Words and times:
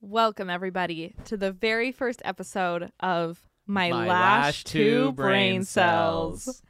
Welcome, 0.00 0.48
everybody, 0.48 1.16
to 1.24 1.36
the 1.36 1.50
very 1.50 1.90
first 1.90 2.22
episode 2.24 2.92
of 3.00 3.42
My, 3.66 3.90
My 3.90 4.06
Lash, 4.06 4.44
Lash 4.44 4.64
Two 4.64 4.84
Two 4.84 5.12
Brain 5.12 5.26
Brain 5.26 5.64
Cells. 5.64 6.44
Cells. 6.44 6.62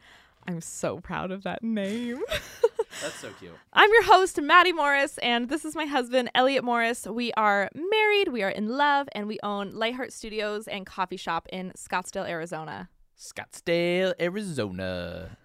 I'm 0.47 0.62
so 0.62 0.99
proud 0.99 1.30
of 1.30 1.43
that 1.43 1.62
name. 1.62 2.22
That's 3.03 3.21
so 3.21 3.29
cute. 3.38 3.53
I'm 3.75 3.91
your 3.93 4.04
host, 4.04 4.38
Maddi 4.38 4.75
Morris, 4.75 5.19
and 5.19 5.51
this 5.51 5.67
is 5.67 5.74
my 5.77 5.85
husband, 5.85 6.31
Elliot 6.35 6.64
Morris. 6.64 7.06
We 7.06 7.31
are 7.35 7.69
married, 7.74 8.28
we 8.28 8.42
are 8.42 8.49
in 8.49 8.69
love, 8.69 9.10
and 9.13 9.29
we 9.29 9.38
own 9.42 9.72
Lightheart 9.72 10.15
Studios 10.15 10.67
and 10.67 10.87
Coffee 10.87 11.19
Shop 11.19 11.47
in 11.53 11.72
Scottsdale, 11.76 12.26
Arizona. 12.26 12.88
Scottsdale, 13.19 14.15
Arizona. 14.19 15.37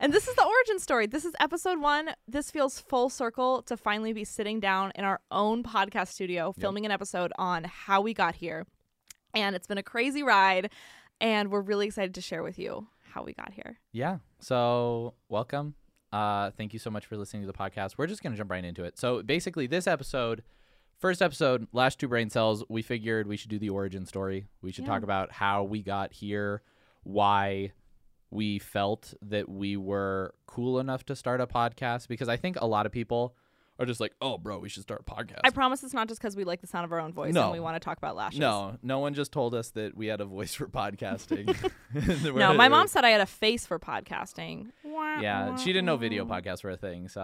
And 0.00 0.12
this 0.12 0.28
is 0.28 0.34
the 0.34 0.44
origin 0.44 0.78
story. 0.78 1.06
This 1.06 1.24
is 1.24 1.34
episode 1.40 1.80
one. 1.80 2.10
This 2.28 2.50
feels 2.50 2.78
full 2.80 3.08
circle 3.08 3.62
to 3.62 3.76
finally 3.76 4.12
be 4.12 4.24
sitting 4.24 4.60
down 4.60 4.92
in 4.94 5.04
our 5.04 5.20
own 5.30 5.62
podcast 5.62 6.08
studio, 6.08 6.52
filming 6.52 6.84
an 6.86 6.92
episode 6.92 7.32
on 7.38 7.64
how 7.64 8.00
we 8.00 8.14
got 8.14 8.34
here. 8.34 8.66
And 9.34 9.56
it's 9.56 9.66
been 9.66 9.78
a 9.78 9.82
crazy 9.82 10.22
ride, 10.22 10.70
and 11.20 11.50
we're 11.50 11.62
really 11.62 11.86
excited 11.86 12.14
to 12.16 12.20
share 12.20 12.42
with 12.42 12.58
you 12.58 12.86
how 13.12 13.22
we 13.22 13.32
got 13.32 13.52
here. 13.52 13.78
Yeah. 13.92 14.18
So, 14.40 15.14
welcome. 15.28 15.74
Uh, 16.12 16.50
thank 16.50 16.72
you 16.74 16.78
so 16.78 16.90
much 16.90 17.06
for 17.06 17.16
listening 17.16 17.42
to 17.42 17.46
the 17.46 17.56
podcast. 17.56 17.92
We're 17.96 18.06
just 18.06 18.22
going 18.22 18.32
to 18.32 18.36
jump 18.36 18.50
right 18.50 18.64
into 18.64 18.84
it. 18.84 18.98
So, 18.98 19.22
basically, 19.22 19.66
this 19.66 19.86
episode, 19.86 20.42
first 20.98 21.22
episode, 21.22 21.66
lash 21.72 21.96
two 21.96 22.08
brain 22.08 22.28
cells, 22.28 22.62
we 22.68 22.82
figured 22.82 23.26
we 23.26 23.38
should 23.38 23.50
do 23.50 23.58
the 23.58 23.70
origin 23.70 24.04
story. 24.04 24.48
We 24.60 24.72
should 24.72 24.84
Yeah. 24.84 24.90
talk 24.90 25.02
about 25.02 25.32
how 25.32 25.62
we 25.64 25.82
got 25.82 26.12
here, 26.12 26.62
why 27.04 27.72
we 28.32 28.58
felt 28.58 29.12
that 29.22 29.48
we 29.48 29.76
were 29.76 30.34
cool 30.46 30.80
enough 30.80 31.04
to 31.06 31.14
start 31.14 31.40
a 31.40 31.46
podcast 31.46 32.08
because 32.08 32.28
I 32.28 32.36
think 32.38 32.56
a 32.60 32.66
lot 32.66 32.86
of 32.86 32.92
people 32.92 33.36
are 33.78 33.86
just 33.86 34.00
like, 34.00 34.12
"Oh, 34.22 34.38
bro, 34.38 34.58
we 34.58 34.68
should 34.68 34.82
start 34.82 35.02
a 35.06 35.10
podcast." 35.10 35.40
I 35.44 35.50
promise 35.50 35.82
it's 35.82 35.92
not 35.94 36.08
just 36.08 36.20
because 36.20 36.34
we 36.34 36.44
like 36.44 36.60
the 36.62 36.66
sound 36.66 36.84
of 36.86 36.92
our 36.92 37.00
own 37.00 37.12
voice 37.12 37.34
No. 37.34 37.44
and 37.44 37.52
we 37.52 37.60
want 37.60 37.76
to 37.76 37.80
talk 37.80 37.98
about 37.98 38.16
lashes. 38.16 38.38
No, 38.40 38.78
no 38.82 39.00
one 39.00 39.12
just 39.12 39.32
told 39.32 39.54
us 39.54 39.70
that 39.70 39.94
we 39.96 40.06
had 40.06 40.20
a 40.20 40.24
voice 40.24 40.54
for 40.54 40.66
podcasting. 40.66 41.54
No, 42.34 42.54
my 42.54 42.68
mom 42.68 42.88
said 42.88 43.04
I 43.04 43.10
had 43.10 43.20
a 43.20 43.26
face 43.26 43.66
for 43.66 43.78
podcasting. 43.78 44.70
Yeah, 44.84 45.56
she 45.56 45.66
didn't 45.74 45.84
know 45.84 45.98
video 45.98 46.24
podcasts 46.24 46.64
were 46.64 46.70
a 46.70 46.76
thing. 46.76 47.08
So, 47.08 47.20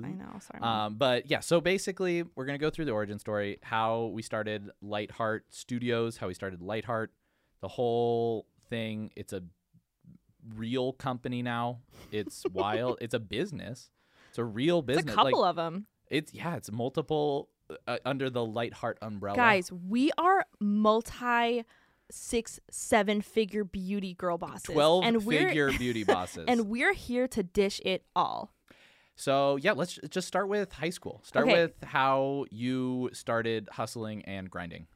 I 0.00 0.08
know. 0.08 0.38
Sorry. 0.40 0.62
Um, 0.62 0.94
but 0.94 1.28
yeah, 1.28 1.40
so 1.40 1.60
basically, 1.60 2.22
we're 2.36 2.46
gonna 2.46 2.58
go 2.58 2.70
through 2.70 2.84
the 2.84 2.92
origin 2.92 3.18
story, 3.18 3.58
how 3.62 4.06
we 4.14 4.22
started 4.22 4.70
Lightheart 4.80 5.46
Studios, 5.50 6.18
how 6.18 6.28
we 6.28 6.34
started 6.34 6.62
Lightheart, 6.62 7.12
the 7.60 7.68
whole 7.68 8.46
thing. 8.68 9.10
It's 9.16 9.32
a 9.32 9.42
real 10.54 10.92
company 10.92 11.42
now. 11.42 11.80
It's 12.12 12.44
wild. 12.52 12.98
It's 13.00 13.14
a 13.14 13.18
business. 13.18 13.90
It's 14.30 14.38
a 14.38 14.44
real 14.44 14.78
it's 14.80 14.86
business. 14.86 15.12
a 15.12 15.16
couple 15.16 15.40
like, 15.40 15.50
of 15.50 15.56
them. 15.56 15.86
It's 16.08 16.32
yeah, 16.32 16.56
it's 16.56 16.70
multiple 16.70 17.48
uh, 17.86 17.98
under 18.04 18.30
the 18.30 18.44
Lightheart 18.44 18.98
umbrella. 19.02 19.36
Guys, 19.36 19.72
we 19.72 20.10
are 20.18 20.44
multi 20.60 21.64
six, 22.10 22.60
seven 22.70 23.20
figure 23.20 23.64
beauty 23.64 24.14
girl 24.14 24.38
bosses. 24.38 24.62
twelve 24.62 25.04
and 25.04 25.24
we're, 25.24 25.48
figure 25.48 25.72
beauty 25.78 26.04
bosses. 26.04 26.44
And 26.48 26.68
we're 26.68 26.92
here 26.94 27.26
to 27.28 27.42
dish 27.42 27.80
it 27.84 28.04
all. 28.14 28.52
So 29.16 29.56
yeah, 29.56 29.72
let's 29.72 29.98
just 30.10 30.28
start 30.28 30.48
with 30.48 30.72
high 30.72 30.90
school. 30.90 31.22
Start 31.24 31.46
Okay. 31.48 31.62
with 31.62 31.82
how 31.82 32.44
you 32.50 33.10
started 33.12 33.68
hustling 33.72 34.24
and 34.26 34.50
grinding. 34.50 34.86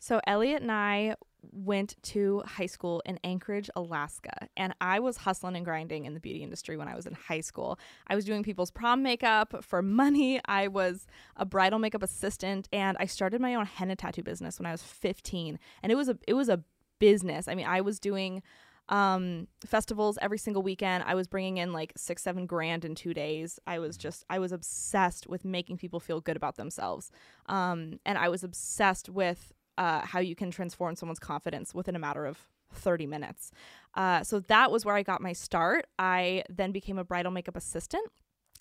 So 0.00 0.20
Elliot 0.26 0.62
and 0.62 0.72
I 0.72 1.16
went 1.52 1.96
to 2.02 2.42
high 2.44 2.66
school 2.66 3.02
in 3.04 3.18
Anchorage, 3.24 3.70
Alaska, 3.76 4.48
and 4.56 4.74
I 4.80 5.00
was 5.00 5.18
hustling 5.18 5.56
and 5.56 5.64
grinding 5.64 6.04
in 6.04 6.14
the 6.14 6.20
beauty 6.20 6.42
industry 6.42 6.76
when 6.76 6.88
I 6.88 6.94
was 6.94 7.06
in 7.06 7.14
high 7.14 7.40
school. 7.40 7.78
I 8.06 8.14
was 8.14 8.24
doing 8.24 8.42
people's 8.42 8.70
prom 8.70 9.02
makeup 9.02 9.64
for 9.64 9.82
money. 9.82 10.40
I 10.46 10.68
was 10.68 11.06
a 11.36 11.46
bridal 11.46 11.78
makeup 11.78 12.02
assistant, 12.02 12.68
and 12.72 12.96
I 13.00 13.06
started 13.06 13.40
my 13.40 13.54
own 13.54 13.66
henna 13.66 13.96
tattoo 13.96 14.22
business 14.22 14.58
when 14.58 14.66
I 14.66 14.72
was 14.72 14.82
15. 14.82 15.58
And 15.82 15.92
it 15.92 15.94
was 15.94 16.08
a 16.08 16.18
it 16.26 16.34
was 16.34 16.48
a 16.48 16.62
business. 16.98 17.48
I 17.48 17.54
mean, 17.54 17.66
I 17.66 17.80
was 17.80 17.98
doing 17.98 18.42
um 18.88 19.46
festivals 19.66 20.18
every 20.22 20.38
single 20.38 20.62
weekend 20.62 21.04
i 21.06 21.14
was 21.14 21.26
bringing 21.26 21.58
in 21.58 21.74
like 21.74 21.92
six 21.94 22.22
seven 22.22 22.46
grand 22.46 22.86
in 22.86 22.94
two 22.94 23.12
days 23.12 23.58
i 23.66 23.78
was 23.78 23.98
just 23.98 24.24
i 24.30 24.38
was 24.38 24.50
obsessed 24.50 25.26
with 25.26 25.44
making 25.44 25.76
people 25.76 26.00
feel 26.00 26.22
good 26.22 26.36
about 26.36 26.56
themselves 26.56 27.10
um 27.46 28.00
and 28.06 28.16
i 28.16 28.30
was 28.30 28.42
obsessed 28.42 29.10
with 29.10 29.52
uh 29.78 30.00
how 30.04 30.18
you 30.18 30.36
can 30.36 30.50
transform 30.50 30.94
someone's 30.94 31.18
confidence 31.18 31.74
within 31.74 31.96
a 31.96 31.98
matter 31.98 32.26
of 32.26 32.38
30 32.74 33.06
minutes 33.06 33.50
uh 33.94 34.22
so 34.22 34.40
that 34.40 34.70
was 34.70 34.84
where 34.84 34.94
i 34.94 35.02
got 35.02 35.22
my 35.22 35.32
start 35.32 35.86
i 35.98 36.44
then 36.50 36.70
became 36.70 36.98
a 36.98 37.04
bridal 37.04 37.32
makeup 37.32 37.56
assistant 37.56 38.04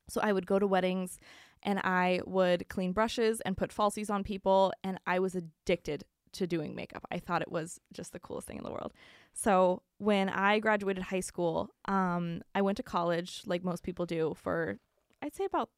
so 0.10 0.22
I 0.22 0.34
would 0.34 0.48
go 0.48 0.60
to 0.60 0.68
weddings 0.68 1.20
and 1.64 1.80
I 1.80 2.22
would 2.26 2.70
clean 2.70 2.92
brushes 2.92 3.42
and 3.42 3.58
put 3.58 3.72
falsies 3.72 4.10
on 4.10 4.24
people 4.24 4.74
and 4.84 5.00
I 5.06 5.20
was 5.20 5.36
addicted 5.36 6.04
to 6.34 6.48
doing 6.48 6.76
makeup. 6.76 7.06
I 7.12 7.20
thought 7.20 7.42
it 7.42 7.52
was 7.52 7.80
just 7.94 8.14
the 8.14 8.20
coolest 8.20 8.48
thing 8.48 8.58
in 8.58 8.64
the 8.64 8.72
world. 8.72 8.94
So 9.34 9.82
when 9.98 10.30
I 10.30 10.60
graduated 10.60 11.04
high 11.04 11.22
school, 11.22 11.70
um, 11.86 12.42
I 12.54 12.62
went 12.62 12.78
to 12.78 12.84
college 12.84 13.42
like 13.46 13.64
most 13.64 13.84
people 13.84 14.06
do 14.06 14.36
for 14.38 14.80
I'd 15.22 15.36
say 15.36 15.46
about 15.46 15.70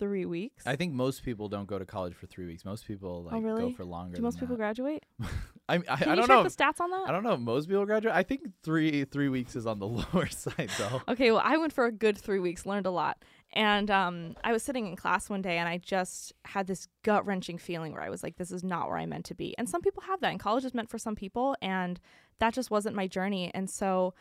three 0.00 0.24
weeks. 0.24 0.66
I 0.66 0.74
think 0.74 0.92
most 0.94 1.22
people 1.24 1.48
don't 1.48 1.68
go 1.68 1.78
to 1.78 1.84
college 1.86 2.14
for 2.14 2.26
three 2.26 2.46
weeks. 2.46 2.64
Most 2.64 2.84
people 2.88 3.22
like 3.22 3.34
Oh, 3.36 3.40
really? 3.40 3.70
go 3.70 3.76
for 3.76 3.84
longer. 3.84 4.16
do 4.16 4.22
most 4.22 4.40
people 4.40 4.56
that. 4.56 4.62
graduate? 4.62 5.04
I, 5.68 5.74
I, 5.74 5.78
Can 5.78 5.88
I 5.88 5.98
you 5.98 6.04
don't 6.16 6.18
check 6.22 6.28
know. 6.28 6.42
the 6.42 6.48
stats 6.50 6.80
on 6.80 6.90
that? 6.90 7.04
I 7.08 7.12
don't 7.12 7.22
know 7.22 7.34
if 7.34 7.40
most 7.40 7.68
people 7.68 7.86
graduate. 7.86 8.12
I 8.12 8.24
think 8.24 8.40
three 8.64 9.04
three 9.04 9.28
weeks 9.28 9.54
is 9.54 9.66
on 9.66 9.78
the 9.78 9.86
lower 9.98 10.26
side 10.26 10.70
though. 10.78 11.02
Okay, 11.06 11.30
well, 11.30 11.42
I 11.44 11.56
went 11.58 11.72
for 11.72 11.84
a 11.86 11.92
good 11.92 12.18
three 12.18 12.40
weeks, 12.40 12.66
learned 12.66 12.86
a 12.86 12.90
lot. 12.90 13.22
And 13.52 13.90
um, 13.90 14.34
I 14.42 14.52
was 14.52 14.62
sitting 14.62 14.86
in 14.86 14.96
class 14.96 15.28
one 15.28 15.42
day 15.42 15.58
and 15.58 15.68
I 15.68 15.78
just 15.78 16.32
had 16.44 16.66
this 16.66 16.88
gut 17.04 17.26
wrenching 17.26 17.58
feeling 17.58 17.92
where 17.92 18.02
I 18.02 18.08
was 18.08 18.22
like, 18.22 18.36
this 18.36 18.50
is 18.50 18.64
not 18.64 18.88
where 18.88 18.96
I 18.98 19.06
meant 19.06 19.24
to 19.26 19.34
be. 19.34 19.54
And 19.58 19.68
some 19.68 19.82
people 19.82 20.02
have 20.04 20.20
that, 20.22 20.30
and 20.30 20.40
college 20.40 20.64
is 20.64 20.72
meant 20.74 20.88
for 20.88 20.98
some 20.98 21.14
people. 21.16 21.54
And 21.60 22.00
that 22.38 22.54
just 22.54 22.70
wasn't 22.70 22.96
my 22.96 23.06
journey. 23.06 23.50
And 23.54 23.68
so 23.68 24.14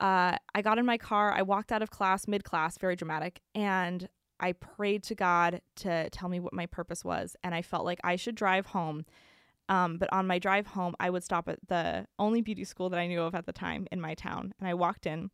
uh, 0.00 0.36
I 0.54 0.62
got 0.62 0.78
in 0.78 0.86
my 0.86 0.98
car, 0.98 1.32
I 1.32 1.42
walked 1.42 1.70
out 1.70 1.80
of 1.82 1.90
class 1.90 2.26
mid 2.28 2.42
class, 2.44 2.76
very 2.76 2.96
dramatic, 2.96 3.40
and 3.54 4.08
I 4.42 4.52
prayed 4.52 5.04
to 5.04 5.14
God 5.14 5.62
to 5.76 6.10
tell 6.10 6.28
me 6.28 6.40
what 6.40 6.52
my 6.52 6.66
purpose 6.66 7.04
was. 7.04 7.36
And 7.42 7.54
I 7.54 7.62
felt 7.62 7.84
like 7.84 8.00
I 8.02 8.16
should 8.16 8.34
drive 8.34 8.66
home. 8.66 9.06
Um, 9.68 9.96
but 9.96 10.12
on 10.12 10.26
my 10.26 10.38
drive 10.38 10.66
home, 10.66 10.94
I 10.98 11.08
would 11.08 11.22
stop 11.22 11.48
at 11.48 11.60
the 11.68 12.06
only 12.18 12.42
beauty 12.42 12.64
school 12.64 12.90
that 12.90 12.98
I 12.98 13.06
knew 13.06 13.22
of 13.22 13.34
at 13.34 13.46
the 13.46 13.52
time 13.52 13.86
in 13.92 14.00
my 14.00 14.14
town. 14.14 14.52
And 14.58 14.68
I 14.68 14.74
walked 14.74 15.06
in 15.06 15.30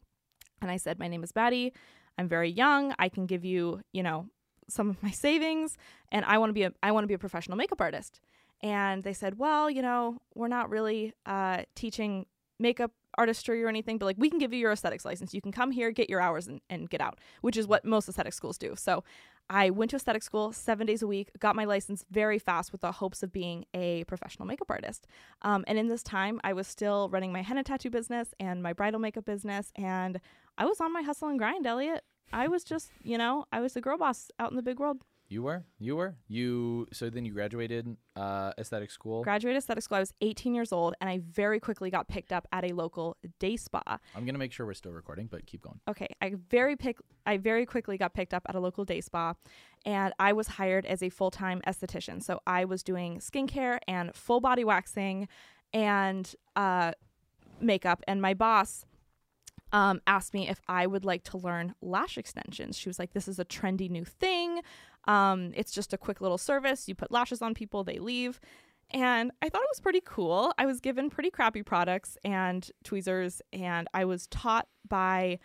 and 0.60 0.70
I 0.70 0.76
said, 0.76 0.98
My 0.98 1.08
name 1.08 1.24
is 1.24 1.32
Maddi. 1.32 1.72
I'm 2.18 2.28
very 2.28 2.50
young. 2.50 2.94
I 2.98 3.08
can 3.08 3.26
give 3.26 3.44
you, 3.44 3.80
you 3.92 4.02
know, 4.02 4.26
some 4.68 4.90
of 4.90 5.02
my 5.02 5.10
savings 5.26 5.76
and 6.12 6.24
I 6.26 6.38
want 6.38 6.50
to 6.50 6.54
be 6.54 6.64
a 6.64 6.72
I 6.82 6.92
want 6.92 7.04
to 7.04 7.08
be 7.08 7.14
a 7.14 7.18
professional 7.18 7.56
makeup 7.56 7.80
artist. 7.80 8.20
And 8.60 9.02
they 9.04 9.14
said, 9.14 9.38
Well, 9.38 9.70
you 9.70 9.82
know, 9.82 10.18
we're 10.34 10.48
not 10.48 10.68
really 10.68 11.14
uh, 11.24 11.62
teaching 11.74 12.26
makeup 12.58 12.92
artistry 13.18 13.62
or 13.62 13.68
anything, 13.68 13.98
but 13.98 14.06
like 14.06 14.16
we 14.18 14.30
can 14.30 14.38
give 14.38 14.52
you 14.52 14.58
your 14.58 14.72
aesthetics 14.72 15.04
license. 15.04 15.34
You 15.34 15.42
can 15.42 15.52
come 15.52 15.70
here, 15.70 15.90
get 15.90 16.08
your 16.08 16.20
hours 16.20 16.46
and, 16.46 16.60
and 16.70 16.88
get 16.88 17.00
out, 17.00 17.18
which 17.42 17.56
is 17.56 17.66
what 17.66 17.84
most 17.84 18.08
aesthetic 18.08 18.32
schools 18.32 18.56
do. 18.56 18.74
So 18.76 19.04
I 19.50 19.70
went 19.70 19.90
to 19.90 19.96
aesthetic 19.96 20.22
school 20.22 20.52
seven 20.52 20.86
days 20.86 21.02
a 21.02 21.06
week, 21.06 21.30
got 21.38 21.56
my 21.56 21.64
license 21.64 22.04
very 22.10 22.38
fast 22.38 22.70
with 22.70 22.82
the 22.82 22.92
hopes 22.92 23.22
of 23.22 23.32
being 23.32 23.64
a 23.72 24.04
professional 24.04 24.46
makeup 24.46 24.70
artist. 24.70 25.06
Um, 25.42 25.64
and 25.66 25.78
in 25.78 25.88
this 25.88 26.02
time, 26.02 26.40
I 26.44 26.52
was 26.52 26.66
still 26.66 27.08
running 27.08 27.32
my 27.32 27.42
henna 27.42 27.64
tattoo 27.64 27.90
business 27.90 28.34
and 28.38 28.62
my 28.62 28.72
bridal 28.72 29.00
makeup 29.00 29.24
business. 29.24 29.72
And 29.74 30.20
I 30.58 30.66
was 30.66 30.80
on 30.80 30.92
my 30.92 31.02
hustle 31.02 31.28
and 31.28 31.38
grind, 31.38 31.66
Elliot. 31.66 32.04
I 32.30 32.46
was 32.48 32.62
just, 32.62 32.90
you 33.02 33.16
know, 33.16 33.46
I 33.50 33.60
was 33.60 33.72
the 33.72 33.80
girl 33.80 33.96
boss 33.96 34.30
out 34.38 34.50
in 34.50 34.56
the 34.56 34.62
big 34.62 34.78
world. 34.78 34.98
You 35.30 35.42
were, 35.42 35.64
you 35.78 35.94
were, 35.96 36.16
you. 36.26 36.86
So 36.92 37.10
then 37.10 37.26
you 37.26 37.32
graduated 37.32 37.96
uh, 38.16 38.52
aesthetic 38.56 38.90
school. 38.90 39.22
Graduated 39.22 39.58
aesthetic 39.58 39.84
school. 39.84 39.98
I 39.98 40.00
was 40.00 40.14
18 40.22 40.54
years 40.54 40.72
old, 40.72 40.94
and 41.02 41.10
I 41.10 41.20
very 41.30 41.60
quickly 41.60 41.90
got 41.90 42.08
picked 42.08 42.32
up 42.32 42.48
at 42.50 42.64
a 42.64 42.74
local 42.74 43.18
day 43.38 43.56
spa. 43.56 43.98
I'm 44.16 44.24
gonna 44.24 44.38
make 44.38 44.52
sure 44.52 44.64
we're 44.64 44.72
still 44.72 44.92
recording, 44.92 45.26
but 45.26 45.44
keep 45.44 45.60
going. 45.60 45.80
Okay, 45.86 46.08
I 46.22 46.34
very 46.48 46.76
pick 46.76 46.98
I 47.26 47.36
very 47.36 47.66
quickly 47.66 47.98
got 47.98 48.14
picked 48.14 48.32
up 48.32 48.44
at 48.48 48.54
a 48.54 48.60
local 48.60 48.86
day 48.86 49.02
spa 49.02 49.34
and 49.84 50.14
I 50.18 50.32
was 50.32 50.48
hired 50.48 50.86
as 50.86 51.02
a 51.02 51.10
full-time 51.10 51.60
esthetician. 51.66 52.22
So 52.22 52.40
I 52.46 52.64
was 52.64 52.82
doing 52.82 53.18
skincare 53.18 53.78
and 53.86 54.14
full 54.14 54.40
body 54.40 54.64
waxing 54.64 55.28
and 55.74 56.34
uh 56.56 56.92
makeup 57.60 58.02
and 58.08 58.22
my 58.22 58.32
boss 58.32 58.86
um, 59.72 60.00
asked 60.06 60.32
me 60.32 60.48
if 60.48 60.60
I 60.66 60.86
would 60.86 61.04
like 61.04 61.24
to 61.24 61.36
learn 61.38 61.74
lash 61.82 62.16
extensions. 62.16 62.76
She 62.76 62.88
was 62.88 62.98
like, 62.98 63.12
This 63.12 63.28
is 63.28 63.38
a 63.38 63.44
trendy 63.44 63.90
new 63.90 64.04
thing. 64.04 64.60
Um, 65.08 65.52
it's 65.56 65.72
just 65.72 65.92
a 65.92 65.98
quick 65.98 66.20
little 66.20 66.38
service. 66.38 66.86
You 66.86 66.94
put 66.94 67.10
lashes 67.10 67.42
on 67.42 67.54
people, 67.54 67.82
they 67.82 67.98
leave. 67.98 68.38
And 68.90 69.32
I 69.42 69.48
thought 69.48 69.62
it 69.62 69.68
was 69.70 69.80
pretty 69.80 70.02
cool. 70.04 70.52
I 70.56 70.66
was 70.66 70.80
given 70.80 71.10
pretty 71.10 71.30
crappy 71.30 71.62
products 71.62 72.16
and 72.24 72.70
tweezers, 72.84 73.42
and 73.52 73.88
I 73.92 74.04
was 74.04 74.26
taught 74.28 74.68
by 74.88 75.38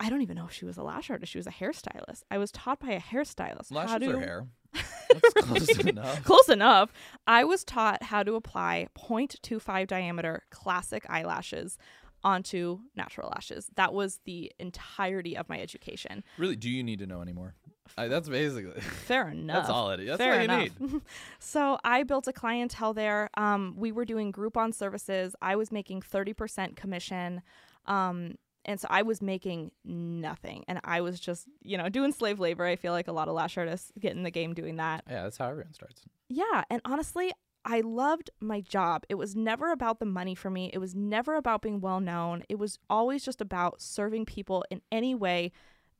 I 0.00 0.10
don't 0.10 0.22
even 0.22 0.36
know 0.36 0.46
if 0.46 0.52
she 0.52 0.64
was 0.64 0.76
a 0.76 0.82
lash 0.82 1.08
artist. 1.08 1.32
She 1.32 1.38
was 1.38 1.46
a 1.46 1.52
hairstylist. 1.52 2.22
I 2.30 2.38
was 2.38 2.50
taught 2.50 2.80
by 2.80 2.90
a 2.90 3.00
hairstylist 3.00 3.72
how 3.72 3.98
to 3.98 4.18
hair? 4.18 4.46
That's 4.74 5.32
close 5.34 5.78
enough. 5.78 6.24
Close 6.24 6.48
enough. 6.48 6.92
I 7.28 7.44
was 7.44 7.62
taught 7.62 8.02
how 8.02 8.24
to 8.24 8.34
apply 8.34 8.88
0.25 8.98 9.86
diameter 9.86 10.42
classic 10.50 11.06
eyelashes 11.08 11.78
onto 12.24 12.80
natural 12.96 13.30
lashes. 13.34 13.70
That 13.76 13.92
was 13.92 14.20
the 14.24 14.50
entirety 14.58 15.36
of 15.36 15.48
my 15.48 15.60
education. 15.60 16.24
Really, 16.38 16.56
do 16.56 16.70
you 16.70 16.82
need 16.82 16.98
to 17.00 17.06
know 17.06 17.20
anymore? 17.20 17.54
I, 17.96 18.08
that's 18.08 18.28
basically. 18.28 18.80
Fair 18.80 19.28
enough. 19.28 19.56
That's 19.56 19.70
all 19.70 19.90
it 19.90 20.00
is. 20.00 20.08
That's 20.08 20.18
Fair 20.18 20.32
all 20.32 20.38
you 20.38 20.44
enough. 20.44 20.80
need. 20.80 21.02
so 21.38 21.78
I 21.84 22.02
built 22.02 22.26
a 22.26 22.32
clientele 22.32 22.94
there. 22.94 23.28
Um, 23.36 23.74
we 23.76 23.92
were 23.92 24.06
doing 24.06 24.32
Groupon 24.32 24.74
services. 24.74 25.36
I 25.42 25.56
was 25.56 25.70
making 25.70 26.00
30% 26.00 26.76
commission. 26.76 27.42
Um, 27.86 28.36
and 28.64 28.80
so 28.80 28.88
I 28.90 29.02
was 29.02 29.20
making 29.20 29.72
nothing. 29.84 30.64
And 30.66 30.80
I 30.84 31.02
was 31.02 31.20
just, 31.20 31.46
you 31.60 31.76
know, 31.76 31.90
doing 31.90 32.12
slave 32.12 32.40
labor. 32.40 32.64
I 32.64 32.76
feel 32.76 32.92
like 32.92 33.08
a 33.08 33.12
lot 33.12 33.28
of 33.28 33.34
lash 33.34 33.58
artists 33.58 33.92
get 34.00 34.12
in 34.16 34.22
the 34.22 34.30
game 34.30 34.54
doing 34.54 34.76
that. 34.76 35.04
Yeah, 35.08 35.24
that's 35.24 35.36
how 35.36 35.50
everyone 35.50 35.74
starts. 35.74 36.02
Yeah. 36.30 36.64
And 36.70 36.80
honestly, 36.86 37.30
I 37.64 37.80
loved 37.80 38.30
my 38.40 38.60
job. 38.60 39.04
It 39.08 39.14
was 39.14 39.34
never 39.34 39.72
about 39.72 39.98
the 39.98 40.06
money 40.06 40.34
for 40.34 40.50
me. 40.50 40.70
It 40.72 40.78
was 40.78 40.94
never 40.94 41.36
about 41.36 41.62
being 41.62 41.80
well 41.80 42.00
known. 42.00 42.44
It 42.48 42.58
was 42.58 42.78
always 42.90 43.24
just 43.24 43.40
about 43.40 43.80
serving 43.80 44.26
people 44.26 44.64
in 44.70 44.82
any 44.92 45.14
way 45.14 45.50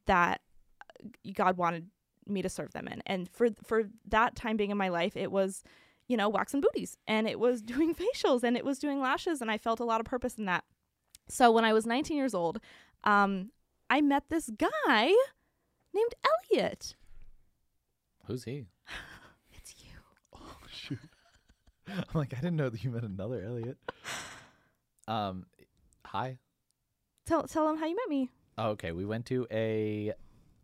that 0.07 0.43
God 1.35 1.57
wanted 1.57 1.89
me 2.27 2.43
to 2.43 2.49
serve 2.49 2.73
them 2.73 2.89
in. 2.89 3.03
And 3.07 3.29
for 3.31 3.49
for 3.65 3.85
that 4.09 4.37
time 4.37 4.57
being 4.57 4.71
in 4.71 4.77
my 4.77 4.89
life, 4.89 5.17
it 5.17 5.31
was, 5.31 5.63
you 6.09 6.17
know, 6.17 6.29
waxing 6.29 6.61
booties 6.61 6.97
and 7.07 7.27
it 7.27 7.39
was 7.39 7.63
doing 7.75 7.95
facials 7.95 8.43
and 8.43 8.57
it 8.57 8.65
was 8.65 8.79
doing 8.79 9.01
lashes 9.01 9.41
and 9.41 9.51
I 9.51 9.59
felt 9.59 9.81
a 9.81 9.85
lot 9.85 10.01
of 10.01 10.07
purpose 10.07 10.35
in 10.37 10.45
that. 10.47 10.65
So 11.29 11.51
when 11.51 11.65
I 11.65 11.73
was 11.73 11.87
19 11.87 12.17
years 12.17 12.35
old, 12.35 12.61
um, 13.05 13.51
I 13.89 14.03
met 14.03 14.25
this 14.29 14.51
guy 14.51 15.13
named 15.95 16.15
Elliot. 16.53 16.95
Who's 18.27 18.45
he? 18.45 18.67
It's 19.53 19.75
you. 19.79 19.93
Oh 20.35 20.59
shoot! 20.71 20.99
I'm 21.89 22.05
like, 22.15 22.33
I 22.33 22.37
didn't 22.37 22.57
know 22.57 22.69
that 22.69 22.83
you 22.85 22.91
met 22.91 23.05
another 23.05 23.43
Elliot. 23.45 23.79
Um, 25.07 25.47
hi. 26.05 26.39
Tell 27.27 27.43
tell 27.45 27.69
him 27.69 27.77
how 27.79 27.87
you 27.87 27.97
met 27.97 28.09
me. 28.09 28.31
Oh, 28.59 28.71
okay, 28.71 28.93
we 28.93 29.05
went 29.05 29.27
to 29.27 29.47
a 29.51 30.13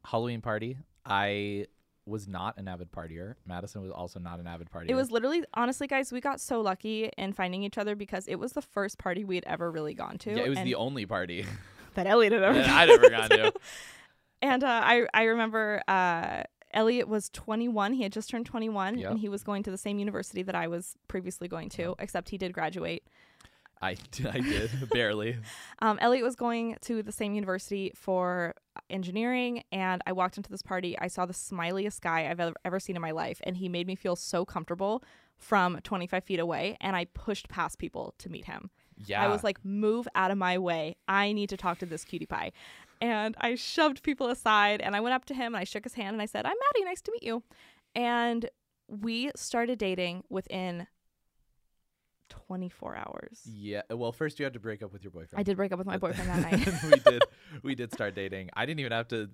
Halloween 0.04 0.40
party. 0.40 0.76
I 1.04 1.66
was 2.06 2.26
not 2.26 2.58
an 2.58 2.68
avid 2.68 2.90
partier. 2.92 3.34
Madison 3.46 3.82
was 3.82 3.90
also 3.90 4.18
not 4.18 4.40
an 4.40 4.46
avid 4.46 4.70
partier. 4.70 4.88
It 4.88 4.94
was 4.94 5.10
literally, 5.10 5.44
honestly, 5.54 5.86
guys, 5.86 6.12
we 6.12 6.20
got 6.20 6.40
so 6.40 6.60
lucky 6.60 7.10
in 7.16 7.32
finding 7.32 7.62
each 7.62 7.78
other 7.78 7.94
because 7.94 8.26
it 8.28 8.36
was 8.36 8.52
the 8.52 8.62
first 8.62 8.98
party 8.98 9.24
we 9.24 9.36
had 9.36 9.44
ever 9.44 9.70
really 9.70 9.94
gone 9.94 10.18
to. 10.18 10.30
yeah, 10.30 10.42
it 10.44 10.48
was 10.48 10.58
the 10.62 10.74
only 10.74 11.06
party 11.06 11.46
that 11.94 12.06
Elliot 12.06 12.32
had 12.32 12.42
ever. 12.42 12.60
I'd 12.60 12.90
ever 12.90 13.10
gone 13.10 13.28
to. 13.30 13.52
And 14.42 14.64
uh, 14.64 14.80
I 14.84 15.06
I 15.12 15.24
remember 15.24 15.82
uh, 15.86 16.44
Elliot 16.72 17.08
was 17.08 17.28
21. 17.30 17.94
He 17.94 18.02
had 18.02 18.12
just 18.12 18.30
turned 18.30 18.46
21, 18.46 18.98
Yep. 18.98 19.10
and 19.10 19.18
he 19.20 19.28
was 19.28 19.42
going 19.42 19.62
to 19.64 19.70
the 19.70 19.78
same 19.78 19.98
university 19.98 20.42
that 20.42 20.54
I 20.54 20.66
was 20.68 20.96
previously 21.08 21.48
going 21.48 21.68
to, 21.70 21.94
except 21.98 22.28
he 22.30 22.38
did 22.38 22.52
graduate. 22.52 23.04
I 23.82 23.96
I 24.30 24.40
did 24.40 24.70
barely. 24.90 25.38
Um, 25.80 25.98
Elliot 26.00 26.22
was 26.24 26.36
going 26.36 26.76
to 26.82 27.02
the 27.02 27.12
same 27.12 27.34
university 27.34 27.92
for 27.94 28.54
engineering, 28.90 29.64
and 29.72 30.02
I 30.06 30.12
walked 30.12 30.36
into 30.36 30.50
this 30.50 30.62
party. 30.62 30.98
I 30.98 31.08
saw 31.08 31.26
the 31.26 31.32
smiliest 31.32 32.00
guy 32.02 32.28
I've 32.30 32.40
ever, 32.40 32.54
ever 32.64 32.78
seen 32.80 32.96
in 32.96 33.02
my 33.02 33.10
life, 33.12 33.40
and 33.44 33.56
he 33.56 33.68
made 33.68 33.86
me 33.86 33.94
feel 33.94 34.16
so 34.16 34.44
comfortable 34.44 35.02
from 35.38 35.78
25 35.82 36.22
feet 36.24 36.38
away. 36.40 36.76
And 36.80 36.94
I 36.94 37.06
pushed 37.06 37.48
past 37.48 37.78
people 37.78 38.14
to 38.18 38.28
meet 38.28 38.44
him. 38.44 38.70
Yeah, 39.06 39.22
I 39.24 39.28
was 39.28 39.42
like, 39.42 39.64
move 39.64 40.06
out 40.14 40.30
of 40.30 40.36
my 40.36 40.58
way. 40.58 40.96
I 41.08 41.32
need 41.32 41.48
to 41.48 41.56
talk 41.56 41.78
to 41.78 41.86
this 41.86 42.04
cutie 42.04 42.26
pie. 42.26 42.52
And 43.00 43.34
I 43.40 43.54
shoved 43.54 44.02
people 44.02 44.28
aside 44.28 44.80
and 44.80 44.94
I 44.94 45.00
went 45.00 45.14
up 45.14 45.24
to 45.26 45.34
him 45.34 45.54
and 45.54 45.56
I 45.56 45.64
shook 45.64 45.84
his 45.84 45.94
hand 45.94 46.14
and 46.14 46.22
I 46.22 46.26
said, 46.26 46.44
I'm 46.44 46.52
Maddi, 46.52 46.84
nice 46.84 47.00
to 47.02 47.12
meet 47.12 47.22
you. 47.22 47.42
And 47.94 48.48
we 48.88 49.30
started 49.36 49.78
dating 49.78 50.24
within 50.28 50.86
24 52.30 52.96
hours. 52.96 53.40
yeah. 53.52 53.82
Uh, 53.90 53.96
well, 53.96 54.12
first 54.12 54.38
you 54.38 54.44
had 54.44 54.54
to 54.54 54.60
break 54.60 54.82
up 54.82 54.92
with 54.92 55.04
your 55.04 55.10
boyfriend. 55.10 55.34
I 55.38 55.42
did 55.42 55.56
break 55.56 55.72
up 55.72 55.78
with 55.78 55.86
my 55.86 55.98
boyfriend 55.98 56.30
that 56.30 56.40
night. 56.50 56.82
we 56.84 56.98
did 57.10 57.22
we 57.62 57.74
did 57.74 57.92
start 57.92 58.14
dating. 58.14 58.50
I 58.54 58.64
didn't 58.66 58.80
even 58.80 58.92
have 58.92 59.08
to 59.08 59.28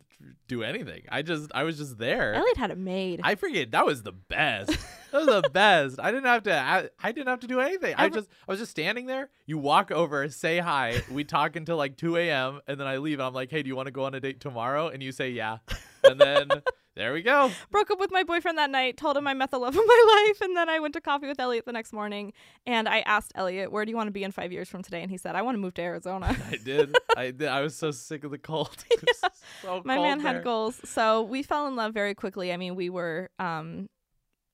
do 0.48 0.62
anything. 0.62 1.02
I 1.10 1.22
just 1.22 1.50
I 1.54 1.62
was 1.62 1.78
just 1.78 1.98
there. 1.98 2.34
Elliot 2.34 2.56
had 2.56 2.70
it 2.70 2.78
made. 2.78 3.20
I 3.22 3.34
forget 3.36 3.70
that 3.72 3.86
was 3.86 4.02
the 4.02 4.12
best. 4.12 4.70
That 5.12 5.24
was 5.24 5.26
the 5.26 5.48
best. 5.52 6.00
I 6.00 6.10
didn't 6.10 6.26
have 6.26 6.42
to. 6.44 6.54
I, 6.58 6.88
I 7.02 7.12
didn't 7.12 7.28
have 7.28 7.40
to 7.40 7.46
do 7.46 7.60
anything. 7.60 7.94
I 7.96 8.08
just 8.08 8.28
I 8.48 8.52
was 8.52 8.58
just 8.58 8.70
standing 8.72 9.06
there. 9.06 9.28
You 9.46 9.58
walk 9.58 9.90
over, 9.90 10.28
say 10.28 10.58
hi. 10.58 11.02
We 11.10 11.24
talk 11.24 11.56
until 11.56 11.76
like 11.76 11.96
two 11.96 12.16
a.m. 12.16 12.60
and 12.66 12.80
then 12.80 12.86
I 12.86 12.96
leave. 12.96 13.18
And 13.20 13.26
I'm 13.26 13.34
like, 13.34 13.50
hey, 13.50 13.62
do 13.62 13.68
you 13.68 13.76
want 13.76 13.86
to 13.86 13.92
go 13.92 14.04
on 14.04 14.14
a 14.14 14.20
date 14.20 14.40
tomorrow? 14.40 14.88
And 14.88 15.02
you 15.02 15.12
say 15.12 15.30
yeah. 15.30 15.58
And 16.04 16.20
then 16.20 16.48
there 16.96 17.12
we 17.12 17.22
go. 17.22 17.50
Broke 17.70 17.90
up 17.90 18.00
with 18.00 18.10
my 18.10 18.22
boyfriend 18.24 18.56
that 18.58 18.70
night, 18.70 18.96
told 18.96 19.16
him 19.16 19.26
I 19.26 19.34
met 19.34 19.50
the 19.50 19.58
love 19.58 19.76
of 19.76 19.84
my 19.86 20.24
life, 20.28 20.40
and 20.40 20.56
then 20.56 20.68
I 20.68 20.78
went 20.80 20.94
to 20.94 21.00
coffee 21.00 21.26
with 21.28 21.38
Elliot 21.38 21.66
the 21.66 21.72
next 21.72 21.92
morning. 21.92 22.32
And 22.66 22.88
I 22.88 23.00
asked 23.00 23.32
Elliot, 23.34 23.70
Where 23.70 23.84
do 23.84 23.90
you 23.90 23.96
want 23.96 24.08
to 24.08 24.12
be 24.12 24.24
in 24.24 24.32
five 24.32 24.50
years 24.50 24.68
from 24.68 24.82
today? 24.82 25.02
And 25.02 25.10
he 25.10 25.18
said, 25.18 25.36
I 25.36 25.42
want 25.42 25.54
to 25.56 25.60
move 25.60 25.74
to 25.74 25.82
Arizona. 25.82 26.34
I 26.50 26.56
did. 26.56 26.96
I 27.16 27.30
did. 27.30 27.48
I 27.48 27.60
was 27.60 27.76
so 27.76 27.90
sick 27.90 28.24
of 28.24 28.30
the 28.30 28.38
cold. 28.38 28.84
Was 28.90 29.32
so 29.62 29.82
my 29.84 29.94
cold 29.96 30.06
man 30.06 30.18
there. 30.22 30.32
had 30.34 30.42
goals 30.44 30.80
so 30.84 31.22
we 31.22 31.42
fell 31.42 31.66
in 31.68 31.76
love 31.76 31.92
very 31.94 32.14
quickly 32.14 32.52
i 32.52 32.56
mean 32.56 32.74
we 32.74 32.90
were 32.90 33.30
um 33.38 33.88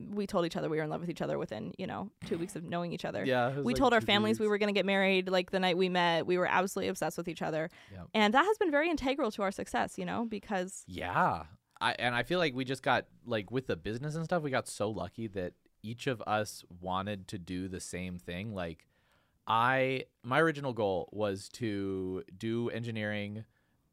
we 0.01 0.27
told 0.27 0.45
each 0.45 0.57
other 0.57 0.69
we 0.69 0.77
were 0.77 0.83
in 0.83 0.91
love 0.91 1.01
with 1.01 1.09
each 1.11 1.23
other 1.23 1.39
within 1.39 1.73
you 1.79 1.87
know 1.87 2.11
two 2.27 2.37
weeks 2.37 2.57
of 2.57 2.65
knowing 2.65 2.93
each 2.93 3.05
other 3.05 3.25
Yeah. 3.25 3.51
we 3.61 3.73
like 3.73 3.77
told 3.77 3.95
our 3.95 4.01
families 4.01 4.39
we 4.41 4.49
were 4.49 4.59
going 4.59 4.73
to 4.73 4.79
get 4.79 4.85
married 4.85 5.29
like 5.29 5.51
the 5.51 5.61
night 5.61 5.77
we 5.77 5.89
met 5.89 6.27
we 6.27 6.37
were 6.39 6.47
absolutely 6.47 6.89
obsessed 6.89 7.17
with 7.17 7.29
each 7.29 7.41
other 7.43 7.71
Yep. 7.93 8.09
and 8.15 8.35
that 8.35 8.45
has 8.45 8.59
been 8.59 8.71
very 8.71 8.91
integral 8.91 9.31
to 9.33 9.43
our 9.43 9.53
success 9.53 9.95
you 9.97 10.05
know 10.05 10.25
because 10.29 10.85
Yeah. 10.87 11.45
I 11.83 11.97
and 11.99 12.15
I 12.15 12.23
feel 12.23 12.39
like 12.39 12.55
we 12.55 12.65
just 12.65 12.83
got 12.83 13.07
like 13.27 13.51
with 13.51 13.67
the 13.67 13.77
business 13.77 14.15
and 14.15 14.25
stuff, 14.25 14.43
we 14.43 14.51
got 14.51 14.69
so 14.69 14.89
lucky 14.89 15.27
that 15.29 15.55
each 15.83 16.07
of 16.07 16.23
us 16.23 16.65
wanted 16.81 17.27
to 17.29 17.39
do 17.39 17.69
the 17.69 17.81
same 17.81 18.19
thing. 18.19 18.55
Like 18.55 18.87
I 19.47 20.05
my 20.23 20.41
original 20.41 20.73
goal 20.73 21.09
was 21.13 21.49
to 21.55 22.23
do 22.39 22.71
engineering, 22.71 23.45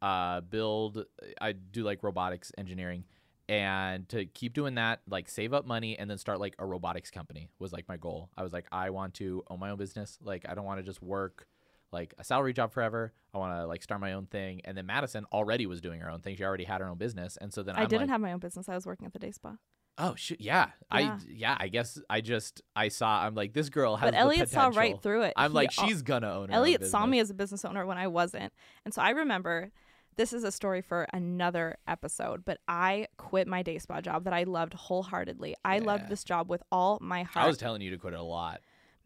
uh 0.01 0.41
build 0.41 1.03
I 1.41 1.53
do 1.53 1.83
like 1.83 2.03
robotics 2.03 2.51
engineering 2.57 3.06
and 3.50 4.07
to 4.09 4.25
keep 4.25 4.53
doing 4.53 4.75
that, 4.75 5.01
like 5.09 5.27
save 5.27 5.51
up 5.51 5.65
money 5.65 5.97
and 5.97 6.07
then 6.07 6.19
start 6.19 6.39
like 6.39 6.56
a 6.59 6.65
robotics 6.68 7.09
company 7.09 7.50
was 7.57 7.74
like 7.74 7.88
my 7.89 7.97
goal. 7.97 8.30
I 8.38 8.44
was 8.44 8.53
like 8.53 8.68
I 8.71 8.91
want 8.91 9.15
to 9.15 9.44
own 9.50 9.59
my 9.59 9.71
own 9.71 9.77
business. 9.77 10.19
Like 10.24 10.45
I 10.47 10.53
don't 10.53 10.65
want 10.65 10.80
to 10.80 10.86
just 10.86 11.01
work 11.01 11.47
like 11.91 12.13
a 12.18 12.24
salary 12.24 12.53
job 12.53 12.71
forever. 12.71 13.13
I 13.33 13.38
want 13.38 13.53
to 13.59 13.65
like 13.68 13.83
start 13.83 14.01
my 14.01 14.13
own 14.13 14.25
thing. 14.25 14.62
And 14.65 14.77
then 14.77 14.86
Madison 14.86 15.25
already 15.31 15.65
was 15.65 15.81
doing 15.81 16.00
her 16.01 16.09
own 16.09 16.21
thing. 16.21 16.36
She 16.36 16.44
already 16.44 16.63
had 16.63 16.81
her 16.81 16.88
own 16.88 16.97
business. 16.97 17.38
And 17.39 17.53
so 17.53 17.63
then 17.63 17.75
i 17.75 17.81
I'm 17.81 17.88
didn't 17.88 18.03
like, 18.03 18.09
have 18.09 18.21
my 18.21 18.33
own 18.33 18.39
business 18.39 18.68
i 18.69 18.75
was 18.75 18.86
working 18.86 19.06
at 19.06 19.13
the 19.13 19.19
day 19.19 19.31
spa 19.31 19.56
oh 20.00 20.15
shit, 20.15 20.39
yeah. 20.41 20.68
I 20.89 21.01
Yeah. 21.01 21.19
yeah, 21.27 21.57
I 21.59 21.68
guess 21.68 22.00
I 22.09 22.21
just 22.21 22.62
I 22.75 22.88
saw 22.88 23.24
I'm 23.25 23.36
like 23.36 23.53
this 23.53 23.69
girl 23.69 23.97
has 23.97 24.07
but 24.07 24.12
the 24.12 24.18
elliot 24.18 24.50
saw 24.50 24.71
right 24.74 25.00
through 25.01 25.24
it 25.24 25.33
I'm 25.36 25.51
He 25.51 25.56
like 25.56 25.77
al- 25.77 25.88
she's 25.88 26.01
gonna 26.01 26.31
own 26.31 26.50
Elliot 26.51 26.86
saw 26.86 27.06
me 27.06 27.19
as 27.19 27.30
a 27.30 27.33
business 27.33 27.65
owner 27.65 27.86
when 27.86 27.97
I 27.97 28.07
wasn't. 28.07 28.53
And 28.86 28.94
so 28.94 29.01
I 29.01 29.09
remember 29.12 29.71
this 30.15 30.33
is 30.33 30.44
a 30.44 30.51
story 30.51 30.81
for 30.81 31.07
another 31.13 31.77
episode, 31.88 32.44
but 32.44 32.59
I 32.68 33.07
quit 33.18 33.47
my 33.47 33.62
day 33.63 33.77
spa 33.77 34.01
job 34.01 34.25
that 34.25 34.33
I 34.33 34.44
loved 34.44 34.74
wholeheartedly. 34.74 35.55
I 35.63 35.79
loved 35.79 36.10
this 36.10 36.24
job 36.25 36.50
with 36.50 36.62
all 36.72 36.98
my 37.01 37.24
heart. 37.24 37.46
I 37.46 37.48
was 37.48 37.58
telling 37.58 37.81
you 37.81 37.91
to 37.91 37.98
quit 37.98 38.13
it 38.13 38.19
a 38.19 38.24
lot. 38.24 38.60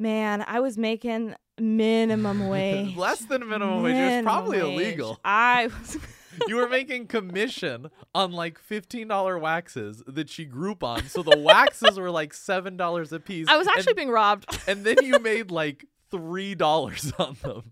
Man, 0.04 0.44
I 0.46 0.60
was 0.60 0.78
making 0.78 1.34
minimum 1.58 2.48
wage. 2.50 2.98
Less 2.98 3.24
than 3.24 3.48
minimum 3.48 3.84
wage. 3.84 3.96
It 3.96 4.16
was 4.18 4.24
probably 4.24 4.62
wage. 4.62 4.74
illegal. 4.74 5.18
I 5.24 5.68
was 5.80 5.98
you 6.46 6.58
were 6.58 6.68
making 6.68 7.08
commission 7.08 7.90
on 8.14 8.34
like 8.34 8.60
fifteen 8.60 9.08
dollar 9.08 9.40
waxes 9.40 10.04
that 10.06 10.30
she 10.30 10.46
Groupon. 10.46 11.08
So 11.08 11.24
the 11.24 11.38
waxes 11.38 11.98
were 11.98 12.12
like 12.12 12.34
seven 12.34 12.76
dollars 12.76 13.14
a 13.14 13.20
piece. 13.22 13.48
I 13.48 13.56
was 13.56 13.66
actually 13.66 13.92
and, 13.92 13.96
being 13.96 14.10
robbed. 14.10 14.60
and 14.68 14.84
then 14.84 14.98
you 15.04 15.20
made 15.20 15.52
like 15.52 15.86
three 16.14 16.54
dollars 16.56 17.12
on 17.20 17.36
them. 17.42 17.72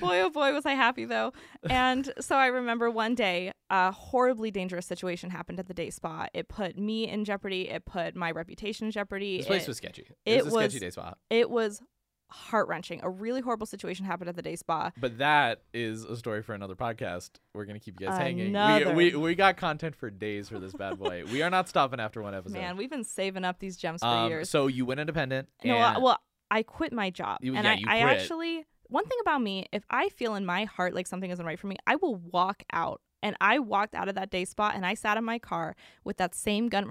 boy 0.00 0.20
oh 0.20 0.30
boy 0.30 0.52
was 0.52 0.66
I 0.66 0.72
happy 0.72 1.04
though. 1.04 1.32
And 1.70 2.12
so 2.20 2.36
I 2.36 2.46
remember 2.46 2.90
one 2.90 3.14
day 3.14 3.52
a 3.70 3.90
horribly 3.92 4.50
dangerous 4.50 4.86
situation 4.86 5.30
happened 5.30 5.58
at 5.60 5.66
the 5.68 5.74
day 5.74 5.90
spa. 5.90 6.26
It 6.34 6.48
put 6.48 6.76
me 6.78 7.08
in 7.08 7.24
jeopardy. 7.24 7.68
It 7.68 7.84
put 7.84 8.14
my 8.16 8.30
reputation 8.30 8.86
in 8.86 8.90
jeopardy. 8.92 9.38
This 9.38 9.46
place 9.46 9.62
It- 9.62 9.68
was 9.68 9.76
sketchy. 9.78 10.06
it 10.24 10.38
It, 10.38 10.44
was 10.44 10.54
a 10.54 10.58
sketchy 10.58 10.78
day 10.80 10.90
spa. 10.90 11.14
it 11.30 11.48
was 11.50 11.80
heart 12.28 12.66
wrenching. 12.68 13.00
A 13.04 13.08
really 13.08 13.40
horrible 13.40 13.66
situation 13.66 14.04
happened 14.04 14.28
at 14.28 14.34
the 14.34 14.42
day 14.42 14.56
spa. 14.56 14.90
But 14.98 15.18
that 15.18 15.62
is 15.72 16.04
a 16.04 16.16
story 16.16 16.42
for 16.42 16.54
another 16.54 16.74
podcast. 16.74 17.30
We're 17.54 17.64
gonna 17.66 17.78
keep 17.78 18.00
you 18.00 18.06
guys 18.08 18.18
hanging. 18.18 18.52
We, 18.96 19.10
we 19.12 19.16
we 19.16 19.34
got 19.36 19.56
content 19.56 19.94
for 19.94 20.10
days 20.10 20.48
for 20.48 20.58
this 20.58 20.72
bad 20.72 20.98
boy. 20.98 21.22
we 21.32 21.42
are 21.42 21.50
not 21.50 21.68
stopping 21.68 22.00
after 22.00 22.20
one 22.22 22.34
episode. 22.40 22.58
Man, 22.58 22.76
we've 22.76 22.90
been 22.90 23.04
saving 23.04 23.44
up 23.44 23.60
these 23.60 23.76
gems 23.76 24.00
for 24.02 24.08
um, 24.08 24.28
years. 24.28 24.50
so 24.50 24.66
you 24.66 24.84
went 24.84 24.98
independent. 25.00 25.48
no, 25.64 25.76
and 25.76 26.02
well, 26.02 26.18
I 26.50 26.62
quit 26.62 26.92
my 26.92 27.10
job, 27.10 27.38
You- 27.42 27.54
and 27.56 27.64
yeah, 27.64 27.76
I, 27.88 27.96
I 27.98 28.02
actually 28.10 28.64
one 28.88 29.04
thing 29.04 29.18
about 29.20 29.42
me, 29.42 29.66
if 29.72 29.84
I 29.90 30.08
feel 30.10 30.36
in 30.36 30.46
my 30.46 30.64
heart 30.64 30.94
like 30.94 31.08
something 31.08 31.30
isn't 31.30 31.44
right 31.44 31.58
for 31.58 31.66
me, 31.66 31.76
I 31.88 31.96
will 31.96 32.14
walk 32.14 32.62
out. 32.72 33.00
And 33.22 33.34
I 33.40 33.58
walked 33.58 33.94
out 33.96 34.08
of 34.08 34.14
that 34.14 34.30
day 34.30 34.44
spot, 34.44 34.76
and 34.76 34.86
I 34.86 34.94
sat 34.94 35.16
in 35.16 35.24
my 35.24 35.40
car 35.40 35.74
with 36.04 36.18
that 36.18 36.34
same 36.36 36.68
gut 36.68 36.86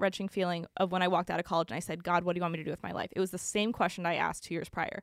wrenching 0.00 0.28
feeling 0.28 0.66
of 0.76 0.92
when 0.92 1.02
I 1.02 1.08
walked 1.08 1.30
out 1.30 1.40
of 1.40 1.46
college, 1.46 1.70
and 1.70 1.76
I 1.76 1.80
said, 1.80 2.04
"God, 2.04 2.22
what 2.22 2.34
do 2.34 2.38
you 2.38 2.42
want 2.42 2.52
me 2.52 2.58
to 2.58 2.64
do 2.64 2.70
with 2.70 2.82
my 2.84 2.92
life?" 2.92 3.10
It 3.16 3.18
was 3.20 3.32
the 3.32 3.38
same 3.38 3.72
question 3.72 4.06
I 4.06 4.14
asked 4.14 4.44
two 4.44 4.54
years 4.54 4.68
prior. 4.68 5.02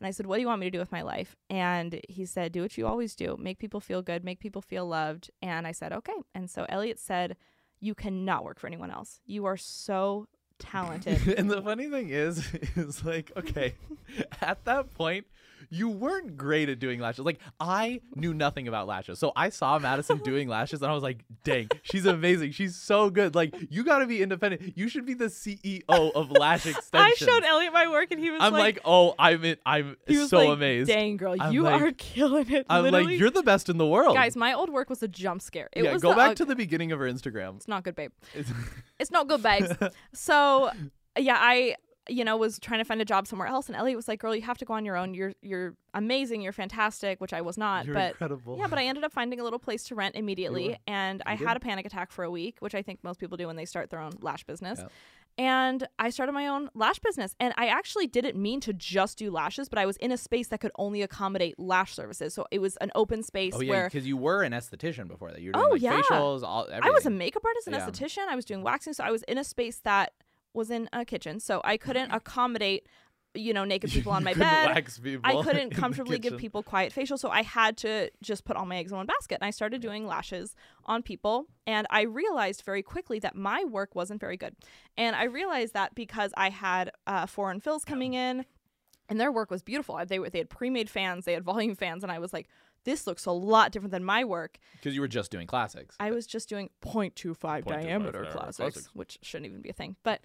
And 0.00 0.06
I 0.06 0.10
said, 0.10 0.26
What 0.26 0.36
do 0.36 0.40
you 0.40 0.48
want 0.48 0.58
me 0.60 0.66
to 0.66 0.70
do 0.70 0.78
with 0.80 0.90
my 0.90 1.02
life? 1.02 1.36
And 1.48 2.00
he 2.08 2.24
said, 2.26 2.50
Do 2.50 2.62
what 2.62 2.76
you 2.76 2.88
always 2.88 3.14
do. 3.14 3.36
Make 3.38 3.58
people 3.60 3.78
feel 3.78 4.02
good, 4.02 4.24
make 4.24 4.40
people 4.40 4.60
feel 4.62 4.84
loved. 4.86 5.30
And 5.42 5.64
I 5.64 5.70
said, 5.72 5.92
Okay. 5.92 6.14
And 6.34 6.50
so 6.50 6.66
Elliot 6.68 6.98
said, 6.98 7.36
You 7.78 7.94
cannot 7.94 8.42
work 8.44 8.58
for 8.58 8.66
anyone 8.66 8.90
else. 8.90 9.20
You 9.26 9.44
are 9.44 9.56
so 9.56 10.26
talented. 10.62 11.28
and 11.38 11.50
the 11.50 11.60
funny 11.60 11.88
thing 11.88 12.08
is, 12.10 12.46
is 12.76 13.04
like, 13.04 13.32
okay, 13.36 13.74
at 14.40 14.64
that 14.64 14.94
point, 14.94 15.26
you 15.70 15.88
weren't 15.88 16.36
great 16.36 16.68
at 16.68 16.78
doing 16.78 17.00
lashes. 17.00 17.24
Like 17.24 17.38
I 17.60 18.00
knew 18.14 18.34
nothing 18.34 18.68
about 18.68 18.86
lashes, 18.86 19.18
so 19.18 19.32
I 19.36 19.48
saw 19.50 19.78
Madison 19.78 20.18
doing 20.24 20.48
lashes, 20.48 20.82
and 20.82 20.90
I 20.90 20.94
was 20.94 21.02
like, 21.02 21.24
"Dang, 21.44 21.68
she's 21.82 22.06
amazing. 22.06 22.52
She's 22.52 22.76
so 22.76 23.10
good. 23.10 23.34
Like 23.34 23.54
you 23.70 23.84
got 23.84 23.98
to 23.98 24.06
be 24.06 24.22
independent. 24.22 24.76
You 24.76 24.88
should 24.88 25.06
be 25.06 25.14
the 25.14 25.26
CEO 25.26 25.82
of 25.88 26.30
Lash 26.38 26.66
Extension. 26.66 27.00
I 27.00 27.14
showed 27.16 27.44
Elliot 27.44 27.72
my 27.72 27.88
work, 27.88 28.10
and 28.10 28.20
he 28.20 28.30
was 28.30 28.40
I'm 28.42 28.52
like, 28.52 28.80
"Oh, 28.84 29.14
I'm 29.18 29.44
in, 29.44 29.56
I'm 29.66 29.96
he 30.06 30.18
was 30.18 30.30
so 30.30 30.38
like, 30.38 30.48
amazed. 30.48 30.88
Dang 30.88 31.16
girl, 31.16 31.36
I'm 31.38 31.52
you 31.52 31.62
like- 31.62 31.80
are 31.82 31.92
killing 31.96 32.50
it. 32.52 32.66
I'm 32.68 32.84
Literally. 32.84 33.06
like, 33.12 33.18
you're 33.20 33.30
the 33.30 33.42
best 33.42 33.68
in 33.68 33.78
the 33.78 33.86
world." 33.86 34.14
guys. 34.14 34.36
My 34.36 34.52
old 34.54 34.70
work 34.70 34.90
was 34.90 35.02
a 35.02 35.08
jump 35.08 35.42
scare. 35.42 35.68
It 35.72 35.84
yeah, 35.84 35.92
was 35.92 36.02
go 36.02 36.10
the 36.10 36.16
back 36.16 36.30
ug- 36.32 36.36
to 36.38 36.44
the 36.44 36.56
beginning 36.56 36.92
of 36.92 36.98
her 36.98 37.06
Instagram. 37.10 37.56
It's 37.56 37.68
not 37.68 37.84
good, 37.84 37.94
babe. 37.94 38.12
It's- 38.34 38.52
It's 38.98 39.10
not 39.10 39.26
good, 39.28 39.42
babes. 39.42 39.68
so 40.12 40.70
yeah, 41.18 41.36
I 41.38 41.76
you 42.08 42.24
know 42.24 42.36
was 42.36 42.58
trying 42.58 42.80
to 42.80 42.84
find 42.84 43.00
a 43.00 43.04
job 43.04 43.26
somewhere 43.26 43.48
else, 43.48 43.68
and 43.68 43.76
Elliot 43.76 43.96
was 43.96 44.08
like, 44.08 44.20
"Girl, 44.20 44.34
you 44.34 44.42
have 44.42 44.58
to 44.58 44.64
go 44.64 44.74
on 44.74 44.84
your 44.84 44.96
own. 44.96 45.14
You're 45.14 45.32
you're 45.42 45.74
amazing. 45.94 46.40
You're 46.42 46.52
fantastic," 46.52 47.20
which 47.20 47.32
I 47.32 47.40
was 47.40 47.56
not, 47.56 47.84
you're 47.86 47.94
but. 47.94 48.10
incredible. 48.12 48.58
Yeah, 48.58 48.66
but 48.66 48.78
I 48.78 48.84
ended 48.86 49.04
up 49.04 49.12
finding 49.12 49.38
a 49.40 49.44
little 49.44 49.58
place 49.58 49.84
to 49.84 49.94
rent 49.94 50.14
immediately, 50.16 50.70
were. 50.70 50.76
and 50.86 51.22
I 51.26 51.34
You 51.34 51.46
had 51.46 51.56
a 51.56 51.60
panic 51.60 51.86
attack 51.86 52.10
for 52.10 52.24
a 52.24 52.30
week, 52.30 52.56
which 52.60 52.74
I 52.74 52.82
think 52.82 53.04
most 53.04 53.20
people 53.20 53.36
do 53.36 53.46
when 53.46 53.56
they 53.56 53.64
start 53.66 53.90
their 53.90 54.00
own 54.00 54.12
lash 54.20 54.44
business. 54.44 54.78
Yep. 54.80 54.92
And 55.38 55.88
I 55.98 56.10
started 56.10 56.32
my 56.32 56.46
own 56.48 56.68
lash 56.74 56.98
business, 56.98 57.34
and 57.40 57.54
I 57.56 57.68
actually 57.68 58.06
didn't 58.06 58.36
mean 58.36 58.60
to 58.60 58.72
just 58.74 59.16
do 59.16 59.30
lashes, 59.30 59.68
but 59.70 59.78
I 59.78 59.86
was 59.86 59.96
in 59.96 60.12
a 60.12 60.18
space 60.18 60.48
that 60.48 60.60
could 60.60 60.72
only 60.76 61.00
accommodate 61.00 61.58
lash 61.58 61.94
services, 61.94 62.34
so 62.34 62.44
it 62.50 62.58
was 62.58 62.76
an 62.78 62.90
open 62.94 63.22
space 63.22 63.54
Oh 63.56 63.60
yeah, 63.62 63.84
because 63.84 64.06
you 64.06 64.18
were 64.18 64.42
an 64.42 64.52
esthetician 64.52 65.08
before 65.08 65.30
that. 65.30 65.40
You 65.40 65.48
were 65.48 65.52
doing 65.54 65.64
Oh, 65.66 65.72
like 65.72 65.80
yeah. 65.82 66.00
facials, 66.02 66.42
all 66.42 66.64
everything. 66.64 66.82
I 66.84 66.90
was 66.90 67.06
a 67.06 67.10
makeup 67.10 67.42
artist 67.46 67.66
and 67.66 67.74
Yeah. 67.76 67.86
esthetician. 67.88 68.28
I 68.28 68.36
was 68.36 68.44
doing 68.44 68.62
waxing, 68.62 68.92
so 68.92 69.04
I 69.04 69.10
was 69.10 69.22
in 69.22 69.38
a 69.38 69.44
space 69.44 69.78
that 69.84 70.12
was 70.54 70.70
in 70.70 70.88
a 70.92 71.04
kitchen, 71.04 71.40
so 71.40 71.60
I 71.64 71.76
couldn't 71.76 72.10
accommodate, 72.10 72.86
you 73.34 73.52
know, 73.54 73.64
naked 73.64 73.90
people 73.92 74.12
on 74.12 74.24
my 74.24 74.34
bed. 74.34 74.68
I 75.24 75.42
couldn't 75.42 75.70
comfortably 75.74 76.18
give 76.18 76.32
people 76.38 76.62
quiet 76.62 76.92
facial, 76.92 77.16
so 77.18 77.30
I 77.30 77.42
had 77.42 77.76
to 77.78 78.10
just 78.22 78.44
put 78.44 78.56
all 78.56 78.66
my 78.66 78.76
eggs 78.76 78.90
in 78.92 78.96
one 78.98 79.06
basket. 79.06 79.38
And 79.40 79.46
I 79.46 79.50
started 79.50 79.80
doing 79.80 80.06
lashes 80.06 80.54
on 80.84 81.02
people, 81.02 81.46
and 81.66 81.86
I 81.90 82.02
realized 82.02 82.62
very 82.64 82.82
quickly 82.82 83.18
that 83.20 83.34
my 83.34 83.64
work 83.64 83.94
wasn't 83.94 84.20
very 84.20 84.36
good. 84.36 84.54
And 84.96 85.16
I 85.16 85.24
realized 85.24 85.74
that 85.74 85.94
because 85.94 86.32
I 86.36 86.50
had 86.50 86.90
uh, 87.06 87.26
foreign 87.26 87.60
fills 87.60 87.84
coming 87.84 88.14
in, 88.14 88.44
and 89.08 89.20
their 89.20 89.32
work 89.32 89.50
was 89.50 89.62
beautiful. 89.62 90.00
They 90.06 90.18
they 90.18 90.38
had 90.38 90.50
pre-made 90.50 90.88
fans, 90.88 91.24
they 91.24 91.34
had 91.34 91.44
volume 91.44 91.74
fans, 91.74 92.02
and 92.02 92.12
I 92.12 92.18
was 92.18 92.32
like, 92.32 92.48
this 92.84 93.06
looks 93.06 93.26
a 93.26 93.32
lot 93.32 93.72
different 93.72 93.92
than 93.92 94.04
my 94.04 94.24
work. 94.24 94.58
because 94.74 94.94
you 94.94 95.00
were 95.00 95.08
just 95.08 95.30
doing 95.30 95.46
classics. 95.46 95.96
I 96.00 96.10
was 96.10 96.26
just 96.26 96.48
doing 96.48 96.70
0.25 96.82 97.12
0.25 97.14 97.64
diameter 97.64 97.82
diameter 97.82 98.24
classics, 98.32 98.56
classics. 98.56 98.90
which 98.94 99.18
shouldn't 99.22 99.46
even 99.46 99.62
be 99.62 99.70
a 99.70 99.74
thing. 99.74 99.96
But 100.02 100.20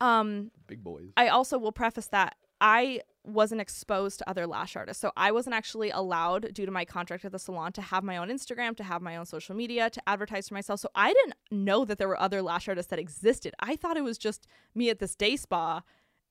um, 0.00 0.50
Big 0.66 0.82
boys. 0.82 1.10
I 1.16 1.28
also 1.28 1.58
will 1.58 1.72
preface 1.72 2.06
that 2.08 2.36
I 2.60 3.00
wasn't 3.22 3.60
exposed 3.60 4.18
to 4.18 4.28
other 4.28 4.46
lash 4.46 4.76
artists. 4.76 5.00
So 5.00 5.12
I 5.16 5.30
wasn't 5.30 5.54
actually 5.54 5.90
allowed, 5.90 6.54
due 6.54 6.64
to 6.64 6.72
my 6.72 6.84
contract 6.86 7.24
at 7.24 7.32
the 7.32 7.38
salon, 7.38 7.72
to 7.72 7.82
have 7.82 8.02
my 8.02 8.16
own 8.16 8.28
Instagram, 8.28 8.76
to 8.78 8.84
have 8.84 9.02
my 9.02 9.16
own 9.16 9.26
social 9.26 9.54
media, 9.54 9.90
to 9.90 10.02
advertise 10.08 10.48
for 10.48 10.54
myself. 10.54 10.80
So 10.80 10.88
I 10.94 11.12
didn't 11.12 11.34
know 11.50 11.84
that 11.84 11.98
there 11.98 12.08
were 12.08 12.20
other 12.20 12.40
lash 12.40 12.68
artists 12.68 12.90
that 12.90 12.98
existed. 12.98 13.54
I 13.60 13.76
thought 13.76 13.96
it 13.98 14.04
was 14.04 14.16
just 14.16 14.46
me 14.74 14.88
at 14.88 15.00
this 15.00 15.14
day 15.14 15.36
spa 15.36 15.82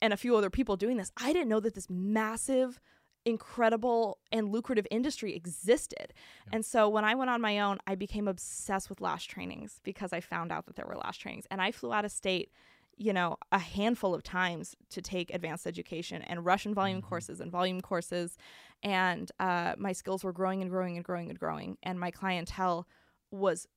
and 0.01 0.13
a 0.13 0.17
few 0.17 0.35
other 0.35 0.49
people 0.49 0.77
doing 0.77 0.97
this. 0.97 1.11
I 1.17 1.31
didn't 1.31 1.49
know 1.49 1.59
that 1.59 1.75
this 1.75 1.89
massive, 1.89 2.79
incredible, 3.29 4.19
and 4.31 4.51
lucrative 4.51 4.87
industry 4.91 5.35
existed. 5.35 6.13
And 6.51 6.65
so 6.65 6.89
when 6.89 7.05
I 7.05 7.15
went 7.15 7.29
on 7.29 7.41
my 7.41 7.59
own, 7.59 7.77
I 7.87 7.95
became 7.95 8.27
obsessed 8.27 8.89
with 8.89 9.01
lash 9.01 9.27
trainings 9.27 9.79
because 9.83 10.11
I 10.13 10.19
found 10.19 10.51
out 10.51 10.65
that 10.65 10.75
there 10.75 10.85
were 10.85 10.97
lash 10.97 11.19
trainings. 11.19 11.45
And 11.51 11.61
I 11.61 11.71
flew 11.71 11.93
out 11.93 12.05
of 12.05 12.11
state 12.11 12.51
you 12.99 13.13
know, 13.13 13.37
a 13.53 13.57
handful 13.57 14.13
of 14.13 14.21
times 14.21 14.75
to 14.89 15.01
take 15.01 15.33
advanced 15.33 15.65
education 15.65 16.21
and 16.21 16.45
Russian 16.45 16.73
volume 16.73 17.01
courses 17.01 17.39
and 17.39 17.49
volume 17.49 17.79
courses. 17.79 18.37
And 18.83 19.31
uh, 19.39 19.75
my 19.77 19.93
skills 19.93 20.23
were 20.23 20.33
growing 20.33 20.61
and 20.61 20.69
growing 20.69 20.97
and 20.97 21.05
growing 21.05 21.29
and 21.29 21.39
growing. 21.39 21.77
And 21.81 21.97
my 21.97 22.11
clientele 22.11 22.87
was, 23.31 23.67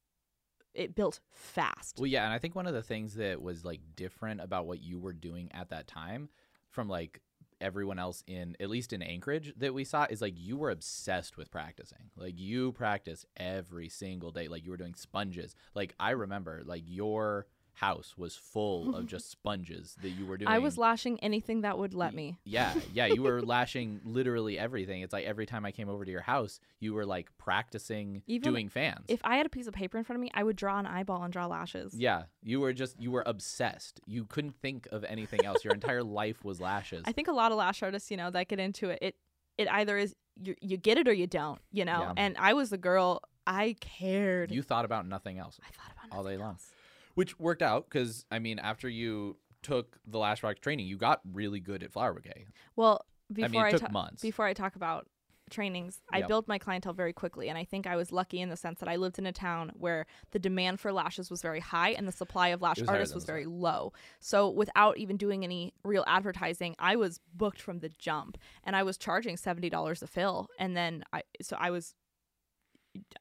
it 0.74 0.96
built 0.96 1.20
fast. 1.30 1.98
Well, 1.98 2.08
yeah, 2.08 2.24
and 2.24 2.32
I 2.32 2.38
think 2.38 2.56
one 2.56 2.66
of 2.66 2.74
the 2.74 2.82
things 2.82 3.14
that 3.14 3.40
was 3.40 3.64
like 3.64 3.80
different 3.94 4.40
about 4.40 4.66
what 4.66 4.82
you 4.82 4.98
were 4.98 5.12
doing 5.12 5.50
at 5.54 5.70
that 5.70 5.86
time 5.86 6.28
from 6.68 6.88
like 6.88 7.20
everyone 7.62 7.98
else 7.98 8.22
in 8.26 8.56
at 8.60 8.68
least 8.68 8.92
in 8.92 9.02
Anchorage 9.02 9.54
that 9.56 9.72
we 9.72 9.84
saw 9.84 10.06
is 10.10 10.20
like 10.20 10.34
you 10.36 10.56
were 10.56 10.70
obsessed 10.70 11.36
with 11.36 11.50
practicing. 11.50 12.10
Like 12.16 12.38
you 12.38 12.72
practiced 12.72 13.26
every 13.36 13.88
single 13.88 14.32
day. 14.32 14.48
Like 14.48 14.64
you 14.64 14.70
were 14.70 14.76
doing 14.76 14.94
sponges. 14.94 15.54
Like 15.74 15.94
I 15.98 16.10
remember 16.10 16.62
like 16.64 16.82
your 16.86 17.46
house 17.74 18.14
was 18.16 18.36
full 18.36 18.94
of 18.94 19.06
just 19.14 19.30
sponges 19.30 19.96
that 20.02 20.10
you 20.10 20.26
were 20.26 20.36
doing. 20.36 20.48
I 20.48 20.58
was 20.58 20.78
lashing 20.78 21.18
anything 21.20 21.62
that 21.62 21.78
would 21.78 21.94
let 21.94 22.14
me. 22.14 22.38
Yeah, 22.44 22.74
yeah, 22.92 23.06
you 23.06 23.22
were 23.22 23.42
lashing 23.54 24.00
literally 24.04 24.58
everything. 24.58 25.02
It's 25.02 25.12
like 25.12 25.24
every 25.24 25.46
time 25.46 25.64
I 25.64 25.72
came 25.72 25.88
over 25.88 26.04
to 26.04 26.10
your 26.10 26.20
house, 26.20 26.60
you 26.80 26.94
were 26.94 27.06
like 27.06 27.30
practicing 27.38 28.22
Even 28.26 28.52
doing 28.52 28.68
fans. 28.68 29.04
If 29.08 29.20
I 29.24 29.36
had 29.36 29.46
a 29.46 29.50
piece 29.50 29.66
of 29.66 29.74
paper 29.74 29.98
in 29.98 30.04
front 30.04 30.18
of 30.18 30.20
me, 30.20 30.30
I 30.34 30.42
would 30.42 30.56
draw 30.56 30.78
an 30.78 30.86
eyeball 30.86 31.22
and 31.22 31.32
draw 31.32 31.46
lashes. 31.46 31.94
Yeah, 31.94 32.24
you 32.42 32.60
were 32.60 32.72
just 32.72 33.00
you 33.00 33.10
were 33.10 33.22
obsessed. 33.26 34.00
You 34.06 34.24
couldn't 34.24 34.56
think 34.60 34.86
of 34.92 35.04
anything 35.04 35.44
else. 35.44 35.64
Your 35.64 35.74
entire 35.74 36.02
life 36.04 36.44
was 36.44 36.60
lashes. 36.60 37.02
I 37.06 37.12
think 37.12 37.28
a 37.28 37.32
lot 37.32 37.52
of 37.52 37.58
lash 37.58 37.82
artists, 37.82 38.10
you 38.10 38.16
know, 38.16 38.30
that 38.30 38.48
get 38.48 38.60
into 38.60 38.90
it, 38.90 38.98
it 39.02 39.16
it 39.58 39.68
either 39.70 39.98
is 39.98 40.14
you, 40.40 40.54
you 40.60 40.76
get 40.76 40.98
it 40.98 41.08
or 41.08 41.12
you 41.12 41.26
don't, 41.26 41.60
you 41.70 41.84
know. 41.84 42.00
Yeah. 42.00 42.12
And 42.16 42.36
I 42.38 42.54
was 42.54 42.70
the 42.70 42.78
girl. 42.78 43.22
I 43.44 43.74
cared. 43.80 44.52
you 44.52 44.62
thought 44.62 44.84
about 44.84 45.06
nothing 45.06 45.38
else, 45.38 45.58
I 45.60 45.70
thought 45.72 45.92
about 45.92 46.16
all 46.16 46.24
day 46.24 46.36
long. 46.36 46.50
else. 46.50 46.70
Which 47.14 47.38
worked 47.38 47.62
out 47.62 47.88
because 47.88 48.24
I 48.30 48.38
mean, 48.38 48.58
after 48.58 48.88
you 48.88 49.36
took 49.62 49.98
the 50.06 50.18
lash 50.18 50.42
rock 50.42 50.58
training, 50.60 50.86
you 50.86 50.96
got 50.96 51.20
really 51.32 51.60
good 51.60 51.82
at 51.82 51.92
flower 51.92 52.14
bouquet. 52.14 52.46
Well, 52.76 53.04
I 53.30 53.34
before 53.34 53.48
mean, 53.50 53.62
I, 53.62 53.70
took 53.70 53.80
ta- 53.82 53.88
months. 53.92 54.20
before 54.22 54.44
I 54.46 54.54
talk 54.54 54.74
about 54.76 55.06
trainings, 55.50 56.00
I 56.10 56.18
Yep. 56.20 56.28
built 56.28 56.48
my 56.48 56.58
clientele 56.58 56.94
very 56.94 57.12
quickly, 57.12 57.48
and 57.50 57.58
I 57.58 57.64
think 57.64 57.86
I 57.86 57.94
was 57.94 58.10
lucky 58.10 58.40
in 58.40 58.48
the 58.48 58.56
sense 58.56 58.80
that 58.80 58.88
I 58.88 58.96
lived 58.96 59.18
in 59.18 59.26
a 59.26 59.32
town 59.32 59.70
where 59.74 60.06
the 60.30 60.38
demand 60.38 60.80
for 60.80 60.92
lashes 60.92 61.30
was 61.30 61.42
very 61.42 61.60
high 61.60 61.90
and 61.90 62.08
the 62.08 62.12
supply 62.12 62.48
of 62.48 62.62
lash 62.62 62.80
was 62.80 62.88
artists 62.88 63.14
was 63.14 63.24
very 63.24 63.44
low. 63.44 63.92
So 64.18 64.48
without 64.48 64.96
even 64.96 65.16
doing 65.18 65.44
any 65.44 65.74
real 65.84 66.04
advertising, 66.06 66.74
I 66.78 66.96
was 66.96 67.20
booked 67.34 67.60
from 67.60 67.80
the 67.80 67.90
jump, 67.90 68.38
and 68.64 68.74
I 68.74 68.82
was 68.82 68.96
charging 68.96 69.36
seventy 69.36 69.68
dollars 69.68 70.02
a 70.02 70.06
fill, 70.06 70.48
and 70.58 70.74
then 70.76 71.04
I 71.12 71.22
so 71.42 71.56
I 71.60 71.70
was 71.70 71.94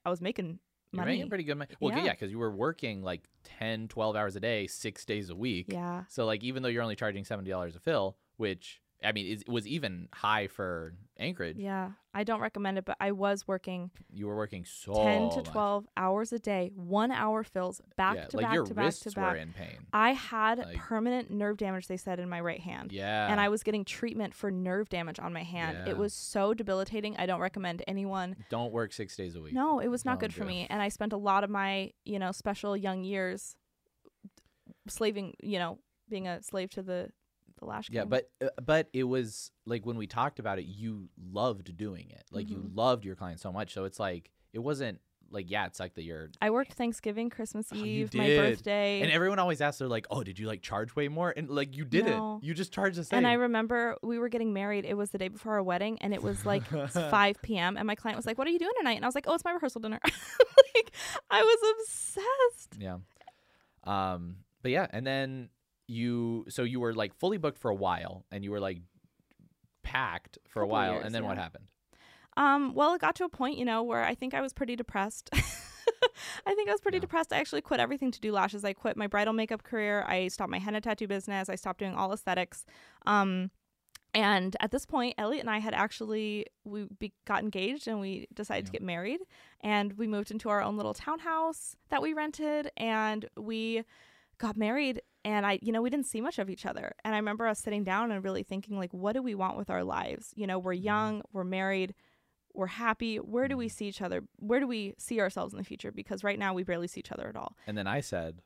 I 0.06 0.10
was 0.10 0.22
making 0.22 0.60
You're 0.92 1.02
money. 1.04 1.14
making 1.18 1.30
pretty 1.30 1.44
good 1.46 1.58
money. 1.58 1.70
Well, 1.80 1.96
Yeah. 1.96 2.06
yeah, 2.06 2.12
because 2.12 2.32
you 2.32 2.40
were 2.40 2.52
working 2.52 3.02
like 3.02 3.24
10, 3.44 3.88
12 3.88 4.16
hours 4.16 4.36
a 4.36 4.40
day, 4.42 4.68
six 4.68 5.06
days 5.06 5.30
a 5.30 5.36
week. 5.36 5.68
yeah. 5.70 6.04
So 6.10 6.26
like, 6.26 6.44
even 6.44 6.64
though 6.64 6.70
you're 6.70 6.84
only 6.84 6.96
charging 6.98 7.24
seventy 7.24 7.50
dollars 7.50 7.76
a 7.76 7.80
fill, 7.80 8.18
which 8.38 8.81
I 9.04 9.12
mean 9.14 9.26
is 9.26 9.44
was 9.48 9.66
even 9.68 10.08
high 10.14 10.48
for 10.48 10.94
Anchorage, 11.18 11.58
Yeah, 11.58 11.92
I 12.14 12.24
don't 12.24 12.40
recommend 12.42 12.78
it, 12.80 12.86
but 12.86 12.98
I 13.00 13.12
was 13.12 13.48
working 13.48 13.92
you 14.12 14.28
were 14.28 14.36
working 14.36 14.66
so 14.66 14.94
10 14.94 15.30
to 15.32 15.36
much. 15.38 15.46
12 15.46 15.88
hours 15.98 16.34
a 16.34 16.40
day, 16.40 16.72
one 16.76 17.12
hour 17.12 17.44
fills, 17.44 17.82
back 17.98 18.16
yeah, 18.16 18.26
to 18.26 18.38
like 18.38 18.46
back 18.48 18.54
your 18.56 18.66
to 18.66 18.74
back 18.74 18.86
wrists 18.86 19.04
to 19.14 19.20
were 19.20 19.28
back. 19.28 19.38
in 19.38 19.54
pain. 19.54 19.78
I 19.94 20.14
had 20.14 20.58
Like- 20.60 20.78
permanent 20.78 21.30
nerve 21.32 21.58
damage, 21.58 21.88
they 21.88 21.98
said, 21.98 22.20
in 22.20 22.28
my 22.30 22.42
right 22.42 22.60
hand. 22.60 22.92
Yeah, 22.92 23.28
And 23.32 23.40
I 23.40 23.50
was 23.50 23.62
getting 23.64 23.86
treatment 23.86 24.34
for 24.34 24.50
nerve 24.52 24.90
damage 24.90 25.20
on 25.20 25.32
my 25.34 25.44
hand. 25.44 25.78
Yeah. 25.86 25.92
It 25.92 25.98
was 25.98 26.14
so 26.14 26.54
debilitating. 26.56 27.16
I 27.18 27.26
don't 27.28 27.40
recommend 27.42 27.84
anyone. 27.88 28.36
don't 28.50 28.72
work 28.72 28.94
six 28.94 29.16
days 29.16 29.36
a 29.36 29.42
week. 29.42 29.54
No, 29.54 29.80
it 29.80 29.88
was 29.90 30.06
not 30.06 30.20
good 30.20 30.32
Don't 30.32 30.38
for 30.38 30.44
do 30.44 30.50
it. 30.50 30.62
me. 30.62 30.68
And 30.70 30.82
I 30.82 30.90
spent 30.90 31.14
a 31.14 31.18
lot 31.18 31.44
of 31.44 31.50
my, 31.50 31.92
you 32.06 32.18
know, 32.20 32.32
special 32.32 32.76
young 32.78 33.04
years 33.04 33.56
uh, 34.16 34.30
slaving, 34.88 35.36
you 35.42 35.60
know, 35.60 35.78
being 36.10 36.28
a 36.28 36.42
slave 36.44 36.70
to 36.72 36.82
the 36.82 37.10
the 37.62 37.66
lash 37.68 37.90
Yeah, 37.90 38.02
game. 38.02 38.10
but 38.10 38.30
uh, 38.44 38.50
but 38.62 38.90
it 38.92 39.04
was 39.06 39.52
like 39.66 39.86
when 39.86 39.96
we 39.96 40.08
talked 40.08 40.40
about 40.40 40.60
it, 40.60 40.66
you 40.66 41.08
loved 41.32 41.78
doing 41.78 42.10
it. 42.10 42.24
Like 42.32 42.50
you 42.50 42.58
Mhm. 42.58 42.76
loved 42.76 43.06
your 43.06 43.16
client 43.16 43.40
so 43.40 43.52
much. 43.54 43.74
So 43.74 43.86
it's 43.86 44.00
like 44.00 44.32
it 44.52 44.60
wasn't 44.60 45.00
like 45.30 45.50
yeah, 45.50 45.66
it's 45.68 45.80
like 45.80 45.94
that 45.94 46.04
you're 46.04 46.30
I 46.42 46.50
worked 46.50 46.74
Thanksgiving, 46.74 47.30
Christmas 47.30 47.68
Oh, 47.72 47.78
Eve, 47.78 48.14
my 48.14 48.28
birthday. 48.36 49.00
and 49.02 49.10
everyone 49.10 49.40
always 49.40 49.62
asks, 49.62 49.80
they're 49.80 49.88
like, 49.88 50.06
"Oh, 50.12 50.24
did 50.26 50.38
you 50.38 50.46
like 50.46 50.62
charge 50.62 50.94
way 50.94 51.08
more?" 51.08 51.34
And 51.38 51.50
like 51.50 51.78
you 51.78 51.86
didn't. 51.86 52.18
No. 52.18 52.40
You 52.44 52.54
just 52.54 52.74
charged 52.74 52.98
the 52.98 53.06
same. 53.06 53.20
And 53.20 53.28
I 53.28 53.34
remember 53.34 53.96
we 54.04 54.20
were 54.20 54.28
getting 54.28 54.52
married. 54.52 54.84
It 54.84 54.96
was 54.98 55.12
the 55.12 55.18
day 55.18 55.30
before 55.30 55.54
our 55.54 55.64
wedding, 55.64 55.98
and 56.02 56.14
it 56.14 56.22
was 56.22 56.46
like 56.46 56.66
5 56.90 57.42
p.m. 57.44 57.78
And 57.78 57.88
my 57.88 57.96
client 57.96 58.18
was 58.18 58.26
like, 58.26 58.38
"What 58.38 58.46
are 58.48 58.52
you 58.52 58.60
doing 58.60 58.74
tonight?" 58.78 58.96
And 58.98 59.06
I 59.06 59.08
was 59.08 59.16
like, 59.16 59.24
"Oh, 59.28 59.34
it's 59.34 59.46
my 59.46 59.52
rehearsal 59.54 59.80
dinner." 59.80 60.00
like 60.76 60.92
I 61.30 61.42
was 61.44 61.58
obsessed. 61.80 62.82
yeah. 62.82 62.98
Um. 63.86 64.38
But 64.62 64.72
yeah, 64.72 64.88
and 64.92 65.08
then 65.08 65.50
you 65.92 66.46
so 66.50 66.64
you 66.64 66.80
were 66.80 66.94
like 66.94 67.14
fully 67.20 67.38
booked 67.38 67.58
for 67.58 67.70
a 67.70 67.76
while, 67.76 68.26
and 68.32 68.44
you 68.44 68.52
were 68.52 68.60
like 68.60 68.80
packed 69.84 70.38
for 70.48 70.62
a 70.62 70.66
Couple 70.66 70.72
while, 70.72 70.94
years, 70.94 71.06
and 71.06 71.14
then 71.16 71.26
what 71.26 71.38
happened? 71.38 71.66
Um, 72.38 72.74
well, 72.74 72.94
it 72.94 73.02
got 73.02 73.16
to 73.16 73.26
a 73.26 73.30
point, 73.30 73.58
you 73.58 73.66
know, 73.66 73.84
where 73.84 74.04
I 74.04 74.16
think 74.16 74.34
I 74.34 74.42
was 74.42 74.54
pretty 74.54 74.76
depressed. 74.76 75.30
I 76.46 76.56
think 76.56 76.70
I 76.70 76.72
was 76.72 76.82
pretty 76.82 76.98
Yeah. 76.98 77.02
depressed. 77.02 77.34
I 77.34 77.38
actually 77.38 77.62
quit 77.62 77.80
everything 77.80 78.12
to 78.12 78.20
do 78.22 78.32
lashes. 78.32 78.64
I 78.64 78.74
quit 78.74 78.96
my 78.96 79.08
bridal 79.08 79.34
makeup 79.34 79.64
career. 79.64 80.04
I 80.08 80.28
stopped 80.30 80.50
my 80.52 80.60
henna 80.60 80.80
tattoo 80.82 81.08
business. 81.08 81.50
I 81.50 81.56
stopped 81.56 81.80
doing 81.80 81.94
all 81.94 82.14
aesthetics. 82.14 82.66
Um, 83.06 83.52
and 84.14 84.56
at 84.60 84.72
this 84.72 84.86
point, 84.86 85.16
Elliot 85.18 85.42
and 85.42 85.50
I 85.50 85.60
had 85.60 85.74
actually 85.74 86.46
we 86.64 86.88
be, 87.00 87.14
got 87.26 87.44
engaged 87.44 87.88
and 87.88 88.00
we 88.00 88.28
decided 88.34 88.66
to 88.68 88.72
get 88.72 88.82
married. 88.82 89.22
And 89.62 89.94
we 89.94 90.08
moved 90.08 90.32
into 90.32 90.50
our 90.50 90.62
own 90.62 90.78
little 90.78 90.94
townhouse 90.94 91.76
that 91.90 92.02
we 92.02 92.14
rented, 92.14 92.72
and 92.78 93.26
we 93.38 93.84
got 94.38 94.56
married 94.58 95.02
and 95.24 95.46
I, 95.46 95.60
you 95.62 95.72
know, 95.72 95.82
we 95.82 95.90
didn't 95.90 96.08
see 96.08 96.22
much 96.22 96.40
of 96.40 96.50
each 96.50 96.66
other. 96.66 96.94
And 97.04 97.14
I 97.14 97.18
remember 97.18 97.46
us 97.48 97.60
sitting 97.60 97.84
down 97.84 98.12
and 98.12 98.24
really 98.24 98.44
thinking, 98.44 98.78
like, 98.78 98.94
what 98.94 99.14
do 99.14 99.22
we 99.22 99.36
want 99.36 99.58
with 99.58 99.70
our 99.70 99.84
lives? 99.84 100.32
You 100.36 100.48
know, 100.48 100.58
we're 100.60 100.74
Mm-hmm. 100.74 100.84
young, 100.86 101.22
we're 101.32 101.44
married, 101.44 101.94
we're 102.54 102.68
happy. 102.68 103.18
Where 103.18 103.48
do 103.48 103.56
we 103.56 103.70
see 103.70 103.88
each 103.88 104.02
other? 104.02 104.24
Where 104.38 104.60
do 104.60 104.68
we 104.68 104.94
see 104.98 105.20
ourselves 105.22 105.54
in 105.54 105.58
the 105.58 105.64
future? 105.64 105.92
Because 105.92 106.24
right 106.24 106.38
now 106.40 106.54
we 106.54 106.64
barely 106.64 106.88
see 106.88 107.00
each 107.00 107.12
other 107.12 107.28
at 107.28 107.36
all. 107.36 107.56
And 107.68 107.78
then 107.78 107.88
I 107.88 108.02
said, 108.02 108.40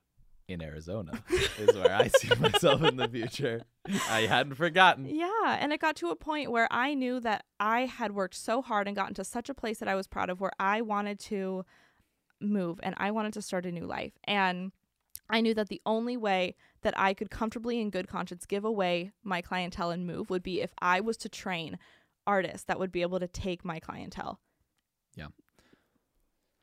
in 0.48 0.62
Arizona 0.62 1.24
is 1.58 1.75
where 1.75 1.91
I 1.91 2.08
see 2.08 2.29
myself 2.39 2.84
in 2.84 2.98
the 2.98 3.08
future. 3.08 3.63
I 4.08 4.27
hadn't 4.27 4.53
forgotten. 4.53 5.05
Yeah. 5.08 5.58
And 5.60 5.74
it 5.74 5.79
got 5.82 5.96
to 5.96 6.10
a 6.10 6.15
point 6.15 6.51
where 6.51 6.67
I 6.70 6.94
knew 6.94 7.20
that 7.22 7.46
I 7.60 7.88
had 7.88 8.12
worked 8.12 8.36
so 8.36 8.62
hard 8.62 8.86
and 8.88 8.96
gotten 8.96 9.15
to 9.15 9.24
such 9.24 9.50
a 9.50 9.55
place 9.55 9.79
that 9.79 9.88
I 9.88 9.96
was 9.96 10.05
proud 10.05 10.29
of 10.29 10.39
where 10.39 10.51
I 10.60 10.82
wanted 10.82 11.20
to 11.22 11.65
move 12.39 12.79
and 12.84 12.94
I 12.98 13.10
wanted 13.10 13.34
to 13.34 13.41
start 13.41 13.65
a 13.65 13.72
new 13.72 13.86
life. 13.88 14.13
And 14.25 14.72
I 15.29 15.41
knew 15.41 15.53
that 15.55 15.70
the 15.70 15.82
only 15.86 16.17
way 16.17 16.55
that 16.82 16.98
I 16.98 17.13
could 17.13 17.32
comfortably 17.32 17.82
in 17.82 17.89
good 17.89 18.08
conscience 18.08 18.46
give 18.46 18.63
away 18.63 19.12
my 19.24 19.41
clientele 19.41 19.91
and 19.91 20.05
move 20.05 20.29
would 20.29 20.44
be 20.44 20.62
if 20.62 20.72
I 20.79 21.01
was 21.01 21.17
to 21.17 21.29
train 21.29 21.79
artists 22.27 22.65
that 22.65 22.79
would 22.79 22.91
be 22.91 23.01
able 23.01 23.20
to 23.20 23.27
take 23.27 23.65
my 23.65 23.79
clientele. 23.79 24.39
Yeah. 25.15 25.27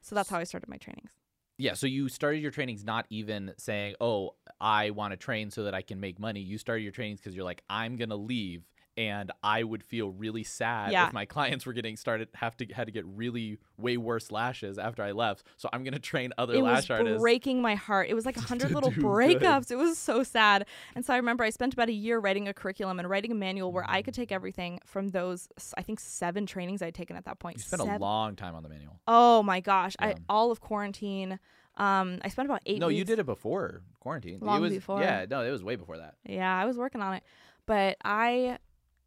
So 0.00 0.14
that's 0.14 0.28
how 0.28 0.38
I 0.38 0.44
started 0.44 0.68
my 0.68 0.76
trainings. 0.76 1.12
Yeah, 1.58 1.74
so 1.74 1.86
you 1.86 2.08
started 2.08 2.38
your 2.40 2.50
trainings 2.50 2.84
not 2.84 3.06
even 3.10 3.52
saying, 3.56 3.94
"Oh, 4.00 4.36
I 4.60 4.90
want 4.90 5.12
to 5.12 5.16
train 5.16 5.50
so 5.50 5.64
that 5.64 5.74
I 5.74 5.82
can 5.82 6.00
make 6.00 6.18
money." 6.18 6.40
You 6.40 6.58
started 6.58 6.82
your 6.82 6.92
trainings 6.92 7.20
because 7.20 7.36
you're 7.36 7.44
like, 7.44 7.62
"I'm 7.68 7.96
gonna 7.96 8.16
leave, 8.16 8.66
and 8.96 9.30
I 9.42 9.62
would 9.62 9.82
feel 9.82 10.10
really 10.10 10.42
sad 10.44 10.92
Yeah. 10.92 11.06
if 11.06 11.12
my 11.12 11.24
clients 11.24 11.64
were 11.64 11.72
getting 11.72 11.96
started 11.96 12.28
have 12.34 12.56
to 12.58 12.66
had 12.66 12.86
to 12.86 12.92
get 12.92 13.04
really 13.06 13.58
way 13.78 13.96
worse 13.96 14.30
lashes 14.30 14.78
after 14.78 15.02
I 15.02 15.12
left. 15.12 15.46
So 15.56 15.68
I'm 15.72 15.82
gonna 15.84 15.98
train 15.98 16.32
other 16.36 16.54
it 16.54 16.62
lash 16.62 16.88
was 16.88 16.90
artists." 16.90 17.20
breaking 17.22 17.62
my 17.62 17.74
heart. 17.74 18.08
It 18.10 18.14
was 18.14 18.26
like 18.26 18.36
a 18.36 18.40
hundred 18.52 18.72
little 18.72 18.90
do 18.90 18.96
good. 18.96 19.04
breakups. 19.04 19.70
It 19.70 19.76
was 19.76 19.96
so 19.98 20.22
sad. 20.22 20.66
And 20.94 21.04
so 21.04 21.14
I 21.14 21.16
remember 21.16 21.42
I 21.44 21.50
spent 21.50 21.72
about 21.72 21.88
a 21.88 21.92
year 21.92 22.18
writing 22.18 22.48
a 22.48 22.54
curriculum 22.54 22.98
and 22.98 23.08
writing 23.08 23.32
a 23.32 23.34
manual 23.34 23.72
where 23.72 23.84
I 23.88 24.02
could 24.02 24.14
take 24.14 24.30
everything 24.30 24.78
from 24.84 25.08
those 25.08 25.48
I 25.76 25.82
think 25.82 25.98
seven 26.00 26.44
trainings 26.46 26.82
I'd 26.82 26.94
taken 26.94 27.16
at 27.16 27.24
that 27.24 27.38
point. 27.38 27.56
you 27.56 27.62
spent 27.62 27.82
a 27.82 27.96
long 27.98 28.36
time 28.36 28.54
on 28.54 28.62
the 28.62 28.68
manual. 28.68 29.00
Oh 29.08 29.42
my 29.42 29.60
gosh! 29.60 29.94
I 29.98 30.16
all 30.28 30.50
of 30.50 30.60
quarantine. 30.60 31.38
Um, 31.78 32.18
I 32.20 32.28
spent 32.28 32.44
about 32.46 32.60
eight. 32.66 32.78
no, 32.80 32.88
you 32.88 33.02
did 33.04 33.18
it 33.18 33.24
before 33.24 33.80
quarantine. 34.00 34.40
Long 34.42 34.58
it 34.58 34.60
was, 34.60 34.72
before. 34.74 35.00
Yeah, 35.00 35.24
no, 35.30 35.40
it 35.42 35.50
was 35.50 35.62
way 35.64 35.76
before 35.76 35.96
that. 35.96 36.16
Yeah, 36.26 36.54
I 36.54 36.66
was 36.66 36.76
working 36.76 37.00
on 37.00 37.14
it, 37.14 37.22
but 37.64 37.96
I 38.04 38.58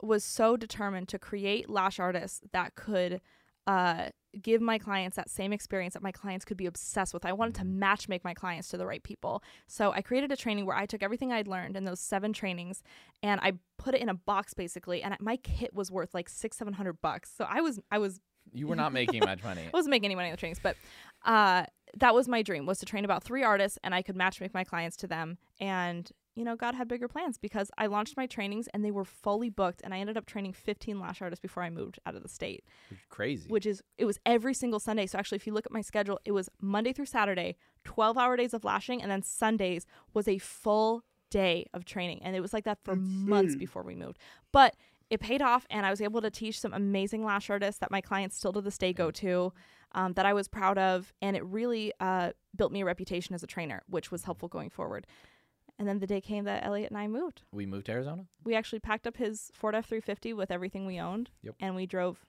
was 0.06 0.24
so 0.24 0.58
determined 0.58 1.08
to 1.10 1.20
create 1.20 1.70
lash 1.70 2.00
artists 2.00 2.42
that 2.52 2.76
could 2.76 3.22
uh, 3.68 4.10
give 4.42 4.62
my 4.62 4.78
clients 4.78 5.16
that 5.16 5.30
same 5.30 5.54
experience 5.54 5.94
that 5.94 6.04
my 6.04 6.12
clients 6.12 6.46
could 6.46 6.58
be 6.58 6.66
obsessed 6.66 7.14
with. 7.14 7.26
I 7.26 7.34
wanted 7.34 7.56
to 7.56 7.66
match 7.66 8.08
make 8.10 8.24
my 8.24 8.34
clients 8.34 8.68
to 8.70 8.78
the 8.78 8.86
right 8.86 9.02
people. 9.02 9.42
So 9.68 9.92
I 9.92 10.02
created 10.02 10.32
a 10.32 10.36
training 10.36 10.66
where 10.66 10.76
I 10.76 10.86
took 10.86 11.02
everything 11.02 11.32
I'd 11.32 11.48
learned 11.48 11.76
in 11.76 11.86
those 11.86 12.00
seven 12.00 12.34
trainings 12.34 12.84
and 13.24 13.40
I 13.42 13.54
put 13.78 13.96
it 13.96 14.02
in 14.02 14.10
a 14.10 14.14
box 14.14 14.54
basically. 14.54 15.02
And 15.02 15.16
my 15.20 15.38
kit 15.38 15.74
was 15.74 15.92
worth 15.92 16.14
like 16.14 16.30
six, 16.30 16.58
seven 16.58 16.74
hundred 16.74 17.02
bucks. 17.02 17.32
So 17.36 17.46
I 17.50 17.62
was, 17.62 17.80
I 17.92 17.98
was 17.98 18.20
You 18.54 18.68
were 18.68 18.76
not 18.76 18.94
making 18.94 19.22
much 19.22 19.44
money. 19.44 19.62
I 19.66 19.70
wasn't 19.74 19.92
making 19.92 20.06
any 20.06 20.16
money 20.16 20.28
in 20.28 20.34
the 20.34 20.38
trainings, 20.38 20.60
but 20.62 20.76
uh, 21.24 21.66
that 21.98 22.14
was 22.14 22.28
my 22.28 22.42
dream 22.42 22.66
was 22.66 22.80
to 22.80 22.86
train 22.86 23.06
about 23.06 23.24
three 23.24 23.44
artists 23.44 23.80
and 23.84 23.96
I 23.96 24.02
could 24.02 24.16
match 24.16 24.42
make 24.42 24.54
my 24.54 24.64
clients 24.64 24.98
to 24.98 25.08
them. 25.08 25.38
And, 25.60 26.12
you 26.36 26.44
know, 26.44 26.56
God 26.56 26.75
had 26.75 26.88
bigger 26.88 27.08
plans 27.08 27.38
because 27.38 27.72
I 27.77 27.88
launched 27.88 28.18
my 28.18 28.27
trainings 28.27 28.68
and 28.74 28.84
they 28.84 28.92
were 28.92 29.06
fully 29.06 29.50
booked 29.50 29.82
and 29.84 29.94
I 29.94 30.00
ended 30.00 30.18
up 30.18 30.25
training 30.25 30.54
15 30.54 31.00
lash 31.00 31.22
artists 31.22 31.42
before 31.42 31.63
I 31.63 31.70
moved 31.70 32.00
out 32.06 32.15
of 32.15 32.24
the 32.24 32.30
state, 32.30 32.63
Crazy. 33.10 33.50
which 33.50 33.65
is, 33.65 33.82
it 33.98 34.06
was 34.06 34.20
every 34.25 34.54
single 34.54 34.80
Sunday. 34.80 35.08
So 35.08 35.18
actually, 35.18 35.38
if 35.38 35.48
you 35.48 35.54
look 35.54 35.65
at 35.65 35.72
my 35.72 35.82
schedule, 35.82 36.20
it 36.25 36.34
was 36.34 36.50
Monday 36.60 36.92
through 36.92 37.06
Saturday, 37.06 37.56
12 37.86 38.18
hour 38.18 38.36
days 38.36 38.54
of 38.54 38.65
lashing. 38.65 39.01
And 39.01 39.10
then 39.10 39.24
Sundays 39.24 39.86
was 40.13 40.27
a 40.27 40.38
full 40.38 41.04
day 41.32 41.65
of 41.74 41.86
training. 41.86 42.20
And 42.22 42.36
it 42.36 42.42
was 42.42 42.54
like 42.54 42.65
that 42.65 42.80
for 42.84 42.96
months 42.96 43.56
before 43.56 43.84
we 43.84 43.96
moved. 43.96 44.18
But 44.51 44.75
it 45.10 45.20
paid 45.20 45.42
off 45.42 45.65
and 45.70 45.86
I 45.86 45.89
was 45.89 46.01
able 46.01 46.22
to 46.22 46.32
teach 46.32 46.60
some 46.60 46.74
amazing 46.74 47.24
lash 47.24 47.50
artists 47.50 47.80
that 47.80 47.92
my 47.92 48.01
clients 48.01 48.36
still 48.36 48.51
to 48.54 48.62
this 48.62 48.77
day 48.77 48.92
go 48.92 49.12
to 49.12 49.54
um, 49.94 50.13
that 50.13 50.25
I 50.25 50.34
was 50.34 50.48
proud 50.48 50.77
of. 50.77 51.13
And 51.22 51.38
it 51.38 51.46
really 51.46 51.94
uh, 52.00 52.32
built 52.56 52.72
me 52.72 52.82
a 52.82 52.86
reputation 52.86 53.36
as 53.36 53.44
a 53.44 53.48
trainer, 53.48 53.84
which 53.88 54.12
was 54.12 54.24
helpful 54.24 54.50
going 54.50 54.70
forward. 54.70 55.06
And 55.77 55.88
then 55.88 56.00
the 56.00 56.08
day 56.08 56.22
came 56.22 56.46
that 56.46 56.65
Elliot 56.65 56.89
and 56.89 56.98
I 56.98 57.08
moved. 57.08 57.41
we 57.51 57.65
moved 57.65 57.88
to 57.88 57.91
Arizona. 57.91 58.25
We 58.44 58.55
actually 58.55 58.79
packed 58.79 59.05
up 59.07 59.18
his 59.18 59.51
Ford 59.53 59.75
F 59.75 59.85
350 59.88 60.33
with 60.33 60.51
everything 60.51 60.85
we 60.85 61.00
owned 61.00 61.29
Yep. 61.44 61.55
and 61.59 61.75
we 61.75 61.85
drove 61.85 62.25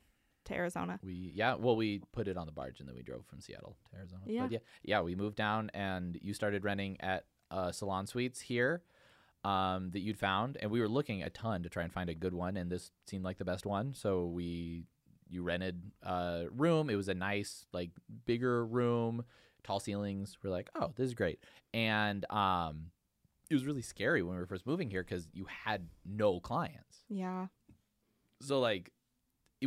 to 0.46 0.54
Arizona. 0.54 0.98
We 1.02 1.32
yeah, 1.34 1.54
well 1.54 1.76
we 1.76 2.02
put 2.12 2.28
it 2.28 2.36
on 2.36 2.46
the 2.46 2.52
barge 2.52 2.80
and 2.80 2.88
then 2.88 2.94
we 2.96 3.02
drove 3.02 3.24
from 3.26 3.40
Seattle 3.40 3.76
to 3.90 3.96
Arizona. 3.98 4.22
Yeah. 4.26 4.42
But 4.42 4.52
yeah, 4.52 4.58
yeah, 4.82 5.00
we 5.00 5.14
moved 5.14 5.36
down 5.36 5.70
and 5.74 6.18
you 6.22 6.34
started 6.34 6.64
renting 6.64 6.96
at 7.00 7.24
uh, 7.50 7.70
Salon 7.72 8.06
Suites 8.06 8.40
here 8.40 8.82
um, 9.44 9.90
that 9.92 10.00
you'd 10.00 10.18
found, 10.18 10.56
and 10.60 10.70
we 10.72 10.80
were 10.80 10.88
looking 10.88 11.22
a 11.22 11.30
ton 11.30 11.62
to 11.62 11.68
try 11.68 11.84
and 11.84 11.92
find 11.92 12.10
a 12.10 12.14
good 12.14 12.34
one, 12.34 12.56
and 12.56 12.68
this 12.70 12.90
seemed 13.06 13.22
like 13.24 13.38
the 13.38 13.44
best 13.44 13.64
one. 13.64 13.94
So 13.94 14.26
we 14.26 14.82
you 15.28 15.42
rented 15.44 15.80
a 16.02 16.46
room. 16.50 16.90
It 16.90 16.96
was 16.96 17.08
a 17.08 17.14
nice 17.14 17.66
like 17.72 17.90
bigger 18.24 18.66
room, 18.66 19.24
tall 19.62 19.78
ceilings. 19.78 20.36
We're 20.42 20.50
like, 20.50 20.68
oh, 20.74 20.92
this 20.96 21.06
is 21.06 21.14
great, 21.14 21.38
and 21.72 22.24
um, 22.30 22.86
it 23.50 23.54
was 23.54 23.64
really 23.64 23.82
scary 23.82 24.22
when 24.22 24.34
we 24.34 24.40
were 24.40 24.46
first 24.46 24.66
moving 24.66 24.90
here 24.90 25.02
because 25.02 25.28
you 25.32 25.46
had 25.64 25.88
no 26.04 26.40
clients. 26.40 27.04
Yeah. 27.08 27.46
so 28.40 28.60
like 28.60 28.90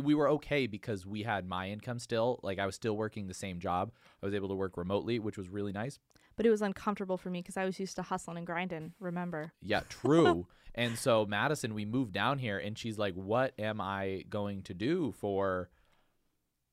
we 0.00 0.14
were 0.14 0.28
okay 0.28 0.66
because 0.68 1.04
we 1.04 1.22
had 1.24 1.48
my 1.48 1.68
income 1.68 1.98
still. 1.98 2.38
Like 2.42 2.58
i 2.58 2.66
was 2.66 2.74
still 2.74 2.96
working 2.96 3.26
the 3.26 3.34
same 3.34 3.58
job. 3.58 3.90
I 4.22 4.26
was 4.26 4.34
able 4.34 4.48
to 4.48 4.54
work 4.54 4.76
remotely 4.76 5.18
which 5.18 5.36
was 5.38 5.48
really 5.48 5.72
nice. 5.72 5.98
But 6.36 6.46
it 6.46 6.50
was 6.50 6.62
uncomfortable 6.62 7.18
for 7.18 7.28
me 7.28 7.40
because 7.42 7.56
I 7.58 7.64
was 7.66 7.78
used 7.78 7.96
to 7.96 8.02
hustling 8.02 8.38
and 8.38 8.46
grinding, 8.46 8.92
remember? 9.00 9.52
yeah 9.62 9.80
true. 9.88 10.46
And 10.72 10.96
so 10.96 11.26
madison 11.26 11.74
we 11.74 11.84
moved 11.84 12.12
down 12.12 12.38
here 12.38 12.56
and 12.58 12.78
she's 12.78 12.96
like 12.96 13.14
what 13.14 13.52
am 13.58 13.80
i 13.80 14.24
going 14.30 14.62
to 14.62 14.72
do 14.72 15.12
for 15.18 15.68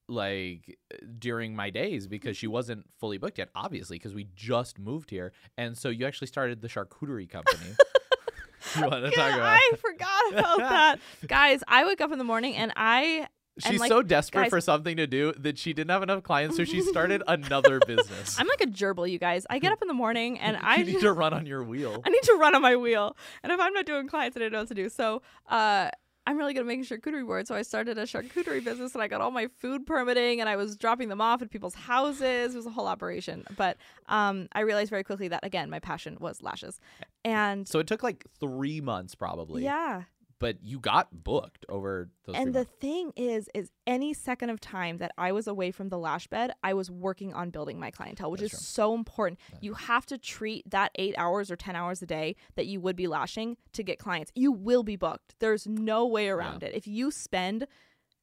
like 0.08 0.78
during 1.20 1.56
my 1.56 1.70
days 1.70 2.08
because 2.08 2.38
she 2.38 2.48
wasn't 2.48 2.86
fully 2.98 3.18
booked 3.18 3.38
yet 3.38 3.50
obviously 3.56 3.98
because 3.98 4.14
we 4.14 4.28
just 4.36 4.80
moved 4.80 5.10
here 5.10 5.34
and 5.58 5.78
so 5.78 5.90
you 5.90 6.06
actually 6.06 6.28
started 6.28 6.62
the 6.62 6.68
charcuterie 6.70 7.30
company 7.30 7.76
you 8.76 8.82
want 8.82 9.04
to 9.06 9.12
talk 9.12 9.34
about 9.34 9.42
I 9.42 9.72
forgot 9.78 10.34
about 10.34 10.58
that. 10.58 11.00
Guys, 11.28 11.64
I 11.68 11.86
wake 11.86 12.02
up 12.02 12.12
in 12.12 12.18
the 12.18 12.24
morning 12.24 12.56
and 12.56 12.74
I 12.76 13.28
She's 13.60 13.80
like, 13.80 13.90
so 13.90 14.04
desperate 14.04 14.44
guys- 14.44 14.50
for 14.52 14.62
something 14.62 14.98
to 14.98 15.08
do 15.08 15.34
that 15.40 15.58
she 15.58 15.74
didn't 15.74 15.90
have 15.90 16.04
enough 16.04 16.22
clients, 16.22 16.58
so 16.58 16.64
she 16.64 16.82
started 16.82 17.24
another 17.28 17.80
business. 17.80 18.40
I'm 18.40 18.48
like 18.48 18.62
a 18.62 18.68
gerbil, 18.68 19.10
you 19.10 19.18
guys. 19.18 19.48
I 19.50 19.58
get 19.58 19.72
up 19.72 19.82
in 19.82 19.88
the 19.88 19.96
morning 19.96 20.40
and 20.40 20.58
I 20.62 20.84
need 20.84 21.00
to 21.00 21.12
run 21.12 21.34
on 21.34 21.48
your 21.48 21.64
wheel. 21.64 22.04
I 22.06 22.10
need 22.10 22.22
to 22.24 22.34
run 22.34 22.54
on 22.54 22.62
my 22.62 22.76
wheel. 22.76 23.18
And 23.42 23.52
if 23.52 23.60
I'm 23.60 23.74
not 23.74 23.88
doing 23.88 24.08
clients, 24.08 24.38
I 24.38 24.42
don't 24.42 24.52
know 24.52 24.60
what 24.60 24.68
to 24.68 24.76
do. 24.76 24.90
So 24.90 25.24
uh, 25.50 25.90
I'm 26.28 26.38
really 26.38 26.54
good 26.54 26.60
at 26.60 26.66
making 26.68 26.84
charcuterie 26.84 27.26
boards. 27.26 27.48
So 27.48 27.56
I 27.56 27.62
started 27.62 27.98
a 27.98 28.04
charcuterie 28.04 28.64
business 28.64 28.94
and 28.94 29.02
I 29.02 29.08
got 29.08 29.22
all 29.22 29.32
my 29.32 29.48
food 29.60 29.86
permitting 29.88 30.42
and 30.42 30.50
I 30.50 30.58
was 30.58 30.76
dropping 30.76 31.08
them 31.08 31.22
off 31.22 31.42
at 31.42 31.50
people's 31.50 31.74
houses. 31.74 32.54
It 32.54 32.58
was 32.58 32.66
a 32.66 32.70
whole 32.70 32.86
operation. 32.88 33.46
But 33.56 33.78
um, 34.08 34.50
I 34.52 34.60
realized 34.60 34.90
very 34.90 35.06
quickly 35.06 35.30
that, 35.30 35.44
again, 35.46 35.70
my 35.70 35.80
passion 35.80 36.18
was 36.20 36.44
lashes. 36.44 36.80
And 37.24 37.66
So 37.68 37.80
it 37.80 37.88
took 37.88 38.04
like 38.04 38.26
three 38.40 38.82
months 38.82 39.16
probably. 39.16 39.64
yeah. 39.64 40.04
But 40.40 40.58
you 40.62 40.80
got 40.80 41.24
booked 41.24 41.66
over 41.68 42.10
those 42.26 42.36
And 42.36 42.54
the 42.54 42.60
months. 42.60 42.72
thing 42.80 43.12
is, 43.16 43.50
is 43.56 43.72
any 43.88 44.14
second 44.14 44.52
of 44.52 44.60
time 44.60 44.98
that 44.98 45.12
I 45.18 45.32
was 45.32 45.48
away 45.48 45.72
from 45.72 45.90
the 45.90 45.98
lash 45.98 46.28
bed, 46.28 46.52
I 46.64 46.74
was 46.76 46.92
working 46.92 47.34
on 47.34 47.50
building 47.50 47.80
my 47.80 47.90
clientele, 47.90 48.30
which 48.30 48.42
That's 48.42 48.54
is 48.54 48.60
true. 48.60 48.66
so 48.66 48.94
important. 48.94 49.40
You 49.62 49.74
have 49.74 50.06
to 50.08 50.18
treat 50.18 50.70
that 50.70 50.92
eight 50.96 51.16
hours 51.18 51.50
or 51.50 51.56
10 51.56 51.76
hours 51.76 52.02
a 52.04 52.06
day 52.06 52.36
that 52.56 52.68
you 52.68 52.80
would 52.82 52.96
be 52.96 53.08
lashing 53.08 53.58
to 53.74 53.82
get 53.84 53.98
clients. 53.98 54.32
You 54.36 54.52
will 54.52 54.84
be 54.84 54.96
booked. 54.96 55.34
There's 55.40 55.66
no 55.66 56.06
way 56.06 56.30
around 56.30 56.62
it. 56.62 56.76
If 56.76 56.86
you 56.88 57.10
spend, 57.10 57.66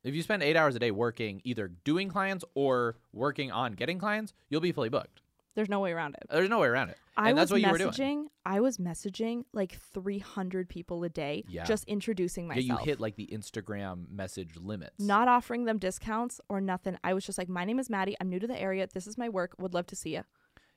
If 0.04 0.14
you 0.14 0.22
spend 0.22 0.42
eight 0.44 0.56
hours 0.56 0.76
a 0.76 0.78
day 0.78 0.92
working 0.92 1.40
either 1.44 1.66
doing 1.82 2.08
clients 2.08 2.44
or 2.54 2.96
working 3.12 3.50
on 3.50 3.72
getting 3.72 3.98
clients, 3.98 4.34
you'll 4.50 4.60
be 4.60 4.70
fully 4.72 4.88
booked. 4.90 5.20
There's 5.54 5.68
no 5.68 5.80
way 5.80 5.92
around 5.92 6.14
it. 6.16 6.24
There's 6.30 6.48
no 6.50 6.58
way 6.60 6.66
around 6.68 6.90
it. 6.90 6.98
I 7.16 7.28
and 7.30 7.38
was 7.38 7.50
what 7.52 7.60
you 7.60 7.70
were 7.70 7.78
messaging. 7.78 7.96
doing. 7.96 8.28
I 8.44 8.60
was 8.60 8.78
messaging 8.78 9.44
like 9.52 9.78
300 9.92 10.68
people 10.68 11.04
a 11.04 11.08
day, 11.08 11.44
Yeah. 11.48 11.64
just 11.64 11.84
introducing 11.84 12.44
Yeah, 12.46 12.54
myself. 12.56 12.80
you 12.80 12.84
hit 12.86 13.00
like 13.00 13.14
the 13.16 13.28
Instagram 13.32 14.08
message 14.10 14.56
limits. 14.56 14.98
not 14.98 15.28
offering 15.28 15.64
them 15.64 15.78
discounts 15.78 16.40
or 16.48 16.60
nothing. 16.60 16.98
I 17.04 17.14
was 17.14 17.24
just 17.24 17.38
like, 17.38 17.48
my 17.48 17.64
name 17.64 17.78
is 17.78 17.88
Maddi. 17.88 18.14
I'm 18.20 18.28
new 18.28 18.40
to 18.40 18.46
the 18.48 18.60
area. 18.60 18.88
This 18.92 19.06
is 19.06 19.16
my 19.16 19.28
work. 19.28 19.54
Would 19.58 19.74
love 19.74 19.86
to 19.88 19.96
see 19.96 20.14
you. 20.14 20.22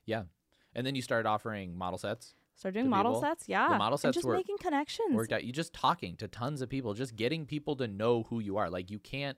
yeah. 0.06 0.22
And 0.74 0.86
then 0.86 0.94
you 0.94 1.02
started 1.02 1.26
offering 1.28 1.76
model 1.76 1.98
sets. 1.98 2.34
Start 2.54 2.74
doing 2.74 2.88
model 2.88 3.12
people. 3.14 3.22
sets. 3.22 3.48
Yeah. 3.48 3.76
model 3.78 3.96
sets 3.98 4.04
and 4.04 4.14
just 4.14 4.26
were- 4.26 4.34
making 4.36 4.58
connections. 4.58 5.14
worked 5.14 5.32
out. 5.32 5.42
You 5.44 5.52
just 5.52 5.72
talking 5.72 6.14
to 6.16 6.28
tons 6.28 6.60
of 6.60 6.68
people, 6.68 6.94
just 6.94 7.16
getting 7.16 7.46
people 7.46 7.74
to 7.76 7.88
know 7.88 8.24
who 8.24 8.38
you 8.38 8.58
are. 8.58 8.68
Like 8.70 8.90
you 8.90 8.98
can't, 8.98 9.36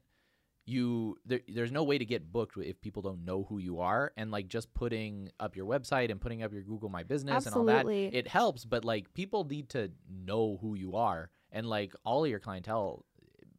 you 0.71 1.17
there, 1.27 1.41
there's 1.49 1.73
no 1.73 1.83
way 1.85 1.99
to 1.99 2.05
get 2.05 2.33
booked 2.33 2.57
if 2.57 2.81
people 2.81 3.03
don't 3.03 3.25
know 3.25 3.45
who 3.49 3.59
you 3.59 3.81
are. 3.81 4.13
And 4.17 4.31
like 4.31 4.49
just 4.49 4.73
putting 4.75 5.31
up 5.39 5.57
your 5.57 5.67
website 5.67 6.11
and 6.11 6.21
putting 6.21 6.43
up 6.43 6.53
your 6.53 6.63
Google 6.63 6.89
My 6.89 7.03
Business 7.03 7.47
and 7.47 7.55
all 7.55 7.65
that, 7.65 7.87
it 7.87 8.29
helps. 8.29 8.65
But 8.65 8.85
like 8.85 9.13
people 9.15 9.45
need 9.45 9.69
to 9.71 9.91
know 10.09 10.59
who 10.61 10.75
you 10.75 10.97
are, 10.97 11.31
and 11.53 11.67
like 11.69 11.93
all 12.05 12.25
of 12.25 12.31
your 12.31 12.41
clientele 12.41 13.05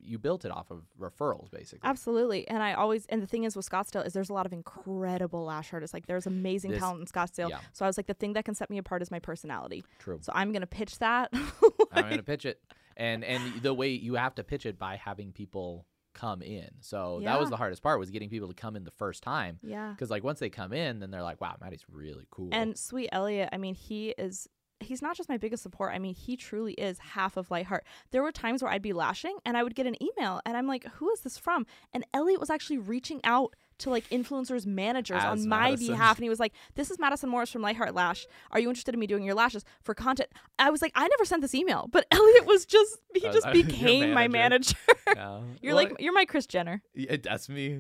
you 0.04 0.18
built 0.18 0.46
it 0.46 0.52
off 0.52 0.72
of 0.72 0.82
referrals 1.00 1.52
basically. 1.52 1.88
Absolutely. 1.88 2.48
And 2.48 2.64
I 2.64 2.74
always 2.74 3.06
and 3.08 3.22
the 3.22 3.28
thing 3.28 3.44
is 3.44 3.56
with 3.56 3.70
Scottsdale 3.70 4.04
is 4.06 4.14
there's 4.14 4.32
a 4.32 4.34
lot 4.34 4.48
of 4.48 4.54
incredible 4.54 5.44
lash 5.46 5.72
artists. 5.74 5.94
Like 5.94 6.08
there's 6.08 6.26
amazing 6.26 6.72
This- 6.72 6.80
talent 6.80 7.02
in 7.02 7.06
Scottsdale. 7.06 7.50
yeah. 7.50 7.60
So 7.74 7.86
I 7.86 7.88
was 7.88 7.98
like 7.98 8.08
the 8.08 8.16
thing 8.16 8.34
that 8.34 8.44
can 8.46 8.56
set 8.56 8.70
me 8.72 8.80
apart 8.80 9.04
is 9.04 9.12
my 9.12 9.20
personality. 9.20 9.84
True. 10.00 10.18
So 10.22 10.32
I'm 10.34 10.52
gonna 10.52 10.66
pitch 10.66 10.98
that. 11.00 11.32
I'm 11.92 12.10
gonna 12.10 12.24
pitch 12.24 12.46
it, 12.46 12.60
and 12.98 13.24
and 13.24 13.62
the 13.62 13.74
way 13.76 13.90
you 13.90 14.16
have 14.16 14.34
to 14.36 14.44
pitch 14.44 14.66
it 14.66 14.80
by 14.80 14.96
having 14.96 15.32
people 15.34 15.86
come 16.14 16.42
in. 16.42 16.70
So 16.80 17.22
that 17.24 17.40
was 17.40 17.50
the 17.50 17.58
hardest 17.58 17.82
part 17.82 18.00
was 18.00 18.10
getting 18.10 18.30
people 18.30 18.48
to 18.48 18.54
come 18.54 18.76
in 18.76 18.84
the 18.84 18.92
first 18.92 19.24
time. 19.24 19.60
yeah. 19.62 19.92
Because 19.92 20.10
like 20.10 20.24
once 20.24 20.40
they 20.40 20.50
come 20.50 20.74
in, 20.74 21.00
then 21.00 21.12
they're 21.12 21.24
like, 21.24 21.42
"Wow, 21.42 21.56
Maddi's 21.62 21.86
really 21.92 22.28
cool." 22.32 22.50
And 22.52 22.78
Sweet 22.78 23.10
Elliot, 23.12 23.50
I 23.52 23.58
mean, 23.58 23.76
he 23.76 24.10
is 24.18 24.48
he's 24.82 25.02
not 25.02 25.16
just 25.16 25.30
my 25.30 25.38
biggest 25.38 25.64
support. 25.64 25.94
I 25.94 26.00
mean, 26.00 26.16
he 26.16 26.36
truly 26.36 26.74
is 26.74 27.00
half 27.00 27.38
of 27.38 27.52
Lightheart. 27.52 27.86
There 28.12 28.24
were 28.24 28.32
times 28.32 28.62
where 28.62 28.72
I'd 28.72 28.82
be 28.82 28.94
lashing 28.94 29.38
and 29.46 29.56
I 29.56 29.64
would 29.64 29.76
get 29.76 29.86
an 29.86 29.96
email 30.02 30.42
and 30.46 30.58
I'm 30.58 30.68
like, 30.68 30.86
who 30.96 31.12
is 31.12 31.22
this 31.22 31.38
from? 31.38 31.66
And 31.94 32.06
Elliot 32.14 32.40
was 32.40 32.50
actually 32.50 32.80
reaching 32.80 33.22
out 33.24 33.56
to 33.82 33.90
like 33.90 34.08
influencers 34.10 34.66
managers 34.66 35.18
As 35.22 35.42
on 35.44 35.48
my 35.50 35.72
Madison. 35.72 35.88
behalf 35.94 36.18
and 36.18 36.24
he 36.24 36.30
was 36.30 36.40
like 36.40 36.54
this 36.76 36.90
is 36.90 36.98
madison 37.00 37.30
morris 37.30 37.50
from 37.52 37.62
lightheart 37.62 37.94
lash 37.94 38.26
are 38.52 38.60
you 38.60 38.70
interested 38.70 38.94
in 38.96 39.00
me 39.00 39.08
doing 39.08 39.24
your 39.24 39.36
lashes 39.36 39.64
for 39.84 39.94
content 39.94 40.30
i 40.60 40.70
was 40.70 40.82
like 40.82 40.92
i 40.96 41.08
never 41.08 41.26
sent 41.26 41.42
this 41.42 41.54
email 41.54 41.88
but 41.92 42.06
elliot 42.12 42.46
was 42.46 42.66
just 42.66 42.98
he 43.16 43.28
Uh, 43.28 43.32
just 43.34 43.52
became 43.54 44.14
my 44.14 44.28
manager. 44.28 44.76
manager 44.88 45.16
Yeah. 45.16 45.42
you're 45.62 45.76
Well, 45.76 45.84
like 45.84 45.96
you're 46.00 46.14
my 46.14 46.26
kris 46.26 46.48
jenner 46.48 46.82
yeah, 46.96 47.18
that's 47.22 47.50
me. 47.50 47.80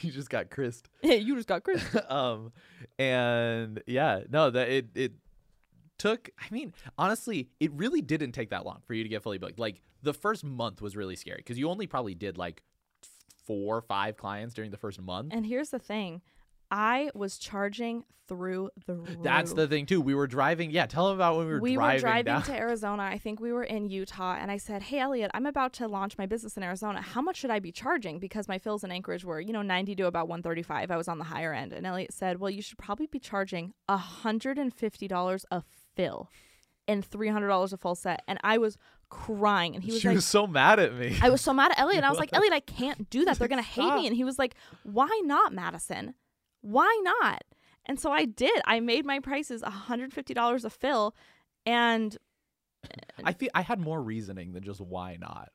you 0.00 0.10
just 0.12 0.30
got 0.30 0.50
Kris. 0.50 0.82
you 1.02 1.34
just 1.36 1.48
got 1.48 1.64
chris 1.64 1.82
um, 2.08 2.52
and 2.98 3.82
yeah, 3.86 4.20
no, 4.30 4.50
that 4.50 4.68
it 4.68 4.86
it 4.94 5.12
took. 5.98 6.30
I 6.38 6.44
mean, 6.52 6.72
honestly, 6.96 7.48
it 7.60 7.72
really 7.72 8.00
didn't 8.00 8.32
take 8.32 8.50
that 8.50 8.64
long 8.64 8.80
for 8.86 8.94
you 8.94 9.02
to 9.02 9.08
get 9.08 9.22
fully 9.22 9.38
booked. 9.38 9.58
Like 9.58 9.80
the 10.02 10.14
first 10.14 10.44
month 10.44 10.80
was 10.80 10.96
really 10.96 11.16
scary 11.16 11.38
because 11.38 11.58
you 11.58 11.68
only 11.68 11.86
probably 11.86 12.14
did 12.14 12.38
like 12.38 12.62
four 13.48 13.78
or 13.78 13.82
five 13.82 14.16
clients 14.16 14.54
during 14.54 14.70
the 14.70 14.76
first 14.76 15.00
month. 15.00 15.32
And 15.32 15.44
here's 15.44 15.70
the 15.70 15.80
thing. 15.80 16.22
I 16.70 17.10
was 17.14 17.38
charging 17.38 18.04
through 18.28 18.68
the 18.86 18.94
roof. 18.94 19.22
That's 19.22 19.54
the 19.54 19.66
thing 19.66 19.86
too. 19.86 20.02
We 20.02 20.14
were 20.14 20.26
driving. 20.26 20.70
Yeah, 20.70 20.84
tell 20.84 21.06
them 21.08 21.14
about 21.16 21.38
when 21.38 21.46
we 21.46 21.52
were 21.54 21.60
we 21.60 21.74
driving, 21.74 21.94
were 21.96 22.00
driving 22.00 22.32
down. 22.34 22.42
to 22.42 22.52
Arizona. 22.66 23.02
I 23.04 23.16
think 23.16 23.40
we 23.40 23.52
were 23.54 23.64
in 23.64 23.88
Utah, 23.88 24.36
and 24.38 24.50
I 24.50 24.58
said, 24.58 24.82
"Hey, 24.82 24.98
Elliot, 25.00 25.30
I'm 25.32 25.46
about 25.46 25.72
to 25.74 25.88
launch 25.88 26.18
my 26.18 26.26
business 26.26 26.58
in 26.58 26.62
Arizona. 26.62 27.00
How 27.00 27.22
much 27.22 27.38
should 27.38 27.50
I 27.50 27.58
be 27.58 27.72
charging?" 27.72 28.18
Because 28.18 28.46
my 28.46 28.58
fills 28.58 28.84
in 28.84 28.92
Anchorage 28.92 29.24
were, 29.24 29.40
you 29.40 29.54
know, 29.54 29.62
90 29.62 29.94
to 29.96 30.06
about 30.06 30.28
135. 30.28 30.90
I 30.90 30.96
was 30.98 31.08
on 31.08 31.16
the 31.16 31.24
higher 31.24 31.54
end, 31.54 31.72
and 31.72 31.86
Elliot 31.86 32.12
said, 32.12 32.38
"Well, 32.38 32.50
you 32.50 32.60
should 32.60 32.76
probably 32.76 33.06
be 33.06 33.18
charging 33.18 33.72
$150 33.88 35.44
a 35.50 35.62
fill 35.96 36.30
and 36.86 37.08
$300 37.08 37.72
a 37.72 37.76
full 37.78 37.94
set." 37.94 38.22
And 38.28 38.38
I 38.44 38.58
was 38.58 38.76
crying, 39.10 39.74
and 39.74 39.82
he 39.82 39.92
was 39.92 40.00
she 40.00 40.08
like, 40.08 40.14
was 40.16 40.26
so 40.26 40.46
mad 40.46 40.78
at 40.78 40.94
me. 40.94 41.16
I 41.22 41.30
was 41.30 41.40
so 41.40 41.52
mad 41.52 41.70
at 41.72 41.78
Elliot. 41.80 41.98
And 41.98 42.06
I 42.06 42.10
was 42.10 42.18
like, 42.18 42.30
Elliot, 42.32 42.52
I 42.52 42.60
can't 42.78 43.08
do 43.10 43.24
that. 43.24 43.38
They're 43.38 43.48
to 43.48 43.62
hate 43.62 43.94
me. 43.94 44.06
And 44.06 44.14
he 44.16 44.24
was 44.24 44.38
like, 44.38 44.54
Why 44.82 45.20
not, 45.24 45.52
Madison? 45.52 46.14
Why 46.60 47.00
not? 47.02 47.42
And 47.86 47.98
so 47.98 48.10
I 48.12 48.24
did. 48.26 48.60
I 48.66 48.80
made 48.80 49.06
my 49.06 49.18
prices 49.20 49.62
$150 49.62 50.64
a 50.64 50.70
fill. 50.70 51.14
And 51.64 52.16
I 53.24 53.32
feel 53.32 53.48
I 53.54 53.62
had 53.62 53.80
more 53.80 54.00
reasoning 54.02 54.52
than 54.52 54.62
just 54.62 54.80
why 54.80 55.16
not. 55.18 55.50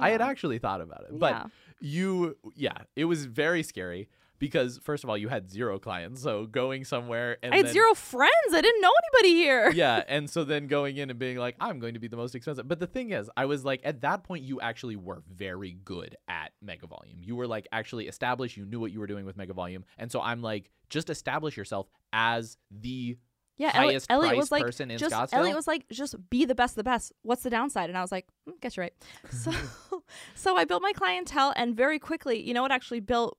I 0.00 0.10
had 0.10 0.20
actually 0.20 0.58
thought 0.58 0.80
about 0.80 1.04
it, 1.08 1.18
but 1.18 1.32
Yeah. 1.32 1.44
you, 1.80 2.36
yeah, 2.54 2.76
it 2.96 3.06
was 3.06 3.24
very 3.24 3.62
scary 3.62 4.08
because 4.38 4.78
first 4.82 5.04
of 5.04 5.10
all, 5.10 5.16
you 5.16 5.28
had 5.28 5.50
zero 5.50 5.78
clients, 5.78 6.22
so 6.22 6.46
going 6.46 6.84
somewhere 6.84 7.38
and 7.42 7.52
I 7.52 7.58
had 7.58 7.66
then- 7.66 7.72
zero 7.72 7.94
friends. 7.94 8.32
I 8.52 8.60
didn't 8.60 8.80
know 8.80 8.92
anybody 9.14 9.34
here. 9.34 9.70
yeah, 9.74 10.02
and 10.08 10.28
so 10.28 10.44
then 10.44 10.66
going 10.66 10.96
in 10.96 11.10
and 11.10 11.18
being 11.18 11.36
like, 11.36 11.56
I'm 11.60 11.78
going 11.78 11.94
to 11.94 12.00
be 12.00 12.08
the 12.08 12.16
most 12.16 12.34
expensive. 12.34 12.68
But 12.68 12.80
the 12.80 12.86
thing 12.86 13.10
is, 13.10 13.30
I 13.36 13.46
was 13.46 13.64
like, 13.64 13.80
at 13.84 14.00
that 14.02 14.24
point, 14.24 14.44
you 14.44 14.60
actually 14.60 14.96
were 14.96 15.22
very 15.32 15.76
good 15.84 16.16
at 16.28 16.52
mega 16.62 16.86
volume. 16.86 17.18
You 17.20 17.36
were 17.36 17.46
like 17.46 17.66
actually 17.72 18.08
established. 18.08 18.56
You 18.56 18.64
knew 18.64 18.80
what 18.80 18.92
you 18.92 19.00
were 19.00 19.06
doing 19.06 19.24
with 19.26 19.36
mega 19.36 19.52
volume, 19.54 19.84
and 19.98 20.10
so 20.10 20.20
I'm 20.20 20.42
like, 20.42 20.70
just 20.88 21.10
establish 21.10 21.56
yourself 21.56 21.88
as 22.12 22.56
the 22.70 23.16
Yeah, 23.56 23.72
Elliot, 23.74 23.90
highest 23.92 24.06
Elliot 24.10 24.30
priced 24.30 24.38
was 24.38 24.52
like, 24.52 24.62
person 24.62 24.90
in 24.90 24.98
just 24.98 25.14
Scottsdale. 25.14 25.32
Elliot 25.38 25.56
was 25.56 25.66
like, 25.66 25.86
just 25.90 26.14
be 26.30 26.44
the 26.44 26.54
best 26.54 26.72
of 26.72 26.76
the 26.76 26.84
best. 26.84 27.12
What's 27.22 27.42
the 27.42 27.50
downside? 27.50 27.88
And 27.88 27.98
I 27.98 28.02
was 28.02 28.12
like, 28.12 28.26
mm, 28.48 28.60
guess 28.60 28.76
you're 28.76 28.84
right. 28.84 28.94
So, 29.32 29.52
so 30.34 30.56
I 30.56 30.64
built 30.64 30.82
my 30.82 30.92
clientele, 30.92 31.52
and 31.56 31.76
very 31.76 31.98
quickly, 31.98 32.40
you 32.40 32.54
know 32.54 32.62
what 32.62 32.70
actually 32.72 33.00
built 33.00 33.38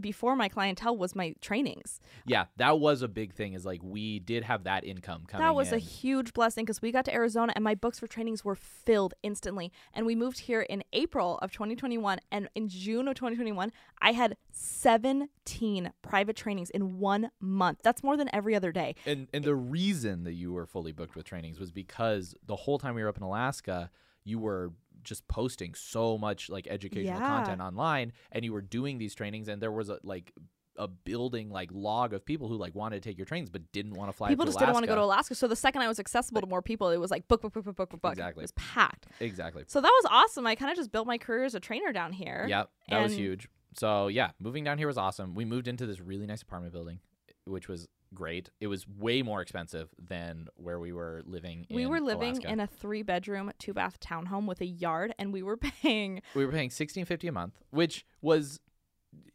before 0.00 0.36
my 0.36 0.48
clientele 0.48 0.96
was 0.96 1.14
my 1.14 1.34
trainings. 1.40 2.00
yeah, 2.26 2.46
that 2.56 2.78
was 2.78 3.02
a 3.02 3.08
big 3.08 3.32
thing. 3.32 3.54
Is 3.54 3.64
like 3.64 3.80
we 3.82 4.18
did 4.18 4.44
have 4.44 4.64
that 4.64 4.84
income 4.84 5.24
coming. 5.26 5.46
That 5.46 5.54
was 5.54 5.72
a 5.72 5.78
huge 5.78 6.32
blessing 6.32 6.64
because 6.64 6.82
we 6.82 6.92
got 6.92 7.04
to 7.06 7.14
Arizona 7.14 7.52
and 7.54 7.64
my 7.64 7.74
books 7.74 7.98
for 7.98 8.06
trainings 8.06 8.44
were 8.44 8.54
filled 8.54 9.14
instantly. 9.22 9.72
And 9.92 10.06
we 10.06 10.14
moved 10.14 10.40
here 10.40 10.62
in 10.62 10.82
April 10.92 11.38
of 11.38 11.52
2021. 11.52 12.18
And 12.30 12.48
in 12.54 12.68
June 12.68 13.08
of 13.08 13.14
2021, 13.14 13.72
I 14.00 14.12
had 14.12 14.36
17 14.52 15.92
private 16.02 16.36
trainings 16.36 16.70
in 16.70 16.98
one 16.98 17.30
month. 17.40 17.80
That's 17.82 18.02
more 18.02 18.16
than 18.16 18.28
every 18.32 18.54
other 18.54 18.72
day. 18.72 18.94
and 19.06 19.28
and 19.32 19.44
the 19.44 19.54
reason 19.54 20.24
that 20.24 20.34
you 20.34 20.52
were 20.52 20.66
fully 20.66 20.92
booked 20.92 21.16
with 21.16 21.24
trainings 21.24 21.58
was 21.58 21.70
because 21.70 22.34
the 22.46 22.56
whole 22.56 22.78
time 22.78 22.94
we 22.94 23.02
were 23.02 23.08
up 23.08 23.16
in 23.16 23.22
Alaska, 23.22 23.90
you 24.24 24.38
were 24.38 24.72
just 25.02 25.26
posting 25.28 25.74
so 25.74 26.16
much 26.18 26.48
like 26.50 26.66
educational 26.68 27.18
Yeah. 27.20 27.26
content 27.26 27.60
online 27.60 28.12
and 28.32 28.44
you 28.44 28.52
were 28.52 28.62
doing 28.62 28.98
these 28.98 29.14
trainings 29.14 29.48
and 29.48 29.60
there 29.62 29.72
was 29.72 29.88
a 29.90 29.98
like 30.02 30.32
a 30.76 30.86
building 30.88 31.50
like 31.50 31.68
log 31.72 32.14
of 32.14 32.24
people 32.24 32.48
who 32.48 32.56
like 32.56 32.74
wanted 32.74 33.02
to 33.02 33.06
take 33.08 33.18
your 33.18 33.26
trainings 33.26 33.50
but 33.50 33.60
didn't 33.72 33.92
want 33.94 34.10
to 34.10 34.16
fly 34.16 34.28
people 34.28 34.46
just 34.46 34.58
didn't 34.58 34.72
want 34.72 34.82
to 34.84 34.86
go 34.88 34.94
to 34.94 35.00
Alaska. 35.02 35.32
Alaska. 35.32 35.34
So 35.34 35.48
the 35.48 35.56
second 35.56 35.82
I 35.82 35.88
was 35.88 35.98
accessible 36.00 36.40
to 36.40 36.46
more 36.46 36.62
people, 36.62 36.88
it 36.90 36.96
was 36.96 37.10
like 37.10 37.28
book, 37.28 37.42
book, 37.42 37.52
book, 37.52 37.64
book, 37.64 37.76
book, 37.76 37.90
book, 37.90 38.00
book. 38.00 38.12
Exactly. 38.12 38.42
It 38.42 38.44
was 38.44 38.52
packed. 38.52 39.06
exactly 39.20 39.64
So 39.66 39.80
that 39.80 39.92
was 40.02 40.06
awesome. 40.10 40.46
I 40.46 40.54
kind 40.54 40.70
of 40.70 40.76
just 40.76 40.90
built 40.92 41.06
my 41.06 41.18
career 41.18 41.44
as 41.44 41.54
a 41.54 41.60
trainer 41.60 41.92
down 41.92 42.12
here. 42.12 42.46
yep 42.48 42.70
that 42.88 43.02
was 43.02 43.14
huge 43.14 43.48
so 43.76 44.08
yeah 44.08 44.30
moving 44.40 44.64
down 44.64 44.78
here 44.78 44.86
was 44.86 44.96
awesome 44.98 45.34
we 45.34 45.44
moved 45.44 45.68
into 45.68 45.86
this 45.86 46.00
really 46.00 46.26
nice 46.26 46.42
apartment 46.42 46.72
building 46.72 46.98
which 47.44 47.68
was 47.68 47.86
great 48.14 48.50
it 48.60 48.66
was 48.66 48.86
way 48.88 49.22
more 49.22 49.40
expensive 49.40 49.88
than 49.98 50.48
where 50.56 50.80
we 50.80 50.92
were 50.92 51.22
living 51.24 51.66
We 51.70 51.86
were 51.86 52.00
living 52.00 52.32
Alaska. 52.32 52.52
in 52.52 52.60
a 52.60 52.66
three 52.66 53.02
bedroom, 53.02 53.52
two 53.58 53.72
bath 53.72 54.00
townhome 54.00 54.46
with 54.46 54.60
a 54.60 54.66
yard, 54.66 55.14
and 55.18 55.32
we 55.32 55.42
were 55.42 55.56
paying 55.82 56.22
we 56.34 56.44
were 56.44 56.52
paying 56.52 56.70
sixteen 56.70 57.04
fifty 57.04 57.28
a 57.28 57.32
month, 57.32 57.54
which 57.70 58.04
was 58.20 58.60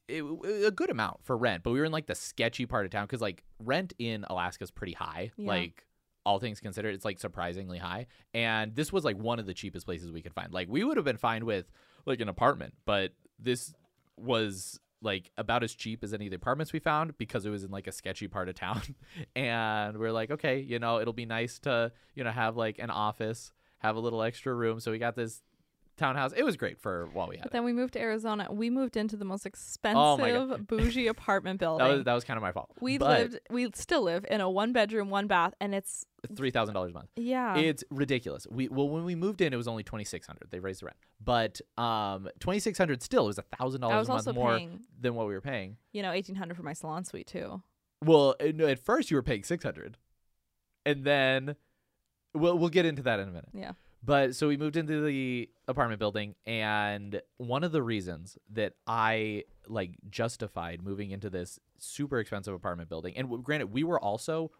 it, 0.08 0.24
a 0.66 0.72
good 0.72 0.90
amount 0.90 1.24
for 1.24 1.38
rent. 1.38 1.64
But 1.64 1.72
we 1.72 1.80
were 1.80 1.86
in 1.86 1.92
like 1.92 2.08
the 2.08 2.16
sketchy 2.16 2.66
part 2.66 2.86
of 2.86 2.92
town 2.92 3.06
because 3.06 3.22
like 3.22 3.44
rent 3.60 3.94
in 3.98 4.26
Alaska 4.30 4.64
is 4.64 4.72
pretty 4.72 4.94
high. 4.94 5.32
Yeah. 5.38 5.48
Like 5.48 5.86
all 6.26 6.40
things 6.40 6.60
considered, 6.60 6.96
it's 6.96 7.06
like 7.06 7.20
surprisingly 7.20 7.78
high. 7.78 8.08
And 8.34 8.76
this 8.76 8.92
was 8.92 9.04
like 9.04 9.18
one 9.18 9.40
of 9.40 9.46
the 9.46 9.54
cheapest 9.54 9.86
places 9.86 10.12
we 10.12 10.22
could 10.22 10.34
find. 10.34 10.54
Like 10.54 10.68
we 10.70 10.84
would 10.84 10.98
have 10.98 11.06
been 11.06 11.18
fine 11.18 11.46
with 11.46 11.72
like 12.06 12.20
an 12.20 12.30
apartment, 12.30 12.74
but 12.86 13.14
this 13.40 13.74
was 14.18 14.80
like 15.06 15.32
about 15.38 15.64
as 15.64 15.74
cheap 15.74 16.04
as 16.04 16.14
any 16.14 16.26
of 16.26 16.32
the 16.32 16.36
apartments 16.36 16.74
we 16.74 16.80
found 16.80 17.18
because 17.18 17.46
it 17.46 17.50
was 17.50 17.64
in 17.64 17.72
like 17.72 17.88
a 17.88 17.92
sketchy 17.92 18.28
part 18.28 18.50
of 18.50 18.56
town. 18.56 18.82
and 19.36 19.98
we 19.98 20.06
are 20.06 20.12
like, 20.12 20.32
okay, 20.32 20.60
you 20.60 20.80
know, 20.80 21.00
it'll 21.00 21.14
be 21.14 21.26
nice 21.26 21.60
to, 21.60 21.92
you 22.16 22.24
know, 22.24 22.32
have 22.32 22.58
like 22.58 22.80
an 22.80 22.90
office, 22.90 23.54
have 23.78 23.96
a 23.96 24.00
little 24.00 24.22
extra 24.22 24.54
room. 24.54 24.80
So 24.80 24.92
we 24.92 24.98
got 24.98 25.16
this 25.16 25.42
townhouse. 25.98 26.32
It 26.36 26.44
was 26.44 26.58
great 26.58 26.80
for 26.80 27.08
while 27.14 27.28
we 27.28 27.36
had 27.38 27.44
But 27.44 27.50
it. 27.50 27.54
then 27.54 27.64
we 27.64 27.74
moved 27.74 27.94
to 27.94 28.00
Arizona. 28.00 28.48
We 28.52 28.70
moved 28.70 28.98
into 28.98 29.16
the 29.18 29.26
most 29.26 29.46
expensive 29.46 29.98
Oh 29.98 30.58
bougie 30.58 31.08
apartment 31.16 31.60
That 31.60 31.66
building. 31.66 31.88
was 31.88 32.04
that 32.04 32.14
was 32.14 32.24
kind 32.24 32.38
of 32.38 32.42
my 32.42 32.52
fault. 32.52 32.70
we 32.82 32.98
but 32.98 33.20
lived 33.20 33.40
we 33.50 33.70
still 33.74 34.02
live 34.04 34.26
in 34.30 34.42
a 34.42 34.50
one 34.50 34.74
bedroom, 34.74 35.10
one 35.10 35.28
bath, 35.28 35.54
and 35.60 35.74
it's 35.76 36.06
three 36.36 36.52
thousand 36.52 36.74
dollars 36.76 36.92
a 36.92 36.94
month. 36.94 37.10
yeah. 37.16 37.56
It's 37.58 37.84
ridiculous. 37.90 38.48
We 38.50 38.68
well 38.70 38.90
when 38.90 39.06
we 39.06 39.16
moved 39.16 39.42
in, 39.42 39.54
it 39.54 39.58
was 39.58 39.68
only 39.68 39.84
twenty 39.84 40.06
six 40.06 40.26
hundred. 40.28 40.50
They 40.52 40.60
raised 40.60 40.82
the 40.82 40.86
rent, 40.88 40.98
but 41.24 41.62
um 41.78 42.28
twenty 42.40 42.60
six 42.60 42.78
hundred 42.78 43.02
still 43.04 43.28
is 43.30 43.38
a 43.38 43.44
thousand 43.58 43.82
dollars 43.82 44.10
a 44.10 44.14
month 44.14 44.34
more 44.34 44.58
paying, 44.58 44.80
than 45.00 45.16
what 45.16 45.28
we 45.28 45.34
were 45.34 45.42
paying. 45.42 45.78
you 45.94 46.02
know, 46.02 46.12
eighteen 46.12 46.36
hundred 46.36 46.56
for 46.58 46.64
my 46.64 46.74
salon 46.74 47.06
suite 47.06 47.28
too. 47.28 47.62
Well, 48.04 48.36
uh, 48.42 48.64
at 48.66 48.80
first 48.80 49.10
you 49.12 49.16
were 49.18 49.24
paying 49.24 49.44
six 49.44 49.64
hundred, 49.64 49.98
and 50.86 51.04
then 51.04 51.56
we'll 52.34 52.58
we'll 52.58 52.70
get 52.70 52.86
into 52.86 53.02
that 53.04 53.20
in 53.20 53.28
a 53.30 53.32
minute. 53.32 53.50
Yeah. 53.54 53.72
But 54.06 54.36
so 54.36 54.48
we 54.48 54.58
moved 54.58 54.76
into 54.76 55.04
the 55.04 55.50
apartment 55.68 56.00
building, 56.00 56.36
and 56.46 57.22
one 57.38 57.64
of 57.64 57.72
the 57.72 57.82
reasons 57.82 58.38
that 58.52 58.74
I 58.86 59.46
like 59.68 59.92
justified 60.10 60.84
moving 60.84 61.10
into 61.12 61.30
this 61.30 61.60
super 61.80 62.20
expensive 62.20 62.54
apartment 62.54 62.88
building, 62.90 63.18
and 63.18 63.44
granted, 63.44 63.72
we 63.74 63.84
were 63.84 64.00
also. 64.00 64.52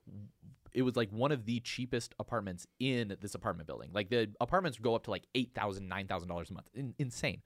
It 0.74 0.82
was 0.82 0.98
like 0.98 1.10
one 1.10 1.32
of 1.32 1.46
the 1.46 1.62
cheapest 1.62 2.16
apartments 2.20 2.68
in 2.82 3.16
this 3.22 3.34
apartment 3.34 3.66
building. 3.66 3.92
Like 3.94 4.10
the 4.10 4.30
apartments 4.42 4.78
go 4.78 4.94
up 4.94 5.04
to 5.06 5.12
like 5.12 5.24
eight 5.34 5.52
thousand, 5.56 5.88
nine 5.88 6.08
thousand 6.08 6.28
dollars 6.28 6.50
a 6.50 6.54
month, 6.54 6.70
in- 6.74 6.96
insane. 6.98 7.42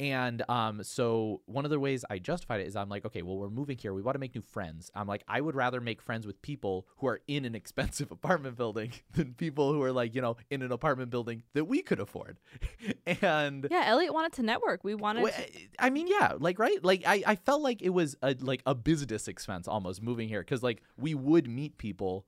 And 0.00 0.48
um, 0.48 0.82
so 0.84 1.40
one 1.46 1.64
of 1.64 1.70
the 1.70 1.80
ways 1.80 2.04
I 2.08 2.18
justified 2.18 2.60
it 2.60 2.68
is 2.68 2.76
I'm 2.76 2.88
like, 2.88 3.04
okay, 3.06 3.22
well, 3.22 3.36
we're 3.36 3.50
moving 3.50 3.76
here. 3.76 3.92
We 3.92 4.02
want 4.02 4.14
to 4.14 4.20
make 4.20 4.34
new 4.34 4.42
friends. 4.42 4.92
I'm 4.94 5.08
like, 5.08 5.24
I 5.26 5.40
would 5.40 5.56
rather 5.56 5.80
make 5.80 6.00
friends 6.00 6.24
with 6.24 6.40
people 6.40 6.86
who 6.98 7.08
are 7.08 7.20
in 7.26 7.44
an 7.44 7.54
expensive 7.56 8.12
apartment 8.12 8.56
building 8.56 8.92
than 9.14 9.34
people 9.34 9.72
who 9.72 9.82
are 9.82 9.92
like, 9.92 10.14
you 10.14 10.22
know, 10.22 10.36
in 10.50 10.62
an 10.62 10.70
apartment 10.70 11.10
building 11.10 11.42
that 11.54 11.64
we 11.64 11.82
could 11.82 11.98
afford. 11.98 12.38
and 13.22 13.66
Yeah, 13.70 13.84
Elliot 13.86 14.14
wanted 14.14 14.32
to 14.34 14.42
network. 14.42 14.84
We 14.84 14.94
wanted 14.94 15.32
to, 15.32 15.46
I 15.78 15.90
mean, 15.90 16.06
yeah, 16.06 16.34
like 16.38 16.58
right, 16.58 16.82
like 16.84 17.02
I, 17.04 17.22
I 17.26 17.34
felt 17.34 17.62
like 17.62 17.82
it 17.82 17.90
was 17.90 18.16
a 18.22 18.36
like 18.38 18.62
a 18.66 18.74
business 18.74 19.26
expense 19.26 19.66
almost 19.66 20.02
moving 20.02 20.28
here 20.28 20.40
because 20.40 20.62
like 20.62 20.82
we 20.96 21.14
would 21.14 21.48
meet 21.48 21.76
people 21.76 22.24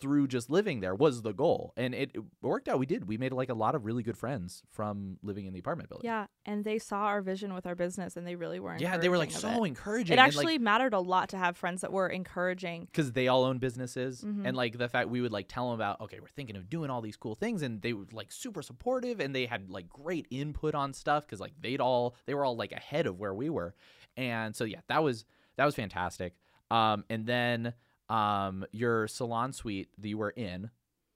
through 0.00 0.26
just 0.26 0.50
living 0.50 0.80
there 0.80 0.94
was 0.94 1.22
the 1.22 1.32
goal, 1.32 1.72
and 1.76 1.94
it, 1.94 2.10
it 2.14 2.22
worked 2.42 2.68
out. 2.68 2.78
We 2.78 2.86
did. 2.86 3.06
We 3.06 3.16
made 3.16 3.32
like 3.32 3.48
a 3.48 3.54
lot 3.54 3.74
of 3.74 3.84
really 3.84 4.02
good 4.02 4.18
friends 4.18 4.62
from 4.70 5.18
living 5.22 5.46
in 5.46 5.52
the 5.52 5.60
apartment 5.60 5.88
building. 5.88 6.06
Yeah, 6.06 6.26
and 6.44 6.64
they 6.64 6.78
saw 6.78 7.04
our 7.04 7.22
vision 7.22 7.54
with 7.54 7.66
our 7.66 7.74
business, 7.74 8.16
and 8.16 8.26
they 8.26 8.34
really 8.34 8.58
were. 8.60 8.76
Yeah, 8.78 8.96
they 8.96 9.08
were 9.08 9.18
like 9.18 9.30
so 9.30 9.64
it. 9.64 9.68
encouraging. 9.68 10.12
It 10.14 10.18
actually 10.18 10.54
like, 10.54 10.60
mattered 10.60 10.94
a 10.94 10.98
lot 11.00 11.28
to 11.30 11.38
have 11.38 11.56
friends 11.56 11.80
that 11.82 11.92
were 11.92 12.08
encouraging. 12.08 12.86
because 12.86 13.12
they 13.12 13.28
all 13.28 13.44
own 13.44 13.58
businesses 13.58 14.22
Mhm. 14.22 14.46
and 14.46 14.56
like 14.56 14.78
the 14.78 14.88
fact 14.88 15.08
we 15.08 15.20
would 15.20 15.32
like 15.32 15.46
tell 15.48 15.70
them 15.70 15.74
about 15.80 16.00
okay 16.00 16.18
we're 16.20 16.28
thinking 16.28 16.56
of 16.56 16.68
doing 16.68 16.90
all 16.90 17.00
these 17.00 17.16
cool 17.16 17.34
things 17.34 17.62
and 17.62 17.80
they 17.82 17.92
were 17.92 18.04
like 18.12 18.32
super 18.32 18.62
supportive 18.62 19.20
and 19.20 19.34
they 19.34 19.46
had 19.46 19.70
like 19.70 19.88
great 19.88 20.26
input 20.30 20.74
on 20.74 20.92
stuff 20.92 21.24
because 21.26 21.40
like 21.40 21.52
they'd 21.60 21.80
all 21.80 22.14
they 22.26 22.34
were 22.34 22.44
all 22.44 22.56
like 22.56 22.72
ahead 22.72 23.06
of 23.06 23.18
where 23.18 23.32
we 23.34 23.48
were 23.50 23.74
and 24.16 24.54
so 24.56 24.64
yeah 24.64 24.80
that 24.88 25.02
was 25.02 25.24
that 25.56 25.64
was 25.64 25.74
fantastic 25.74 26.34
um 26.70 27.04
and 27.10 27.26
then 27.26 27.72
um 28.08 28.64
your 28.72 29.08
salon 29.08 29.52
suite 29.52 29.88
that 29.98 30.08
you 30.08 30.18
were 30.18 30.30
in 30.30 30.70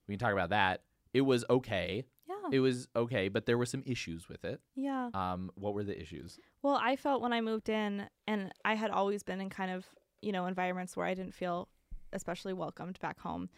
we 0.07 0.15
can 0.15 0.19
talk 0.19 0.33
about 0.33 0.51
that 0.51 0.83
it 1.13 1.21
was 1.23 1.45
okay 1.51 2.05
Yeah, 2.29 2.35
it 2.53 2.61
was 2.61 2.89
okay 2.97 3.29
but 3.29 3.47
there 3.47 3.59
were 3.59 3.67
some 3.67 3.83
issues 3.87 4.29
with 4.29 4.45
it 4.45 4.61
yeah. 4.75 5.11
um 5.15 5.51
what 5.55 5.75
were 5.75 5.85
the 5.85 6.01
issues 6.01 6.39
Well, 6.63 6.79
I 6.83 6.97
felt 6.97 7.23
when 7.23 7.33
I 7.33 7.41
moved 7.41 7.69
in, 7.69 8.09
and 8.27 8.53
I 8.65 8.75
had 8.75 8.91
always 8.91 9.23
been 9.23 9.41
in 9.41 9.49
kind 9.49 9.71
of, 9.71 9.87
you 10.23 10.33
know, 10.33 10.47
environments 10.47 10.97
where 10.97 11.07
I 11.07 11.15
didn't 11.15 11.35
feel 11.35 11.69
especially 12.13 12.53
welcomed 12.53 12.99
back 13.01 13.21
home. 13.21 13.49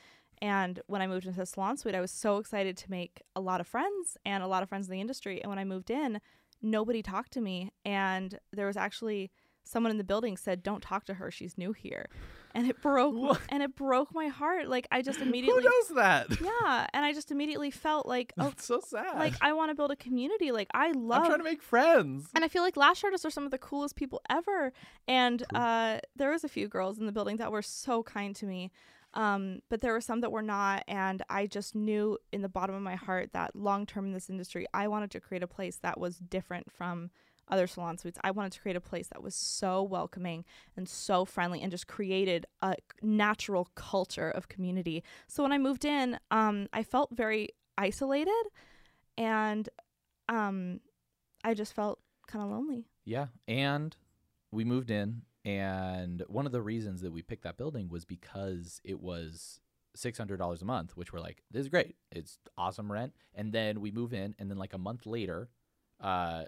And 0.43 0.81
when 0.87 1.01
I 1.03 1.07
moved 1.07 1.27
into 1.27 1.39
the 1.39 1.47
salon 1.47 1.77
suite, 1.77 1.95
I 1.95 2.01
was 2.01 2.11
so 2.11 2.37
excited 2.39 2.77
to 2.79 2.91
make 2.91 3.23
a 3.37 3.41
lot 3.41 3.61
of 3.61 3.67
friends 3.67 4.17
and 4.25 4.43
a 4.43 4.47
lot 4.47 4.63
of 4.63 4.69
friends 4.69 4.87
in 4.89 4.93
the 4.93 5.01
industry. 5.01 5.41
And 5.41 5.49
when 5.51 5.59
I 5.59 5.65
moved 5.65 5.91
in, 5.91 6.21
nobody 6.61 7.03
talked 7.03 7.33
to 7.33 7.41
me. 7.41 7.71
And 7.85 8.39
there 8.53 8.67
was 8.67 8.77
actually 8.77 9.31
someone 9.65 9.91
in 9.91 9.99
the 9.99 10.05
building 10.05 10.37
said, 10.37 10.63
"Don't 10.63 10.83
talk 10.83 11.05
to 11.07 11.15
her. 11.15 11.31
She's 11.31 11.57
new 11.59 11.73
here," 11.73 12.07
and 12.55 12.69
it 12.69 12.81
broke 12.83 13.15
What? 13.15 13.41
and 13.49 13.63
it 13.63 13.75
broke 13.77 14.13
my 14.15 14.29
heart. 14.29 14.69
Like 14.69 14.87
I 14.91 15.03
just 15.03 15.21
immediately 15.27 15.63
who 15.63 15.69
does 15.69 15.89
that 15.97 16.41
yeah, 16.41 16.87
and 16.93 17.05
I 17.05 17.13
just 17.13 17.31
immediately 17.31 17.71
felt 17.71 18.07
like, 18.07 18.33
oh, 18.39 18.45
that's 18.45 18.65
so 18.65 18.81
sad 18.81 19.19
like 19.19 19.35
I 19.41 19.53
want 19.53 19.71
to 19.71 19.75
build 19.75 19.91
a 19.91 19.97
community. 19.97 20.51
Like 20.53 20.69
I 20.75 20.93
love 20.93 21.21
i'm 21.23 21.27
trying 21.27 21.39
to 21.39 21.45
make 21.45 21.63
friends 21.63 22.29
and 22.35 22.45
I 22.45 22.49
feel 22.49 22.63
like 22.63 22.77
lash 22.77 23.03
artists 23.05 23.25
are 23.25 23.31
some 23.31 23.45
of 23.45 23.51
the 23.51 23.59
coolest 23.59 23.97
people 23.97 24.21
ever. 24.31 24.73
And 25.09 25.43
Cool. 25.53 25.61
uh, 25.63 25.99
there 26.17 26.31
was 26.31 26.45
a 26.45 26.49
few 26.49 26.69
girls 26.69 26.99
in 26.99 27.07
the 27.07 27.13
building 27.13 27.37
that 27.39 27.51
were 27.53 27.63
so 27.63 28.03
kind 28.03 28.35
to 28.37 28.47
me, 28.47 28.71
um, 29.15 29.61
but 29.69 29.81
there 29.81 29.93
were 29.93 30.01
some 30.01 30.21
that 30.21 30.31
were 30.33 30.43
not. 30.43 30.85
And 30.89 31.23
I 31.29 31.47
just 31.47 31.75
knew 31.75 32.19
in 32.33 32.43
the 32.43 32.49
bottom 32.49 32.75
of 32.77 32.83
my 32.83 32.95
heart 32.97 33.33
that 33.33 33.55
long 33.57 33.87
term 33.87 34.07
in 34.07 34.13
this 34.13 34.31
industry, 34.31 34.67
I 34.73 34.89
wanted 34.89 35.11
to 35.13 35.21
create 35.21 35.43
a 35.43 35.47
place 35.49 35.77
that 35.83 35.99
was 35.99 36.19
different 36.19 36.71
from 36.73 37.11
other 37.51 37.67
salon 37.67 37.99
suites. 37.99 38.19
I 38.23 38.31
wanted 38.31 38.53
to 38.53 38.61
create 38.61 38.77
a 38.77 38.81
place 38.81 39.09
that 39.09 39.23
was 39.23 39.35
so 39.35 39.83
welcoming 39.83 40.45
and 40.77 40.89
so 40.89 41.25
friendly 41.25 41.61
and 41.61 41.71
just 41.71 41.87
created 41.87 42.47
a 42.63 42.77
natural 43.03 43.69
culture 43.75 44.31
of 44.31 44.49
community. 44.49 45.03
So 45.27 45.43
when 45.43 45.53
I 45.53 45.59
moved 45.59 45.85
in, 45.85 46.19
um, 46.31 46.69
I 46.73 46.83
felt 46.83 47.11
very 47.13 47.51
isolated 47.77 48.45
and 49.19 49.69
um, 50.29 50.81
I 51.45 51.55
just 51.55 51.75
felt 51.75 52.01
kind 52.27 52.45
of 52.45 52.51
lonely. 52.51 52.87
Yeah, 53.05 53.27
and 53.49 53.97
we 54.53 54.65
moved 54.65 54.91
in, 54.91 55.23
and 55.45 56.23
one 56.29 56.47
of 56.47 56.53
the 56.53 56.63
reasons 56.63 57.01
that 57.01 57.13
we 57.13 57.23
picked 57.23 57.45
that 57.45 57.57
building 57.57 57.89
was 57.89 58.05
because 58.05 58.81
it 58.85 59.01
was 59.01 59.61
six 59.97 60.19
hundred 60.19 60.39
dollars 60.39 60.63
a 60.63 60.65
month, 60.65 60.97
which 60.97 61.13
we're 61.13 61.21
like, 61.21 61.43
this 61.51 61.63
is 61.63 61.69
great, 61.69 61.97
it's 62.13 62.39
awesome 62.57 62.93
rent. 62.93 63.13
And 63.35 63.53
then 63.53 63.81
we 63.81 63.91
move 63.91 64.13
in, 64.13 64.35
and 64.39 64.51
then 64.51 64.59
like 64.59 64.75
a 64.75 64.79
month 64.79 65.07
later, 65.07 65.49
uh, 66.01 66.45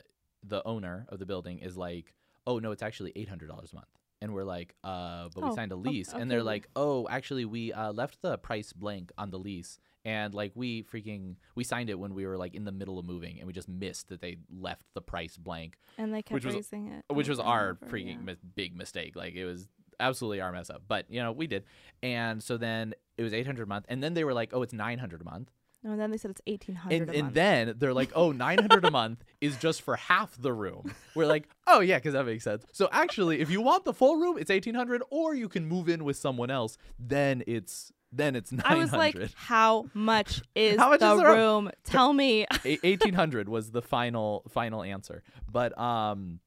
the 0.47 0.67
owner 0.67 1.07
of 1.09 1.19
the 1.19 1.27
building 1.27 1.59
is 1.61 1.77
like, 1.77 2.15
oh 2.47 2.59
no, 2.59 2.71
it's 2.73 2.83
actually 2.83 3.13
eight 3.17 3.29
hundred 3.29 3.49
dollars 3.49 3.73
a 3.73 3.77
month. 3.77 3.89
And 4.21 4.33
we're 4.33 4.45
like, 4.45 4.77
uh, 4.85 5.29
but 5.35 5.43
we 5.43 5.51
Oh, 5.51 5.55
signed 5.57 5.73
a 5.73 5.77
lease, 5.77 6.13
and 6.13 6.31
they're 6.31 6.45
like, 6.45 6.69
oh, 6.77 7.09
actually, 7.11 7.45
we 7.45 7.73
uh, 7.73 7.93
left 7.93 8.23
the 8.23 8.39
price 8.39 8.73
blank 8.73 9.11
on 9.19 9.31
the 9.31 9.39
lease, 9.39 9.81
and 10.05 10.33
like 10.33 10.53
we 10.55 10.85
freaking 10.85 11.35
we 11.57 11.65
signed 11.65 11.91
it 11.91 11.99
when 11.99 12.15
we 12.15 12.25
were 12.25 12.37
like 12.39 12.55
in 12.55 12.65
the 12.65 12.71
middle 12.71 13.01
of 13.01 13.05
moving, 13.05 13.39
and 13.39 13.49
we 13.49 13.53
just 13.53 13.69
missed 13.69 14.11
that 14.11 14.21
they 14.21 14.37
left 14.49 14.85
the 14.95 15.01
price 15.01 15.37
blank 15.37 15.77
And 15.99 16.15
they 16.15 16.23
kept 16.23 16.35
Which 16.35 16.45
was- 16.45 16.55
it. 16.73 17.03
which 17.09 17.29
was 17.29 17.41
our 17.41 17.71
over, 17.71 17.87
freaking 17.87 18.15
yeah. 18.19 18.23
mis- 18.23 18.39
big 18.55 18.77
mistake. 18.77 19.17
Like 19.17 19.35
it 19.35 19.45
was 19.45 19.67
absolutely 19.99 20.41
our 20.41 20.53
mess 20.53 20.71
up. 20.71 20.83
But 20.87 21.07
you 21.11 21.21
know, 21.21 21.33
we 21.33 21.49
did. 21.49 21.65
And 22.01 22.41
so 22.41 22.57
then 22.57 22.95
it 23.19 23.25
was 23.25 23.33
800 23.35 23.65
a 23.65 23.67
month 23.67 23.87
and 23.89 24.01
then 24.03 24.15
they 24.15 24.23
were 24.23 24.35
like, 24.35 24.51
"Oh, 24.55 24.63
it's 24.63 24.73
900 24.73 25.21
a 25.21 25.25
month." 25.25 25.51
No, 25.85 25.91
and 25.93 26.01
then 26.01 26.11
they 26.13 26.17
said 26.17 26.31
it's 26.31 26.41
eighteen 26.47 26.77
hundred 26.77 27.09
And 27.09 27.11
and 27.17 27.35
then 27.35 27.75
they're 27.79 27.93
like, 27.95 28.13
"Oh, 28.15 28.31
900 28.33 28.85
a 28.85 28.91
month 29.01 29.25
is 29.41 29.57
just 29.57 29.83
for 29.83 29.97
half 29.97 30.41
the 30.41 30.53
room." 30.53 30.95
We're 31.15 31.27
like, 31.27 31.49
"Oh, 31.67 31.81
yeah, 31.81 31.99
cuz 31.99 32.13
that 32.13 32.25
makes 32.25 32.45
sense." 32.45 32.65
So 32.73 32.89
actually, 32.93 33.41
if 33.41 33.51
you 33.51 33.61
want 33.61 33.85
the 33.85 33.93
full 33.93 34.17
room, 34.17 34.39
it's 34.39 34.49
1800 34.51 35.03
or 35.11 35.35
you 35.35 35.49
can 35.49 35.67
move 35.67 35.89
in 35.89 36.05
with 36.05 36.17
someone 36.17 36.51
else, 36.51 36.79
then 36.99 37.43
it's 37.47 37.93
then 38.15 38.37
it's 38.37 38.53
900. 38.53 38.77
I 38.77 38.79
was 38.79 38.93
like, 38.93 39.33
"How 39.35 39.87
much 39.95 40.43
is 40.55 40.79
How 40.79 40.91
much 40.91 41.01
the 41.01 41.13
is 41.15 41.19
the 41.19 41.25
room?" 41.25 41.65
room? 41.65 41.71
Tell 41.83 42.13
me." 42.13 42.47
1800 42.65 43.49
was 43.49 43.71
the 43.73 43.83
final 43.83 44.45
final 44.49 44.83
answer 44.85 45.23
but 45.51 45.77
um 45.79 46.39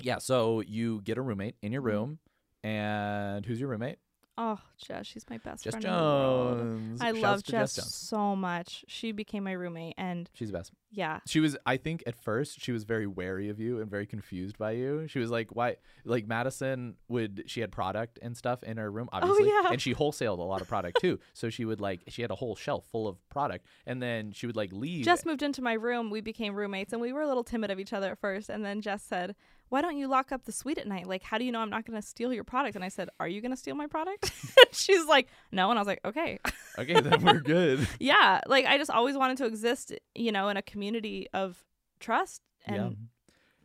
yeah 0.00 0.18
so 0.18 0.60
you 0.62 1.00
get 1.02 1.16
a 1.18 1.22
roommate 1.22 1.54
in 1.62 1.68
Mm-hmm. 1.68 1.72
your 1.74 1.82
room 1.82 2.18
and 2.64 3.44
who's 3.46 3.60
your 3.60 3.68
roommate 3.68 3.98
oh, 4.38 4.58
Jess, 4.78 5.06
she's 5.06 5.24
my 5.30 5.38
best 5.38 5.64
jess 5.64 5.72
friend. 5.72 5.84
in 5.84 5.90
the 5.92 5.96
world. 5.98 6.58
jones 6.58 7.00
I 7.00 7.06
Shouts 7.12 7.22
love 7.22 7.42
to 7.44 7.50
Jess 7.52 7.76
jones 7.76 7.94
so 7.94 8.36
much. 8.36 8.84
She 8.88 9.12
became 9.12 9.44
my 9.44 9.52
roommate, 9.52 9.94
and 9.98 10.28
she's 10.34 10.50
the 10.50 10.58
best 10.58 10.72
yeah, 10.94 11.20
she 11.26 11.40
was 11.40 11.56
i 11.64 11.78
think 11.78 12.02
at 12.06 12.14
first 12.14 12.60
she 12.60 12.70
was 12.70 12.84
very 12.84 13.06
wary 13.06 13.48
of 13.48 13.58
you 13.58 13.80
and 13.80 13.90
very 13.90 14.04
confused 14.06 14.58
by 14.58 14.72
you 14.72 15.06
she 15.08 15.18
was 15.18 15.30
like 15.30 15.48
why 15.56 15.76
like 16.04 16.26
madison 16.26 16.96
would 17.08 17.44
she 17.46 17.62
had 17.62 17.72
product 17.72 18.18
and 18.20 18.36
stuff 18.36 18.62
in 18.62 18.76
her 18.76 18.90
room 18.90 19.08
oh, 19.10 19.16
obviously 19.16 19.50
Oh, 19.50 19.62
yeah. 19.62 19.72
and 19.72 19.80
she 19.80 19.94
wholesaled 19.94 20.38
a 20.38 20.42
lot 20.42 20.60
of 20.60 20.68
product 20.68 20.98
too 21.00 21.18
so 21.32 21.48
she 21.48 21.64
would 21.64 21.80
like 21.80 22.02
she 22.08 22.20
had 22.20 22.30
a 22.30 22.34
whole 22.34 22.54
shelf 22.54 22.84
full 22.92 23.08
of 23.08 23.16
product 23.30 23.66
and 23.86 24.02
then 24.02 24.32
she 24.32 24.46
would 24.46 24.54
like 24.56 24.70
leave 24.70 25.06
Jess 25.06 25.24
moved 25.24 25.42
into 25.42 25.62
my 25.62 25.72
room. 25.72 26.10
We 26.10 26.20
became 26.20 26.54
roommates, 26.54 26.92
and 26.92 27.00
we 27.00 27.12
were 27.12 27.22
a 27.22 27.26
little 27.26 27.44
timid 27.44 27.70
of 27.70 27.80
each 27.80 27.92
other 27.92 28.10
at 28.12 28.18
first. 28.18 28.48
And 28.48 28.64
then 28.64 28.80
Jess 28.80 29.02
said, 29.02 29.34
"Why 29.72 29.80
don't 29.80 29.96
you 29.96 30.06
lock 30.06 30.32
up 30.32 30.44
the 30.44 30.52
suite 30.52 30.76
at 30.76 30.86
night? 30.86 31.06
Like, 31.06 31.22
how 31.22 31.38
do 31.38 31.44
you 31.46 31.50
know 31.50 31.60
I'm 31.60 31.70
not 31.70 31.86
going 31.86 31.98
to 31.98 32.06
steal 32.06 32.30
your 32.30 32.44
product?" 32.44 32.76
And 32.76 32.84
I 32.84 32.88
said, 32.88 33.08
"Are 33.18 33.26
you 33.26 33.40
going 33.40 33.52
to 33.52 33.56
steal 33.56 33.74
my 33.74 33.86
product?" 33.86 34.30
She's 34.72 35.06
like, 35.06 35.28
"No," 35.50 35.70
and 35.70 35.78
I 35.78 35.80
was 35.80 35.88
like, 35.88 36.00
"Okay." 36.04 36.38
okay 36.78 37.00
then 37.00 37.22
we're 37.22 37.40
good 37.40 37.88
yeah, 37.98 38.42
like 38.46 38.66
I 38.66 38.76
just 38.76 38.90
always 38.90 39.16
wanted 39.16 39.38
to 39.38 39.46
exist, 39.46 39.94
you 40.14 40.30
know, 40.30 40.50
in 40.50 40.58
a 40.58 40.62
community 40.62 41.26
of 41.32 41.64
trust. 42.00 42.42
And 42.66 42.76
yeah. 42.76 42.90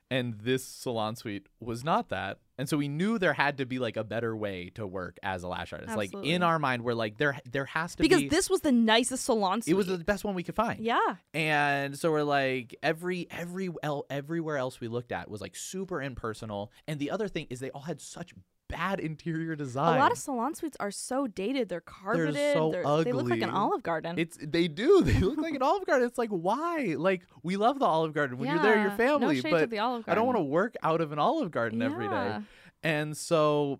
And 0.09 0.39
this 0.39 0.63
salon 0.63 1.17
suite 1.17 1.47
was 1.59 1.83
not 1.83 2.07
that. 2.07 2.39
And 2.59 2.67
so 2.67 2.75
we 2.77 2.87
knew 2.87 3.19
there 3.19 3.33
had 3.33 3.59
to 3.59 3.65
be 3.65 3.77
like 3.79 3.97
a 3.97 4.03
better 4.03 4.35
way 4.35 4.71
to 4.75 4.87
work 4.87 5.17
as 5.21 5.43
a 5.43 5.47
lash 5.47 5.73
artist. 5.73 5.95
Like 5.95 6.11
in 6.23 6.41
our 6.41 6.57
mind, 6.57 6.83
we're 6.83 6.93
like 6.93 7.17
there 7.17 7.39
there 7.49 7.65
has 7.65 7.95
to 7.95 8.03
because 8.03 8.17
be 8.19 8.23
Because 8.25 8.37
this 8.37 8.49
was 8.49 8.61
the 8.61 8.71
nicest 8.71 9.25
salon 9.25 9.61
suite. 9.61 9.73
it 9.73 9.77
was 9.77 9.87
the 9.87 9.97
best 9.99 10.23
one 10.23 10.33
we 10.35 10.43
could 10.43 10.55
find. 10.55 10.79
yeah, 10.83 11.15
And 11.33 11.97
so 11.97 12.11
we're 12.11 12.23
like 12.23 12.75
every 12.81 13.27
every 13.29 13.69
el- 13.83 14.05
everywhere 14.09 14.57
else 14.57 14.79
we 14.79 14.87
looked 14.87 15.11
at 15.11 15.29
was 15.29 15.39
like 15.41 15.55
super 15.55 16.01
impersonal. 16.01 16.71
And 16.87 16.99
the 16.99 17.11
other 17.11 17.27
thing 17.27 17.47
is 17.49 17.59
they 17.59 17.69
all 17.71 17.81
had 17.81 18.01
such 18.01 18.33
bad 18.69 18.99
interior 18.99 19.55
design. 19.55 19.95
a 19.97 19.99
lot 19.99 20.11
of 20.11 20.17
salon 20.17 20.55
suites 20.55 20.77
are 20.79 20.91
so 20.91 21.27
dated. 21.27 21.69
They're 21.69 21.81
carpeted. 21.81 22.53
so 22.53 22.71
they're- 22.71 22.83
ugly. 22.85 23.03
They 23.05 23.11
look 23.13 23.29
like 23.29 23.41
an. 23.41 23.49
Olive 23.49 23.83
Garden. 23.83 24.17
it's 24.17 24.37
they 24.41 24.67
do. 24.67 25.01
They 25.05 25.19
look 25.19 25.39
like 25.39 25.55
an 25.55 25.61
Olive 25.61 25.85
Garden. 25.85 26.07
It's 26.07 26.17
like 26.17 26.29
why? 26.29 26.95
Like 26.97 27.23
we 27.43 27.57
love 27.57 27.79
the 27.79 27.85
Olive 27.85 28.13
Garden 28.13 28.37
when 28.37 28.49
you're 28.49 28.61
there, 28.61 28.81
your 28.81 28.91
family. 28.91 29.41
No 29.41 29.49
but 29.49 29.73
I 30.07 30.15
don't 30.15 30.25
want 30.25 30.37
to 30.37 30.43
work 30.43 30.75
out 30.83 31.01
of 31.01 31.11
an 31.11 31.19
Olive 31.19 31.51
Garden 31.51 31.81
every 31.81 32.07
day. 32.07 32.39
And 32.83 33.15
so 33.17 33.79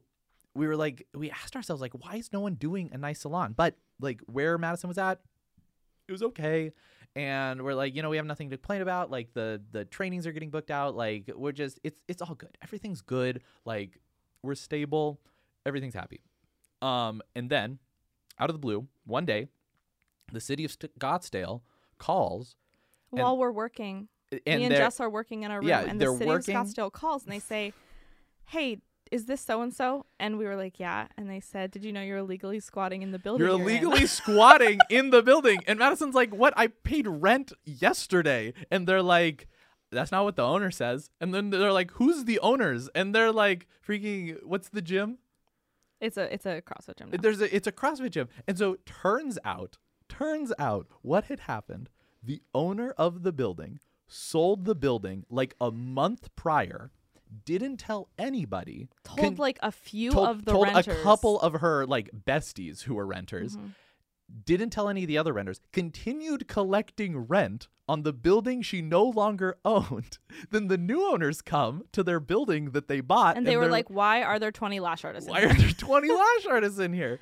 we 0.56 0.68
were 0.68 0.76
like, 0.76 1.06
we 1.14 1.30
asked 1.30 1.56
ourselves, 1.56 1.82
like, 1.82 1.94
why 1.94 2.16
is 2.16 2.34
no 2.34 2.40
one 2.40 2.56
doing 2.56 2.90
a 2.92 2.98
nice 2.98 3.20
salon? 3.22 3.54
But 3.56 3.76
like 4.00 4.22
where 4.26 4.58
Madison 4.58 4.88
was 4.88 4.98
at, 4.98 5.20
it 6.08 6.12
was 6.12 6.24
okay. 6.24 6.72
And 7.16 7.64
we're 7.64 7.74
like, 7.74 7.96
you 7.96 8.02
know, 8.02 8.10
we 8.10 8.18
have 8.18 8.26
nothing 8.26 8.50
to 8.52 8.58
complain 8.58 8.82
about. 8.82 9.10
Like 9.10 9.34
the 9.34 9.62
the 9.72 9.86
trainings 9.86 10.28
are 10.28 10.32
getting 10.32 10.50
booked 10.50 10.72
out. 10.72 10.96
Like 10.96 11.32
we're 11.36 11.52
just, 11.52 11.80
it's 11.84 12.00
it's 12.08 12.22
all 12.22 12.36
good. 12.36 12.58
Everything's 12.62 13.02
good. 13.02 13.42
Like 13.66 14.00
we're 14.44 14.56
stable. 14.56 15.20
Everything's 15.66 15.94
happy. 15.94 16.22
Um, 16.82 17.22
and 17.36 17.50
then 17.50 17.80
out 18.40 18.50
of 18.50 18.54
the 18.56 18.60
blue, 18.60 18.88
one 19.06 19.26
day, 19.26 19.48
the 20.32 20.40
city 20.42 20.64
of 20.66 20.72
Scottsdale 20.72 21.62
calls, 21.98 22.56
and- 23.12 23.22
While 23.22 23.38
we're 23.38 23.52
working, 23.52 24.10
and 24.46 24.60
me 24.60 24.66
and 24.66 24.76
Jess 24.76 25.00
are 25.00 25.10
working 25.10 25.44
in 25.44 25.52
our 25.52 25.60
room, 25.60 25.70
yeah, 25.70 25.86
and 25.88 26.00
the 26.00 26.12
city 26.14 26.26
working- 26.26 26.56
of 26.56 26.68
Scottsdale 26.68 26.92
calls 26.92 27.24
and 27.24 27.32
they 27.32 27.40
say, 27.40 27.74
"Hey, 28.48 28.80
is 29.10 29.26
this 29.26 29.40
so 29.40 29.62
and 29.62 29.74
so?" 29.74 30.06
And 30.20 30.38
we 30.38 30.44
were 30.46 30.58
like, 30.58 30.78
"Yeah." 30.80 31.08
And 31.18 31.30
they 31.30 31.40
said, 31.40 31.72
"Did 31.72 31.86
you 31.86 31.94
know 31.94 32.02
you're 32.02 32.18
illegally 32.18 32.60
squatting 32.60 33.02
in 33.02 33.12
the 33.12 33.20
building?" 33.20 33.48
You're 33.48 33.56
in?" 33.56 33.62
illegally 33.62 34.06
squatting 34.06 34.80
in 34.90 35.10
the 35.12 35.24
building. 35.24 35.62
And 35.66 35.80
Madison's 35.80 36.14
like, 36.16 36.34
What? 36.36 36.54
I 36.58 36.68
paid 36.68 37.08
rent 37.08 37.54
yesterday. 37.64 38.54
And 38.70 38.86
they're 38.86 39.02
like, 39.02 39.48
That's 39.92 40.12
not 40.12 40.24
what 40.26 40.36
the 40.36 40.44
owner 40.44 40.72
says. 40.72 41.10
And 41.22 41.34
then 41.34 41.50
they're 41.50 41.72
like, 41.72 41.92
Who's 41.92 42.26
the 42.26 42.40
owners? 42.40 42.90
And 42.94 43.14
they're 43.16 43.32
like, 43.32 43.68
Freaking, 43.86 44.44
what's 44.44 44.70
the 44.70 44.82
gym? 44.82 45.20
It's 46.00 46.18
a 46.18 46.32
it's 46.32 46.46
a 46.46 46.62
CrossFit 46.62 46.98
gym. 46.98 47.10
now. 47.12 47.20
There's 47.22 47.42
a, 47.42 47.56
it's 47.56 47.68
a 47.68 47.72
CrossFit 47.72 48.12
gym. 48.12 48.30
And 48.48 48.58
so 48.58 48.78
turns 48.86 49.40
out, 49.44 49.78
turns 50.10 50.54
out 50.60 50.88
what 51.02 51.26
had 51.26 51.42
happened, 51.42 51.90
the 52.22 52.42
owner 52.54 52.94
of 52.98 53.24
the 53.24 53.32
building 53.32 53.80
sold 54.08 54.66
the 54.66 54.76
building 54.76 55.26
like 55.30 55.56
a 55.60 55.72
month 55.72 56.30
prior 56.36 56.92
didn't 57.46 57.78
tell 57.78 58.10
anybody. 58.18 58.88
Told 59.04 59.20
con- 59.20 59.36
like 59.36 59.60
a 59.62 59.72
few 59.72 60.12
told, 60.12 60.28
of 60.30 60.46
the 60.46 60.52
told 60.52 60.68
renters. 60.68 60.88
a 61.00 61.04
couple 61.04 61.40
of 61.40 61.54
her 61.56 61.86
like 61.86 62.10
besties 62.26 62.84
who 62.84 62.96
were 62.96 63.06
renters. 63.06 63.58
Mhm. 63.58 63.72
Didn't 64.46 64.72
tell 64.72 64.90
any 64.90 65.04
of 65.04 65.08
the 65.08 65.18
other 65.18 65.34
renters. 65.34 65.62
Continued 65.72 66.48
collecting 66.48 67.18
rent 67.18 67.68
on 67.88 68.04
the 68.04 68.14
building 68.14 68.62
she 68.62 68.82
no 68.82 69.04
longer 69.04 69.58
owned. 69.66 70.18
Then 70.52 70.68
the 70.68 70.78
new 70.78 71.10
owners 71.12 71.42
come 71.42 71.84
to 71.94 72.04
their 72.04 72.20
building 72.20 72.72
that 72.72 72.88
they 72.88 73.02
bought, 73.02 73.38
And 73.38 73.46
they 73.48 73.58
were 73.58 73.68
like, 73.68 73.90
"Why 73.90 74.24
are 74.24 74.40
there 74.40 74.52
20 74.52 74.80
lash 74.80 75.06
artists?" 75.06 75.28
in 75.28 75.34
"Why 75.34 75.42
here?" 75.42 75.50
are 75.50 75.54
there 75.54 75.72
twenty 75.72 76.12
lash 76.12 76.46
artists 76.50 76.80
in 76.80 76.94
here?" 76.94 77.20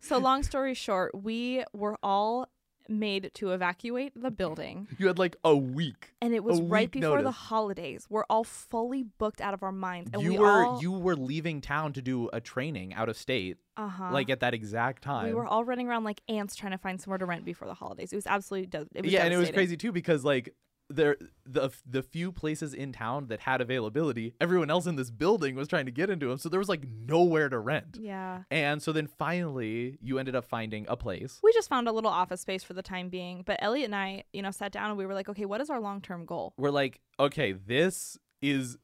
So 0.00 0.18
long 0.18 0.42
story 0.42 0.74
short, 0.74 1.14
we 1.14 1.64
were 1.72 1.96
all 2.02 2.48
made 2.98 3.30
to 3.34 3.52
evacuate 3.52 4.12
the 4.20 4.30
building 4.30 4.88
you 4.98 5.06
had 5.06 5.18
like 5.18 5.36
a 5.44 5.56
week. 5.56 6.12
and 6.20 6.34
it 6.34 6.44
was 6.44 6.58
A 6.58 6.62
right 6.62 6.90
before 6.90 7.22
the 7.22 7.30
holidays. 7.30 8.06
We're 8.08 8.24
all 8.28 8.44
fully 8.44 9.04
booked 9.18 9.40
out 9.40 9.54
of 9.54 9.62
our 9.62 9.72
minds 9.72 10.10
and 10.12 10.22
you 10.22 10.32
we 10.32 10.38
were 10.38 10.50
all 10.50 10.80
you 10.82 10.92
were 10.92 11.16
leaving 11.16 11.60
town 11.60 11.92
to 11.94 12.02
do 12.02 12.28
a 12.32 12.40
training 12.40 12.94
out 12.94 13.08
of 13.08 13.16
state, 13.16 13.58
uh-huh. 13.76 14.10
like 14.12 14.30
at 14.30 14.40
that 14.40 14.54
exact 14.54 15.02
time. 15.02 15.26
we 15.26 15.34
were 15.34 15.46
all 15.46 15.64
running 15.64 15.88
around 15.88 16.04
like 16.04 16.20
ants 16.28 16.54
trying 16.54 16.72
to 16.72 16.78
find 16.78 17.00
somewhere 17.00 17.18
to 17.18 17.26
rent 17.26 17.44
before 17.44 17.68
the 17.68 17.74
holidays. 17.74 18.12
It 18.12 18.16
was 18.16 18.26
absolutely 18.26 18.66
de- 18.66 18.88
it 18.94 19.04
was 19.04 19.12
yeah, 19.12 19.24
and 19.24 19.32
it 19.32 19.38
was 19.38 19.50
crazy 19.50 19.76
too 19.76 19.92
because 19.92 20.24
like 20.24 20.54
there 20.94 21.16
the 21.44 21.70
the 21.86 22.02
few 22.02 22.32
places 22.32 22.74
in 22.74 22.92
town 22.92 23.26
that 23.28 23.40
had 23.40 23.60
availability, 23.60 24.34
everyone 24.40 24.70
else 24.70 24.86
in 24.86 24.96
this 24.96 25.10
building 25.10 25.54
was 25.54 25.68
trying 25.68 25.86
to 25.86 25.92
get 25.92 26.10
into 26.10 26.28
them, 26.28 26.38
so 26.38 26.48
there 26.48 26.58
was 26.60 26.68
like 26.68 26.84
nowhere 26.88 27.48
to 27.48 27.58
rent. 27.58 27.98
Yeah. 28.00 28.42
And 28.50 28.82
so 28.82 28.92
then 28.92 29.06
finally, 29.06 29.98
you 30.00 30.18
ended 30.18 30.34
up 30.34 30.44
finding 30.44 30.86
a 30.88 30.96
place. 30.96 31.40
We 31.42 31.52
just 31.52 31.68
found 31.68 31.88
a 31.88 31.92
little 31.92 32.10
office 32.10 32.40
space 32.40 32.62
for 32.62 32.74
the 32.74 32.82
time 32.82 33.08
being, 33.08 33.42
but 33.44 33.58
Elliot 33.60 33.86
and 33.86 33.96
I, 33.96 34.24
you 34.32 34.42
know, 34.42 34.50
sat 34.50 34.72
down 34.72 34.88
and 34.90 34.98
we 34.98 35.06
were 35.06 35.14
like, 35.14 35.28
"Okay, 35.28 35.44
what 35.46 35.60
is 35.60 35.70
our 35.70 35.80
long-term 35.80 36.26
goal?" 36.26 36.54
We're 36.56 36.70
like, 36.70 37.00
okay, 37.18 37.52
this 37.52 38.18
is. 38.40 38.78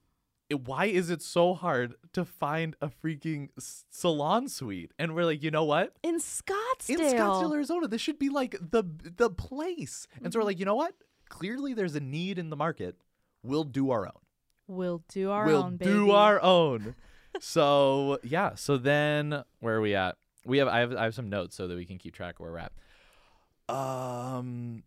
Why 0.64 0.86
is 0.86 1.10
it 1.10 1.20
so 1.20 1.52
hard 1.52 1.92
to 2.14 2.24
find 2.24 2.74
a 2.80 2.88
freaking 2.88 3.50
salon 3.90 4.48
suite? 4.48 4.92
And 4.98 5.14
we're 5.14 5.26
like, 5.26 5.42
you 5.42 5.50
know 5.50 5.64
what? 5.64 5.94
In 6.02 6.18
Scottsdale. 6.18 6.88
In 6.88 7.00
Scottsdale, 7.00 7.54
Arizona, 7.54 7.86
this 7.86 8.00
should 8.00 8.18
be 8.18 8.30
like 8.30 8.56
the 8.58 8.82
the 9.16 9.28
place. 9.28 10.06
And 10.14 10.22
Mm-hmm. 10.22 10.32
so 10.32 10.38
we're 10.38 10.44
like, 10.46 10.58
you 10.58 10.64
know 10.64 10.74
what? 10.74 10.94
Clearly, 11.28 11.74
there's 11.74 11.94
a 11.94 12.00
need 12.00 12.38
in 12.38 12.50
the 12.50 12.56
market. 12.56 12.96
We'll 13.42 13.64
do 13.64 13.90
our 13.90 14.06
own. 14.06 14.20
We'll 14.66 15.02
do 15.08 15.30
our 15.30 15.42
own. 15.44 15.46
we'll 15.46 15.62
own, 15.62 15.76
baby. 15.76 15.90
do 15.92 16.10
our 16.10 16.40
own. 16.42 16.94
so 17.40 18.18
yeah. 18.22 18.54
So 18.54 18.76
then, 18.76 19.44
where 19.60 19.76
are 19.76 19.80
we 19.80 19.94
at? 19.94 20.16
We 20.44 20.58
have 20.58 20.68
I 20.68 20.80
have 20.80 20.94
I 20.94 21.04
have 21.04 21.14
some 21.14 21.28
notes 21.28 21.56
so 21.56 21.66
that 21.68 21.76
we 21.76 21.84
can 21.84 21.98
keep 21.98 22.14
track 22.14 22.36
of 22.36 22.40
where 22.40 22.52
we're 22.52 22.58
at. 22.58 22.72
Um, 23.74 24.82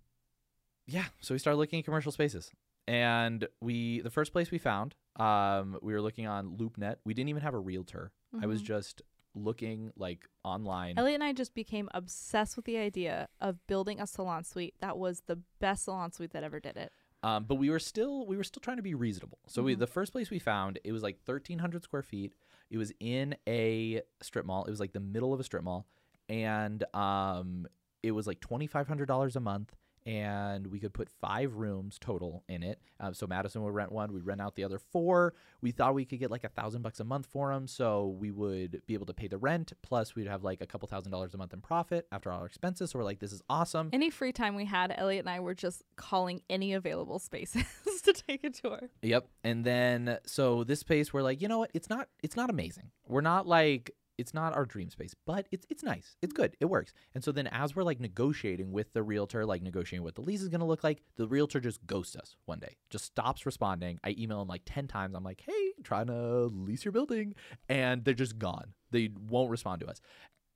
yeah. 0.88 1.06
So 1.20 1.34
we 1.36 1.40
started 1.40 1.58
looking 1.58 1.80
at 1.80 1.86
commercial 1.86 2.12
spaces, 2.12 2.52
and 2.88 3.48
we 3.62 4.02
the 4.02 4.10
first 4.10 4.32
place 4.34 4.52
we 4.52 4.58
found, 4.58 4.96
um, 5.18 5.78
we 5.82 5.94
were 5.94 6.02
looking 6.02 6.28
on 6.28 6.58
LoopNet. 6.58 6.96
We 7.06 7.14
didn't 7.14 7.30
even 7.30 7.42
have 7.44 7.54
a 7.54 7.60
realtor. 7.60 8.12
I 8.42 8.46
was 8.46 8.62
Mhm. 8.62 8.66
just 8.66 9.02
looking 9.36 9.92
like 9.96 10.28
online. 10.44 10.98
Elliot 10.98 11.16
and 11.16 11.24
I 11.24 11.34
just 11.34 11.54
became 11.54 11.90
obsessed 11.94 12.56
with 12.56 12.66
the 12.66 12.78
idea 12.78 13.28
of 13.40 13.66
building 13.68 14.00
a 14.00 14.08
salon 14.08 14.44
suite 14.44 14.76
that 14.82 14.98
was 14.98 15.22
the 15.28 15.38
best 15.60 15.86
salon 15.86 16.12
suite 16.12 16.32
that 16.32 16.44
ever 16.44 16.60
did 16.60 16.78
it. 16.78 16.92
Um, 17.24 17.46
but 17.46 17.56
we 17.56 17.70
were 17.70 17.80
still 17.80 18.26
we 18.26 18.36
were 18.36 18.44
still 18.44 18.62
trying 18.62 18.78
to 18.78 18.84
be 18.84 18.96
reasonable. 18.96 19.38
So 19.48 19.62
we 19.64 19.76
Mhm. 19.76 19.80
the 19.80 19.88
first 19.88 20.12
place 20.12 20.30
we 20.32 20.40
found 20.40 20.80
it 20.84 20.92
was 20.92 21.04
like 21.04 21.20
thirteen 21.20 21.60
hundred 21.60 21.84
square 21.84 22.02
feet. 22.02 22.34
It 22.70 22.78
was 22.78 22.92
in 23.00 23.36
a 23.48 24.02
strip 24.22 24.46
mall. 24.46 24.66
It 24.66 24.70
was 24.72 24.80
like 24.80 24.94
the 24.94 25.00
middle 25.00 25.34
of 25.34 25.40
a 25.40 25.44
strip 25.44 25.64
mall, 25.64 25.86
and 26.30 26.84
um, 26.96 27.68
it 28.02 28.12
was 28.12 28.26
like 28.26 28.40
twenty 28.40 28.66
five 28.66 28.88
hundred 28.88 29.06
dollars 29.06 29.36
a 29.36 29.40
month. 29.40 29.76
And 30.06 30.68
we 30.68 30.80
could 30.80 30.94
put 30.94 31.10
five 31.10 31.56
rooms 31.56 31.98
total 32.00 32.44
in 32.48 32.64
it. 32.64 32.80
Um, 33.00 33.14
so 33.14 33.28
Madison 33.28 33.64
would 33.64 33.74
rent 33.74 33.92
one. 33.92 34.14
We'd 34.14 34.26
rent 34.26 34.42
out 34.42 34.56
the 34.56 34.64
other 34.64 34.80
four. 34.80 35.34
We 35.62 35.72
thought 35.72 35.94
we 35.94 36.06
could 36.06 36.20
get 36.20 36.32
like 36.32 36.44
a 36.44 36.50
thousand 36.50 36.82
bucks 36.82 37.00
a 37.00 37.04
month 37.04 37.28
for 37.28 37.54
them, 37.54 37.68
so 37.68 38.08
we 38.20 38.32
would 38.32 38.82
be 38.88 38.94
able 38.94 39.06
to 39.08 39.14
pay 39.14 39.28
the 39.28 39.38
rent. 39.38 39.74
Plus, 39.82 40.16
we'd 40.16 40.28
have 40.28 40.44
like 40.44 40.62
a 40.62 40.66
couple 40.66 40.88
thousand 40.88 41.12
dollars 41.12 41.34
a 41.34 41.38
month 41.38 41.54
in 41.54 41.62
profit 41.62 42.08
after 42.12 42.32
all 42.32 42.40
our 42.40 42.46
expenses. 42.46 42.92
So 42.92 43.00
we're 43.00 43.06
like, 43.06 43.20
this 43.20 43.32
is 43.32 43.42
awesome. 43.50 43.90
Any 43.94 44.10
free 44.10 44.32
time 44.32 44.56
we 44.56 44.66
had, 44.66 44.94
Elliot 44.98 45.26
and 45.26 45.30
I 45.30 45.40
were 45.40 45.54
just 45.54 45.84
calling 45.96 46.42
any 46.50 46.74
available 46.74 47.20
spaces 47.20 47.64
to 48.04 48.14
take 48.14 48.44
a 48.44 48.50
tour. 48.50 48.90
Yep. 49.02 49.28
And 49.44 49.64
then 49.64 50.18
so 50.26 50.64
this 50.64 50.80
space 50.80 51.14
we're 51.14 51.22
like, 51.22 51.42
you 51.42 51.48
know 51.48 51.60
what? 51.60 51.72
It's 51.74 51.90
not 51.90 52.08
it's 52.24 52.36
not 52.36 52.50
amazing. 52.50 52.92
We're 53.08 53.22
not 53.22 53.48
like 53.48 53.92
it's 54.22 54.34
not 54.34 54.56
our 54.56 54.66
dream 54.66 54.90
space, 54.90 55.16
but 55.26 55.48
it's 55.52 55.66
it's 55.70 55.84
nice. 55.84 56.16
It's 56.22 56.32
good. 56.32 56.56
It 56.60 56.66
works. 56.66 56.94
And 57.16 57.24
so 57.24 57.32
then 57.32 57.48
as 57.48 57.76
we're 57.76 57.84
like 57.84 58.00
negotiating 58.00 58.72
with 58.72 58.94
the 58.94 59.02
realtor, 59.02 59.46
like 59.46 59.64
negotiating 59.64 60.04
what 60.04 60.16
the 60.16 60.22
lease 60.22 60.42
is 60.42 60.48
gonna 60.48 60.68
look 60.68 60.84
like, 60.84 61.02
the 61.18 61.28
realtor 61.28 61.60
just 61.60 61.86
ghosts 61.88 62.16
us 62.16 62.36
one 62.46 62.60
day. 62.60 62.78
Just 62.90 63.06
stops 63.06 63.46
responding. 63.46 64.00
I 64.04 64.16
email 64.18 64.42
him 64.42 64.48
like 64.48 64.62
ten 64.66 64.88
times. 64.88 65.16
I'm 65.16 65.24
like, 65.24 65.42
hey, 65.46 65.74
trying 65.84 66.08
to 66.08 66.46
lease 66.46 66.86
your 66.86 66.92
building. 66.92 67.34
And 67.68 68.06
they're 68.06 68.14
just 68.14 68.38
gone. 68.38 68.74
They 68.92 69.10
won't 69.30 69.50
respond 69.50 69.82
to 69.82 69.88
us. 69.88 70.00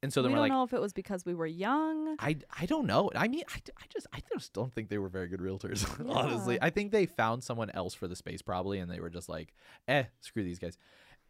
And 0.04 0.13
so 0.13 0.21
then 0.21 0.34
we 0.34 0.38
we're 0.38 0.49
don't 0.49 0.58
know 0.58 0.63
if 0.63 0.73
it 0.73 0.80
was 0.80 0.93
because 0.93 1.25
we 1.25 1.34
were 1.34 1.47
young. 1.47 2.15
I, 2.19 2.38
I 2.60 2.67
don't 2.67 2.86
know. 2.86 3.10
I 3.15 3.28
mean, 3.28 3.43
I, 3.49 3.58
I 3.75 3.86
just 3.89 4.06
I 4.13 4.19
just 4.32 4.54
don't 4.54 4.71
think 4.71 4.89
they 4.89 4.99
were 4.99 5.10
very 5.10 5.28
good 5.28 5.39
realtors. 5.39 5.84
honestly, 6.10 6.60
I 6.62 6.69
think 6.69 6.91
they 6.91 7.08
found 7.08 7.43
someone 7.43 7.71
else 7.71 7.95
for 7.95 8.08
the 8.08 8.15
space 8.15 8.43
probably, 8.43 8.78
and 8.78 8.91
they 8.91 8.99
were 8.99 9.10
just 9.10 9.30
like, 9.30 9.56
eh, 9.88 10.04
screw 10.21 10.43
these 10.43 10.60
guys. 10.60 10.78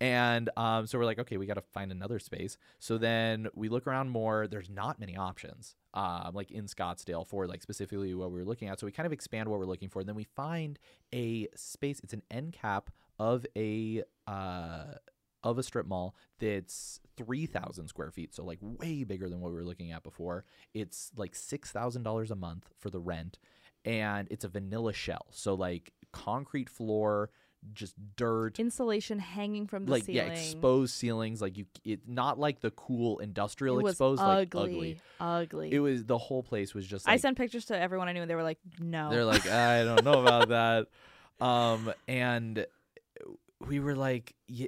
And 0.01 0.49
um, 0.57 0.87
so 0.87 0.97
we're 0.97 1.05
like, 1.05 1.19
okay, 1.19 1.37
we 1.37 1.45
got 1.45 1.53
to 1.53 1.63
find 1.73 1.91
another 1.91 2.19
space. 2.19 2.57
So 2.79 2.97
then 2.97 3.47
we 3.55 3.69
look 3.69 3.87
around 3.87 4.09
more. 4.09 4.47
There's 4.47 4.69
not 4.69 4.99
many 4.99 5.15
options, 5.15 5.75
um, 5.93 6.31
like 6.33 6.51
in 6.51 6.65
Scottsdale 6.65 7.25
for 7.25 7.47
like 7.47 7.61
specifically 7.61 8.13
what 8.13 8.31
we 8.31 8.39
were 8.39 8.45
looking 8.45 8.67
at. 8.67 8.79
So 8.79 8.85
we 8.85 8.91
kind 8.91 9.07
of 9.07 9.13
expand 9.13 9.47
what 9.47 9.59
we're 9.59 9.65
looking 9.65 9.89
for. 9.89 9.99
And 9.99 10.09
then 10.09 10.15
we 10.15 10.25
find 10.25 10.77
a 11.13 11.47
space. 11.55 12.01
It's 12.03 12.13
an 12.13 12.23
end 12.29 12.53
cap 12.53 12.89
of 13.19 13.45
a 13.55 14.03
uh, 14.27 14.95
of 15.45 15.59
a 15.59 15.63
strip 15.63 15.85
mall 15.85 16.15
that's 16.39 16.99
3,000 17.17 17.87
square 17.87 18.11
feet. 18.11 18.33
So, 18.33 18.43
like, 18.43 18.57
way 18.61 19.03
bigger 19.03 19.29
than 19.29 19.39
what 19.39 19.51
we 19.51 19.55
were 19.55 19.63
looking 19.63 19.91
at 19.91 20.03
before. 20.03 20.43
It's 20.73 21.11
like 21.15 21.33
$6,000 21.33 22.31
a 22.31 22.35
month 22.35 22.69
for 22.79 22.89
the 22.89 22.99
rent. 22.99 23.37
And 23.85 24.27
it's 24.31 24.43
a 24.43 24.49
vanilla 24.49 24.91
shell. 24.91 25.27
So, 25.29 25.53
like, 25.53 25.93
concrete 26.11 26.69
floor, 26.69 27.29
just 27.73 27.95
dirt. 28.15 28.59
Insulation 28.59 29.19
hanging 29.19 29.67
from 29.67 29.85
the 29.85 29.91
like 29.91 30.03
ceiling. 30.05 30.27
yeah, 30.27 30.33
exposed 30.33 30.93
ceilings. 30.93 31.41
Like 31.41 31.57
you, 31.57 31.65
it 31.83 32.01
not 32.07 32.39
like 32.39 32.61
the 32.61 32.71
cool 32.71 33.19
industrial 33.19 33.79
it 33.79 33.89
exposed. 33.89 34.21
ugly, 34.21 34.37
Like 34.37 34.55
ugly. 34.55 34.99
ugly. 35.19 35.73
It 35.73 35.79
was 35.79 36.05
the 36.05 36.17
whole 36.17 36.43
place 36.43 36.73
was 36.73 36.85
just. 36.85 37.07
I 37.07 37.17
sent 37.17 37.37
pictures 37.37 37.65
to 37.65 37.79
everyone 37.79 38.07
I 38.07 38.13
knew, 38.13 38.21
and 38.21 38.29
they 38.29 38.35
were 38.35 38.43
like, 38.43 38.59
"No." 38.79 39.09
they're 39.09 39.25
like, 39.25 39.47
I 39.49 39.83
don't 39.83 40.03
know 40.03 40.21
about 40.21 40.49
that. 40.49 40.87
Um, 41.45 41.91
and 42.07 42.65
we 43.67 43.79
were 43.79 43.95
like, 43.95 44.35
yeah, 44.47 44.67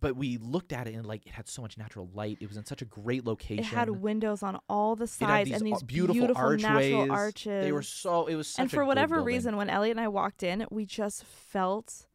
but 0.00 0.16
we 0.16 0.38
looked 0.38 0.72
at 0.72 0.88
it 0.88 0.94
and 0.94 1.06
like 1.06 1.24
it 1.26 1.32
had 1.32 1.48
so 1.48 1.62
much 1.62 1.78
natural 1.78 2.08
light. 2.14 2.38
It 2.40 2.48
was 2.48 2.56
in 2.56 2.64
such 2.64 2.82
a 2.82 2.84
great 2.84 3.24
location. 3.24 3.64
it 3.64 3.66
had 3.66 3.90
windows 3.90 4.42
on 4.42 4.58
all 4.68 4.96
the 4.96 5.06
sides 5.06 5.50
these 5.50 5.58
and 5.60 5.66
these 5.66 5.82
beautiful, 5.82 6.36
archways. 6.36 6.62
natural 6.62 7.12
arches. 7.12 7.64
They 7.64 7.72
were 7.72 7.82
so. 7.82 8.26
It 8.26 8.34
was 8.34 8.48
such 8.48 8.62
and 8.62 8.70
for 8.70 8.84
whatever 8.84 9.22
reason, 9.22 9.56
when 9.56 9.70
Elliot 9.70 9.96
and 9.96 10.04
I 10.04 10.08
walked 10.08 10.42
in, 10.42 10.66
we 10.70 10.84
just 10.84 11.24
felt 11.24 12.06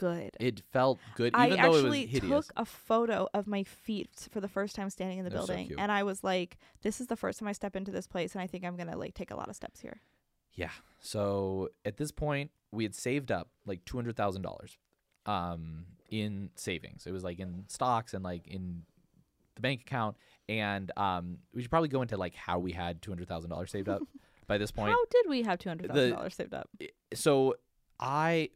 good. 0.00 0.30
it 0.40 0.62
felt 0.72 0.98
good, 1.14 1.32
I 1.34 1.46
even 1.46 1.58
though 1.60 1.66
it 1.66 1.68
was 1.70 1.84
actually 1.84 2.06
hideous. 2.06 2.46
took 2.46 2.52
a 2.56 2.64
photo 2.64 3.28
of 3.34 3.46
my 3.46 3.62
feet 3.62 4.28
for 4.32 4.40
the 4.40 4.48
first 4.48 4.74
time 4.74 4.90
standing 4.90 5.18
in 5.18 5.24
the 5.24 5.30
They're 5.30 5.40
so 5.40 5.46
building, 5.48 5.66
cute. 5.68 5.78
and 5.78 5.92
I 5.92 6.02
was 6.02 6.24
like, 6.24 6.58
"This 6.82 7.00
is 7.00 7.06
the 7.06 7.16
first 7.16 7.38
time 7.38 7.48
I 7.48 7.52
step 7.52 7.76
into 7.76 7.90
this 7.90 8.06
place, 8.06 8.34
and 8.34 8.42
I 8.42 8.46
think 8.46 8.64
I'm 8.64 8.76
gonna 8.76 8.96
like 8.96 9.14
take 9.14 9.30
a 9.30 9.36
lot 9.36 9.48
of 9.48 9.56
steps 9.56 9.80
here." 9.80 10.00
Yeah. 10.54 10.70
So 10.98 11.68
at 11.84 11.96
this 11.96 12.10
point, 12.10 12.50
we 12.72 12.82
had 12.84 12.94
saved 12.94 13.30
up 13.30 13.48
like 13.66 13.84
two 13.84 13.96
hundred 13.96 14.16
thousand 14.16 14.42
dollars, 14.42 14.78
um, 15.26 15.86
in 16.08 16.50
savings. 16.56 17.06
It 17.06 17.12
was 17.12 17.22
like 17.24 17.38
in 17.38 17.64
stocks 17.68 18.14
and 18.14 18.24
like 18.24 18.46
in 18.48 18.82
the 19.54 19.60
bank 19.60 19.82
account, 19.82 20.16
and 20.48 20.90
um, 20.96 21.38
we 21.54 21.62
should 21.62 21.70
probably 21.70 21.88
go 21.88 22.02
into 22.02 22.16
like 22.16 22.34
how 22.34 22.58
we 22.58 22.72
had 22.72 23.00
two 23.02 23.10
hundred 23.10 23.28
thousand 23.28 23.50
dollars 23.50 23.70
saved 23.70 23.88
up 23.88 24.02
by 24.46 24.58
this 24.58 24.70
point. 24.70 24.90
How 24.90 25.04
did 25.10 25.26
we 25.28 25.42
have 25.42 25.58
two 25.58 25.68
hundred 25.68 25.88
thousand 25.92 26.12
dollars 26.12 26.34
saved 26.34 26.54
up? 26.54 26.68
so 27.14 27.54
I 28.00 28.48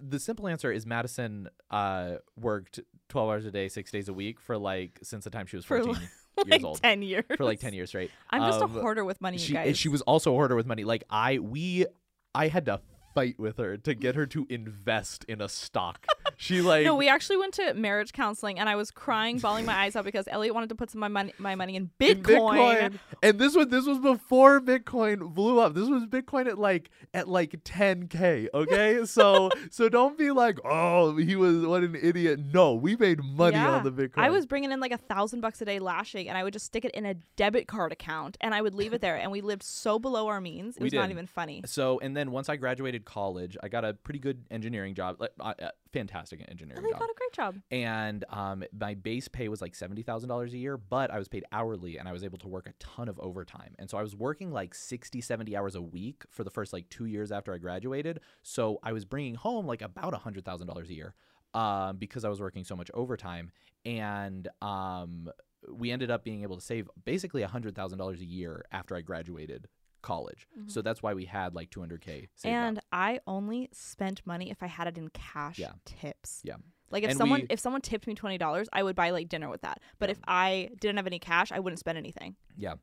the 0.00 0.20
simple 0.20 0.46
answer 0.48 0.70
is 0.70 0.86
Madison 0.86 1.48
uh 1.70 2.16
worked 2.40 2.80
twelve 3.08 3.28
hours 3.28 3.44
a 3.44 3.50
day, 3.50 3.68
six 3.68 3.90
days 3.90 4.08
a 4.08 4.12
week 4.14 4.40
for 4.40 4.56
like 4.56 5.00
since 5.02 5.24
the 5.24 5.30
time 5.30 5.46
she 5.46 5.56
was 5.56 5.64
For, 5.64 5.82
fourteen 5.82 6.08
like 6.38 6.46
years 6.46 6.64
old. 6.64 6.82
ten 6.82 7.02
years. 7.02 7.24
For 7.36 7.44
like 7.44 7.58
ten 7.60 7.74
years 7.74 7.88
straight. 7.90 8.10
I'm 8.30 8.42
just 8.42 8.62
Um, 8.62 8.76
a 8.76 8.80
hoarder 8.80 9.04
with 9.04 9.20
money, 9.20 9.38
she 9.38 9.48
you 9.52 9.54
guys. 9.58 9.76
she 9.76 9.88
was 9.88 10.00
also 10.02 10.30
a 10.32 10.34
hoarder 10.34 10.54
with 10.56 10.66
money. 10.66 10.84
Like 10.84 11.02
I 11.10 11.38
we 11.40 11.86
I 12.34 12.48
had 12.48 12.66
to 12.66 12.80
fight 13.14 13.38
with 13.38 13.58
her 13.58 13.76
to 13.78 13.94
get 13.94 14.14
her 14.14 14.26
to 14.26 14.46
invest 14.48 15.24
in 15.28 15.40
a 15.40 15.48
stock. 15.48 16.06
She 16.36 16.60
like 16.60 16.84
no, 16.84 16.94
we 16.94 17.08
actually 17.08 17.36
went 17.36 17.54
to 17.54 17.74
marriage 17.74 18.12
counseling, 18.12 18.58
and 18.58 18.68
I 18.68 18.76
was 18.76 18.90
crying, 18.90 19.38
bawling 19.38 19.64
my 19.64 19.74
eyes 19.74 19.96
out 19.96 20.04
because 20.04 20.26
Elliot 20.30 20.54
wanted 20.54 20.68
to 20.70 20.74
put 20.74 20.90
some 20.90 21.02
of 21.02 21.10
my 21.10 21.22
money, 21.22 21.34
my 21.38 21.54
money 21.54 21.76
in 21.76 21.90
Bitcoin. 21.98 22.10
in 22.10 22.22
Bitcoin. 22.22 22.98
And 23.22 23.38
this 23.38 23.54
was 23.54 23.68
this 23.68 23.86
was 23.86 23.98
before 23.98 24.60
Bitcoin 24.60 25.34
blew 25.34 25.60
up. 25.60 25.74
This 25.74 25.88
was 25.88 26.04
Bitcoin 26.06 26.46
at 26.46 26.58
like 26.58 26.90
at 27.12 27.28
like 27.28 27.62
10k. 27.64 28.48
Okay, 28.54 29.04
so 29.06 29.50
so 29.70 29.88
don't 29.88 30.18
be 30.18 30.30
like, 30.30 30.58
oh, 30.64 31.16
he 31.16 31.36
was 31.36 31.64
what 31.66 31.82
an 31.82 31.96
idiot. 32.00 32.40
No, 32.52 32.74
we 32.74 32.96
made 32.96 33.22
money 33.22 33.56
Yeah. 33.56 33.76
on 33.76 33.84
the 33.84 33.92
Bitcoin. 33.92 34.18
I 34.22 34.30
was 34.30 34.46
bringing 34.46 34.72
in 34.72 34.80
like 34.80 34.92
a 34.92 34.98
thousand 34.98 35.40
bucks 35.40 35.60
a 35.62 35.64
day 35.64 35.78
lashing, 35.78 36.28
and 36.28 36.36
I 36.36 36.42
would 36.44 36.52
just 36.52 36.66
stick 36.66 36.84
it 36.84 36.92
in 36.92 37.06
a 37.06 37.14
debit 37.36 37.68
card 37.68 37.92
account, 37.92 38.36
and 38.40 38.54
I 38.54 38.62
would 38.62 38.74
leave 38.74 38.92
it 38.92 39.00
there. 39.00 39.16
And 39.16 39.30
we 39.30 39.40
lived 39.40 39.62
so 39.62 39.98
below 39.98 40.28
our 40.28 40.40
means; 40.40 40.76
it 40.76 40.80
We 40.80 40.86
was 40.86 40.92
not 40.92 41.10
even 41.10 41.26
funny. 41.26 41.62
So 41.66 41.98
and 42.00 42.16
then 42.16 42.30
once 42.30 42.48
I 42.48 42.56
graduated 42.56 43.04
college, 43.04 43.56
I 43.62 43.68
got 43.68 43.84
a 43.84 43.94
pretty 43.94 44.18
good 44.20 44.44
engineering 44.50 44.94
job. 44.94 45.16
Like, 45.20 45.30
uh, 45.40 45.54
fantastic 45.94 46.40
And 46.40 46.50
engineering 46.50 46.82
they 46.82 46.90
job. 46.90 47.00
got 47.00 47.10
a 47.10 47.14
great 47.16 47.32
job. 47.32 47.56
and 47.70 48.24
um, 48.28 48.64
my 48.78 48.92
base 48.94 49.28
pay 49.28 49.48
was 49.48 49.62
like 49.62 49.74
seventy 49.74 50.02
thousand 50.02 50.28
dollars 50.28 50.52
a 50.52 50.58
year, 50.58 50.76
but 50.76 51.10
I 51.10 51.18
was 51.18 51.28
paid 51.28 51.44
hourly, 51.52 51.96
and 51.96 52.06
I 52.06 52.12
was 52.12 52.22
able 52.24 52.38
to 52.38 52.48
work 52.48 52.66
a 52.66 52.74
ton 52.78 53.08
of 53.08 53.18
overtime. 53.20 53.74
And 53.78 53.88
so 53.88 53.96
I 53.96 54.02
was 54.02 54.14
working 54.14 54.50
like 54.52 54.74
60, 54.74 55.20
70 55.22 55.56
hours 55.56 55.74
a 55.74 55.80
week 55.82 56.24
for 56.30 56.44
the 56.44 56.50
first 56.50 56.72
like 56.72 56.88
two 56.90 57.06
years 57.06 57.32
after 57.32 57.54
I 57.54 57.58
graduated. 57.58 58.20
So 58.42 58.78
I 58.82 58.92
was 58.92 59.04
bringing 59.06 59.34
home 59.36 59.66
like 59.66 59.80
about 59.82 60.12
a 60.12 60.18
hundred 60.18 60.44
thousand 60.44 60.66
dollars 60.66 60.90
a 60.90 60.94
year, 60.94 61.14
um, 61.54 61.96
because 61.96 62.24
I 62.24 62.28
was 62.28 62.40
working 62.40 62.64
so 62.64 62.76
much 62.76 62.90
overtime, 62.92 63.50
and 63.86 64.48
um, 64.60 65.30
we 65.72 65.90
ended 65.90 66.10
up 66.10 66.24
being 66.24 66.42
able 66.42 66.56
to 66.56 66.62
save 66.62 66.88
basically 67.04 67.42
a 67.42 67.48
hundred 67.48 67.74
thousand 67.74 67.98
dollars 67.98 68.20
a 68.20 68.24
year 68.26 68.64
after 68.72 68.94
I 68.96 69.00
graduated 69.00 69.68
college. 70.04 70.46
So 70.54 70.60
mm-hmm. 70.60 70.84
that's 70.84 71.02
why 71.02 71.14
we 71.14 71.24
had 71.24 71.54
like 71.54 71.70
two 71.70 71.80
hundred 71.80 72.00
k 72.02 72.28
saved 72.36 72.54
up. 72.54 72.60
And 72.68 72.80
I 72.92 73.20
only 73.26 73.68
spent 73.72 74.22
money 74.24 74.50
if 74.50 74.62
I 74.62 74.66
had 74.66 74.86
it 74.86 74.96
in 74.98 75.08
cash 75.08 75.58
Yeah. 75.58 75.72
tips. 75.84 76.40
Yeah. 76.44 76.56
Like 76.90 77.02
if 77.02 77.10
And 77.10 77.18
someone 77.18 77.40
we- 77.40 77.46
if 77.50 77.58
someone 77.58 77.80
tipped 77.80 78.06
me 78.06 78.14
twenty 78.14 78.38
dollars, 78.38 78.68
I 78.72 78.82
would 78.82 78.94
buy 78.94 79.10
like 79.10 79.28
dinner 79.28 79.48
with 79.48 79.62
that. 79.62 79.80
But 79.98 80.08
Yeah. 80.08 80.12
if 80.12 80.18
I 80.28 80.70
didn't 80.80 80.98
have 80.98 81.06
any 81.06 81.18
cash, 81.18 81.50
I 81.50 81.58
wouldn't 81.58 81.80
spend 81.80 81.98
anything. 81.98 82.36
Yeah. 82.56 82.74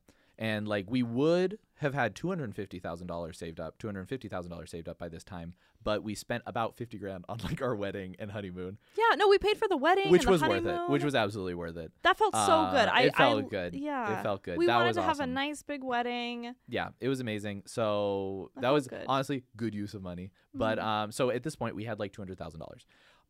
And 0.42 0.66
like 0.66 0.86
we 0.90 1.04
would 1.04 1.58
have 1.76 1.94
had 1.94 2.16
two 2.16 2.28
hundred 2.28 2.44
and 2.44 2.56
fifty 2.56 2.80
thousand 2.80 3.06
dollars 3.06 3.38
saved 3.38 3.60
up, 3.60 3.78
two 3.78 3.86
hundred 3.86 4.00
and 4.00 4.08
fifty 4.08 4.26
thousand 4.28 4.50
dollars 4.50 4.70
saved 4.70 4.88
up 4.88 4.98
by 4.98 5.08
this 5.08 5.22
time, 5.22 5.54
but 5.84 6.02
we 6.02 6.16
spent 6.16 6.42
about 6.46 6.76
fifty 6.76 6.98
grand 6.98 7.24
on 7.28 7.38
like 7.44 7.62
our 7.62 7.76
wedding 7.76 8.16
and 8.18 8.32
honeymoon, 8.32 8.76
Yeah, 8.98 9.14
no, 9.16 9.28
we 9.28 9.38
paid 9.38 9.56
for 9.56 9.68
the 9.68 9.76
wedding, 9.76 10.10
which 10.10 10.22
and 10.22 10.28
the 10.28 10.32
was 10.32 10.42
worth 10.42 10.66
it. 10.66 10.90
Which 10.90 11.04
was 11.04 11.14
absolutely 11.14 11.54
worth 11.54 11.76
it. 11.76 11.92
that 12.02 12.18
felt 12.18 12.34
so 12.34 12.68
good. 12.72 12.88
Uh, 12.88 12.92
I 12.92 13.02
it 13.02 13.16
felt 13.16 13.44
I, 13.44 13.48
good. 13.48 13.74
Yeah, 13.74 14.18
It 14.18 14.22
felt 14.24 14.42
good. 14.42 14.58
We 14.58 14.66
that 14.66 14.76
wanted 14.76 14.94
to 14.94 15.02
have 15.02 15.20
a 15.20 15.26
nice 15.28 15.62
big 15.62 15.84
wedding. 15.84 16.54
Yeah, 16.68 16.88
it 17.00 17.08
was 17.08 17.20
amazing. 17.20 17.62
So 17.66 18.50
That 18.56 18.62
that, 18.62 18.70
was 18.70 18.88
good. 18.88 19.04
honestly 19.06 19.44
good 19.56 19.74
use 19.74 19.94
of 19.94 20.02
money. 20.02 20.32
But 20.54 20.78
Mhm. 20.78 20.84
um, 20.84 21.12
so 21.12 21.30
at 21.30 21.44
this 21.44 21.54
point 21.54 21.76
we 21.76 21.84
had 21.84 22.00
like 22.00 22.12
two 22.12 22.20
hundred 22.22 22.38
thousand 22.38 22.58
dollars. 22.60 22.84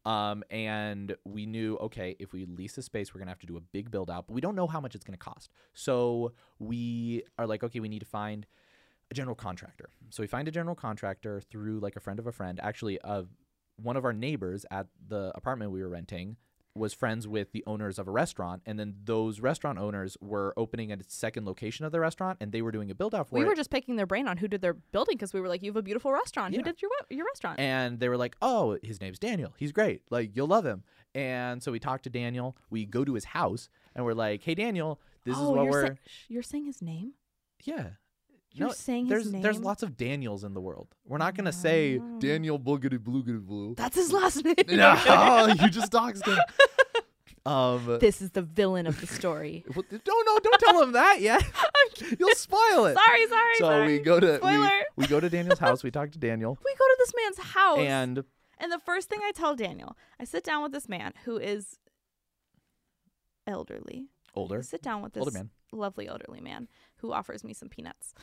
Um, 0.05 0.43
and 0.51 1.15
we 1.25 1.47
knew 1.47 1.77
okay, 1.77 2.17
if 2.19 2.33
we 2.33 2.45
lease 2.45 2.75
the 2.75 2.83
space, 2.83 3.15
we're 3.15 3.21
gonna 3.21 3.31
have 3.31 3.39
to 3.41 3.47
do 3.47 3.57
a 3.57 3.61
big 3.61 3.91
build 3.91 4.11
out, 4.11 4.27
but 4.27 4.35
we 4.35 4.41
don't 4.41 4.55
know 4.55 4.67
how 4.67 4.81
much 4.81 4.95
it's 4.95 5.05
gonna 5.05 5.17
cost. 5.17 5.51
So 5.75 6.33
we 6.59 7.23
are 7.39 7.47
like, 7.47 7.63
okay, 7.63 7.81
we 7.81 7.89
need 7.89 8.01
to 8.01 8.07
find 8.07 8.47
a 9.11 9.15
general 9.15 9.37
contractor. 9.37 9.91
So 10.11 10.23
we 10.23 10.27
find 10.27 10.49
a 10.49 10.51
general 10.51 10.75
contractor 10.75 11.41
through 11.41 11.81
like 11.81 11.97
a 11.97 12.01
friend 12.01 12.19
of 12.19 12.27
a 12.27 12.33
friend. 12.33 12.59
Actually, 12.63 13.01
uh, 13.03 13.25
one 13.77 13.97
of 13.97 14.05
our 14.05 14.13
neighbors 14.13 14.65
at 14.71 14.87
the 15.09 15.33
apartment 15.35 15.71
we 15.71 15.83
were 15.83 15.89
renting 15.89 16.37
was 16.75 16.95
friends 16.95 17.29
with 17.29 17.53
the 17.53 17.63
owners 17.67 17.99
of 17.99 18.09
a 18.09 18.11
restaurant, 18.11 18.63
and 18.65 18.79
then 18.79 18.95
those 19.05 19.41
restaurant 19.41 19.79
owners 19.79 20.17
were 20.21 20.55
opening 20.57 20.91
a 20.91 20.97
second 21.07 21.45
location 21.47 21.85
of 21.85 21.93
the 21.93 22.01
restaurant, 22.01 22.39
and 22.41 22.51
they 22.53 22.63
were 22.63 22.73
doing 22.73 22.91
a 22.91 22.95
build 22.95 23.15
out 23.15 23.29
for 23.29 23.35
We 23.37 23.43
it. 23.43 23.47
were 23.47 23.55
just 23.55 23.71
picking 23.71 23.97
their 23.97 24.07
brain 24.07 24.27
on 24.27 24.39
who 24.39 24.49
did 24.49 24.63
their 24.63 24.75
building 24.75 25.17
because 25.17 25.33
we 25.35 25.41
were 25.41 25.49
like, 25.49 25.63
"You 25.63 25.71
have 25.71 25.77
a 25.77 25.83
beautiful 25.83 26.13
restaurant. 26.13 26.55
Yeah. 26.55 26.61
Who 26.61 26.65
did 26.65 26.81
your 26.81 26.91
your 27.11 27.27
restaurant?" 27.27 27.59
and 27.61 28.01
they 28.01 28.09
were 28.09 28.17
like, 28.17 28.37
"Oh, 28.41 28.79
his 28.83 29.01
name's 29.01 29.19
Daniel. 29.19 29.53
He's 29.59 29.73
great. 29.73 30.03
Like 30.11 30.35
you'll 30.35 30.47
love 30.49 30.65
him." 30.65 30.83
And 31.15 31.63
so 31.63 31.73
we 31.73 31.79
talked 31.79 32.05
to 32.05 32.11
Daniel. 32.11 32.57
We 32.71 32.87
go 32.87 33.05
to 33.05 33.15
his 33.15 33.25
house, 33.27 33.69
and 33.95 34.05
we're 34.05 34.15
like, 34.15 34.43
"Hey, 34.43 34.55
Daniel, 34.55 34.99
this 35.25 35.37
oh, 35.37 35.43
is 35.45 35.49
what 35.51 35.63
you're 35.65 35.71
we're 35.73 35.87
sa- 35.89 35.95
you're 36.29 36.43
saying 36.43 36.65
his 36.67 36.81
name. 36.81 37.13
yeah." 37.65 37.91
You're 38.55 38.69
no, 38.69 38.75
saying 38.75 39.09
there's 39.09 39.25
his 39.25 39.33
name. 39.33 39.43
there's 39.43 39.59
lots 39.61 39.83
of 39.83 39.97
Daniels 39.97 40.45
in 40.45 40.53
the 40.55 40.61
world. 40.61 40.89
We're 41.07 41.19
not 41.19 41.35
gonna 41.35 41.53
say. 41.53 42.01
Daniel 42.19 42.59
Boogity 42.59 42.99
Bloogity 42.99 43.41
Blue. 43.41 43.75
That's 43.77 43.97
his 43.97 44.13
last 44.13 44.45
name. 44.45 44.55
no, 44.69 45.55
you 45.61 45.71
just 45.71 45.91
doxed 45.91 46.27
him. 46.27 46.39
Um, 47.45 47.99
this 48.01 48.23
is 48.23 48.31
the 48.31 48.43
villain 48.43 48.87
of 48.87 49.01
the 49.01 49.07
story. 49.07 49.65
well, 49.75 49.85
don't 49.91 50.27
no, 50.27 50.39
don't 50.39 50.61
tell 50.61 50.83
him 50.83 50.93
that 50.93 51.21
yet. 51.21 51.43
You'll 52.19 52.35
spoil 52.35 52.87
it. 52.87 52.95
sorry, 52.95 53.27
sorry. 53.27 53.55
so 53.57 53.65
sorry. 53.65 53.87
we 53.87 53.99
go 53.99 54.21
to 54.21 54.37
Spoiler. 54.37 54.71
we, 54.97 55.03
we 55.03 55.07
go 55.09 55.19
to 55.19 55.29
Daniel's 55.29 55.59
house. 55.59 55.83
We 55.83 55.91
talk 55.91 56.13
to 56.13 56.19
Daniel, 56.19 56.57
we 56.65 56.73
go 56.73 56.85
to 56.85 56.97
this 56.99 57.13
man's 57.21 57.39
house, 57.53 57.79
and 57.79 58.25
and 58.59 58.71
the 58.71 58.79
first 58.79 59.09
thing 59.09 59.19
I 59.25 59.33
tell 59.33 59.57
Daniel, 59.57 59.97
I 60.21 60.25
sit 60.25 60.45
down 60.45 60.63
with 60.63 60.71
this 60.73 60.89
man 60.89 61.15
who 61.25 61.37
is 61.37 61.79
elderly. 63.47 64.07
I 64.29 64.39
older, 64.39 64.63
sit 64.63 64.83
down 64.83 65.03
with 65.03 65.15
this 65.15 65.23
older 65.23 65.33
man. 65.33 65.51
lovely 65.73 66.07
elderly 66.07 66.41
man 66.41 66.69
who 66.99 67.13
offers 67.13 67.43
me 67.43 67.55
some 67.55 67.69
peanuts. 67.69 68.15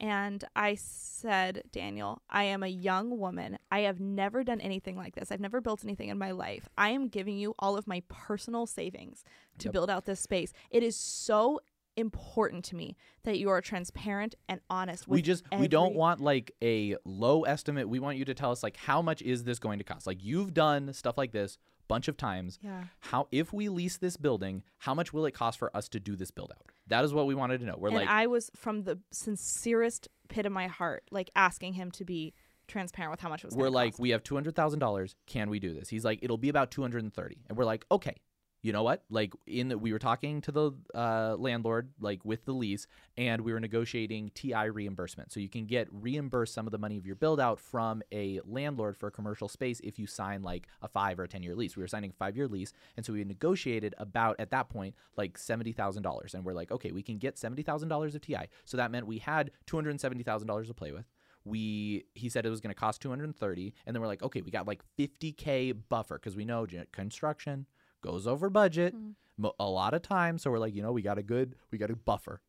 And 0.00 0.44
I 0.54 0.76
said, 0.76 1.64
Daniel, 1.72 2.22
I 2.30 2.44
am 2.44 2.62
a 2.62 2.68
young 2.68 3.18
woman. 3.18 3.58
I 3.70 3.80
have 3.80 3.98
never 3.98 4.44
done 4.44 4.60
anything 4.60 4.96
like 4.96 5.16
this. 5.16 5.32
I've 5.32 5.40
never 5.40 5.60
built 5.60 5.82
anything 5.84 6.08
in 6.08 6.18
my 6.18 6.30
life. 6.30 6.68
I 6.78 6.90
am 6.90 7.08
giving 7.08 7.36
you 7.36 7.54
all 7.58 7.76
of 7.76 7.86
my 7.88 8.02
personal 8.08 8.66
savings 8.66 9.24
to 9.58 9.66
Yep. 9.66 9.72
build 9.72 9.90
out 9.90 10.04
this 10.04 10.20
space. 10.20 10.52
It 10.70 10.82
is 10.82 10.94
so 10.94 11.60
important 11.96 12.64
to 12.66 12.76
me 12.76 12.96
that 13.24 13.38
you 13.40 13.50
are 13.50 13.60
transparent 13.60 14.36
and 14.48 14.60
honest 14.70 15.08
with 15.08 15.16
we 15.16 15.20
just 15.22 15.42
we 15.58 15.66
don't 15.66 15.96
want 15.96 16.20
like 16.20 16.52
a 16.62 16.94
low 17.04 17.42
estimate 17.42 17.88
we 17.88 17.98
want 17.98 18.16
you 18.16 18.24
to 18.24 18.34
tell 18.34 18.52
us 18.52 18.62
like 18.62 18.76
how 18.76 19.02
much 19.02 19.20
is 19.20 19.42
this 19.42 19.58
going 19.58 19.78
to 19.78 19.84
cost 19.84 20.06
like 20.06 20.22
you've 20.22 20.54
done 20.54 20.92
stuff 20.92 21.18
like 21.18 21.32
this 21.32 21.58
bunch 21.88 22.06
of 22.08 22.16
times 22.16 22.58
Yeah. 22.62 22.84
how 23.00 23.26
if 23.32 23.52
we 23.52 23.68
lease 23.68 23.96
this 23.96 24.16
building 24.16 24.62
how 24.78 24.94
much 24.94 25.12
will 25.12 25.24
it 25.26 25.32
cost 25.32 25.58
for 25.58 25.74
us 25.76 25.88
to 25.90 26.00
do 26.00 26.14
this 26.16 26.30
build 26.30 26.52
out 26.52 26.66
that 26.86 27.04
is 27.04 27.12
what 27.12 27.26
we 27.26 27.34
wanted 27.34 27.60
to 27.60 27.66
know 27.66 27.76
we're 27.78 27.88
and 27.88 27.96
like 27.96 28.08
I 28.08 28.26
was 28.26 28.50
from 28.54 28.84
the 28.84 28.98
sincerest 29.10 30.08
pit 30.28 30.44
of 30.46 30.52
my 30.52 30.66
heart, 30.66 31.04
like 31.10 31.30
asking 31.34 31.72
him 31.72 31.90
to 31.92 32.04
be 32.04 32.34
transparent 32.66 33.10
with 33.10 33.20
how 33.20 33.30
much 33.30 33.42
it 33.44 33.46
was. 33.46 33.56
we're 33.56 33.70
like 33.70 33.92
cost. 33.92 34.00
we 34.00 34.10
have 34.10 34.22
$200000 34.22 35.14
can 35.26 35.48
we 35.48 35.58
do 35.58 35.72
this 35.72 35.88
he's 35.88 36.04
like 36.04 36.18
it'll 36.22 36.36
be 36.36 36.50
about 36.50 36.70
230 36.70 37.36
and 37.48 37.56
we're 37.58 37.64
like 37.64 37.84
okay 37.90 38.14
you 38.62 38.72
know 38.72 38.82
what? 38.82 39.04
Like 39.08 39.32
in 39.46 39.68
the, 39.68 39.78
we 39.78 39.92
were 39.92 39.98
talking 39.98 40.40
to 40.42 40.52
the 40.52 40.72
uh, 40.94 41.36
landlord 41.38 41.90
like 42.00 42.24
with 42.24 42.44
the 42.44 42.52
lease 42.52 42.86
and 43.16 43.42
we 43.42 43.52
were 43.52 43.60
negotiating 43.60 44.32
ti 44.34 44.54
reimbursement. 44.54 45.32
So 45.32 45.40
you 45.40 45.48
can 45.48 45.66
get 45.66 45.86
reimbursed 45.92 46.54
some 46.54 46.66
of 46.66 46.72
the 46.72 46.78
money 46.78 46.96
of 46.96 47.06
your 47.06 47.14
build 47.14 47.40
out 47.40 47.60
from 47.60 48.02
a 48.12 48.40
landlord 48.44 48.96
for 48.96 49.06
a 49.08 49.10
commercial 49.12 49.48
space 49.48 49.80
if 49.80 49.98
you 49.98 50.06
sign 50.06 50.42
like 50.42 50.66
a 50.82 50.88
five 50.88 51.20
or 51.20 51.24
a 51.24 51.28
ten 51.28 51.42
year 51.42 51.54
lease. 51.54 51.76
We 51.76 51.82
were 51.82 51.88
signing 51.88 52.10
a 52.10 52.14
five 52.14 52.36
year 52.36 52.48
lease 52.48 52.72
and 52.96 53.06
so 53.06 53.12
we 53.12 53.22
negotiated 53.24 53.94
about 53.98 54.36
at 54.40 54.50
that 54.50 54.68
point 54.68 54.94
like 55.16 55.38
$70000 55.38 56.34
and 56.34 56.44
we're 56.44 56.52
like 56.52 56.72
okay 56.72 56.90
we 56.90 57.02
can 57.02 57.18
get 57.18 57.36
$70000 57.36 58.14
of 58.14 58.20
ti 58.20 58.36
so 58.64 58.76
that 58.76 58.90
meant 58.90 59.06
we 59.06 59.18
had 59.18 59.52
$270000 59.66 60.66
to 60.66 60.74
play 60.74 60.92
with 60.92 61.06
we 61.44 62.04
he 62.14 62.28
said 62.28 62.44
it 62.44 62.50
was 62.50 62.60
going 62.60 62.74
to 62.74 62.78
cost 62.78 63.00
230 63.00 63.74
and 63.86 63.94
then 63.94 64.00
we're 64.00 64.08
like 64.08 64.22
okay 64.22 64.42
we 64.42 64.50
got 64.50 64.66
like 64.66 64.82
50k 64.98 65.76
buffer. 65.88 66.18
Because 66.18 66.36
we 66.36 66.44
know 66.44 66.66
construction 66.92 67.66
goes 68.02 68.26
over 68.26 68.48
budget 68.50 68.94
Mhm. 68.94 69.14
a 69.60 69.68
lot 69.68 69.94
of 69.94 70.02
times 70.02 70.42
so 70.42 70.50
we're 70.50 70.58
like 70.58 70.74
you 70.74 70.82
know 70.82 70.92
we 70.92 71.02
got 71.02 71.18
a 71.18 71.22
good 71.22 71.54
we 71.70 71.78
got 71.78 71.90
a 71.90 71.96
buffer 71.96 72.40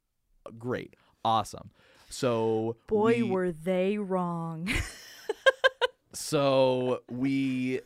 Uh, 0.46 0.52
great 0.58 0.96
awesome 1.26 1.70
so 2.10 2.76
boy, 2.88 3.18
we, 3.18 3.24
were 3.24 3.52
they 3.52 3.98
wrong. 4.00 4.68
so 6.14 7.02
we 7.10 7.82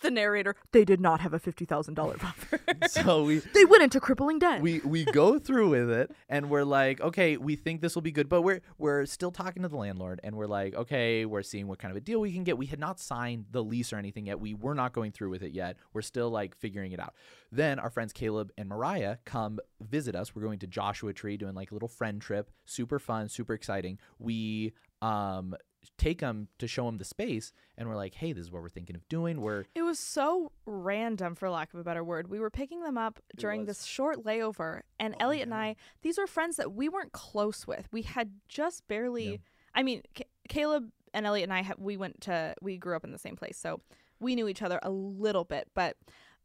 the 0.00 0.10
narrator, 0.10 0.56
they 0.72 0.84
did 0.84 1.00
not 1.00 1.20
have 1.20 1.32
a 1.34 1.38
fifty 1.38 1.64
thousand 1.64 1.94
dollar 1.94 2.16
buffer. 2.20 2.60
so 2.88 3.24
we 3.24 3.38
they 3.54 3.64
went 3.64 3.82
into 3.82 4.00
crippling 4.00 4.38
debt. 4.38 4.60
we 4.60 4.80
we 4.80 5.04
go 5.04 5.38
through 5.38 5.70
with 5.70 5.90
it 5.90 6.10
and 6.28 6.50
we're 6.50 6.64
like 6.64 7.00
okay 7.00 7.36
we 7.36 7.56
think 7.56 7.80
this 7.80 7.94
will 7.94 8.02
be 8.02 8.12
good 8.12 8.28
but 8.28 8.42
we're 8.42 8.60
we're 8.78 9.04
still 9.06 9.30
talking 9.30 9.62
to 9.62 9.68
the 9.68 9.76
landlord 9.76 10.20
and 10.24 10.36
we're 10.36 10.46
like 10.46 10.74
okay 10.74 11.24
we're 11.24 11.42
seeing 11.42 11.66
what 11.66 11.78
kind 11.78 11.90
of 11.90 11.96
a 11.96 12.00
deal 12.00 12.20
we 12.20 12.32
can 12.32 12.44
get. 12.44 12.58
We 12.58 12.66
had 12.66 12.78
not 12.78 12.98
signed 13.00 13.46
the 13.50 13.62
lease 13.62 13.92
or 13.92 13.96
anything 13.96 14.26
yet. 14.26 14.40
We 14.40 14.54
were 14.54 14.74
not 14.74 14.92
going 14.92 15.12
through 15.12 15.30
with 15.30 15.42
it 15.42 15.52
yet. 15.52 15.76
We're 15.92 16.02
still 16.02 16.30
like 16.30 16.56
figuring 16.56 16.92
it 16.92 17.00
out. 17.00 17.14
Then 17.52 17.78
our 17.78 17.90
friends 17.90 18.12
caleb 18.12 18.50
and 18.58 18.68
mariah 18.68 19.16
come 19.24 19.58
visit 19.80 20.14
us. 20.16 20.34
We're 20.34 20.42
going 20.42 20.58
to 20.60 20.66
joshua 20.66 21.12
tree 21.12 21.36
doing 21.36 21.54
like 21.54 21.70
a 21.70 21.74
little 21.74 21.88
friend 21.88 22.20
trip. 22.20 22.50
Super 22.64 22.98
fun 22.98 23.28
super 23.28 23.54
exciting. 23.54 23.98
We 24.18 24.72
um 25.02 25.54
take 25.98 26.20
them 26.20 26.48
to 26.58 26.66
show 26.66 26.86
them 26.86 26.98
the 26.98 27.04
space 27.04 27.52
and 27.76 27.88
we're 27.88 27.96
like 27.96 28.14
hey 28.14 28.32
this 28.32 28.44
is 28.44 28.50
what 28.52 28.62
we're 28.62 28.68
thinking 28.68 28.96
of 28.96 29.06
doing 29.08 29.40
we're 29.40 29.64
It 29.74 29.82
was 29.82 29.98
so 29.98 30.52
random, 30.66 31.34
for 31.34 31.50
lack 31.50 31.72
of 31.74 31.80
a 31.80 31.84
better 31.84 32.02
word. 32.04 32.28
We 32.28 32.40
were 32.40 32.50
picking 32.50 32.82
them 32.82 32.96
up 32.98 33.20
during 33.36 33.60
was. 33.60 33.68
this 33.68 33.84
short 33.84 34.24
layover, 34.24 34.80
and 34.98 35.14
Oh, 35.14 35.24
Elliot 35.24 35.44
and. 35.48 35.54
I, 35.54 35.76
these 36.02 36.18
were 36.18 36.26
friends 36.26 36.56
that 36.56 36.72
we 36.72 36.88
weren't 36.88 37.12
close 37.12 37.66
with. 37.66 37.88
We 37.92 38.02
had 38.02 38.30
just 38.48 38.86
barely. 38.88 39.32
Yeah. 39.32 39.36
I 39.74 39.82
mean, 39.82 40.02
C- 40.16 40.24
Caleb 40.48 40.90
and 41.12 41.26
Elliot 41.26 41.44
and 41.48 41.52
I, 41.52 41.62
ha- 41.62 41.74
we 41.78 41.96
went 41.96 42.20
to, 42.22 42.54
we 42.62 42.76
grew 42.76 42.96
up 42.96 43.04
in 43.04 43.12
the 43.12 43.18
same 43.18 43.36
place, 43.36 43.56
so 43.58 43.80
we 44.20 44.34
knew 44.34 44.48
each 44.48 44.62
other 44.62 44.78
a 44.82 44.90
little 44.90 45.44
bit, 45.44 45.68
but. 45.74 45.96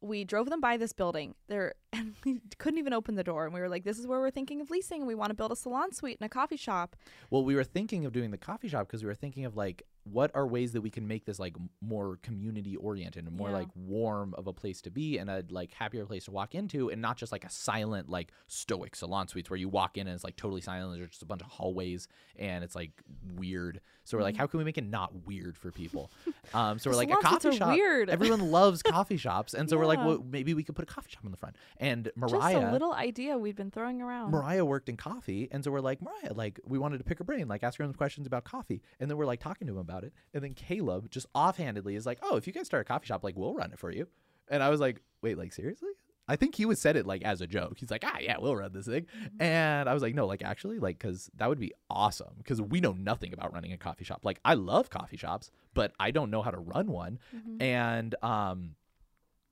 We 0.02 0.24
drove 0.24 0.50
them 0.50 0.62
by 0.62 0.78
this 0.78 0.94
building 0.94 1.36
there, 1.48 1.74
and 1.94 2.14
we 2.26 2.40
couldn't 2.58 2.80
even 2.80 2.94
open 2.94 3.16
the 3.16 3.24
door. 3.24 3.46
And 3.46 3.54
we 3.54 3.60
were 3.60 3.70
like, 3.70 3.84
"This 3.84 4.00
is 4.00 4.08
where 4.08 4.20
we're 4.20 4.32
thinking 4.32 4.62
of 4.62 4.70
leasing. 4.70 5.02
And 5.02 5.08
we 5.08 5.16
want 5.16 5.30
to 5.32 5.34
build 5.36 5.52
a 5.52 5.56
salon 5.56 5.92
suite 5.92 6.18
and 6.22 6.26
a 6.26 6.30
coffee 6.30 6.58
shop." 6.58 6.96
Well, 7.30 7.44
we 7.44 7.56
were 7.56 7.64
thinking 7.64 8.06
of 8.06 8.14
doing 8.14 8.32
the 8.32 8.38
coffee 8.38 8.68
shop 8.70 8.88
because 8.88 9.04
we 9.04 9.08
were 9.08 9.16
thinking 9.16 9.46
of 9.46 9.58
like 9.58 9.84
what 10.06 10.32
are 10.34 10.48
ways 10.48 10.72
that 10.72 10.82
we 10.82 10.90
can 10.90 11.08
make 11.08 11.26
this 11.26 11.38
like 11.40 11.56
more 11.82 12.18
community 12.24 12.76
oriented 12.78 13.28
and 13.28 13.36
more 13.36 13.50
Yeah. 13.50 13.56
like 13.58 13.68
warm 13.76 14.34
of 14.36 14.48
a 14.48 14.54
place 14.54 14.82
to 14.84 14.90
be 14.90 15.18
and 15.20 15.30
a 15.30 15.44
like 15.50 15.72
happier 15.74 16.06
place 16.06 16.26
to 16.26 16.32
walk 16.32 16.56
into 16.56 16.90
and 16.90 17.00
not 17.02 17.18
just 17.18 17.32
like 17.32 17.44
a 17.44 17.50
silent 17.50 18.10
like 18.10 18.32
stoic 18.48 18.96
salon 18.96 19.28
suites 19.28 19.50
where 19.52 19.58
you 19.58 19.70
walk 19.70 19.98
in 19.98 20.08
and 20.08 20.16
it's 20.16 20.24
like 20.24 20.36
totally 20.38 20.62
silent 20.62 20.98
there's 20.98 21.10
just 21.12 21.22
a 21.22 21.28
bunch 21.28 21.42
of 21.42 21.48
hallways 21.48 22.08
and 22.38 22.64
it's 22.64 22.76
like 22.76 22.92
weird 23.36 23.82
so 24.10 24.18
we're 24.18 24.24
like 24.24 24.36
how 24.36 24.48
can 24.48 24.58
we 24.58 24.64
make 24.64 24.78
it 24.78 24.84
not 24.86 25.14
weird 25.26 25.56
for 25.58 25.72
people 25.72 26.10
um 26.54 26.80
so 26.80 26.90
we're 26.90 26.96
like 27.04 27.10
a 27.10 27.14
Mm-hmm. 27.14 27.28
Coffee 27.28 27.58
shop 27.58 27.70
weird. 27.76 28.10
everyone 28.18 28.50
loves 28.52 28.82
coffee 28.82 29.18
shops 29.18 29.54
and 29.54 29.70
so 29.70 29.78
we're 29.78 29.86
like 29.86 30.00
well 30.00 30.24
maybe 30.30 30.54
we 30.54 30.64
could 30.64 30.76
put 30.76 30.84
a 30.90 30.94
coffee 30.94 31.12
shop 31.12 31.24
on 31.26 31.32
the 31.32 31.38
front 31.38 31.56
and 31.78 32.12
Mariah, 32.16 32.54
Just 32.54 32.66
a 32.66 32.72
little 32.72 32.94
idea 32.94 33.38
we'd 33.38 33.56
been 33.56 33.72
throwing 33.72 34.02
around. 34.02 34.32
Mariah 34.32 34.66
worked 34.66 34.90
in 34.90 34.98
coffee, 34.98 35.48
and 35.52 35.64
so 35.64 35.70
we're 35.72 35.80
like, 35.82 36.02
Mariah, 36.02 36.34
like 36.34 36.60
we 36.66 36.80
wanted 36.80 36.98
to 36.98 37.04
pick 37.04 37.18
her 37.20 37.24
brain, 37.24 37.48
like 37.48 37.64
ask 37.64 37.78
her 37.78 37.84
some 37.86 37.94
questions 37.94 38.26
about 38.28 38.44
coffee, 38.44 38.82
and 39.00 39.10
then 39.10 39.18
we're 39.18 39.26
like 39.26 39.40
talking 39.40 39.68
to 39.68 39.74
him 39.74 39.80
about 39.80 40.04
it. 40.04 40.14
And 40.34 40.44
then 40.44 40.54
Caleb 40.54 41.10
just 41.12 41.28
offhandedly 41.36 41.96
is 41.96 42.06
like, 42.06 42.20
"Oh, 42.22 42.36
if 42.38 42.48
you 42.48 42.54
guys 42.54 42.66
start 42.66 42.82
a 42.82 42.84
coffee 42.86 43.06
shop, 43.08 43.24
like 43.24 43.36
we'll 43.38 43.54
run 43.54 43.72
it 43.72 43.80
for 43.80 43.92
you." 43.92 44.08
And 44.50 44.64
I 44.64 44.70
was 44.70 44.80
like, 44.80 45.02
"Wait, 45.22 45.38
like 45.38 45.54
seriously?" 45.54 45.90
I 46.30 46.36
think 46.36 46.56
he 46.56 46.66
was 46.66 46.80
said 46.80 46.96
it 46.96 47.06
like 47.06 47.24
as 47.24 47.42
a 47.42 47.48
joke. 47.48 47.78
He's 47.80 47.90
like, 47.92 48.04
"Ah, 48.06 48.20
yeah, 48.22 48.38
we'll 48.40 48.56
run 48.56 48.72
this 48.72 48.86
thing." 48.86 49.08
And 49.40 49.90
I 49.90 49.94
was 49.94 50.04
like, 50.04 50.14
"No, 50.16 50.26
like 50.28 50.44
actually, 50.44 50.80
like 50.80 51.00
cuz 51.00 51.30
that 51.36 51.50
would 51.50 51.60
be 51.60 51.74
awesome 51.90 52.36
because 52.38 52.62
we 52.62 52.80
know 52.80 52.94
nothing 52.94 53.34
about 53.34 53.52
running 53.52 53.74
a 53.74 53.78
coffee 53.78 54.06
shop. 54.06 54.22
Like 54.24 54.40
I 54.46 54.54
love 54.54 54.90
coffee 54.90 55.18
shops, 55.18 55.50
but 55.74 55.92
I 56.00 56.12
don't 56.12 56.30
know 56.30 56.42
how 56.44 56.52
to 56.52 56.60
run 56.60 56.88
one." 56.92 57.20
Mhm. 57.36 57.62
And 57.62 58.16
um 58.24 58.76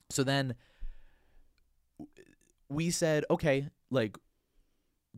so 0.10 0.24
then 0.24 0.56
we 2.70 2.92
said, 2.92 3.26
okay, 3.30 3.70
like 3.90 4.18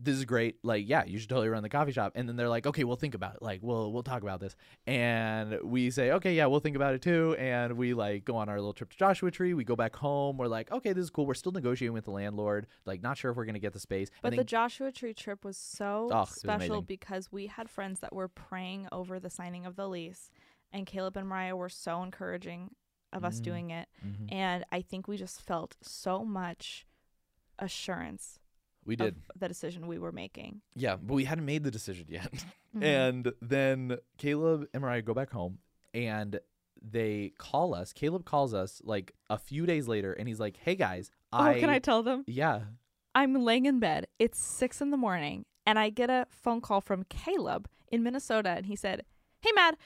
this 0.02 0.16
is 0.16 0.24
great. 0.24 0.56
Like, 0.62 0.88
yeah, 0.88 1.04
you 1.04 1.18
should 1.18 1.28
totally 1.28 1.48
run 1.48 1.62
the 1.62 1.68
coffee 1.68 1.92
shop. 1.92 2.12
And 2.14 2.28
then 2.28 2.36
they're 2.36 2.48
like, 2.48 2.66
okay, 2.66 2.84
we'll 2.84 2.96
think 2.96 3.14
about 3.14 3.34
it. 3.36 3.42
Like, 3.42 3.60
we'll 3.62 3.92
we'll 3.92 4.02
talk 4.02 4.22
about 4.22 4.40
this. 4.40 4.56
And 4.86 5.58
we 5.62 5.90
say, 5.90 6.12
okay, 6.12 6.34
yeah, 6.34 6.46
we'll 6.46 6.60
think 6.60 6.76
about 6.76 6.94
it 6.94 7.02
too. 7.02 7.36
And 7.38 7.74
we 7.74 7.94
like 7.94 8.24
go 8.24 8.36
on 8.36 8.48
our 8.48 8.56
little 8.56 8.72
trip 8.72 8.90
to 8.90 8.96
Joshua 8.96 9.30
Tree. 9.30 9.54
We 9.54 9.64
go 9.64 9.76
back 9.76 9.94
home. 9.96 10.38
We're 10.38 10.46
like, 10.48 10.70
okay, 10.72 10.92
this 10.92 11.04
is 11.04 11.10
cool. 11.10 11.26
We're 11.26 11.34
still 11.34 11.52
negotiating 11.52 11.92
with 11.92 12.04
the 12.06 12.10
landlord. 12.12 12.66
Like, 12.86 13.02
not 13.02 13.18
sure 13.18 13.30
if 13.30 13.36
we're 13.36 13.44
gonna 13.44 13.58
get 13.58 13.72
the 13.72 13.80
space. 13.80 14.10
But 14.22 14.32
and 14.32 14.38
the 14.38 14.44
Joshua 14.44 14.90
Tree 14.92 15.14
trip 15.14 15.44
was 15.44 15.56
so 15.56 16.08
Oh, 16.10 16.16
it 16.16 16.20
was 16.20 16.30
special 16.30 16.82
because 16.82 17.30
we 17.30 17.46
had 17.46 17.68
friends 17.68 18.00
that 18.00 18.14
were 18.14 18.28
praying 18.28 18.88
over 18.92 19.20
the 19.20 19.30
signing 19.30 19.66
of 19.66 19.76
the 19.76 19.88
lease, 19.88 20.30
and 20.72 20.86
Caleb 20.86 21.16
and 21.16 21.28
Mariah 21.28 21.56
were 21.56 21.68
so 21.68 22.02
encouraging 22.02 22.74
of 23.12 23.24
us 23.24 23.40
Mhm. 23.40 23.42
doing 23.42 23.70
it. 23.70 23.88
Mhm. 24.06 24.32
And 24.32 24.64
I 24.70 24.82
think 24.82 25.08
we 25.08 25.16
just 25.16 25.42
felt 25.42 25.76
so 25.82 26.24
much 26.24 26.86
assurance 27.58 28.38
we 28.84 28.96
did, 28.96 29.16
the 29.38 29.48
decision 29.48 29.86
we 29.86 29.98
were 29.98 30.12
making. 30.12 30.60
yeah, 30.74 30.96
but 30.96 31.14
we 31.14 31.24
hadn't 31.24 31.44
made 31.44 31.64
the 31.64 31.70
decision 31.70 32.06
yet. 32.08 32.32
Mhm. 32.76 32.84
And 32.84 33.32
then 33.42 33.96
Caleb 34.16 34.68
and 34.72 34.80
Mariah 34.82 35.02
go 35.02 35.12
back 35.12 35.32
home 35.32 35.58
and 35.92 36.38
they 36.80 37.32
call 37.36 37.74
us. 37.74 37.92
Caleb 37.92 38.24
calls 38.24 38.54
us 38.54 38.80
like 38.84 39.12
a 39.28 39.36
few 39.38 39.66
days 39.66 39.88
later 39.88 40.12
and 40.12 40.28
he's 40.28 40.38
like, 40.38 40.56
Hey 40.56 40.76
guys, 40.76 41.10
I, 41.32 41.56
oh, 41.56 41.60
can 41.60 41.68
I 41.68 41.80
tell 41.80 42.04
them? 42.04 42.22
Yeah. 42.28 42.60
I'm 43.12 43.34
laying 43.34 43.66
in 43.66 43.80
bed. 43.80 44.06
It's 44.20 44.38
six 44.56 44.80
in 44.80 44.90
the 44.92 44.96
morning, 44.96 45.46
and 45.66 45.80
I 45.80 45.90
get 45.90 46.10
a 46.10 46.26
phone 46.30 46.60
call 46.60 46.80
from 46.80 47.02
Caleb 47.08 47.68
in 47.90 48.04
Minnesota, 48.04 48.50
and 48.50 48.66
he 48.66 48.76
said, 48.76 49.04
"Hey, 49.40 49.50
Mad, 49.52 49.76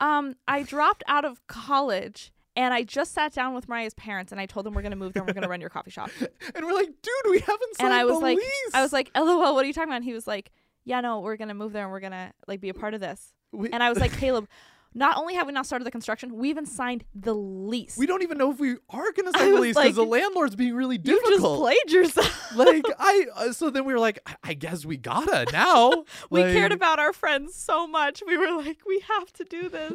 um, 0.00 0.34
I 0.46 0.64
dropped 0.64 1.02
out 1.08 1.24
of 1.24 1.46
college." 1.46 2.30
And 2.56 2.72
I 2.72 2.84
just 2.84 3.12
sat 3.12 3.32
down 3.32 3.54
with 3.54 3.68
Mariah's 3.68 3.94
parents 3.94 4.30
and 4.30 4.40
I 4.40 4.46
told 4.46 4.64
them 4.66 4.74
we're 4.74 4.82
gonna 4.82 4.94
move 4.96 5.12
there 5.12 5.22
and 5.22 5.28
we're 5.28 5.34
gonna 5.34 5.48
run 5.48 5.60
your 5.60 5.70
coffee 5.70 5.90
shop. 5.90 6.10
And 6.54 6.64
we're 6.64 6.72
like, 6.74 6.86
dude, 7.02 7.30
we 7.30 7.40
haven't 7.40 7.76
signed 7.76 7.92
And 7.92 7.94
I 7.94 8.04
was 8.04 8.16
the 8.18 8.20
like- 8.24 8.36
lease. 8.38 8.70
I 8.74 8.82
was 8.82 8.92
like, 8.92 9.10
LOL, 9.16 9.54
what 9.54 9.64
are 9.64 9.66
you 9.66 9.72
talking 9.72 9.88
about? 9.88 9.96
And 9.96 10.04
he 10.04 10.12
was 10.12 10.26
like, 10.26 10.52
Yeah, 10.84 11.00
no, 11.00 11.20
we're 11.20 11.36
gonna 11.36 11.54
move 11.54 11.72
there 11.72 11.82
and 11.82 11.90
we're 11.92 12.00
gonna 12.00 12.32
like 12.46 12.60
be 12.60 12.68
a 12.68 12.74
part 12.74 12.94
of 12.94 13.00
this. 13.00 13.34
we, 13.52 13.70
And 13.70 13.82
I 13.82 13.88
was 13.88 13.98
like, 13.98 14.12
Caleb, 14.18 14.48
not 14.94 15.16
only 15.16 15.34
have 15.34 15.46
we 15.46 15.52
not 15.52 15.66
started 15.66 15.84
the 15.84 15.90
construction, 15.90 16.36
we 16.36 16.50
even 16.50 16.64
signed 16.66 17.04
the 17.14 17.34
lease. 17.34 17.96
we 17.96 18.06
don't 18.06 18.22
even 18.22 18.38
know 18.38 18.50
if 18.52 18.58
we 18.60 18.76
are 18.90 19.12
gonna 19.12 19.32
sign 19.36 19.52
the 19.54 19.60
lease 19.60 19.74
because 19.74 19.84
like, 19.86 19.94
the 19.94 20.04
landlord's 20.04 20.54
being 20.54 20.74
really 20.74 20.98
difficult. 20.98 21.30
you 21.30 21.40
just 21.40 21.60
played 21.60 21.90
yourself. 21.92 22.52
like 22.56 22.84
I, 22.98 23.26
uh, 23.34 23.52
so 23.52 23.70
then 23.70 23.84
we 23.84 23.92
were 23.92 23.98
like, 23.98 24.20
I, 24.26 24.36
I 24.44 24.54
guess 24.54 24.84
we 24.84 24.96
gotta 24.96 25.46
now. 25.52 26.04
we 26.30 26.42
Like, 26.42 26.52
cared 26.52 26.72
about 26.72 26.98
our 26.98 27.12
friends 27.12 27.54
so 27.54 27.86
much. 27.86 28.22
We 28.26 28.36
were 28.38 28.56
like, 28.56 28.78
we 28.86 29.00
have 29.00 29.32
to 29.34 29.44
do 29.44 29.68
this 29.68 29.94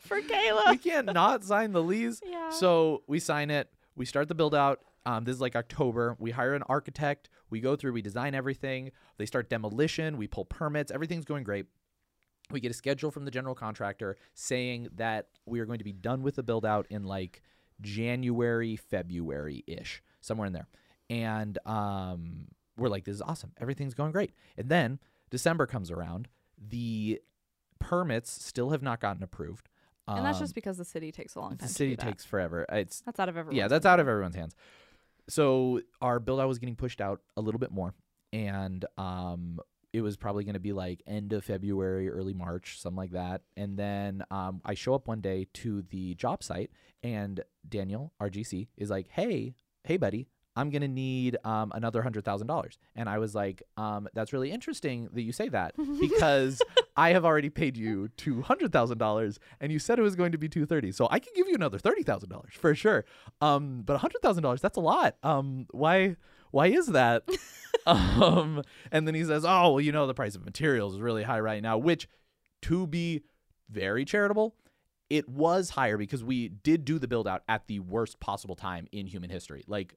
for 0.00 0.20
Caleb. 0.20 0.64
we 0.70 0.78
can't 0.78 1.12
not 1.12 1.44
sign 1.44 1.72
the 1.72 1.82
lease. 1.82 2.20
yeah. 2.24 2.50
So 2.50 3.02
we 3.06 3.18
sign 3.18 3.50
it. 3.50 3.70
We 3.96 4.04
start 4.06 4.28
the 4.28 4.34
build 4.34 4.54
out. 4.54 4.80
Um, 5.06 5.24
this 5.24 5.34
is 5.34 5.40
like 5.40 5.56
October. 5.56 6.16
We 6.18 6.30
hire 6.32 6.54
an 6.54 6.62
architect. 6.68 7.30
We 7.50 7.60
go 7.60 7.76
through. 7.76 7.92
We 7.92 8.02
design 8.02 8.34
everything. 8.34 8.90
They 9.16 9.24
start 9.26 9.48
demolition. 9.48 10.18
We 10.18 10.26
pull 10.26 10.44
permits. 10.44 10.92
Everything's 10.92 11.24
going 11.24 11.44
great. 11.44 11.66
We 12.50 12.60
get 12.60 12.70
a 12.70 12.74
schedule 12.74 13.10
from 13.10 13.24
the 13.24 13.30
general 13.30 13.54
contractor 13.54 14.16
saying 14.34 14.88
that 14.96 15.28
we 15.44 15.60
are 15.60 15.66
going 15.66 15.78
to 15.78 15.84
be 15.84 15.92
done 15.92 16.22
with 16.22 16.36
the 16.36 16.42
build 16.42 16.64
out 16.64 16.86
in 16.88 17.04
like 17.04 17.42
January, 17.80 18.76
February 18.76 19.64
ish, 19.66 20.02
somewhere 20.20 20.46
in 20.46 20.52
there. 20.52 20.66
And 21.10 21.58
um, 21.66 22.46
we're 22.76 22.88
like, 22.88 23.04
this 23.04 23.14
is 23.16 23.22
awesome. 23.22 23.52
Everything's 23.60 23.94
going 23.94 24.12
great. 24.12 24.32
And 24.56 24.68
then 24.68 24.98
December 25.30 25.66
comes 25.66 25.90
around. 25.90 26.28
The 26.58 27.20
permits 27.78 28.30
still 28.44 28.70
have 28.70 28.82
not 28.82 29.00
gotten 29.00 29.22
approved. 29.22 29.68
and 30.06 30.24
that's 30.24 30.38
Um, 30.38 30.42
just 30.44 30.54
because 30.54 30.78
the 30.78 30.84
city 30.84 31.12
takes 31.12 31.34
a 31.34 31.40
long 31.40 31.50
time. 31.50 31.68
the 31.68 31.72
city 31.72 31.96
takes 31.96 32.24
forever. 32.24 32.64
It's 32.70 33.00
That's 33.02 33.20
out 33.20 33.28
of 33.28 33.36
everyone's. 33.36 33.58
yeah, 33.58 33.68
that's 33.68 33.86
out 33.86 34.00
of 34.00 34.08
everyone's 34.08 34.34
hands. 34.36 34.54
So 35.28 35.82
our 36.00 36.18
build 36.18 36.40
out 36.40 36.48
was 36.48 36.58
getting 36.58 36.76
pushed 36.76 37.00
out 37.02 37.20
a 37.36 37.42
little 37.42 37.58
bit 37.60 37.70
more, 37.70 37.92
and 38.32 38.84
um, 38.96 39.60
it 39.92 40.02
was 40.02 40.16
probably 40.16 40.44
going 40.44 40.54
to 40.54 40.60
be 40.60 40.72
like 40.72 41.02
end 41.06 41.32
of 41.32 41.44
February, 41.44 42.10
early 42.10 42.34
March, 42.34 42.80
something 42.80 42.96
like 42.96 43.12
that. 43.12 43.42
And 43.56 43.78
then 43.78 44.22
um, 44.30 44.60
I 44.64 44.74
show 44.74 44.94
up 44.94 45.08
one 45.08 45.20
day 45.20 45.46
to 45.54 45.82
the 45.90 46.14
job 46.14 46.42
site, 46.42 46.70
and 47.02 47.40
Daniel 47.68 48.12
our 48.20 48.28
GC 48.30 48.68
is 48.76 48.90
like, 48.90 49.08
"Hey, 49.10 49.54
hey, 49.84 49.96
buddy." 49.96 50.28
I'm 50.56 50.70
gonna 50.70 50.88
need 50.88 51.36
um, 51.44 51.70
another 51.72 52.02
hundred 52.02 52.24
thousand 52.24 52.48
dollars, 52.48 52.78
and 52.96 53.08
I 53.08 53.18
was 53.18 53.32
like, 53.32 53.62
um, 53.76 54.08
"That's 54.12 54.32
really 54.32 54.50
interesting 54.50 55.08
that 55.12 55.22
you 55.22 55.30
say 55.30 55.48
that 55.50 55.76
because 56.00 56.60
I 56.96 57.10
have 57.10 57.24
already 57.24 57.48
paid 57.48 57.76
you 57.76 58.08
two 58.16 58.42
hundred 58.42 58.72
thousand 58.72 58.98
dollars, 58.98 59.38
and 59.60 59.70
you 59.70 59.78
said 59.78 60.00
it 60.00 60.02
was 60.02 60.16
going 60.16 60.32
to 60.32 60.38
be 60.38 60.48
two 60.48 60.66
thirty. 60.66 60.90
So 60.90 61.06
I 61.12 61.20
can 61.20 61.32
give 61.36 61.46
you 61.46 61.54
another 61.54 61.78
thirty 61.78 62.02
thousand 62.02 62.30
dollars 62.30 62.54
for 62.54 62.74
sure. 62.74 63.04
Um, 63.40 63.82
but 63.86 63.98
hundred 63.98 64.20
thousand 64.20 64.42
dollars—that's 64.42 64.76
a 64.76 64.80
lot. 64.80 65.14
Um, 65.22 65.66
why? 65.70 66.16
Why 66.50 66.68
is 66.68 66.86
that? 66.88 67.28
um, 67.86 68.62
and 68.90 69.06
then 69.06 69.14
he 69.14 69.24
says, 69.24 69.44
"Oh, 69.44 69.72
well, 69.72 69.80
you 69.80 69.92
know, 69.92 70.06
the 70.06 70.14
price 70.14 70.34
of 70.34 70.44
materials 70.44 70.94
is 70.94 71.00
really 71.00 71.22
high 71.22 71.40
right 71.40 71.62
now." 71.62 71.78
Which, 71.78 72.08
to 72.62 72.86
be 72.86 73.22
very 73.70 74.04
charitable, 74.04 74.54
it 75.10 75.28
was 75.28 75.70
higher 75.70 75.96
because 75.96 76.22
we 76.22 76.48
did 76.48 76.84
do 76.84 76.98
the 76.98 77.08
build 77.08 77.26
out 77.26 77.42
at 77.48 77.66
the 77.66 77.80
worst 77.80 78.20
possible 78.20 78.56
time 78.56 78.86
in 78.92 79.06
human 79.06 79.30
history. 79.30 79.64
Like 79.66 79.94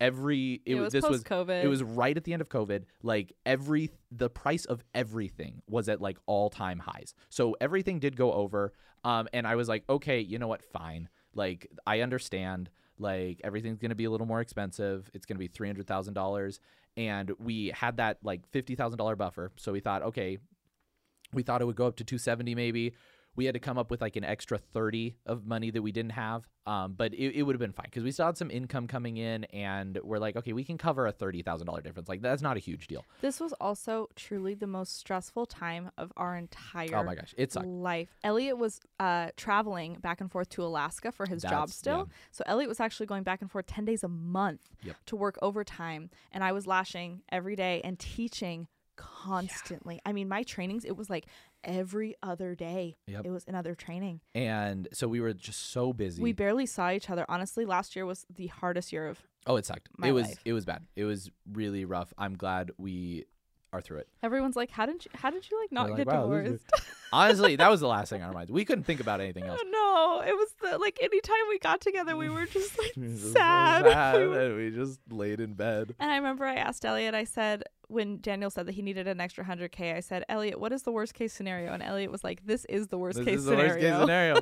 every 0.00 0.62
it, 0.64 0.76
It, 0.76 0.80
was 0.80 0.92
this 0.92 1.08
was 1.08 1.22
COVID. 1.22 1.62
it 1.62 1.68
was 1.68 1.82
right 1.82 2.16
at 2.16 2.24
the 2.24 2.32
end 2.32 2.42
of 2.42 2.48
COVID. 2.48 2.84
Like 3.02 3.32
every 3.46 3.90
the 4.10 4.30
price 4.30 4.64
of 4.64 4.82
everything 4.94 5.62
was 5.68 5.88
at 5.88 6.00
like 6.00 6.18
all 6.26 6.50
time 6.50 6.78
highs. 6.80 7.14
So 7.28 7.56
everything 7.60 8.00
did 8.00 8.16
go 8.16 8.32
over. 8.32 8.72
Um, 9.04 9.28
and 9.32 9.46
I 9.46 9.54
was 9.54 9.68
like, 9.68 9.84
okay, 9.88 10.20
you 10.20 10.38
know 10.38 10.48
what? 10.48 10.62
Fine. 10.62 11.08
Like 11.34 11.68
I 11.86 12.00
understand. 12.00 12.70
Like 13.00 13.40
everything's 13.42 13.78
gonna 13.78 13.94
be 13.94 14.04
a 14.04 14.10
little 14.10 14.26
more 14.26 14.40
expensive. 14.40 15.10
It's 15.14 15.26
be 15.38 15.48
three 15.48 15.68
hundred 15.68 15.86
thousand 15.86 16.14
dollars, 16.14 16.60
and 16.96 17.32
we 17.38 17.68
had 17.74 17.96
that 17.96 18.18
like 18.22 18.46
fifty 18.50 18.74
thousand 18.74 18.98
dollar 18.98 19.16
buffer. 19.16 19.50
So 19.56 19.72
we 19.72 19.80
thought, 19.80 20.02
okay, 20.02 20.38
we 21.32 21.42
thought 21.42 21.62
it 21.62 21.64
would 21.64 21.76
go 21.76 21.86
up 21.86 21.96
to 21.96 22.04
two 22.04 22.18
seventy 22.18 22.54
maybe. 22.54 22.94
We 23.40 23.46
had 23.46 23.54
to 23.54 23.58
come 23.58 23.78
up 23.78 23.90
with 23.90 24.02
like 24.02 24.16
an 24.16 24.24
extra 24.24 24.58
30 24.58 25.16
of 25.24 25.46
money 25.46 25.70
that 25.70 25.80
we 25.80 25.92
didn't 25.92 26.12
have. 26.12 26.46
Um, 26.66 26.92
but 26.92 27.14
it, 27.14 27.36
it 27.36 27.42
would 27.42 27.54
have 27.54 27.60
been 27.60 27.72
fine 27.72 27.86
because 27.86 28.04
we 28.04 28.10
still 28.10 28.26
had 28.26 28.36
some 28.36 28.50
income 28.50 28.86
coming 28.86 29.16
in 29.16 29.44
and 29.44 29.98
we're 30.04 30.18
like, 30.18 30.36
okay, 30.36 30.52
we 30.52 30.62
can 30.62 30.76
cover 30.76 31.06
a 31.06 31.12
$30,000 31.14 31.82
difference. 31.82 32.06
Like, 32.06 32.20
that's 32.20 32.42
not 32.42 32.58
a 32.58 32.60
huge 32.60 32.86
deal. 32.86 33.06
This 33.22 33.40
was 33.40 33.54
also 33.54 34.08
truly 34.14 34.52
the 34.52 34.66
most 34.66 34.98
stressful 34.98 35.46
time 35.46 35.90
of 35.96 36.12
our 36.18 36.36
entire 36.36 36.94
Oh 36.94 37.02
my 37.02 37.14
gosh, 37.14 37.34
it 37.38 37.50
sucked. 37.50 37.66
life. 37.66 38.10
Elliot 38.22 38.58
was 38.58 38.78
uh, 38.98 39.28
traveling 39.38 39.94
back 39.94 40.20
and 40.20 40.30
forth 40.30 40.50
to 40.50 40.62
Alaska 40.62 41.10
for 41.10 41.24
his 41.24 41.40
job 41.40 41.50
That's- 41.52 41.74
still. 41.76 42.10
So 42.32 42.44
Elliot 42.46 42.68
was 42.68 42.78
actually 42.78 43.06
going 43.06 43.22
back 43.22 43.40
and 43.40 43.50
forth 43.50 43.64
10 43.64 43.86
days 43.86 44.04
a 44.04 44.08
month 44.08 44.68
Yep. 44.84 44.96
to 45.06 45.16
work 45.16 45.38
overtime. 45.40 46.10
And 46.30 46.44
I 46.44 46.52
was 46.52 46.66
lashing 46.66 47.22
every 47.32 47.56
day 47.56 47.80
and 47.84 47.98
teaching 47.98 48.68
constantly. 49.24 50.00
I 50.04 50.12
mean, 50.12 50.28
my 50.28 50.42
trainings, 50.42 50.84
it 50.84 50.96
was 50.96 51.10
like 51.10 51.26
every 51.64 52.14
other 52.22 52.54
day. 52.54 52.96
Yep. 53.06 53.26
It 53.26 53.30
was 53.30 53.44
another 53.46 53.74
training. 53.74 54.20
And 54.34 54.88
so 54.92 55.08
we 55.08 55.20
were 55.20 55.32
just 55.32 55.70
so 55.70 55.92
busy. 55.92 56.22
We 56.22 56.32
barely 56.32 56.66
saw 56.66 56.90
each 56.90 57.10
other. 57.10 57.24
Honestly, 57.28 57.64
last 57.64 57.96
year 57.96 58.06
was 58.06 58.26
the 58.34 58.48
hardest 58.48 58.92
year 58.92 59.06
of 59.06 59.22
oh, 59.46 59.56
it 59.56 59.66
sucked. 59.66 59.88
it 60.02 60.12
was 60.12 60.26
life. 60.26 60.38
it 60.44 60.52
was 60.52 60.64
bad. 60.64 60.86
It 60.96 61.04
was 61.04 61.30
really 61.52 61.84
rough. 61.84 62.12
I'm 62.18 62.36
glad 62.36 62.70
we 62.78 63.24
are 63.72 63.80
through 63.80 63.98
it. 63.98 64.08
everyone's 64.22 64.56
like, 64.56 64.70
how 64.70 64.84
did 64.86 65.04
you 65.04 65.10
how 65.14 65.30
did 65.30 65.48
you 65.50 65.60
like 65.60 65.70
not 65.72 65.96
get 65.96 66.06
"Wow, 66.06 66.22
divorced? 66.22 66.64
Honestly, 67.12 67.56
that 67.56 67.70
was 67.70 67.80
the 67.80 67.88
last 67.88 68.10
thing 68.10 68.22
on 68.22 68.28
our 68.28 68.34
minds. 68.34 68.50
We 68.52 68.64
couldn't 68.64 68.84
think 68.84 69.00
about 69.00 69.20
anything 69.20 69.44
else. 69.44 69.60
no, 69.70 70.22
it 70.26 70.32
was 70.36 70.48
the 70.62 70.78
like 70.78 70.98
anytime 71.02 71.36
we 71.48 71.58
got 71.58 71.80
together, 71.80 72.16
we 72.16 72.28
were 72.28 72.46
just 72.46 72.78
like 72.78 72.92
just 72.98 73.22
so 73.22 73.32
sad. 73.32 73.84
sad, 73.84 74.28
We 74.28 74.36
and 74.36 74.56
we 74.56 74.70
just 74.70 75.00
laid 75.10 75.40
in 75.40 75.54
bed. 75.54 75.94
And 75.98 76.10
I 76.10 76.16
remember 76.16 76.44
I 76.44 76.54
asked 76.56 76.84
Elliot, 76.84 77.14
I 77.14 77.24
said, 77.24 77.64
when 77.88 78.20
Daniel 78.20 78.50
said 78.50 78.66
that 78.66 78.72
he 78.72 78.82
needed 78.82 79.08
an 79.08 79.20
extra 79.20 79.44
100K, 79.44 79.96
I 79.96 80.00
said, 80.00 80.24
Elliot, 80.28 80.60
what 80.60 80.72
is 80.72 80.82
the 80.82 80.92
worst 80.92 81.14
case 81.14 81.32
scenario? 81.32 81.72
And 81.72 81.82
Elliot 81.82 82.12
was 82.12 82.22
like, 82.22 82.46
this 82.46 82.64
is 82.66 82.88
the 82.88 82.98
worst 82.98 83.18
this 83.18 83.24
case 83.24 83.38
is 83.38 83.44
the 83.44 83.50
scenario. 83.52 83.68
worst 83.72 83.80
case 83.80 83.98
scenario. 84.00 84.40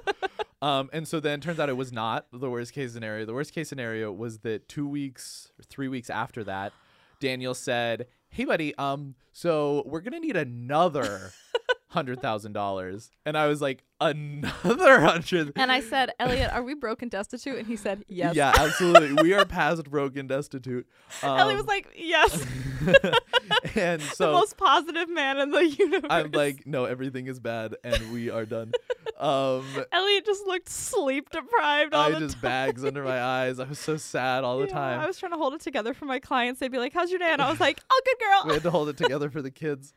um, 0.61 0.91
and 0.93 1.09
so 1.09 1.21
then 1.21 1.41
turns 1.41 1.59
out 1.59 1.69
it 1.71 1.77
was 1.77 1.91
not 1.93 2.27
the 2.33 2.51
worst 2.51 2.73
case 2.75 2.93
scenario. 2.93 3.25
The 3.25 3.33
worst 3.35 3.55
case 3.55 3.69
scenario 3.71 4.13
was 4.13 4.41
that 4.41 4.69
two 4.69 4.87
weeks 4.87 5.51
or 5.59 5.63
three 5.65 5.89
weeks 5.89 6.11
after 6.11 6.45
that, 6.45 6.73
Daniel 7.21 7.55
said, 7.55 8.07
"Hey, 8.31 8.45
buddy, 8.45 8.75
um, 8.77 9.15
so 9.33 9.83
we're 9.87 10.01
gonna 10.01 10.21
need 10.21 10.37
another 10.37 11.33
hundred 11.89 12.21
thousand 12.21 12.53
dollars, 12.53 13.11
and 13.25 13.37
I 13.37 13.47
was 13.47 13.61
like, 13.61 13.83
another 14.01 15.01
hundred. 15.01 15.53
And 15.57 15.73
I 15.73 15.81
said, 15.81 16.11
Elliot, 16.21 16.51
are 16.53 16.63
we 16.63 16.75
broke 16.75 17.03
and 17.03 17.11
destitute? 17.11 17.59
And 17.59 17.67
he 17.67 17.77
said, 17.77 18.05
yes. 18.09 18.35
Yeah, 18.35 18.53
absolutely. 18.57 19.23
we 19.23 19.33
are 19.35 19.45
past 19.45 19.85
broke 19.91 20.17
and 20.17 20.29
destitute. 20.29 20.87
Um, 21.23 21.39
Elliot 21.41 21.57
was 21.59 21.67
like, 21.67 21.89
yes. 21.97 22.47
and 23.75 24.03
so 24.15 24.27
the 24.27 24.33
most 24.33 24.57
positive 24.57 25.09
man 25.09 25.39
in 25.39 25.51
the 25.51 25.67
universe. 25.67 26.11
I'm 26.11 26.31
like, 26.33 26.67
no, 26.67 26.85
everything 26.85 27.27
is 27.27 27.41
bad, 27.41 27.77
and 27.83 28.13
we 28.13 28.31
are 28.31 28.45
done. 28.45 28.73
Um, 29.19 29.65
Elliot 29.91 30.25
just 30.25 30.47
looked 30.47 30.69
sleep 30.69 31.31
deprived 31.31 31.93
all 31.93 32.15
I 32.15 32.19
just 32.19 32.35
time. 32.35 32.43
bags 32.43 32.85
under 32.85 33.03
my 33.03 33.21
eyes. 33.21 33.59
I 33.59 33.65
was 33.65 33.79
so 33.81 33.97
sad 33.97 34.45
all 34.45 34.59
the 34.59 34.67
Yeah, 34.67 34.75
time. 34.75 35.01
I 35.01 35.07
was 35.07 35.19
trying 35.19 35.33
to 35.33 35.39
hold 35.39 35.55
it 35.55 35.61
together 35.61 35.93
for 35.93 36.05
my 36.05 36.21
clients. 36.21 36.61
They'd 36.61 36.71
be 36.71 36.79
like, 36.79 36.93
"How's 36.93 37.11
your 37.11 37.19
day?" 37.19 37.31
And 37.31 37.43
I 37.43 37.51
was 37.51 37.59
like, 37.59 37.81
"Oh, 37.91 38.01
good 38.05 38.19
girl." 38.25 38.43
we 38.47 38.53
had 38.55 38.63
to 38.63 38.71
hold 38.71 38.89
it 38.89 38.97
together 38.97 39.29
for 39.29 39.43
the 39.43 39.51
kids. 39.51 39.93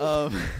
Um, 0.00 0.40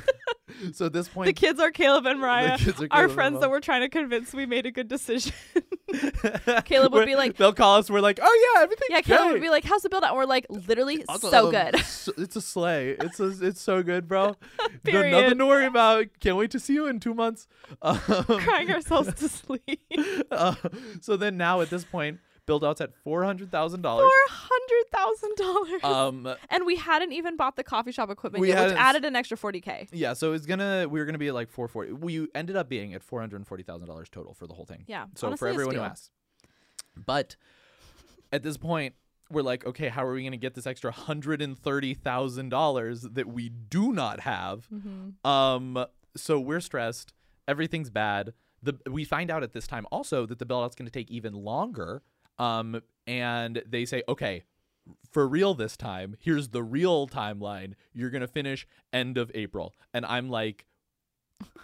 so 0.73 0.87
at 0.87 0.93
this 0.93 1.09
point, 1.09 1.27
the 1.27 1.33
kids 1.33 1.59
are 1.61 1.71
Caleb 1.71 2.07
and 2.07 2.21
Mariah, 2.21 2.53
our 2.53 2.59
Caleb 2.59 2.89
and 2.93 3.13
friends 3.13 3.41
that 3.41 3.51
we're 3.51 3.61
trying 3.61 3.81
to 3.83 3.89
convince 3.89 4.33
we 4.35 4.47
made 4.47 4.67
a 4.67 4.71
good 4.71 4.89
decision. 4.89 5.33
Caleb 6.65 6.93
would 6.93 7.07
be 7.07 7.17
like- 7.17 7.37
they'll 7.37 7.53
call 7.53 7.79
us. 7.79 7.91
We're 7.91 8.01
like, 8.01 8.19
oh 8.23 8.53
yeah, 8.55 8.63
everything. 8.63 8.89
yeah, 8.91 9.01
Caleb 9.01 9.33
would 9.33 9.41
be 9.43 9.49
like, 9.51 9.65
"How's 9.65 9.83
the 9.83 9.89
build 9.89 10.05
out?" 10.05 10.11
And 10.11 10.19
we're 10.19 10.25
like, 10.25 10.47
"Literally, 10.51 11.05
Also, 11.09 11.31
so 11.31 11.47
um, 11.47 11.51
good." 11.53 11.77
s- 11.77 12.09
It's 12.19 12.37
a 12.37 12.41
sleigh. 12.41 12.91
It's 13.01 13.19
a, 13.21 13.33
it's 13.47 13.61
so 13.61 13.83
good, 13.83 14.07
bro. 14.07 14.37
There's 14.85 14.95
Period. 14.95 15.11
nothing 15.23 15.39
to 15.39 15.47
worry 15.47 15.67
about. 15.67 16.07
Can't 16.21 16.37
wait 16.37 16.51
to 16.53 16.61
see 16.61 16.75
you 16.75 16.87
in 16.87 17.01
two 17.01 17.15
months. 17.15 17.49
Um, 17.83 17.97
Crying 17.99 18.71
ourselves 18.71 19.15
to 19.15 19.29
sleep. 19.29 19.81
uh, 20.31 20.55
so 21.01 21.17
then 21.17 21.37
now 21.37 21.61
at 21.61 21.71
this 21.71 21.85
point, 21.85 22.19
build 22.51 22.65
outs 22.65 22.81
at 22.81 22.95
four 23.05 23.25
hundred 23.25 23.51
thousand 23.51 23.83
dollars. 23.83 24.09
Four 24.11 24.37
hundred 24.37 24.91
thousand 24.93 25.37
dollars. 25.37 25.85
Um, 25.85 26.35
and 26.51 26.67
we 26.67 26.77
hadn't 26.77 27.13
even 27.13 27.37
bought 27.37 27.57
the 27.57 27.63
coffee 27.65 27.93
shop 27.93 28.11
equipment 28.11 28.45
yet, 28.45 28.69
which 28.69 28.77
added 28.77 29.05
an 29.05 29.15
extra 29.15 29.37
forty 29.37 29.61
k. 29.61 29.87
yeah. 29.93 30.13
So 30.15 30.33
it's 30.33 30.47
gonna 30.47 30.87
we 30.89 30.99
were 30.99 31.07
gonna 31.07 31.19
be 31.19 31.29
at 31.29 31.35
like 31.35 31.49
four 31.51 31.69
forty. 31.69 31.93
We 31.93 32.27
ended 32.35 32.57
up 32.57 32.69
being 32.69 32.95
at 32.95 33.03
four 33.03 33.21
hundred 33.21 33.47
forty 33.47 33.63
thousand 33.63 33.87
dollars 33.87 34.09
total 34.11 34.35
for 34.35 34.47
the 34.47 34.55
whole 34.55 34.65
thing. 34.67 34.85
Yeah. 34.87 35.07
So 35.15 35.29
honestly, 35.29 35.47
for 35.47 35.53
everyone 35.53 35.75
who 35.77 35.81
asks, 35.83 36.11
but 36.97 37.37
at 38.33 38.43
this 38.43 38.57
point, 38.57 38.95
we're 39.31 39.43
like, 39.43 39.65
okay, 39.67 39.89
how 39.89 40.05
are 40.05 40.13
we 40.13 40.23
going 40.23 40.33
to 40.33 40.37
get 40.39 40.55
this 40.55 40.67
extra 40.67 40.91
hundred 40.91 41.41
and 41.43 41.59
thirty 41.59 41.95
thousand 41.95 42.49
dollars 42.49 43.03
that 43.03 43.29
we 43.29 43.49
do 43.49 43.93
not 43.93 44.21
have? 44.21 44.67
Mhm. 44.73 45.25
Um, 45.25 45.87
so 46.17 46.41
we're 46.41 46.61
stressed. 46.61 47.13
Everything's 47.47 47.91
bad. 47.91 48.35
The 48.63 48.79
we 48.91 49.05
find 49.05 49.31
out 49.31 49.43
at 49.43 49.53
this 49.53 49.67
time 49.67 49.87
also 49.91 50.27
that 50.27 50.39
the 50.39 50.45
build 50.45 50.65
out's 50.65 50.75
going 50.77 50.87
to 50.87 50.93
take 50.93 51.11
even 51.11 51.33
longer. 51.33 52.03
Um, 52.41 52.83
and 53.07 53.63
they 53.67 53.85
say, 53.85 54.03
okay, 54.09 54.45
for 55.11 55.29
real 55.29 55.55
this 55.55 55.77
time. 55.77 56.17
Here's 56.21 56.49
the 56.49 56.63
real 56.63 57.07
timeline. 57.07 57.75
You're 57.93 58.11
gonna 58.11 58.27
finish 58.29 58.67
end 58.93 59.19
of 59.19 59.31
April, 59.35 59.75
and 59.93 60.05
I'm 60.07 60.29
like. 60.29 60.67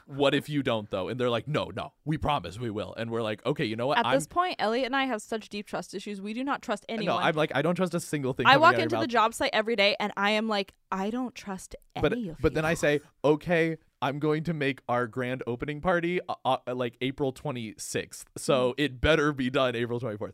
What 0.07 0.35
if 0.35 0.49
you 0.49 0.63
don't 0.63 0.89
though? 0.91 1.09
And 1.09 1.21
they're 1.21 1.29
like, 1.29 1.47
no, 1.49 1.71
no, 1.75 1.93
we 2.05 2.17
promise 2.17 2.59
we 2.59 2.71
will. 2.71 2.95
And 2.97 3.11
we're 3.11 3.23
like, 3.23 3.45
okay, 3.45 3.65
you 3.65 3.77
know 3.77 3.89
what? 3.89 3.99
At 3.99 4.07
I'm 4.07 4.15
this 4.15 4.27
point, 4.27 4.57
Elliot 4.59 4.87
and 4.87 4.97
I 4.97 5.05
have 5.05 5.21
such 5.21 5.51
deep 5.51 5.67
trust 5.67 5.95
issues. 5.95 6.19
We 6.23 6.33
do 6.33 6.45
not 6.45 6.63
trust 6.63 6.87
anyone. 6.89 7.21
no, 7.21 7.23
I'm 7.23 7.35
like, 7.35 7.53
I 7.55 7.61
don't 7.61 7.75
trust 7.75 7.93
a 7.93 8.01
single 8.01 8.33
thing. 8.33 8.47
I 8.47 8.57
walk 8.57 8.69
out 8.69 8.75
of 8.75 8.79
your 8.79 8.85
into 8.85 8.99
the 9.01 9.07
job 9.07 9.35
site 9.35 9.51
every 9.53 9.77
day 9.77 9.97
and 10.01 10.13
I 10.17 10.31
am 10.31 10.49
like, 10.49 10.73
I 10.91 11.11
don't 11.11 11.35
trust 11.35 11.77
any 11.95 12.03
but 12.03 12.11
but 12.41 12.53
you. 12.53 12.55
then 12.55 12.65
I 12.65 12.73
say, 12.75 13.01
okay, 13.23 13.77
I'm 14.03 14.19
going 14.19 14.45
to 14.45 14.55
make 14.55 14.81
our 14.89 15.07
grand 15.07 15.43
opening 15.47 15.81
party 15.81 16.21
uh, 16.29 16.35
uh, 16.45 16.75
like 16.75 16.97
April 17.01 17.33
26th, 17.33 18.25
so 18.37 18.75
it 18.77 19.01
better 19.01 19.33
be 19.33 19.51
done 19.51 19.75
April 19.75 19.99
24th. 20.01 20.33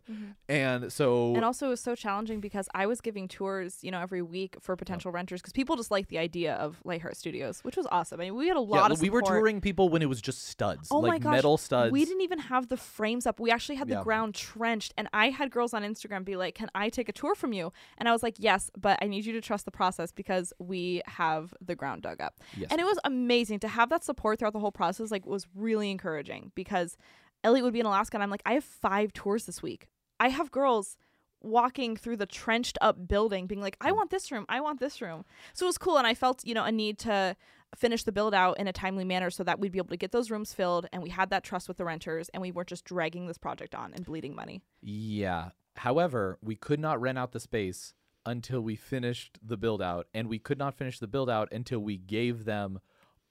And 0.49 0.93
so 0.93 1.13
Mm-hmm. 1.13 1.37
And 1.37 1.45
also, 1.45 1.67
it 1.67 1.71
was 1.71 1.81
so 1.81 1.95
challenging 1.95 2.41
because 2.41 2.69
I 2.75 2.87
was 2.87 3.01
giving 3.01 3.29
tours, 3.29 3.79
you 3.83 3.91
know, 3.91 4.01
every 4.01 4.23
week 4.23 4.57
for 4.61 4.77
potential 4.77 5.11
renters 5.13 5.41
because 5.41 5.53
people 5.53 5.77
just 5.77 5.91
like 5.91 6.09
the 6.09 6.19
idea 6.19 6.55
of 6.55 6.81
Lightheart 6.85 7.17
Studios, 7.17 7.61
which 7.63 7.77
was 7.77 7.87
awesome. 7.91 8.21
I 8.21 8.25
mean, 8.25 8.35
we 8.35 8.49
had 8.49 8.57
a 8.57 8.61
yeah, 8.61 8.67
lot 8.81 8.91
of 8.93 9.01
we 9.01 9.11
were 9.11 9.23
touring 9.23 9.61
people 9.61 9.89
when 9.89 10.03
it 10.03 10.09
was 10.09 10.21
just 10.21 10.49
studs, 10.49 10.89
Oh 10.91 10.99
like 10.99 11.13
my 11.13 11.19
gosh, 11.19 11.33
metal 11.33 11.57
studs. 11.57 11.93
We 11.93 12.05
didn't 12.05 12.23
even 12.23 12.39
have 12.41 12.69
the 12.69 12.77
frames 12.77 13.27
up. 13.27 13.41
We 13.41 13.51
actually 13.51 13.77
had 13.77 13.89
the 13.89 13.95
Yeah. 13.95 14.03
ground 14.03 14.35
trenched, 14.35 14.93
and 14.97 15.09
I 15.13 15.31
had 15.31 15.51
girls 15.51 15.73
on 15.75 15.83
Instagram 15.83 16.25
be 16.25 16.37
like, 16.37 16.55
"Can 16.55 16.69
I 16.75 16.89
take 16.89 17.09
a 17.09 17.13
tour 17.13 17.35
from 17.35 17.53
you?" 17.53 17.73
And 17.99 18.09
I 18.09 18.13
was 18.13 18.23
like, 18.23 18.35
"Yes, 18.39 18.71
but 18.77 18.99
I 19.03 19.07
need 19.07 19.25
you 19.25 19.33
to 19.35 19.41
trust 19.41 19.65
the 19.65 19.71
process 19.71 20.13
because 20.13 20.53
we 20.59 21.03
have 21.07 21.55
the 21.65 21.75
ground 21.75 22.03
dug 22.03 22.21
up." 22.21 22.41
Yes. 22.57 22.69
And 22.71 22.81
it 22.81 22.85
was 22.85 22.99
amazing 23.05 23.52
to 23.61 23.69
have 23.69 23.91
that 23.91 24.05
support 24.05 24.39
throughout 24.39 24.53
the 24.53 24.61
whole 24.61 24.73
process. 24.73 25.11
Like, 25.11 25.27
was 25.27 25.47
really 25.55 25.91
encouraging 25.91 26.53
because 26.55 26.97
Elliot 27.45 27.65
would 27.65 27.73
be 27.73 27.81
in 27.81 27.87
Alaska, 27.87 28.17
and 28.17 28.23
I'm 28.23 28.31
like, 28.31 28.43
"I 28.47 28.55
have 28.55 28.65
five 28.65 29.13
tours 29.13 29.47
this 29.47 29.63
week. 29.63 29.89
I 30.21 30.29
have 30.29 30.51
girls." 30.51 30.97
walking 31.45 31.97
through 31.97 32.17
the 32.17 32.25
trenched 32.25 32.79
up 32.81 33.09
building 33.09 33.49
being 33.49 33.61
like 33.61 33.77
i 33.81 33.91
mm. 33.91 33.97
want 33.97 34.11
this 34.11 34.31
room 34.31 34.47
i 34.49 34.61
want 34.61 34.79
this 34.79 35.03
room 35.03 35.25
so 35.53 35.67
it 35.67 35.69
was 35.69 35.77
cool 35.77 35.99
and 35.99 36.07
i 36.07 36.15
felt 36.15 36.47
you 36.47 36.55
know 36.55 36.63
a 36.63 36.71
need 36.71 37.01
to 37.01 37.35
finish 37.75 38.05
the 38.05 38.13
build 38.13 38.35
out 38.35 38.59
in 38.59 38.69
a 38.69 38.73
timely 38.73 39.05
manner 39.05 39.31
so 39.31 39.43
that 39.43 39.59
we'd 39.59 39.73
be 39.73 39.79
able 39.79 39.89
to 39.89 39.97
get 39.97 40.13
those 40.13 40.31
rooms 40.31 40.53
filled 40.53 40.87
and 40.93 41.03
we 41.03 41.11
had 41.11 41.31
that 41.31 41.43
trust 41.43 41.69
with 41.69 41.77
the 41.79 41.85
renters 41.85 42.29
and 42.31 42.41
we 42.41 42.53
weren't 42.53 42.69
just 42.69 42.85
dragging 42.85 43.27
this 43.27 43.39
project 43.39 43.75
on 43.75 43.93
and 43.95 44.05
bleeding 44.05 44.35
money. 44.35 44.63
Yeah. 44.83 45.51
However, 45.77 46.39
we 46.43 46.55
could 46.55 46.81
not 46.81 47.01
rent 47.01 47.19
out 47.19 47.33
the 47.33 47.41
space 47.41 47.95
until 48.27 48.61
we 48.61 48.77
finished 48.77 49.39
the 49.43 49.57
build 49.57 49.83
out, 49.83 50.07
and 50.15 50.29
we 50.29 50.39
could 50.39 50.59
not 50.59 50.75
finish 50.75 50.99
the 50.99 51.09
build 51.09 51.29
out 51.29 51.49
until 51.53 51.81
we 51.81 51.97
gave 51.97 52.45
them 52.45 52.79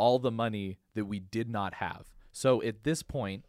all 0.01 0.17
the 0.17 0.31
money 0.31 0.79
that 0.95 1.05
we 1.05 1.19
did 1.19 1.47
not 1.47 1.75
have. 1.75 2.09
So 2.31 2.59
at 2.63 2.83
this 2.83 3.03
point, 3.03 3.45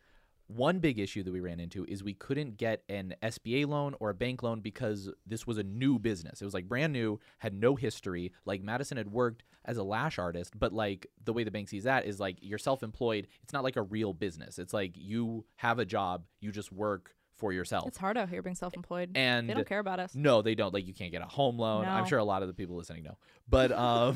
one 0.49 0.81
big 0.81 0.99
issue 0.99 1.23
that 1.23 1.33
we 1.33 1.41
ran 1.41 1.61
into 1.61 1.87
is 1.87 2.05
we 2.05 2.13
couldn't 2.13 2.59
get 2.59 2.83
an 2.91 3.15
SBA 3.23 3.67
loan 3.67 3.95
or 4.01 4.11
a 4.11 4.15
bank 4.15 4.43
loan 4.43 4.61
because 4.61 5.09
this 5.27 5.47
was 5.47 5.57
a 5.57 5.63
new 5.63 5.99
business. 5.99 6.43
It 6.43 6.45
was 6.45 6.53
like 6.53 6.69
brand 6.69 6.93
new, 6.93 7.19
had 7.39 7.55
no 7.55 7.75
history. 7.75 8.33
Like 8.45 8.63
Madison 8.63 8.99
had 8.99 9.11
worked 9.11 9.45
as 9.65 9.79
a 9.79 9.83
lash 9.83 10.19
artist, 10.19 10.53
but 10.59 10.75
like 10.75 11.07
the 11.25 11.33
way 11.33 11.43
the 11.43 11.51
bank 11.51 11.71
sees 11.71 11.85
that 11.85 12.05
is 12.05 12.21
like 12.21 12.37
you're 12.43 12.59
self-employed. 12.59 13.29
It's 13.43 13.55
not 13.55 13.65
like 13.65 13.77
a 13.77 13.83
real 13.83 14.13
business. 14.13 14.59
It's 14.59 14.75
like 14.75 14.93
you 14.95 15.47
have 15.57 15.79
a 15.79 15.87
job, 15.87 16.25
you 16.43 16.53
just 16.53 16.71
work 16.71 17.15
for 17.43 17.53
yourself. 17.53 17.89
It's 17.89 17.99
hard 17.99 18.17
out 18.17 18.29
here 18.29 18.41
being 18.41 18.55
self 18.55 18.73
employed. 18.75 19.11
and 19.17 19.49
They 19.51 19.55
don't 19.55 19.67
care 19.67 19.81
about 19.81 19.99
us. 19.99 20.15
no, 20.15 20.43
they 20.43 20.55
don't. 20.55 20.73
Like 20.73 20.87
you 20.87 20.95
can't 20.95 21.11
get 21.11 21.23
a 21.23 21.27
home 21.27 21.59
loan. 21.59 21.85
I'm 21.85 22.07
sure 22.07 22.19
a 22.21 22.25
lot 22.25 22.43
of 22.43 22.49
the 22.49 22.55
people 22.55 22.77
listening 22.77 23.03
know. 23.03 23.19
But 23.49 23.73
um 23.73 24.15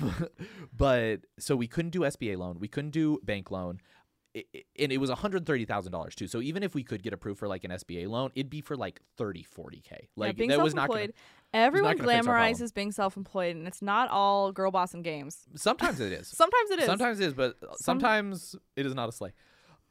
but 0.77 1.21
so 1.39 1.57
we 1.57 1.67
couldn't 1.67 1.91
do 1.91 2.01
SBA 2.01 2.37
loan. 2.39 2.59
We 2.61 2.69
couldn't 2.69 2.91
do 2.93 3.19
bank 3.25 3.51
loan. 3.51 3.81
I- 4.37 4.45
I- 4.55 4.63
and 4.79 4.93
it 4.93 4.99
was 4.99 5.09
$130,000 5.11 6.15
too. 6.15 6.27
So 6.27 6.41
even 6.43 6.63
if 6.63 6.75
we 6.75 6.83
could 6.85 7.03
get 7.03 7.13
approved 7.15 7.39
for 7.39 7.49
like 7.49 7.65
an 7.65 7.71
SBA 7.71 8.07
loan, 8.09 8.31
it'd 8.35 8.51
be 8.51 8.61
for 8.61 8.77
like 8.77 9.01
30, 9.17 9.45
40k. 9.45 9.91
Yeah, 9.91 9.97
Like 10.15 10.37
being 10.37 10.51
that 10.51 10.61
was 10.61 10.75
not 10.75 10.89
self-employed, 10.91 11.15
gonna, 11.55 11.65
everyone 11.65 11.99
glamorizes 11.99 12.73
being 12.75 12.93
self 12.93 13.17
employed 13.17 13.57
and 13.57 13.67
it's 13.67 13.81
not 13.83 14.11
all 14.11 14.53
girl 14.53 14.71
boss 14.71 14.93
and 14.95 15.03
games. 15.03 15.47
sometimes 15.57 16.01
it 16.01 16.13
is. 16.13 16.29
Sometimes 16.43 16.71
it 16.71 16.79
is. 16.81 16.87
Sometimes 16.87 17.19
it 17.21 17.27
is, 17.29 17.35
but 17.35 17.57
Some- 17.61 17.71
sometimes 17.81 18.55
it 18.77 18.85
is 18.87 18.95
not 18.95 19.09
a 19.09 19.13
sleigh. 19.13 19.33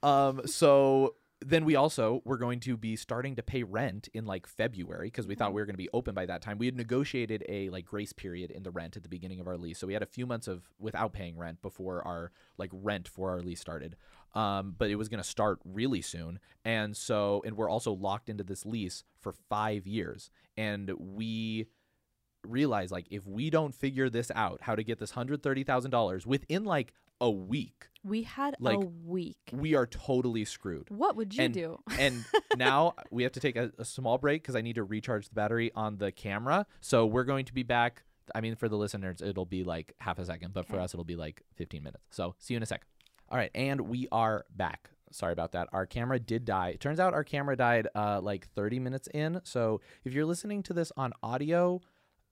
Um, 0.03 0.41
so 0.45 1.15
then 1.47 1.63
we 1.63 1.75
also 1.75 2.23
were 2.25 2.37
going 2.37 2.59
to 2.61 2.75
be 2.75 2.95
starting 2.95 3.35
to 3.35 3.43
pay 3.43 3.61
rent 3.61 4.09
in 4.15 4.25
like 4.25 4.47
February 4.47 5.07
because 5.07 5.27
we 5.27 5.35
thought 5.35 5.49
Mm-hmm. 5.49 5.55
we 5.55 5.61
were 5.61 5.65
going 5.67 5.75
to 5.75 5.77
be 5.77 5.89
open 5.93 6.15
by 6.15 6.25
that 6.25 6.41
time. 6.41 6.57
We 6.57 6.65
had 6.65 6.75
negotiated 6.75 7.45
a 7.47 7.69
like 7.69 7.85
grace 7.85 8.13
period 8.13 8.49
in 8.49 8.63
the 8.63 8.71
rent 8.71 8.97
at 8.97 9.03
the 9.03 9.09
beginning 9.09 9.39
of 9.39 9.47
our 9.47 9.57
lease, 9.57 9.77
so 9.77 9.85
we 9.85 9.93
had 9.93 10.01
a 10.01 10.07
few 10.07 10.25
months 10.25 10.47
of 10.47 10.63
without 10.79 11.13
paying 11.13 11.37
rent 11.37 11.61
before 11.61 12.01
our 12.05 12.31
like 12.57 12.71
rent 12.73 13.07
for 13.07 13.29
our 13.29 13.41
lease 13.41 13.59
started. 13.61 13.95
Um, 14.33 14.75
but 14.77 14.89
it 14.89 14.95
was 14.95 15.07
going 15.07 15.21
to 15.21 15.29
start 15.29 15.59
really 15.63 16.01
soon, 16.01 16.39
and 16.65 16.97
so 16.97 17.43
and 17.45 17.55
we're 17.55 17.69
also 17.69 17.93
locked 17.93 18.27
into 18.27 18.43
this 18.43 18.65
lease 18.65 19.03
for 19.21 19.33
five 19.49 19.85
years, 19.85 20.31
and 20.57 20.91
we 20.97 21.67
realize 22.45 22.91
like 22.91 23.07
if 23.09 23.25
we 23.25 23.49
don't 23.49 23.73
figure 23.73 24.09
this 24.09 24.31
out, 24.35 24.59
how 24.61 24.75
to 24.75 24.83
get 24.83 24.99
this 24.99 25.11
hundred 25.11 25.43
thirty 25.43 25.63
thousand 25.63 25.91
dollars 25.91 26.25
within 26.25 26.63
like 26.63 26.93
a 27.21 27.29
week, 27.29 27.87
we 28.03 28.23
had 28.23 28.55
like, 28.59 28.77
a 28.77 28.79
week. 28.79 29.37
we 29.51 29.73
are 29.73 29.87
totally 29.87 30.45
screwed. 30.45 30.89
What 30.89 31.15
would 31.15 31.33
you 31.33 31.45
and- 31.45 31.53
do? 31.53 31.79
and 31.97 32.23
now 32.57 32.93
we 33.11 33.23
have 33.23 33.31
to 33.33 33.39
take 33.39 33.55
a, 33.55 33.71
a 33.77 33.85
small 33.85 34.17
break 34.17 34.43
because 34.43 34.55
I 34.55 34.61
need 34.61 34.75
to 34.75 34.83
recharge 34.83 35.29
the 35.29 35.35
battery 35.35 35.71
on 35.75 35.97
the 35.97 36.11
camera. 36.11 36.67
So 36.81 37.05
we're 37.05 37.23
going 37.23 37.45
to 37.45 37.53
be 37.53 37.63
back. 37.63 38.03
I 38.33 38.41
mean, 38.41 38.55
for 38.55 38.69
the 38.69 38.77
listeners, 38.77 39.21
it'll 39.21 39.45
be 39.45 39.63
like 39.63 39.93
half 39.99 40.19
a 40.19 40.25
second, 40.25 40.53
but 40.53 40.67
for 40.67 40.79
us, 40.79 40.93
it'll 40.93 41.03
be 41.03 41.15
like 41.15 41.41
15 41.55 41.83
minutes. 41.83 42.03
So 42.11 42.35
see 42.39 42.53
you 42.53 42.57
in 42.57 42.63
a 42.63 42.65
sec. 42.65 42.85
All 43.29 43.37
right, 43.37 43.51
and 43.55 43.81
we 43.81 44.07
are 44.11 44.45
back. 44.55 44.91
Sorry 45.11 45.33
about 45.33 45.53
that. 45.53 45.69
Our 45.71 45.85
camera 45.85 46.19
did 46.19 46.45
die. 46.45 46.69
It 46.69 46.79
turns 46.79 46.99
out 46.99 47.13
our 47.13 47.23
camera 47.23 47.55
died 47.55 47.87
uh, 47.95 48.19
like 48.21 48.47
30 48.49 48.79
minutes 48.79 49.07
in. 49.13 49.41
So 49.43 49.81
if 50.03 50.13
you're 50.13 50.25
listening 50.25 50.61
to 50.63 50.73
this 50.73 50.91
on 50.97 51.13
audio, 51.23 51.81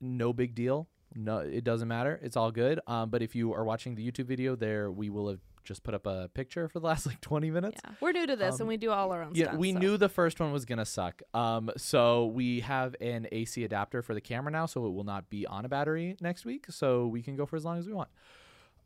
no 0.02 0.34
big 0.34 0.54
deal. 0.54 0.88
No, 1.16 1.38
it 1.40 1.64
doesn't 1.64 1.88
matter. 1.88 2.20
It's 2.24 2.36
all 2.36 2.52
good. 2.52 2.80
Um, 2.88 3.10
but 3.10 3.22
if 3.22 3.36
you 3.36 3.54
are 3.54 3.64
watching 3.64 3.96
the 3.96 4.10
YouTube 4.10 4.26
video, 4.26 4.56
there 4.56 4.92
we 4.92 5.10
will 5.10 5.30
have 5.30 5.40
just 5.64 5.84
put 5.84 5.94
up 5.94 6.06
a 6.06 6.30
picture 6.34 6.68
for 6.68 6.80
the 6.80 6.86
last 6.88 7.06
like 7.06 7.22
20 7.22 7.50
minutes. 7.52 7.80
Yeah. 7.84 7.92
We're 8.02 8.12
new 8.12 8.28
to 8.28 8.36
this 8.36 8.56
Um, 8.56 8.62
and 8.62 8.68
we 8.68 8.78
do 8.78 8.92
all 8.92 9.12
our 9.12 9.24
own 9.24 9.32
Yeah, 9.36 9.46
stuff. 9.46 9.58
we 9.58 9.72
so. 9.74 9.80
knew 9.80 9.98
the 9.98 10.10
first 10.10 10.40
one 10.40 10.52
was 10.52 10.66
gonna 10.66 10.86
suck. 10.86 11.22
Um, 11.34 11.72
so 11.78 12.26
we 12.28 12.60
have 12.62 12.96
an 13.00 13.28
AC 13.32 13.64
adapter 13.64 14.02
for 14.02 14.14
the 14.14 14.22
camera 14.22 14.52
now, 14.52 14.66
so 14.66 14.86
it 14.86 14.90
will 14.92 15.04
not 15.06 15.30
be 15.30 15.46
on 15.46 15.64
a 15.66 15.70
battery 15.70 16.18
next 16.20 16.46
week, 16.46 16.66
so 16.70 17.08
we 17.08 17.22
can 17.22 17.36
go 17.36 17.46
for 17.46 17.56
as 17.56 17.64
long 17.64 17.78
as 17.78 17.88
we 17.88 17.94
want. 17.94 18.10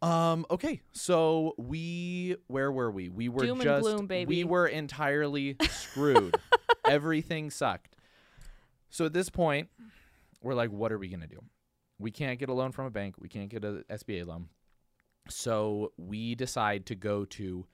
Um, 0.02 0.46
okay, 0.52 0.82
so 0.92 1.56
we 1.58 2.36
where 2.46 2.72
were 2.72 2.92
we? 2.92 3.10
We 3.10 3.30
were 3.30 3.44
Doom 3.46 3.62
just 3.62 3.82
gloom, 3.82 4.06
baby. 4.06 4.36
we 4.36 4.44
were 4.44 4.68
entirely 4.68 5.56
screwed. 5.70 6.36
Everything 6.86 7.50
sucked. 7.50 7.96
So 8.92 9.06
at 9.06 9.14
this 9.14 9.30
point, 9.32 9.70
we're 10.44 10.54
like, 10.54 10.70
what 10.70 10.92
are 10.92 11.00
we 11.00 11.08
gonna 11.08 11.26
do? 11.26 11.40
We 12.00 12.12
can't 12.12 12.40
get 12.40 12.50
a 12.50 12.54
loan 12.54 12.72
from 12.72 12.86
a 12.86 12.92
bank. 12.92 13.16
We 13.20 13.30
can't 13.30 13.50
get 13.50 13.64
a 13.64 13.84
SBA 13.90 14.26
loan. 14.26 14.50
So 15.30 15.92
we 15.98 16.36
decide 16.36 16.86
to 16.88 16.96
go 16.96 17.26
to 17.26 17.66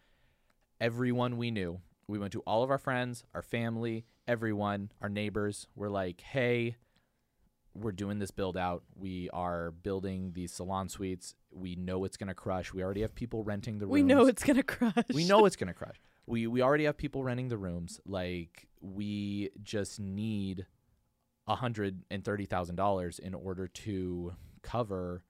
everyone 0.79 1.37
we 1.37 1.51
knew. 1.51 1.81
We 2.07 2.19
went 2.19 2.33
to 2.33 2.41
all 2.41 2.63
of 2.63 2.69
our 2.69 2.77
friends, 2.77 3.23
our 3.33 3.41
family, 3.41 4.05
everyone, 4.27 4.91
our 5.01 5.09
neighbors. 5.09 5.67
We're 5.75 5.89
like, 5.89 6.21
hey, 6.21 6.77
we're 7.73 7.91
doing 7.91 8.19
this 8.19 8.31
build 8.31 8.57
out. 8.57 8.83
We 8.95 9.29
are 9.31 9.71
building 9.71 10.31
these 10.33 10.51
salon 10.53 10.89
suites. 10.89 11.35
We 11.51 11.75
know 11.75 12.03
it's 12.05 12.17
gonna 12.17 12.33
crush. 12.33 12.73
We 12.73 12.83
already 12.83 13.01
have 13.01 13.15
people 13.15 13.43
renting 13.43 13.79
the 13.79 13.85
rooms. 13.85 13.93
We 13.93 14.03
know 14.03 14.27
it's 14.27 14.43
gonna 14.43 14.63
crush. 14.63 14.93
we 15.13 15.25
know 15.25 15.45
it's 15.45 15.55
gonna 15.55 15.73
crush. 15.73 15.99
We 16.25 16.47
we 16.47 16.61
already 16.61 16.85
have 16.85 16.97
people 16.97 17.23
renting 17.23 17.49
the 17.49 17.57
rooms. 17.57 17.99
Like 18.05 18.67
we 18.81 19.49
just 19.61 19.99
need 19.99 20.65
a 21.47 21.55
hundred 21.55 22.03
and 22.09 22.23
thirty 22.23 22.45
thousand 22.45 22.75
dollars 22.75 23.19
in 23.19 23.33
order 23.33 23.67
to 23.67 24.33
cover 24.61 25.23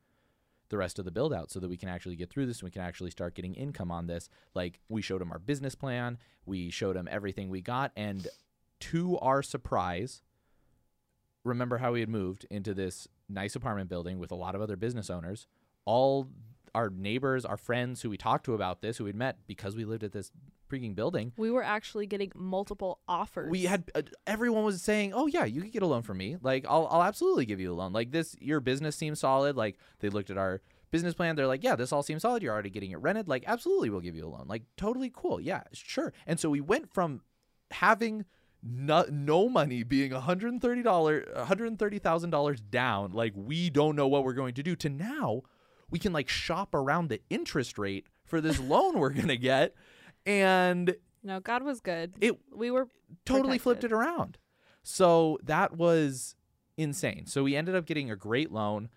the 0.70 0.78
rest 0.78 0.98
of 0.98 1.06
the 1.06 1.12
build 1.12 1.34
out 1.34 1.52
so 1.52 1.60
that 1.60 1.70
we 1.70 1.78
can 1.78 1.90
actually 1.90 2.16
get 2.16 2.30
through 2.30 2.46
this 2.46 2.60
and 2.60 2.68
we 2.68 2.72
can 2.72 2.82
actually 2.82 3.12
start 3.12 3.36
getting 3.36 3.54
income 3.54 3.92
on 3.92 4.08
this. 4.08 4.30
Like 4.56 4.80
we 4.90 5.02
showed 5.02 5.22
them 5.22 5.32
our 5.32 5.40
business 5.40 5.76
plan, 5.76 6.18
we 6.46 6.70
showed 6.70 6.96
them 6.96 7.08
everything 7.12 7.50
we 7.50 7.62
got, 7.62 7.92
and 7.96 8.28
to 8.80 9.18
our 9.20 9.44
surprise, 9.44 10.22
remember 11.44 11.78
how 11.78 11.92
we 11.92 12.00
had 12.00 12.10
moved 12.10 12.46
into 12.50 12.74
this 12.74 13.08
nice 13.30 13.56
apartment 13.56 13.90
building 13.90 14.20
with 14.20 14.32
a 14.32 14.36
lot 14.36 14.56
of 14.56 14.62
other 14.62 14.76
business 14.76 15.10
owners. 15.10 15.48
All 15.86 16.28
our 16.74 16.90
neighbors, 16.90 17.46
our 17.46 17.58
friends 17.58 18.02
who 18.02 18.10
we 18.10 18.18
talked 18.18 18.46
to 18.46 18.54
about 18.54 18.82
this, 18.82 18.98
who 18.98 19.04
we'd 19.04 19.16
met 19.16 19.38
because 19.46 19.76
we 19.76 19.86
lived 19.86 20.04
at 20.04 20.12
this 20.12 20.32
freaking 20.74 20.96
building, 20.96 21.34
We 21.38 21.52
were 21.52 21.64
actually 21.64 22.08
getting 22.08 22.32
multiple 22.36 23.00
offers. 23.08 23.52
we 23.52 23.64
had 23.64 23.90
uh, 23.96 24.02
everyone 24.26 24.64
was 24.64 24.82
saying, 24.82 25.14
"Oh 25.14 25.28
yeah, 25.28 25.46
you 25.46 25.62
could 25.62 25.72
get 25.72 25.84
a 25.84 25.88
loan 25.88 26.02
from 26.02 26.18
me. 26.18 26.38
Like 26.42 26.66
I'll 26.68 26.88
I'll 26.90 27.04
absolutely 27.04 27.46
give 27.46 27.60
you 27.60 27.72
a 27.72 27.76
loan. 27.76 27.94
Like 27.94 28.12
this, 28.12 28.36
your 28.40 28.60
business 28.60 28.96
seems 28.96 29.20
solid. 29.20 29.56
Like 29.56 29.78
they 30.00 30.10
looked 30.10 30.30
at 30.30 30.38
our 30.38 30.62
business 30.92 31.16
plan, 31.16 31.36
they're 31.36 31.48
like, 31.48 31.64
yeah, 31.64 31.76
this 31.76 31.92
all 31.92 32.04
seems 32.04 32.22
solid. 32.22 32.44
You're 32.44 32.54
already 32.54 32.70
getting 32.70 32.92
it 32.92 33.00
rented. 33.00 33.28
Like 33.28 33.44
absolutely, 33.48 33.90
we'll 33.90 34.02
give 34.02 34.16
you 34.16 34.26
a 34.26 34.30
loan. 34.30 34.46
Like 34.48 34.64
totally 34.78 35.12
cool. 35.14 35.42
Yeah, 35.42 35.64
sure. 35.74 36.14
And 36.28 36.40
so 36.40 36.50
we 36.50 36.62
went 36.62 36.94
from 36.94 37.22
having 37.72 38.26
no, 38.62 39.06
no 39.12 39.50
money 39.50 39.84
being 39.84 40.12
$130 40.12 40.62
$130,000 40.62 42.62
down 42.70 43.12
like 43.12 43.34
we 43.36 43.70
don't 43.70 43.96
know 43.96 44.08
what 44.08 44.24
we're 44.24 44.34
going 44.34 44.54
to 44.54 44.64
do 44.64 44.76
to 44.76 44.90
now 44.90 45.42
we 45.90 46.00
can 46.00 46.14
like 46.14 46.30
shop 46.30 46.74
around 46.74 47.10
the 47.10 47.20
interest 47.30 47.78
rate 47.78 48.06
for 48.24 48.40
this 48.40 48.60
loan 48.60 49.00
we're 49.00 49.10
going 49.10 49.28
to 49.28 49.38
get 49.38 49.76
and 50.26 50.96
no, 51.24 51.40
God 51.40 51.64
was 51.64 51.80
good. 51.80 52.14
it 52.22 52.38
we 52.56 52.72
were 52.72 52.88
totally 53.26 53.58
flipped 53.58 53.84
it 53.84 53.92
around. 53.92 54.38
So 54.84 55.40
that 55.44 55.78
was 55.78 56.36
insane. 56.78 57.26
So 57.26 57.44
we 57.44 57.56
ended 57.56 57.76
up 57.76 57.86
getting 57.86 58.12
a 58.12 58.16
great 58.16 58.52
loan, 58.52 58.90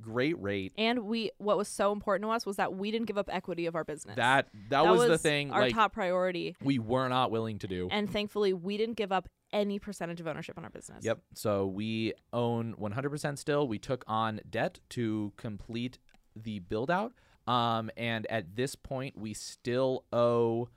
great 0.00 0.40
rate. 0.40 0.72
and 0.78 1.00
we 1.00 1.30
what 1.38 1.56
was 1.56 1.68
so 1.68 1.92
important 1.92 2.28
to 2.28 2.32
us 2.32 2.46
was 2.46 2.56
that 2.56 2.74
we 2.74 2.90
didn't 2.90 3.06
give 3.06 3.18
up 3.18 3.28
equity 3.32 3.66
of 3.66 3.74
our 3.74 3.84
business. 3.84 4.16
That 4.16 4.48
that, 4.70 4.86
was, 4.86 5.08
the 5.08 5.18
thing 5.18 5.50
Our 5.50 5.62
like 5.62 5.74
top 5.74 5.92
priority. 5.92 6.56
we 6.62 6.78
were 6.78 7.08
not 7.08 7.30
willing 7.30 7.58
to 7.60 7.68
do. 7.68 7.88
And 7.90 8.10
thankfully 8.10 8.52
we 8.52 8.76
didn't 8.76 8.96
give 8.96 9.12
up 9.12 9.28
any 9.52 9.78
percentage 9.78 10.20
of 10.20 10.26
ownership 10.26 10.58
on 10.58 10.64
our 10.64 10.70
business. 10.70 11.04
Yep. 11.04 11.20
So 11.34 11.66
we 11.66 12.12
own 12.32 12.74
100% 12.74 13.38
still. 13.38 13.68
We 13.68 13.78
took 13.78 14.04
on 14.08 14.40
debt 14.50 14.80
to 14.90 15.32
complete 15.36 15.98
the 16.34 16.58
build 16.58 16.90
out. 16.90 17.12
Um, 17.46 17.90
and 17.96 18.26
at 18.30 18.56
this 18.56 18.74
point, 18.74 19.18
we 19.18 19.34
still 19.34 20.04
owe 20.12 20.68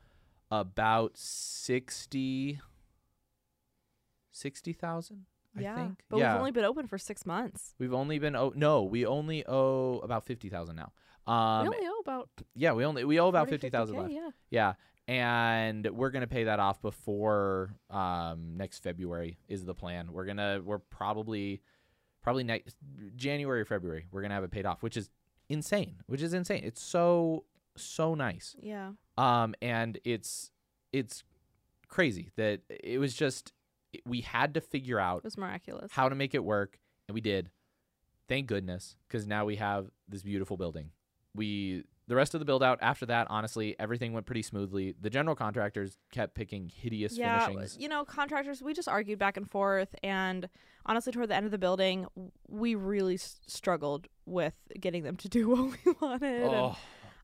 about 0.52 1.18
60 1.18 2.60
60,000, 4.32 5.26
I 5.56 5.62
Yeah. 5.62 5.76
think. 5.76 6.04
But 6.10 6.18
yeah. 6.18 6.34
we've 6.34 6.40
only 6.40 6.52
been 6.52 6.66
open 6.66 6.88
for 6.88 6.98
six 6.98 7.26
months. 7.26 7.74
We've 7.80 7.94
only 7.94 8.20
been 8.20 8.36
oh 8.36 8.54
no, 8.56 8.84
we 8.84 9.06
only 9.06 9.46
owe 9.48 10.00
about 10.00 10.26
fifty 10.26 10.50
thousand 10.50 10.76
now. 10.76 10.92
Um, 11.26 11.64
we 11.68 11.76
only 11.76 11.88
owe 11.88 12.00
about 12.00 12.30
yeah, 12.56 12.74
we 12.74 12.86
only 12.86 13.04
we 13.04 13.20
owe 13.20 13.28
about 13.30 13.50
fifty 13.50 13.70
thousand 13.70 13.98
left. 13.98 14.12
Yeah. 14.12 14.30
Yeah, 14.52 14.74
and 15.08 15.88
we're 15.92 16.12
gonna 16.12 16.28
pay 16.28 16.44
that 16.46 16.60
off 16.60 16.82
before 16.82 17.74
um 17.90 18.56
next 18.58 18.84
February 18.84 19.40
is 19.48 19.66
the 19.66 19.74
plan. 19.74 20.12
We're 20.14 20.26
gonna 20.26 20.62
we're 20.64 20.80
probably 20.80 21.62
probably 22.22 22.44
next 22.44 22.76
January 23.16 23.62
or 23.62 23.66
February 23.66 24.06
we're 24.12 24.22
gonna 24.22 24.36
have 24.36 24.44
it 24.44 24.52
paid 24.52 24.68
off, 24.68 24.84
which 24.84 24.98
is 24.98 25.10
insane. 25.50 25.96
Which 26.08 26.22
is 26.22 26.34
insane. 26.34 26.62
It's 26.64 26.82
so 26.82 27.44
so 27.76 28.16
nice. 28.16 28.56
Yeah. 28.62 28.92
Um, 29.18 29.54
and 29.62 30.00
it's 30.04 30.52
it's 30.92 31.24
crazy 31.88 32.32
that 32.36 32.62
it 32.70 33.00
was 33.00 33.14
just 33.14 33.54
we 34.06 34.22
had 34.22 34.54
to 34.56 34.62
figure 34.62 35.00
out 35.00 35.20
It 35.20 35.24
was 35.24 35.38
miraculous. 35.38 35.92
how 35.92 36.10
to 36.10 36.16
make 36.16 36.34
it 36.36 36.44
work, 36.44 36.80
and 37.08 37.14
we 37.16 37.22
did. 37.22 37.50
Thank 38.28 38.48
goodness, 38.48 38.98
because 39.08 39.26
now 39.26 39.46
we 39.46 39.56
have 39.56 39.90
this 40.10 40.22
beautiful 40.22 40.58
building. 40.58 40.92
We 41.34 41.84
the 42.08 42.16
rest 42.16 42.34
of 42.34 42.40
the 42.40 42.46
build 42.46 42.64
out 42.64 42.80
after 42.82 43.06
that, 43.08 43.28
honestly, 43.30 43.76
everything 43.80 44.14
went 44.14 44.26
pretty 44.26 44.42
smoothly. 44.42 44.96
The 45.00 45.10
general 45.10 45.36
contractors 45.36 45.98
kept 46.12 46.36
picking 46.36 46.70
hideous 46.70 47.18
yeah, 47.18 47.46
finishings. 47.48 47.78
you 47.80 47.90
know, 47.90 48.06
contractors, 48.06 48.62
we 48.62 48.74
just 48.74 48.88
argued 48.88 49.20
back 49.20 49.36
and 49.38 49.50
forth. 49.50 49.94
And 50.04 50.48
honestly, 50.86 51.12
toward 51.12 51.30
the 51.30 51.36
end 51.36 51.46
of 51.46 51.52
the 51.52 51.58
building, 51.58 52.08
we 52.48 52.76
really 52.76 53.16
s- 53.16 53.40
struggled 53.48 54.08
with 54.26 54.54
getting 54.80 55.04
them 55.04 55.18
to 55.18 55.30
do 55.38 55.50
what 55.50 55.78
we 55.86 55.94
wanted. 56.02 56.44
and 56.44 56.54
Oh, 56.56 56.78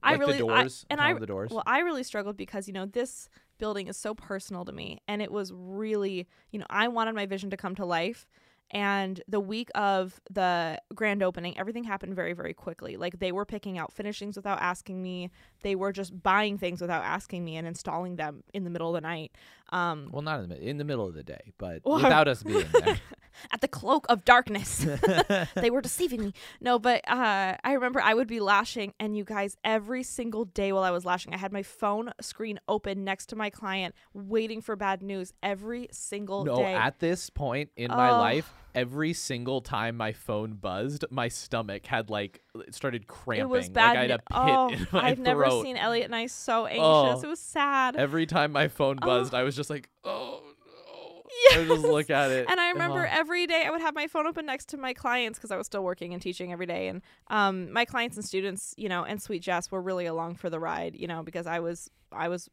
I 0.03 0.11
like 0.11 0.19
really, 0.19 0.37
the 0.37 0.47
I- 0.47 0.61
doors, 0.63 0.85
and 0.89 0.99
I, 0.99 1.13
the 1.13 1.25
doors. 1.25 1.51
well, 1.51 1.63
I 1.65 1.79
really 1.79 2.03
struggled 2.03 2.35
because, 2.35 2.67
you 2.67 2.73
know, 2.73 2.85
this 2.85 3.29
building 3.59 3.87
is 3.87 3.95
so 3.95 4.13
personal 4.13 4.65
to 4.65 4.73
me. 4.73 4.99
And 5.07 5.21
it 5.21 5.31
was 5.31 5.53
really, 5.55 6.27
you 6.51 6.59
know, 6.59 6.65
I 6.69 6.89
wanted 6.89 7.15
my 7.15 7.25
vision 7.25 7.49
to 7.51 7.57
come 7.57 7.75
to 7.75 7.85
life. 7.85 8.27
And 8.73 9.21
the 9.27 9.39
week 9.39 9.69
of 9.75 10.19
the 10.31 10.79
grand 10.95 11.21
opening, 11.21 11.57
everything 11.57 11.83
happened 11.83 12.15
very, 12.15 12.33
very 12.33 12.53
quickly. 12.55 12.97
Like 12.97 13.19
they 13.19 13.31
were 13.31 13.45
picking 13.45 13.77
out 13.77 13.93
finishings 13.93 14.35
without 14.35 14.59
asking 14.61 15.01
me. 15.01 15.29
They 15.61 15.75
were 15.75 15.91
just 15.91 16.23
buying 16.23 16.57
things 16.57 16.81
without 16.81 17.03
asking 17.03 17.45
me 17.45 17.55
and 17.55 17.67
installing 17.67 18.15
them 18.15 18.43
in 18.53 18.63
the 18.63 18.71
middle 18.71 18.89
of 18.89 18.95
the 18.95 19.07
night. 19.07 19.31
Um, 19.69 20.09
well, 20.11 20.23
not 20.23 20.41
in 20.41 20.49
the, 20.49 20.59
in 20.59 20.77
the 20.77 20.83
middle 20.83 21.07
of 21.07 21.13
the 21.13 21.23
day, 21.23 21.53
but 21.57 21.81
Well, 21.85 22.01
without 22.01 22.27
us 22.27 22.41
being 22.41 22.65
there. 22.83 22.99
at 23.51 23.61
the 23.61 23.67
cloak 23.67 24.05
of 24.09 24.25
darkness. 24.25 24.85
they 25.55 25.69
were 25.69 25.81
deceiving 25.81 26.25
me. 26.25 26.33
No, 26.61 26.79
but 26.79 27.07
uh, 27.07 27.55
I 27.63 27.73
remember 27.73 28.01
I 28.01 28.13
would 28.13 28.27
be 28.27 28.39
lashing, 28.39 28.93
and 28.99 29.15
you 29.15 29.23
guys, 29.23 29.57
every 29.63 30.03
single 30.03 30.45
day 30.45 30.71
while 30.71 30.83
I 30.83 30.91
was 30.91 31.05
lashing, 31.05 31.33
I 31.33 31.37
had 31.37 31.51
my 31.51 31.63
phone 31.63 32.11
screen 32.21 32.59
open 32.67 33.03
next 33.03 33.27
to 33.27 33.35
my 33.35 33.49
client, 33.49 33.95
waiting 34.13 34.61
for 34.61 34.75
bad 34.75 35.01
news 35.01 35.33
every 35.41 35.87
single 35.91 36.43
no, 36.43 36.55
day. 36.55 36.73
No, 36.73 36.79
at 36.79 36.99
this 36.99 37.29
point 37.29 37.69
in 37.75 37.89
my 37.91 38.11
life, 38.11 38.51
every 38.75 39.13
single 39.13 39.61
time 39.61 39.97
my 39.97 40.13
phone 40.13 40.53
buzzed, 40.53 41.05
my 41.09 41.27
stomach 41.27 41.85
had 41.85 42.09
like 42.09 42.41
it 42.55 42.73
started 42.75 43.07
cramping. 43.07 43.45
it 43.45 43.49
was 43.49 43.69
bad. 43.69 43.89
Like 43.89 43.97
I 43.97 44.01
had 44.01 44.11
a 44.11 44.17
pit 44.17 44.25
oh, 44.31 44.69
in 44.73 44.87
my 44.91 45.07
I've 45.09 45.19
never 45.19 45.49
seen 45.49 45.77
Elliot 45.77 46.05
and 46.05 46.15
I 46.15 46.27
so 46.27 46.65
anxious. 46.65 46.81
Oh. 46.83 47.21
It 47.23 47.27
was 47.27 47.39
sad. 47.39 47.95
Every 47.95 48.25
time 48.25 48.51
my 48.51 48.67
phone 48.67 48.99
Oh. 49.01 49.05
buzzed, 49.05 49.33
I 49.33 49.43
was 49.43 49.55
just 49.55 49.69
like, 49.69 49.89
oh 50.03 50.41
no. 50.43 51.23
I 51.55 51.57
would 51.59 51.67
just 51.67 51.83
look 51.83 52.09
at 52.09 52.31
it. 52.31 52.45
and 52.49 52.59
I 52.59 52.69
remember 52.71 53.05
Oh. 53.05 53.17
every 53.17 53.45
day 53.47 53.63
I 53.65 53.69
would 53.71 53.81
have 53.81 53.93
my 53.95 54.07
phone 54.07 54.27
open 54.27 54.45
next 54.45 54.69
to 54.69 54.77
my 54.77 54.93
clients 54.93 55.37
because 55.37 55.51
I 55.51 55.57
was 55.57 55.65
still 55.67 55.83
working 55.83 56.13
and 56.13 56.21
teaching 56.21 56.51
every 56.51 56.65
day. 56.65 56.87
And 56.87 57.01
um, 57.27 57.71
my 57.71 57.85
clients 57.85 58.15
and 58.17 58.25
students, 58.25 58.73
you 58.77 58.87
know, 58.89 59.03
and 59.03 59.21
Sweet 59.21 59.41
Jess 59.41 59.71
were 59.71 59.81
really 59.81 60.05
along 60.05 60.35
for 60.35 60.49
the 60.49 60.59
ride, 60.59 60.95
you 60.95 61.07
know, 61.07 61.21
because 61.23 61.45
I 61.47 61.59
was 61.59 61.89
I 62.11 62.29
was 62.29 62.49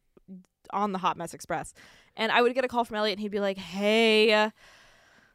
on 0.72 0.92
the 0.92 0.98
Hot 0.98 1.16
Mess 1.16 1.34
Express, 1.34 1.74
and 2.16 2.30
I 2.30 2.42
would 2.42 2.54
get 2.54 2.64
a 2.64 2.68
call 2.68 2.84
from 2.84 2.96
Elliot, 2.96 3.16
and 3.16 3.20
he'd 3.20 3.30
be 3.30 3.40
like, 3.40 3.58
"Hey." 3.58 4.50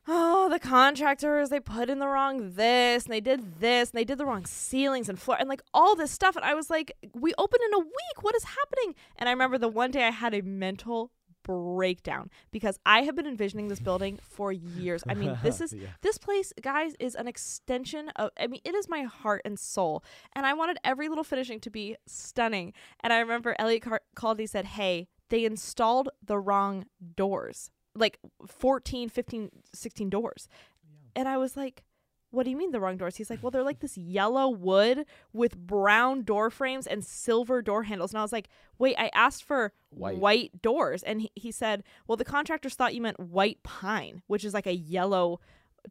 Oh, 0.07 0.49
the 0.49 0.59
contractors, 0.59 1.49
they 1.49 1.59
put 1.59 1.89
in 1.89 1.99
the 1.99 2.07
wrong 2.07 2.51
this 2.51 3.05
and 3.05 3.13
they 3.13 3.21
did 3.21 3.59
this 3.59 3.89
and 3.89 3.97
they 3.97 4.03
did 4.03 4.17
the 4.19 4.25
wrong 4.25 4.45
ceilings 4.45 5.09
and 5.09 5.19
floor 5.19 5.37
and 5.39 5.49
like 5.49 5.61
all 5.73 5.95
this 5.95 6.11
stuff. 6.11 6.35
And 6.35 6.45
I 6.45 6.53
was 6.53 6.69
like, 6.69 6.91
we 7.13 7.33
open 7.37 7.59
in 7.65 7.73
a 7.73 7.79
week. 7.79 8.17
What 8.21 8.35
is 8.35 8.43
happening? 8.43 8.93
And 9.17 9.27
I 9.27 9.31
remember 9.31 9.57
the 9.57 9.67
one 9.67 9.89
day 9.91 10.03
I 10.03 10.11
had 10.11 10.33
a 10.35 10.41
mental 10.43 11.11
breakdown 11.43 12.29
because 12.51 12.79
I 12.85 13.01
have 13.03 13.15
been 13.15 13.27
envisioning 13.27 13.67
this 13.67 13.79
building 13.79 14.19
for 14.21 14.51
years. 14.51 15.03
I 15.07 15.13
mean, 15.15 15.37
this 15.43 15.61
is 15.65 15.73
Yeah. 15.73 15.87
this 16.01 16.17
place, 16.17 16.51
guys, 16.61 16.93
is 16.99 17.15
an 17.15 17.27
extension 17.27 18.09
of 18.15 18.29
I 18.39 18.47
mean, 18.47 18.61
it 18.63 18.75
is 18.75 18.87
my 18.89 19.03
heart 19.03 19.41
and 19.45 19.57
soul. 19.59 20.03
And 20.33 20.45
I 20.45 20.53
wanted 20.53 20.77
every 20.83 21.07
little 21.09 21.23
finishing 21.23 21.59
to 21.61 21.69
be 21.69 21.95
stunning. 22.07 22.73
And 23.01 23.11
I 23.13 23.19
remember 23.19 23.55
Elliot 23.59 23.81
Car- 23.83 24.01
called 24.15 24.39
he 24.39 24.47
said, 24.47 24.65
"Hey, 24.65 25.07
they 25.29 25.45
installed 25.45 26.09
the 26.23 26.37
wrong 26.39 26.85
doors. 27.15 27.69
Like 27.95 28.19
14, 28.45 29.09
15, 29.09 29.49
16 29.73 30.09
doors." 30.09 30.47
And 31.15 31.29
I 31.29 31.37
was 31.37 31.55
like, 31.55 31.83
what 32.35 32.43
do 32.43 32.49
you 32.49 32.57
mean 32.57 32.71
the 32.71 32.79
wrong 32.79 32.97
doors? 32.97 33.15
He's 33.15 33.29
like, 33.29 33.41
well, 33.41 33.49
they're 33.49 33.63
like 33.63 33.79
this 33.79 33.97
yellow 33.97 34.49
wood 34.49 35.05
with 35.31 35.57
brown 35.57 36.23
door 36.23 36.49
frames 36.49 36.85
and 36.85 37.03
silver 37.03 37.61
door 37.61 37.83
handles. 37.83 38.11
And 38.11 38.19
I 38.19 38.21
was 38.21 38.33
like, 38.33 38.49
wait, 38.77 38.95
I 38.99 39.09
asked 39.13 39.43
for 39.43 39.71
White. 39.89 40.17
white, 40.17 40.61
doors. 40.61 41.01
And 41.03 41.21
he, 41.21 41.31
he 41.35 41.51
said, 41.51 41.83
well, 42.07 42.17
the 42.17 42.25
contractors 42.25 42.75
thought 42.75 42.93
you 42.93 43.01
meant 43.01 43.19
white 43.19 43.63
pine, 43.63 44.21
which 44.27 44.43
is 44.43 44.53
like 44.53 44.67
a 44.67 44.75
yellow 44.75 45.39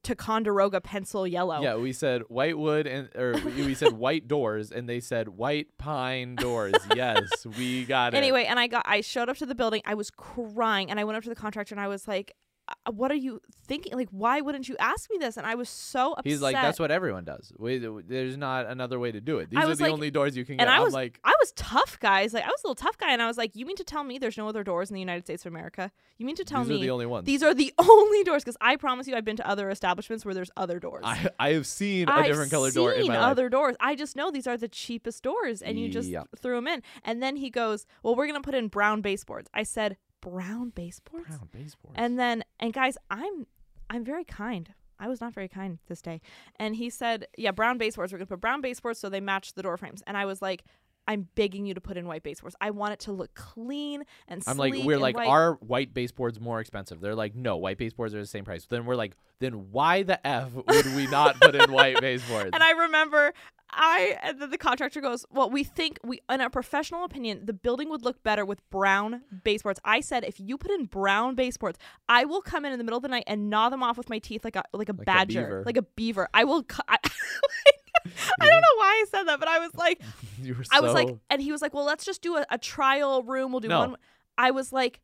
Ticonderoga 0.03 0.81
pencil 0.81 1.27
yellow. 1.27 1.63
Yeah, 1.63 1.77
we 1.77 1.93
said 1.93 2.23
white 2.29 2.59
wood 2.59 2.87
and 2.87 3.09
or 3.15 3.35
we 3.45 3.75
said 3.75 3.93
white 4.05 4.27
doors 4.29 4.71
and 4.73 4.89
they 4.89 5.01
said 5.01 5.29
white 5.29 5.69
pine 5.79 6.37
doors. 6.37 6.75
yes, 6.95 7.47
we 7.59 7.85
got 7.85 8.15
it. 8.15 8.17
Anyway, 8.17 8.45
and 8.45 8.59
I 8.59 8.67
got 8.67 8.85
I 8.87 9.01
showed 9.01 9.29
up 9.29 9.37
to 9.39 9.47
the 9.47 9.55
building. 9.55 9.83
I 9.85 9.95
was 9.95 10.11
crying 10.11 10.91
and 10.91 10.99
I 10.99 11.05
went 11.05 11.17
up 11.17 11.23
to 11.25 11.29
the 11.29 11.37
contractor 11.37 11.75
and 11.75 11.81
I 11.81 11.89
was 11.89 12.09
like, 12.09 12.35
Uh, 12.87 12.93
what 12.93 13.11
are 13.13 13.15
you 13.17 13.41
thinking? 13.67 13.93
Like, 13.95 14.09
why 14.11 14.41
wouldn't 14.41 14.69
you 14.71 14.77
ask 14.81 15.11
me 15.11 15.19
this? 15.19 15.37
And 15.37 15.47
I 15.47 15.55
was 15.55 15.69
so 15.69 16.13
upset. 16.13 16.25
He's 16.25 16.41
like, 16.41 16.55
that's 16.55 16.81
what 16.81 16.91
everyone 16.91 17.25
does. 17.25 17.53
We, 17.59 17.77
there's 17.79 18.39
not 18.39 18.65
another 18.67 18.99
way 18.99 19.13
to 19.13 19.21
do 19.21 19.39
it. 19.39 19.51
These 19.51 19.59
are 19.63 19.75
the 19.75 19.83
like- 19.83 19.93
only 19.93 20.11
doors 20.11 20.35
you 20.35 20.47
can 20.47 20.57
get. 20.57 20.63
and 20.63 20.71
I 20.71 20.77
I'm 20.79 20.83
was 20.85 20.95
like, 20.95 21.21
I 21.25 21.35
was 21.41 21.53
tough, 21.53 21.99
guys. 22.01 22.33
Like 22.33 22.45
I 22.45 22.49
was 22.49 22.63
a 22.65 22.67
little 22.67 22.75
tough 22.75 22.97
guy, 22.97 23.13
and 23.13 23.21
I 23.21 23.27
was 23.27 23.37
like, 23.37 23.55
"You 23.55 23.67
mean 23.67 23.77
to 23.77 23.85
tell 23.85 24.03
me 24.03 24.17
there's 24.17 24.39
no 24.39 24.49
other 24.49 24.65
doors 24.65 24.89
in 24.91 24.95
the 24.95 25.01
United 25.01 25.25
States 25.25 25.45
of 25.45 25.53
America? 25.53 25.91
You 26.17 26.25
mean 26.25 26.37
to 26.37 26.45
tell 26.45 26.65
me. 26.65 26.69
these 26.69 26.79
are 26.79 26.81
the 26.85 26.91
only 26.91 27.07
ones. 27.07 27.27
these 27.27 27.43
are 27.43 27.53
the 27.53 27.75
only 27.79 28.25
doors?" 28.25 28.43
Because 28.43 28.57
I 28.63 28.77
promise 28.77 29.07
you, 29.09 29.15
I've 29.15 29.27
been 29.27 29.37
to 29.37 29.47
other 29.49 29.69
establishments 29.69 30.25
where 30.25 30.33
there's 30.33 30.51
other 30.57 30.81
doors. 30.81 31.03
I, 31.05 31.29
I 31.39 31.53
have 31.53 31.67
seen 31.67 32.09
a 32.09 32.13
I've 32.13 32.25
different 32.25 32.51
color 32.51 32.71
door 32.71 32.93
in 32.93 33.07
my 33.09 33.19
life. 33.19 33.31
other 33.33 33.51
doors. 33.51 33.77
I 33.79 33.95
just 33.95 34.17
know 34.17 34.31
these 34.31 34.47
are 34.47 34.57
the 34.57 34.69
cheapest 34.69 35.23
doors, 35.23 35.61
and 35.61 35.79
you 35.79 35.91
just 35.91 36.09
Yep. 36.09 36.29
threw 36.41 36.55
them 36.57 36.67
in. 36.67 36.83
And 37.05 37.23
then 37.23 37.37
he 37.37 37.51
goes, 37.51 37.85
"Well, 38.03 38.15
we're 38.17 38.27
gonna 38.27 38.41
put 38.41 38.55
in 38.55 38.69
brown 38.69 39.03
baseboards." 39.03 39.51
I 39.53 39.65
said, 39.65 39.99
"Brown 40.25 40.71
baseboards?" 40.71 41.29
Brown 41.29 41.49
baseboards. 41.53 41.95
And 41.97 42.19
then, 42.19 42.43
and 42.59 42.73
guys, 42.73 42.97
I'm 43.11 43.47
I'm 43.89 44.05
very 44.05 44.25
kind. 44.25 44.73
I 44.99 45.09
was 45.09 45.21
not 45.21 45.35
very 45.35 45.49
kind 45.49 45.79
this 45.89 46.01
day. 46.03 46.21
And 46.57 46.77
he 46.77 46.91
said, 46.91 47.27
"Yeah, 47.37 47.51
brown 47.53 47.79
baseboards. 47.79 48.13
We're 48.13 48.19
gonna 48.19 48.27
put 48.27 48.41
brown 48.41 48.61
baseboards 48.61 48.99
so 48.99 49.09
they 49.09 49.21
match 49.21 49.55
the 49.55 49.63
door 49.63 49.77
frames." 49.77 50.03
And 50.07 50.17
I 50.17 50.25
was 50.25 50.43
like. 50.43 50.65
I'm 51.07 51.29
begging 51.35 51.67
you 51.67 51.75
to 51.75 51.83
put 51.83 51.99
in 51.99 52.07
white 52.07 52.23
baseboards. 52.23 52.57
I 52.63 52.71
want 52.71 52.95
it 52.95 53.01
to 53.01 53.13
look 53.13 53.35
clean 53.35 54.05
and 54.27 54.43
I'm 54.47 54.57
like, 54.57 54.73
we're 54.75 54.99
like, 54.99 55.17
white. 55.17 55.29
are 55.29 55.55
white 55.57 55.93
baseboards 55.93 56.41
more 56.41 56.61
expensive? 56.61 56.99
They're 57.03 57.15
like, 57.15 57.35
no, 57.35 57.59
white 57.59 57.77
baseboards 57.77 58.15
are 58.15 58.21
the 58.21 58.27
same 58.27 58.47
price. 58.47 58.65
Then 58.65 58.87
we're 58.87 58.97
like, 58.97 59.15
then 59.39 59.71
why 59.71 60.03
the 60.03 60.27
f 60.27 60.55
would 60.55 60.87
we 60.97 61.07
not 61.09 61.39
put 61.41 61.55
in 61.55 61.71
white 61.71 62.01
baseboards? 62.01 62.53
And 62.55 62.63
I 62.63 62.71
remember 62.71 63.35
I 63.77 64.19
and 64.23 64.41
then 64.41 64.51
the 64.51 64.59
contractor 64.59 65.01
goes, 65.01 65.27
"Well, 65.31 65.51
we 65.51 65.65
think 65.65 65.99
we 66.05 66.21
in 66.31 66.41
our 66.41 66.51
professional 66.51 67.05
opinion, 67.05 67.47
the 67.47 67.53
building 67.53 67.89
would 67.91 68.03
look 68.03 68.23
better 68.23 68.45
with 68.45 68.61
brown 68.71 69.23
baseboards." 69.43 69.81
I 69.85 70.01
said, 70.01 70.25
"If 70.25 70.39
you 70.41 70.57
put 70.59 70.71
in 70.71 70.85
brown 70.87 71.35
baseboards, 71.35 71.79
I 72.09 72.25
will 72.25 72.41
come 72.43 72.65
in 72.65 72.73
in 72.73 72.79
the 72.79 72.85
middle 72.85 72.97
of 72.99 73.03
the 73.03 73.09
night 73.09 73.25
and 73.27 73.51
gnaw 73.51 73.69
them 73.69 73.83
off 73.83 73.99
with 73.99 74.09
my 74.09 74.19
teeth 74.19 74.45
like 74.45 74.57
a 74.57 74.63
like 74.73 74.89
a 74.89 74.93
Like 74.93 75.05
badger, 75.07 75.41
beaver. 75.43 75.63
like 75.67 75.77
a 75.77 75.83
beaver. 75.83 76.29
I 76.33 76.45
will 76.45 76.63
cu- 76.63 76.83
I, 76.89 76.99
I 78.41 78.47
don't 78.51 78.61
know 78.61 78.77
why 78.77 79.03
I 79.03 79.05
said 79.11 79.25
that, 79.25 79.39
but 79.41 79.49
I 79.49 79.59
was 79.59 79.75
like 79.75 80.01
were 80.47 80.65
I 80.71 80.81
was 80.81 80.93
like 80.95 81.15
and 81.31 81.41
he 81.43 81.51
was 81.53 81.63
like, 81.63 81.75
"Well, 81.75 81.85
let's 81.85 82.05
just 82.05 82.23
do 82.23 82.37
a, 82.37 82.47
a 82.51 82.59
trial 82.59 83.23
room. 83.23 83.51
We'll 83.53 83.61
do 83.61 83.69
No. 83.69 83.81
one." 83.81 83.97
I 84.37 84.51
was 84.51 84.73
like, 84.73 85.01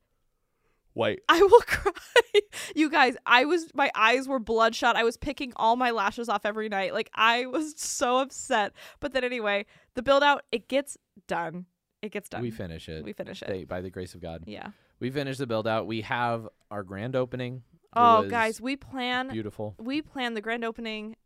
white. 0.94 1.20
I 1.28 1.40
will 1.42 1.60
cry. 1.60 1.92
you 2.74 2.90
guys, 2.90 3.16
I 3.26 3.44
was 3.44 3.66
my 3.74 3.90
eyes 3.94 4.26
were 4.28 4.38
bloodshot. 4.38 4.96
I 4.96 5.04
was 5.04 5.16
picking 5.16 5.52
all 5.56 5.76
my 5.76 5.90
lashes 5.90 6.28
off 6.28 6.44
every 6.44 6.68
night. 6.68 6.92
Like 6.94 7.10
I 7.14 7.46
was 7.56 7.74
so 7.80 8.18
upset. 8.18 8.72
But 9.00 9.12
then 9.12 9.24
anyway, 9.24 9.66
the 9.94 10.02
build 10.02 10.22
out 10.22 10.42
it 10.52 10.68
gets 10.68 10.96
done. 11.26 11.66
It 12.02 12.12
gets 12.12 12.28
done. 12.28 12.42
We 12.42 12.50
finish 12.50 12.88
it. 12.88 13.04
We 13.04 13.12
finish 13.12 13.42
it. 13.42 13.48
They- 13.48 13.64
by 13.64 13.80
the 13.80 13.90
grace 13.90 14.14
of 14.14 14.20
God. 14.22 14.44
yeah. 14.46 14.68
We 15.00 15.10
finish 15.10 15.38
the 15.38 15.46
build 15.46 15.66
out. 15.66 15.86
We 15.86 16.02
have 16.02 16.46
our 16.70 16.82
grand 16.82 17.16
opening. 17.16 17.62
Oh, 17.96 18.22
guys, 18.28 18.60
we 18.60 18.76
plan 18.76 19.28
beautiful. 19.30 19.74
we 19.78 20.02
plan 20.02 20.34
the 20.34 20.40
grand 20.42 20.62
opening 20.64 21.16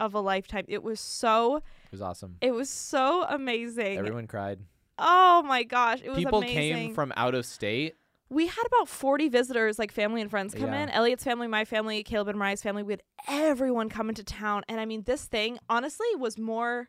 of 0.00 0.14
a 0.14 0.20
lifetime. 0.20 0.64
It 0.68 0.82
was 0.84 1.00
so 1.00 1.56
It 1.56 1.62
was 1.92 2.00
awesome. 2.00 2.36
it 2.40 2.52
was 2.52 2.70
so 2.70 3.24
amazing. 3.28 3.98
Everyone 3.98 4.26
cried. 4.28 4.60
oh 4.98 5.42
my 5.46 5.64
gosh, 5.64 6.00
it 6.02 6.08
was 6.10 6.18
People 6.18 6.38
amazing. 6.38 6.54
came 6.74 6.94
from 6.94 7.12
out 7.16 7.34
of 7.34 7.44
state. 7.44 7.94
We 8.34 8.46
had 8.48 8.64
about 8.66 8.88
40 8.88 9.28
visitors, 9.28 9.78
like 9.78 9.92
family 9.92 10.20
and 10.20 10.30
friends, 10.30 10.54
come 10.54 10.72
Yeah. 10.72 10.82
in. 10.82 10.90
Elliot's 10.90 11.24
family, 11.24 11.46
my 11.46 11.64
family, 11.64 12.02
Caleb 12.02 12.28
and 12.28 12.38
Mariah's 12.38 12.62
family. 12.62 12.82
We 12.82 12.94
had 12.94 13.02
everyone 13.28 13.88
come 13.88 14.08
into 14.08 14.24
town. 14.24 14.62
And 14.68 14.80
I 14.80 14.84
mean, 14.86 15.02
this 15.04 15.24
thing, 15.26 15.58
honestly, 15.68 16.06
was 16.18 16.36
more, 16.38 16.88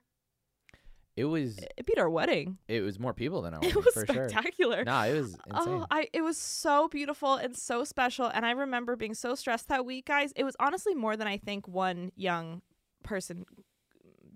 It 1.15 1.25
was 1.25 1.57
it 1.77 1.85
beat 1.85 1.97
our 1.97 2.09
wedding. 2.09 2.57
it 2.67 2.81
was 2.81 2.99
more 2.99 3.13
people 3.13 3.41
than 3.43 3.53
I 3.53 3.59
It 3.63 3.75
was 3.75 3.85
for 3.93 4.05
sure. 4.05 4.27
spectacular. 4.29 4.83
No, 4.83 4.99
it 5.03 5.13
was 5.21 5.37
oh, 5.51 5.59
insane. 5.59 5.73
Oh, 5.81 5.85
I 5.91 6.09
it 6.11 6.21
was 6.21 6.37
so 6.37 6.87
beautiful 6.89 7.35
and 7.35 7.55
so 7.55 7.83
special. 7.85 8.25
And 8.25 8.45
I 8.45 8.51
remember 8.51 8.95
being 8.95 9.13
so 9.13 9.35
stressed 9.35 9.67
that 9.69 9.85
week, 9.85 10.05
guys. 10.07 10.33
It 10.35 10.43
was 10.43 10.55
honestly 10.59 10.93
more 10.95 11.15
than 11.15 11.27
I 11.27 11.37
think 11.37 11.67
one 11.67 12.11
young 12.17 12.61
person 13.03 13.45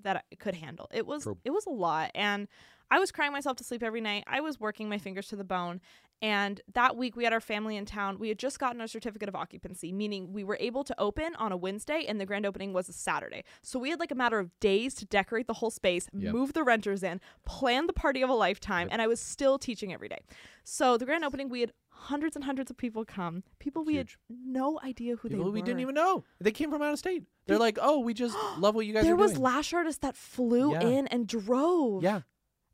that 0.04 0.16
I 0.32 0.36
could 0.36 0.56
handle. 0.56 0.88
It 0.94 1.06
was 1.06 1.24
True. 1.24 1.38
it 1.44 1.52
was 1.52 1.66
a 1.66 1.72
lot. 1.72 2.12
And 2.16 2.48
I 2.92 3.00
was 3.00 3.12
crying 3.12 3.32
myself 3.32 3.58
to 3.58 3.64
sleep 3.64 3.84
every 3.84 4.02
night. 4.02 4.24
I 4.28 4.42
was 4.42 4.60
working 4.60 4.90
my 4.90 4.98
fingers 4.98 5.28
to 5.28 5.36
the 5.36 5.44
bone. 5.44 5.82
And 6.22 6.60
that 6.74 6.98
week 6.98 7.16
we 7.16 7.24
had 7.24 7.32
our 7.32 7.40
family 7.40 7.78
in 7.78 7.86
town. 7.86 8.20
We 8.20 8.28
had 8.28 8.38
just 8.38 8.60
gotten 8.60 8.82
our 8.82 8.88
certificate 8.88 9.30
of 9.30 9.36
occupancy, 9.36 9.94
meaning 9.94 10.34
we 10.34 10.44
were 10.44 10.58
able 10.60 10.84
to 10.84 10.96
open 11.00 11.34
on 11.36 11.54
a 11.54 11.58
Wednesday 11.58 12.04
and 12.08 12.20
the 12.20 12.26
grand 12.26 12.46
opening 12.46 12.74
was 12.74 12.90
a 12.90 12.94
Saturday. 12.94 13.44
So 13.62 13.80
we 13.80 13.90
had 13.90 14.00
like 14.02 14.12
a 14.12 14.16
matter 14.16 14.38
of 14.38 14.50
days 14.60 14.96
to 14.96 15.06
decorate 15.06 15.48
the 15.48 15.54
whole 15.54 15.72
space, 15.72 16.10
Yep. 16.14 16.34
move 16.34 16.52
the 16.54 16.64
renters 16.64 17.04
in, 17.04 17.22
plan 17.46 17.88
the 17.88 17.94
party 17.94 18.22
of 18.22 18.30
a 18.30 18.34
lifetime, 18.34 18.88
Yep. 18.88 18.94
and 18.94 19.02
I 19.02 19.08
was 19.08 19.22
still 19.22 19.58
teaching 19.58 19.94
every 19.94 20.10
day. 20.10 20.20
So 20.66 20.98
the 20.98 21.06
grand 21.06 21.24
opening, 21.24 21.48
we 21.48 21.62
had 21.62 21.72
hundreds 21.90 22.36
and 22.36 22.44
hundreds 22.44 22.70
of 22.70 22.76
people 22.76 23.06
come. 23.06 23.44
People 23.60 23.86
we 23.86 23.94
Huge. 23.94 24.18
had 24.30 24.38
no 24.46 24.78
idea 24.84 25.16
who 25.16 25.30
People 25.30 25.46
they 25.46 25.50
were. 25.50 25.54
we 25.54 25.62
didn't 25.62 25.80
even 25.82 25.96
know. 25.96 26.26
They 26.42 26.52
came 26.52 26.70
from 26.70 26.82
out 26.82 26.92
of 26.92 27.00
state. 27.00 27.24
They're 27.46 27.56
They- 27.56 27.60
like, 27.62 27.78
oh, 27.82 28.00
we 28.00 28.14
just 28.14 28.36
love 28.60 28.76
what 28.76 28.86
you 28.86 28.92
guys 28.94 29.04
doing." 29.04 29.16
there 29.16 29.16
was 29.16 29.32
doing. 29.34 29.44
lash 29.44 29.74
artists 29.74 30.02
that 30.02 30.18
flew 30.18 30.74
Yeah. 30.74 30.82
in 30.82 31.08
and 31.08 31.28
drove. 31.28 32.04
yeah, 32.04 32.22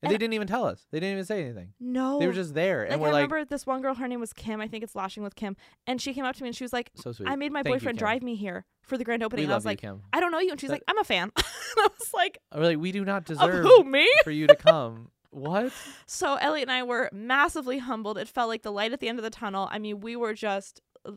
and, 0.06 0.14
they 0.14 0.18
didn't 0.18 0.34
even 0.34 0.48
tell 0.48 0.66
us. 0.66 0.86
They 0.92 1.00
didn't 1.00 1.14
even 1.14 1.26
say 1.26 1.44
anything. 1.44 1.74
No. 1.80 2.20
They 2.20 2.28
were 2.28 2.34
just 2.34 2.54
there, 2.54 2.84
like 2.84 2.92
and 2.92 3.02
we're 3.02 3.10
I 3.10 3.12
like, 3.12 3.32
remember 3.32 3.46
this 3.46 3.66
one 3.66 3.82
girl, 3.82 3.94
her 3.96 4.08
name 4.08 4.20
was 4.20 4.34
Kim. 4.34 4.62
I 4.62 4.68
think 4.68 4.84
it's 4.84 4.96
lashing 4.96 5.24
with 5.24 5.36
Kim. 5.36 5.56
And 5.88 6.02
she 6.02 6.14
came 6.14 6.26
up 6.26 6.36
to 6.36 6.44
me 6.44 6.50
and 6.50 6.56
she 6.56 6.64
was 6.64 6.74
like, 6.74 6.92
so 6.96 7.12
sweet. 7.12 7.28
I 7.30 7.36
made 7.36 7.52
my 7.52 7.64
Thank 7.64 7.76
boyfriend 7.76 7.98
Kim. 7.98 8.06
drive 8.06 8.24
me 8.24 8.36
here 8.36 8.66
for 8.82 8.98
the 8.98 9.04
grand 9.04 9.24
opening. 9.24 9.42
We 9.42 9.46
and 9.46 9.54
I 9.54 9.58
was 9.58 9.66
you, 9.66 9.70
like, 9.70 9.82
Kim. 9.82 10.02
I 10.14 10.20
don't 10.20 10.32
know 10.32 10.40
you. 10.40 10.52
And 10.52 10.60
she's 10.62 10.70
That- 10.70 10.76
like, 10.76 10.84
I'm 10.88 10.98
a 11.00 11.04
fan. 11.04 11.32
and 11.36 11.46
I 11.78 11.88
was 12.00 12.14
like, 12.14 12.38
We're 12.54 12.64
like, 12.64 12.78
we 12.80 12.92
do 12.92 13.04
not 13.06 13.26
deserve 13.26 13.66
who, 13.66 13.84
me? 13.84 14.08
for 14.24 14.32
you 14.32 14.48
to 14.48 14.56
come. 14.56 15.10
what? 15.32 15.72
So 16.08 16.36
Elliot 16.36 16.70
and 16.70 16.76
I 16.78 16.84
were 16.84 17.10
massively 17.12 17.80
humbled. 17.80 18.18
It 18.18 18.28
felt 18.28 18.48
like 18.50 18.62
the 18.62 18.72
light 18.72 18.94
at 18.94 19.00
the 19.00 19.10
end 19.10 19.20
of 19.20 19.24
the 19.24 19.30
tunnel. 19.30 19.68
I 19.72 19.80
mean, 19.80 20.00
we 20.02 20.16
were 20.16 20.34
just 20.34 20.82
uh, 21.06 21.12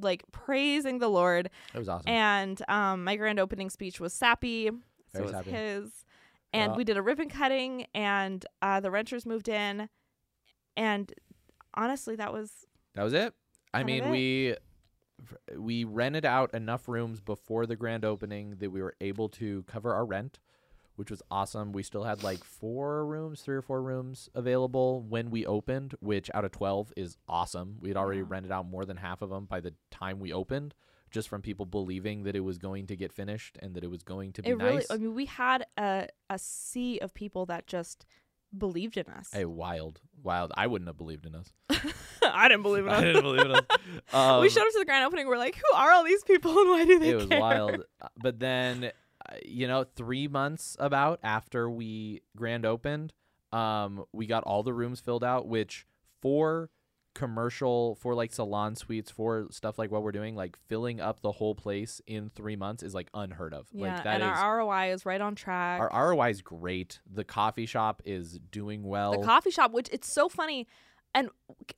like 0.00 0.22
praising 0.32 0.98
the 0.98 1.08
Lord. 1.08 1.50
It 1.74 1.78
was 1.78 1.88
awesome. 1.88 2.08
And 2.08 2.62
um, 2.68 3.04
my 3.04 3.16
grand 3.16 3.38
opening 3.38 3.68
speech 3.70 4.00
was 4.00 4.12
sappy. 4.14 4.70
So 4.70 4.74
Very 5.12 5.24
was 5.24 5.32
sappy. 5.32 5.50
his. 5.50 6.03
And 6.54 6.70
Well- 6.70 6.76
we 6.78 6.84
did 6.84 6.96
a 6.96 7.02
ribbon 7.02 7.28
cutting, 7.28 7.86
and 7.94 8.46
uh, 8.62 8.78
the 8.80 8.90
renters 8.90 9.26
moved 9.26 9.48
in. 9.48 9.88
And 10.76 11.12
honestly, 11.74 12.16
that 12.16 12.32
was 12.32 12.64
that 12.94 13.02
was 13.02 13.12
it. 13.12 13.34
I 13.74 13.82
mean, 13.82 14.04
it. 14.04 14.10
we 14.10 14.56
we 15.56 15.84
rented 15.84 16.24
out 16.24 16.54
enough 16.54 16.88
rooms 16.88 17.20
before 17.20 17.66
the 17.66 17.76
grand 17.76 18.04
opening 18.04 18.56
that 18.58 18.70
we 18.70 18.80
were 18.82 18.94
able 19.00 19.28
to 19.30 19.62
cover 19.64 19.92
our 19.94 20.04
rent, 20.04 20.38
which 20.96 21.10
was 21.10 21.22
awesome. 21.30 21.72
We 21.72 21.82
still 21.82 22.04
had 22.04 22.22
like 22.22 22.44
four 22.44 23.04
rooms, 23.06 23.40
three 23.42 23.56
or 23.56 23.62
four 23.62 23.82
rooms 23.82 24.28
available 24.34 25.02
when 25.02 25.30
we 25.30 25.46
opened, 25.46 25.94
which 26.00 26.30
out 26.34 26.44
of 26.44 26.50
12 26.52 26.92
is 26.96 27.16
awesome. 27.28 27.78
We 27.80 27.88
had 27.88 27.96
already 27.96 28.20
Yeah. 28.20 28.26
rented 28.28 28.52
out 28.52 28.66
more 28.66 28.84
than 28.84 28.98
half 28.98 29.22
of 29.22 29.30
them 29.30 29.46
by 29.46 29.60
the 29.60 29.74
time 29.90 30.18
we 30.20 30.32
opened, 30.32 30.74
just 31.14 31.28
from 31.28 31.40
people 31.40 31.64
believing 31.64 32.24
that 32.24 32.34
it 32.36 32.40
was 32.40 32.58
going 32.58 32.86
to 32.88 32.96
get 32.96 33.12
finished 33.12 33.56
and 33.62 33.74
that 33.76 33.84
it 33.84 33.90
was 33.90 34.02
going 34.02 34.32
to 34.34 34.42
be 34.42 34.50
it 34.50 34.58
nice. 34.58 34.90
I 34.90 34.96
mean, 34.98 35.14
we 35.14 35.26
had 35.26 35.64
a 35.78 36.08
a 36.28 36.38
sea 36.38 36.98
of 36.98 37.14
people 37.14 37.46
that 37.46 37.66
just 37.66 38.04
believed 38.56 38.96
in 38.96 39.06
us. 39.06 39.30
Hey, 39.32 39.44
wild, 39.44 40.00
wild. 40.22 40.52
I 40.56 40.66
wouldn't 40.66 40.88
have 40.88 40.96
believed 40.98 41.24
in 41.26 41.34
us. 41.34 41.52
I 42.22 42.48
didn't 42.48 42.62
believe 42.62 42.84
in 42.86 42.92
I 42.92 42.96
us. 42.96 43.02
didn't 43.02 43.22
believe 43.22 43.46
in 43.46 43.52
us. 43.52 43.62
Um, 44.12 44.40
we 44.42 44.48
showed 44.48 44.62
up 44.66 44.72
to 44.72 44.78
the 44.78 44.84
grand 44.84 45.04
opening. 45.04 45.26
We're 45.26 45.38
like, 45.38 45.56
who 45.56 45.76
are 45.76 45.90
all 45.92 46.04
these 46.04 46.22
people 46.24 46.50
and 46.58 46.68
why 46.70 46.84
do 46.84 46.98
they 46.98 47.10
it 47.10 47.16
was 47.16 47.26
care? 47.26 47.40
wild. 47.40 47.84
Uh, 48.00 48.08
But 48.16 48.38
then, 48.38 48.84
uh, 48.84 49.34
you 49.44 49.66
know, 49.66 49.84
three 49.96 50.28
months 50.28 50.76
about 50.78 51.18
after 51.22 51.68
we 51.70 52.22
grand 52.36 52.64
opened, 52.66 53.12
um, 53.52 54.04
we 54.12 54.26
got 54.26 54.44
all 54.44 54.62
the 54.62 54.72
rooms 54.72 55.00
filled 55.00 55.24
out, 55.24 55.48
which 55.48 55.86
for 56.20 56.70
commercial, 57.14 57.94
for 57.96 58.14
like 58.14 58.32
salon 58.32 58.76
suites, 58.76 59.10
for 59.10 59.46
stuff 59.50 59.78
like 59.78 59.90
what 59.90 60.02
we're 60.02 60.12
doing, 60.12 60.34
like 60.34 60.56
filling 60.68 61.00
up 61.00 61.20
the 61.20 61.32
whole 61.32 61.54
place 61.54 62.00
in 62.06 62.30
three 62.30 62.56
months 62.56 62.82
is 62.82 62.94
like 62.94 63.08
unheard 63.14 63.54
of. 63.54 63.68
Yeah, 63.72 63.94
like 63.94 64.04
that 64.04 64.20
and 64.20 64.22
is 64.22 64.38
our 64.38 64.58
ROI 64.58 64.92
is 64.92 65.06
right 65.06 65.20
on 65.20 65.34
track. 65.34 65.80
our 65.80 66.10
ROI 66.10 66.30
is 66.30 66.42
great. 66.42 67.00
The 67.10 67.24
coffee 67.24 67.66
shop 67.66 68.02
is 68.04 68.38
doing 68.50 68.82
well. 68.82 69.12
the 69.12 69.24
coffee 69.26 69.50
shop, 69.50 69.72
which 69.72 69.88
it's 69.92 70.12
so 70.12 70.28
funny, 70.28 70.66
and 71.14 71.28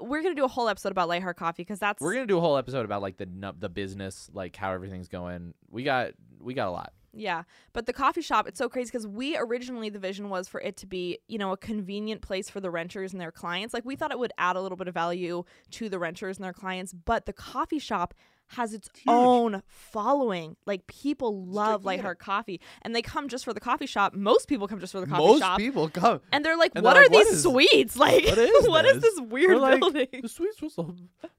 we're 0.01 0.23
gonna 0.23 0.35
do 0.35 0.45
a 0.45 0.49
whole 0.49 0.69
episode 0.69 0.93
about 0.93 1.09
Lightheart 1.09 1.37
Coffee 1.37 1.63
because 1.63 1.79
that's 1.79 2.01
we're 2.01 2.15
gonna 2.15 2.27
do 2.27 2.39
a 2.39 2.41
whole 2.41 2.57
episode 2.57 2.85
about 2.85 3.03
like 3.03 3.19
the 3.19 3.55
the 3.59 3.69
business, 3.69 4.31
like 4.33 4.57
how 4.57 4.73
everything's 4.73 5.09
going. 5.09 5.55
We 5.71 5.83
got 5.85 6.13
we 6.41 6.55
got 6.55 6.69
a 6.69 6.71
lot. 6.71 6.93
Yeah, 7.19 7.45
but 7.73 7.87
the 7.87 7.95
coffee 7.95 8.21
shop, 8.21 8.47
it's 8.47 8.59
so 8.59 8.69
crazy 8.69 8.89
because 8.89 9.07
we 9.07 9.39
originally 9.39 9.89
the 9.89 9.99
vision 9.99 10.29
was 10.29 10.49
for 10.49 10.61
it 10.61 10.77
to 10.79 10.87
be, 10.87 11.19
you 11.29 11.39
know, 11.39 11.51
a 11.51 11.57
convenient 11.57 12.21
place 12.21 12.51
for 12.51 12.61
the 12.61 12.71
renters 12.71 13.13
and 13.13 13.21
their 13.21 13.33
clients. 13.33 13.73
Like 13.73 13.87
we 13.87 13.97
thought 13.97 14.11
it 14.11 14.19
would 14.19 14.33
add 14.37 14.55
a 14.57 14.61
little 14.61 14.77
bit 14.77 14.87
of 14.87 14.93
value 14.93 15.45
to 15.73 15.89
the 15.89 15.99
renters 15.99 16.37
and 16.37 16.45
their 16.45 16.53
clients, 16.53 16.93
but 16.93 17.25
the 17.25 17.33
coffee 17.33 17.79
shop 17.79 18.13
has 18.49 18.73
its 18.75 18.89
Huge. 18.95 19.05
own 19.09 19.63
following. 19.69 20.57
Like 20.67 20.87
people 20.87 21.45
love 21.47 21.85
like. 21.85 21.97
Lightheart 21.99 22.19
Coffee, 22.19 22.61
and 22.83 22.95
they 22.95 23.03
come 23.03 23.29
just 23.29 23.45
for 23.45 23.53
the 23.53 23.61
coffee 23.61 23.87
shop. 23.87 24.15
Most 24.15 24.49
people 24.49 24.69
come 24.69 24.79
just 24.81 24.93
for 24.93 25.01
the 25.01 25.07
coffee 25.07 25.23
Most 25.25 25.41
shop, 25.41 25.59
people 25.59 25.89
come. 25.89 26.21
and 26.33 26.45
they're 26.45 26.57
like, 26.57 26.73
and 26.75 26.85
"What 26.85 26.95
they're 26.95 27.03
are 27.03 27.05
like, 27.07 27.13
"What 27.13 27.25
these 27.27 27.35
is- 27.39 27.43
suites? 27.43 27.97
Like, 28.07 28.25
what 28.25 28.39
is 28.39 28.69
what 28.69 28.85
is 28.85 29.01
this?" 29.01 29.21
weird 29.21 29.59
like, 29.59 29.81
building?" 29.81 30.07
The 30.23 30.29
suites 30.29 30.61
was 30.63 30.75
the, 30.77 30.85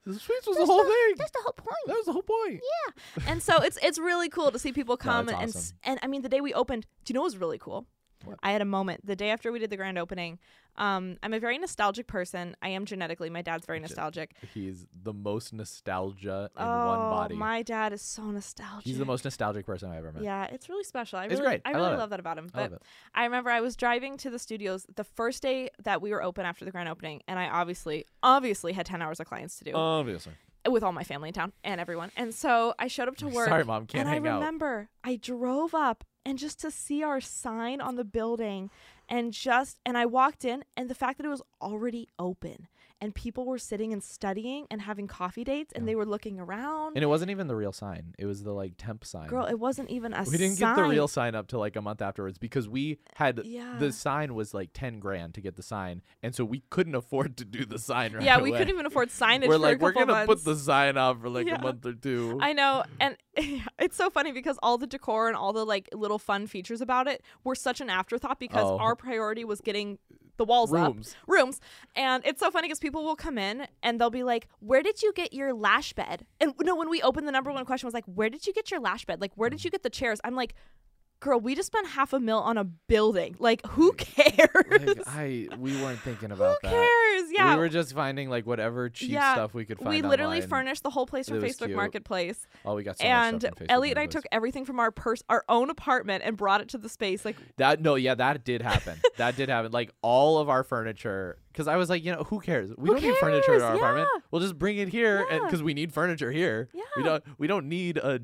the 0.05 0.13
suites 0.19 0.47
was 0.47 0.57
the 0.57 0.65
whole 0.65 0.83
thing. 0.83 1.13
That's 1.17 1.31
the 1.31 1.39
whole 1.43 1.53
point. 1.53 1.75
That 1.87 1.95
was 1.95 2.05
the 2.05 2.13
whole 2.13 2.23
point. 2.23 2.61
Yeah, 3.17 3.23
and 3.31 3.41
so 3.43 3.61
it's 3.61 3.77
it's 3.81 3.99
really 3.99 4.29
cool 4.29 4.51
to 4.51 4.59
see 4.59 4.71
people 4.71 4.97
come 5.07 5.29
it's 5.29 5.37
and 5.37 5.49
awesome. 5.49 5.59
s- 5.59 5.73
and 5.83 5.99
I 6.03 6.07
mean 6.07 6.21
the 6.23 6.29
day 6.29 6.41
we 6.41 6.53
opened, 6.53 6.85
do 7.05 7.11
you 7.11 7.13
know 7.15 7.21
what 7.21 7.25
was 7.27 7.37
really 7.37 7.57
cool? 7.57 7.85
I 8.43 8.51
had 8.51 8.61
a 8.61 8.65
moment 8.65 9.05
the 9.05 9.15
day 9.15 9.29
after 9.29 9.51
we 9.51 9.59
did 9.59 9.69
the 9.69 9.77
grand 9.77 9.97
opening. 9.97 10.39
Um, 10.77 11.17
I'm 11.23 11.33
a 11.33 11.39
very 11.39 11.57
nostalgic 11.57 12.05
person. 12.05 12.55
I 12.61 12.69
am 12.69 12.85
genetically. 12.85 13.29
My 13.29 13.41
dad's 13.41 13.65
very 13.65 13.79
nostalgic. 13.79 14.35
He's 14.53 14.85
the 15.03 15.13
most 15.13 15.51
nostalgia 15.51 16.51
in 16.55 16.63
oh, 16.63 16.87
one 16.87 16.99
body. 16.99 17.35
my 17.35 17.63
dad 17.63 17.93
is 17.93 18.01
so 18.01 18.23
nostalgic. 18.23 18.85
He's 18.85 18.99
the 18.99 19.05
most 19.05 19.23
nostalgic 19.23 19.65
person 19.65 19.89
I've 19.89 19.97
ever 19.97 20.11
met. 20.11 20.23
Yeah, 20.23 20.45
it's 20.45 20.69
really 20.69 20.83
special. 20.83 21.17
I 21.17 21.25
It's 21.25 21.33
really, 21.33 21.45
great. 21.45 21.61
I 21.65 21.69
I 21.69 21.73
really 21.73 21.87
love 21.87 21.99
love 21.99 22.09
that 22.11 22.19
about 22.19 22.37
him. 22.37 22.49
I 22.53 22.57
But 22.57 22.73
it. 22.73 22.81
I 23.15 23.23
remember 23.23 23.49
I 23.49 23.61
was 23.61 23.75
driving 23.75 24.17
to 24.17 24.29
the 24.29 24.39
studios 24.39 24.85
the 24.95 25.03
first 25.03 25.41
day 25.41 25.69
that 25.83 26.01
we 26.01 26.11
were 26.11 26.21
open 26.21 26.45
after 26.45 26.63
the 26.63 26.71
grand 26.71 26.89
opening, 26.89 27.23
and 27.27 27.39
I 27.39 27.47
obviously, 27.47 28.05
obviously 28.21 28.73
had 28.73 28.85
ten 28.85 29.01
hours 29.01 29.19
of 29.19 29.27
clients 29.27 29.57
to 29.57 29.63
do 29.63 29.71
Obviously. 29.73 30.33
With 30.69 30.83
all 30.83 30.91
my 30.91 31.03
family 31.03 31.29
in 31.29 31.33
town 31.33 31.53
and 31.63 31.79
everyone. 31.81 32.11
And 32.17 32.33
so 32.33 32.73
I 32.79 32.87
showed 32.87 33.07
up 33.07 33.17
to 33.17 33.27
work. 33.27 33.47
Sorry, 33.47 33.63
mom, 33.63 33.85
can't 33.85 34.01
and 34.01 34.09
hang 34.09 34.27
I 34.27 34.31
out. 34.31 34.39
remember 34.39 34.89
I 35.03 35.15
drove 35.15 35.73
up 35.73 36.03
and 36.25 36.37
just 36.37 36.59
to 36.61 36.71
see 36.71 37.03
our 37.03 37.21
sign 37.21 37.79
on 37.81 37.95
the 37.95 38.03
building 38.03 38.69
and 39.07 39.31
just 39.31 39.79
and 39.85 39.97
I 39.97 40.05
walked 40.05 40.43
in 40.43 40.63
and 40.75 40.89
the 40.89 40.95
fact 40.95 41.17
that 41.17 41.25
it 41.25 41.29
was 41.29 41.41
already 41.61 42.09
open 42.19 42.67
and 42.99 43.13
people 43.13 43.45
were 43.45 43.59
sitting 43.59 43.93
and 43.93 44.03
studying 44.03 44.65
and 44.71 44.81
having 44.81 45.07
coffee 45.07 45.43
dates 45.43 45.71
and 45.73 45.83
Yeah. 45.83 45.91
they 45.91 45.95
were 45.95 46.05
looking 46.05 46.39
around. 46.39 46.95
And 46.95 47.03
it 47.03 47.07
wasn't 47.07 47.29
even 47.31 47.47
the 47.47 47.55
real 47.55 47.71
sign. 47.71 48.15
It 48.17 48.25
was 48.25 48.43
the 48.43 48.51
like 48.53 48.73
temp 48.77 49.05
sign. 49.05 49.27
Girl, 49.27 49.45
it 49.45 49.59
wasn't 49.59 49.89
even 49.91 50.13
a 50.13 50.23
we 50.31 50.37
didn't 50.37 50.55
sign. 50.57 50.75
get 50.75 50.81
the 50.81 50.87
real 50.89 51.07
sign 51.07 51.35
up 51.35 51.47
till 51.47 51.59
like 51.59 51.75
a 51.75 51.81
month 51.81 52.01
afterwards 52.01 52.37
because 52.39 52.67
we 52.67 52.97
had 53.15 53.41
Yeah. 53.45 53.75
the 53.77 53.91
sign 53.91 54.33
was 54.33 54.53
like 54.53 54.71
10 54.73 54.99
grand 54.99 55.35
to 55.35 55.41
get 55.41 55.55
the 55.57 55.63
sign 55.63 56.01
and 56.23 56.33
so 56.33 56.43
we 56.43 56.63
couldn't 56.71 56.95
afford 56.95 57.37
to 57.37 57.45
do 57.45 57.65
the 57.65 57.77
sign 57.77 58.13
right 58.13 58.23
yeah, 58.23 58.39
we 58.41 58.49
away. 58.49 58.57
couldn't 58.59 58.73
even 58.73 58.85
afford 58.87 59.09
signage 59.09 59.47
we're 59.47 59.57
like 59.57 59.79
we're 59.79 59.91
gonna 59.91 60.07
months. 60.13 60.27
put 60.27 60.43
the 60.43 60.55
sign 60.55 60.97
up 60.97 61.21
for 61.21 61.29
like 61.29 61.45
Yeah. 61.47 61.55
a 61.59 61.61
month 61.61 61.85
or 61.85 61.93
two 61.93 62.39
I 62.41 62.53
know, 62.53 62.83
and 62.99 63.15
it's 63.77 63.95
so 63.95 64.09
funny 64.09 64.31
because 64.31 64.57
all 64.63 64.79
the 64.79 64.87
decor 64.87 65.27
and 65.27 65.37
all 65.37 65.53
the 65.53 65.65
like 65.65 65.87
little 65.93 66.17
fun 66.19 66.47
features 66.47 66.81
about 66.81 67.07
it 67.07 67.21
were 67.43 67.53
such 67.55 67.79
an 67.81 67.89
afterthought 67.91 68.39
because 68.39 68.65
Oh. 68.65 68.79
our 68.79 68.95
priority 68.95 69.45
was 69.45 69.61
getting 69.61 69.99
the 70.37 70.45
walls 70.45 70.73
up, 70.73 70.93
rooms 70.93 71.15
rooms, 71.27 71.59
and 71.95 72.25
it's 72.25 72.39
so 72.39 72.51
funny 72.51 72.67
because 72.67 72.79
people 72.79 73.03
will 73.03 73.15
come 73.15 73.37
in 73.37 73.67
and 73.83 73.99
they'll 73.99 74.09
be 74.09 74.23
like, 74.23 74.47
"Where 74.59 74.81
did 74.81 75.01
you 75.01 75.13
get 75.13 75.33
your 75.33 75.53
lash 75.53 75.93
bed?" 75.93 76.25
And 76.39 76.53
no, 76.61 76.75
when 76.75 76.89
we 76.89 77.01
opened, 77.01 77.27
the 77.27 77.31
number 77.31 77.51
one 77.51 77.65
question 77.65 77.87
was 77.87 77.93
like, 77.93 78.05
"Where 78.05 78.29
did 78.29 78.47
you 78.47 78.53
get 78.53 78.71
your 78.71 78.79
lash 78.79 79.05
bed? 79.05 79.21
Like, 79.21 79.33
where 79.35 79.49
did 79.49 79.59
mm. 79.59 79.65
you 79.65 79.71
get 79.71 79.83
the 79.83 79.89
chairs?" 79.89 80.19
I'm 80.23 80.35
like. 80.35 80.53
Girl, 81.19 81.39
we 81.39 81.55
just 81.55 81.65
spent 81.67 81.87
half 81.87 82.13
a 82.13 82.19
mil 82.19 82.37
on 82.37 82.57
a 82.59 82.63
building. 82.63 83.35
Like, 83.39 83.65
who 83.67 83.93
cares? 83.93 84.37
like, 84.69 84.99
I 85.07 85.47
we 85.57 85.75
weren't 85.81 85.99
thinking 85.99 86.29
who 86.29 86.35
about 86.35 86.57
that 86.61 86.69
cares? 86.71 87.31
Yeah, 87.31 87.55
we 87.55 87.59
were 87.59 87.69
just 87.69 87.93
finding 87.93 88.29
like 88.29 88.45
whatever 88.45 88.87
cheap 88.89 89.09
Yeah, 89.11 89.33
stuff 89.33 89.53
we 89.55 89.65
could 89.65 89.79
find 89.79 89.89
we 89.89 90.01
literally 90.03 90.37
online. 90.37 90.49
furnished 90.49 90.83
the 90.83 90.91
whole 90.91 91.07
place 91.07 91.29
was 91.29 91.43
Facebook 91.43 91.65
cute. 91.67 91.75
Marketplace. 91.75 92.45
oh 92.65 92.75
we 92.75 92.83
got 92.83 92.99
so 92.99 93.05
and 93.05 93.33
much 93.33 93.41
stuff 93.41 93.53
Facebook 93.55 93.65
Elliot 93.69 93.97
and 93.97 94.03
I 94.03 94.05
took 94.05 94.25
everything 94.31 94.63
from 94.63 94.79
our 94.79 94.91
purse, 94.91 95.23
our 95.27 95.43
own 95.49 95.69
apartment, 95.71 96.23
and 96.23 96.37
brought 96.37 96.61
it 96.61 96.69
to 96.69 96.77
the 96.77 96.87
space. 96.89 97.25
Like, 97.25 97.35
That 97.57 97.81
no, 97.81 97.95
yeah, 97.95 98.13
that 98.15 98.43
did 98.43 98.61
happen. 98.61 98.99
that 99.17 99.35
did 99.35 99.49
happen. 99.49 99.71
Like 99.71 99.91
all 100.03 100.37
of 100.37 100.49
our 100.49 100.63
furniture, 100.63 101.39
because 101.51 101.67
I 101.67 101.77
was 101.77 101.89
like, 101.89 102.03
you 102.05 102.11
know, 102.11 102.23
who 102.23 102.39
cares? 102.39 102.69
We 102.77 102.89
Who 102.89 102.93
don't 102.93 103.03
need 103.03 103.15
furniture 103.17 103.53
in 103.55 103.59
cares? 103.59 103.63
our 103.63 103.75
apartment. 103.75 104.07
We'll 104.29 104.41
just 104.41 104.57
bring 104.59 104.77
it 104.77 104.89
here, 104.89 105.25
and 105.31 105.41
Yeah. 105.41 105.45
because 105.47 105.63
we 105.63 105.73
need 105.73 105.91
furniture 105.91 106.31
here. 106.31 106.69
Yeah. 106.73 106.83
We 106.95 107.01
don't. 107.03 107.23
We 107.39 107.47
don't 107.47 107.67
need 107.67 107.97
uh, 107.97 108.19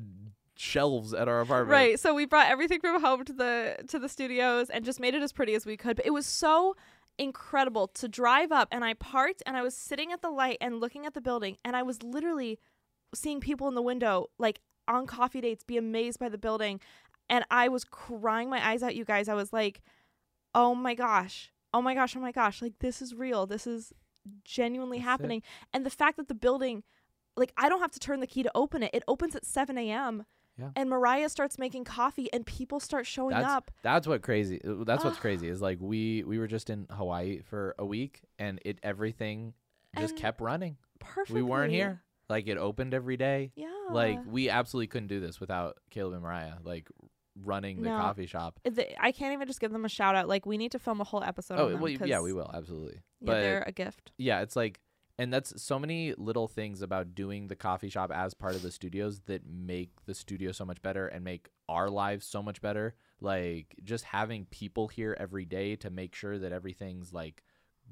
shelves 0.56 1.12
at 1.12 1.28
our 1.28 1.40
apartment. 1.40 1.72
right. 1.72 1.98
So 2.00 2.14
we 2.14 2.26
brought 2.26 2.48
everything 2.48 2.80
from 2.80 3.00
home 3.00 3.24
to 3.24 3.32
the 3.32 3.76
to 3.88 3.98
the 3.98 4.08
studios 4.08 4.70
and 4.70 4.84
just 4.84 5.00
made 5.00 5.14
it 5.14 5.22
as 5.22 5.32
pretty 5.32 5.54
as 5.54 5.66
we 5.66 5.76
could. 5.76 5.96
But 5.96 6.06
it 6.06 6.12
was 6.12 6.26
so 6.26 6.76
incredible 7.18 7.88
to 7.88 8.08
drive 8.08 8.50
up, 8.52 8.68
and 8.72 8.84
I 8.84 8.94
parked, 8.94 9.42
and 9.46 9.56
I 9.56 9.62
was 9.62 9.76
sitting 9.76 10.12
at 10.12 10.20
the 10.22 10.30
light 10.30 10.58
and 10.60 10.80
looking 10.80 11.06
at 11.06 11.14
the 11.14 11.20
building, 11.20 11.56
and 11.64 11.76
I 11.76 11.82
was 11.82 12.02
literally 12.02 12.58
seeing 13.14 13.40
people 13.40 13.68
in 13.68 13.74
the 13.74 13.82
window, 13.82 14.26
like 14.38 14.60
on 14.88 15.06
coffee 15.06 15.40
dates, 15.40 15.62
be 15.64 15.76
amazed 15.76 16.18
by 16.18 16.28
the 16.28 16.38
building, 16.38 16.80
and 17.30 17.44
I 17.50 17.68
was 17.68 17.84
crying 17.84 18.50
my 18.50 18.66
eyes 18.66 18.82
out. 18.82 18.96
You 18.96 19.04
guys, 19.04 19.28
I 19.28 19.34
was 19.34 19.52
like, 19.52 19.80
oh 20.54 20.74
my 20.74 20.94
gosh. 20.94 21.50
Oh 21.72 21.82
my 21.82 21.94
gosh, 21.94 22.16
oh 22.16 22.20
my 22.20 22.32
gosh, 22.32 22.62
like 22.62 22.78
this 22.78 23.02
is 23.02 23.14
real. 23.14 23.46
This 23.46 23.66
is 23.66 23.92
genuinely 24.44 24.98
That's 24.98 25.06
it. 25.06 25.10
happening. 25.10 25.42
And 25.72 25.84
the 25.84 25.90
fact 25.90 26.16
that 26.18 26.28
the 26.28 26.34
building, 26.34 26.82
like, 27.36 27.52
I 27.56 27.68
don't 27.68 27.80
have 27.80 27.90
to 27.92 27.98
turn 27.98 28.20
the 28.20 28.26
key 28.26 28.42
to 28.44 28.50
open 28.54 28.82
it. 28.82 28.90
It 28.94 29.02
opens 29.08 29.34
at 29.34 29.44
7 29.44 29.76
a.m. 29.76 30.24
Yeah. 30.58 30.68
And 30.76 30.88
Mariah 30.88 31.28
starts 31.28 31.58
making 31.58 31.84
coffee 31.84 32.32
and 32.32 32.46
people 32.46 32.78
start 32.80 33.06
showing 33.06 33.34
That's 33.34 33.46
up. 33.48 33.70
that's 33.82 34.06
what 34.06 34.22
crazy. 34.22 34.60
uh, 34.64 34.84
That's 34.84 35.02
what's 35.04 35.18
crazy 35.18 35.48
is 35.48 35.60
like 35.60 35.78
we 35.80 36.22
we 36.24 36.38
were 36.38 36.46
just 36.46 36.70
in 36.70 36.86
Hawaii 36.90 37.40
for 37.42 37.74
a 37.78 37.84
week, 37.84 38.22
and 38.38 38.60
it 38.64 38.78
everything 38.82 39.54
just 39.98 40.12
And 40.14 40.20
kept 40.22 40.40
running. 40.40 40.76
Perfect. 41.00 41.30
We 41.34 41.42
weren't 41.42 41.72
here. 41.72 42.02
Like 42.28 42.46
it 42.46 42.56
opened 42.56 42.94
every 42.94 43.16
day. 43.16 43.52
Yeah. 43.56 43.66
Like 43.90 44.20
we 44.26 44.48
absolutely 44.48 44.86
couldn't 44.86 45.08
do 45.08 45.20
this 45.20 45.40
without 45.40 45.76
Caleb 45.90 46.14
and 46.14 46.22
Mariah. 46.22 46.54
Like 46.62 46.88
running 47.42 47.82
the 47.82 47.88
No. 47.90 47.98
coffee 47.98 48.26
shop. 48.26 48.60
The- 48.64 48.94
I 49.02 49.10
can't 49.10 49.32
even 49.32 49.48
just 49.48 49.58
give 49.60 49.72
them 49.72 49.84
a 49.84 49.88
shout 49.88 50.14
out. 50.14 50.28
Like, 50.28 50.46
we 50.46 50.56
need 50.56 50.70
to 50.70 50.78
film 50.78 51.00
a 51.00 51.04
whole 51.04 51.22
episode. 51.24 51.58
Oh 51.58 51.64
on 51.66 51.72
them 51.72 51.80
well, 51.80 51.90
yeah, 52.06 52.20
we 52.20 52.32
will 52.32 52.48
absolutely. 52.54 52.94
Yeah, 53.20 53.26
but 53.26 53.40
they're 53.40 53.64
a 53.66 53.72
gift. 53.72 54.12
yeah, 54.18 54.40
it's 54.42 54.54
like, 54.54 54.78
and 55.18 55.32
that's 55.32 55.60
so 55.62 55.78
many 55.78 56.12
little 56.16 56.48
things 56.48 56.82
about 56.82 57.14
doing 57.14 57.46
the 57.48 57.56
coffee 57.56 57.88
shop 57.88 58.10
as 58.12 58.34
part 58.34 58.54
of 58.54 58.62
the 58.62 58.70
studios 58.70 59.20
that 59.26 59.42
make 59.46 59.90
the 60.06 60.14
studio 60.14 60.50
so 60.52 60.64
much 60.64 60.82
better 60.82 61.06
and 61.06 61.22
make 61.24 61.48
our 61.68 61.88
lives 61.88 62.26
so 62.26 62.42
much 62.42 62.60
better. 62.60 62.94
Like 63.20 63.76
just 63.84 64.04
having 64.04 64.46
people 64.46 64.88
here 64.88 65.16
every 65.18 65.44
day 65.44 65.76
to 65.76 65.90
make 65.90 66.14
sure 66.14 66.38
that 66.38 66.52
everything's 66.52 67.12
like 67.12 67.42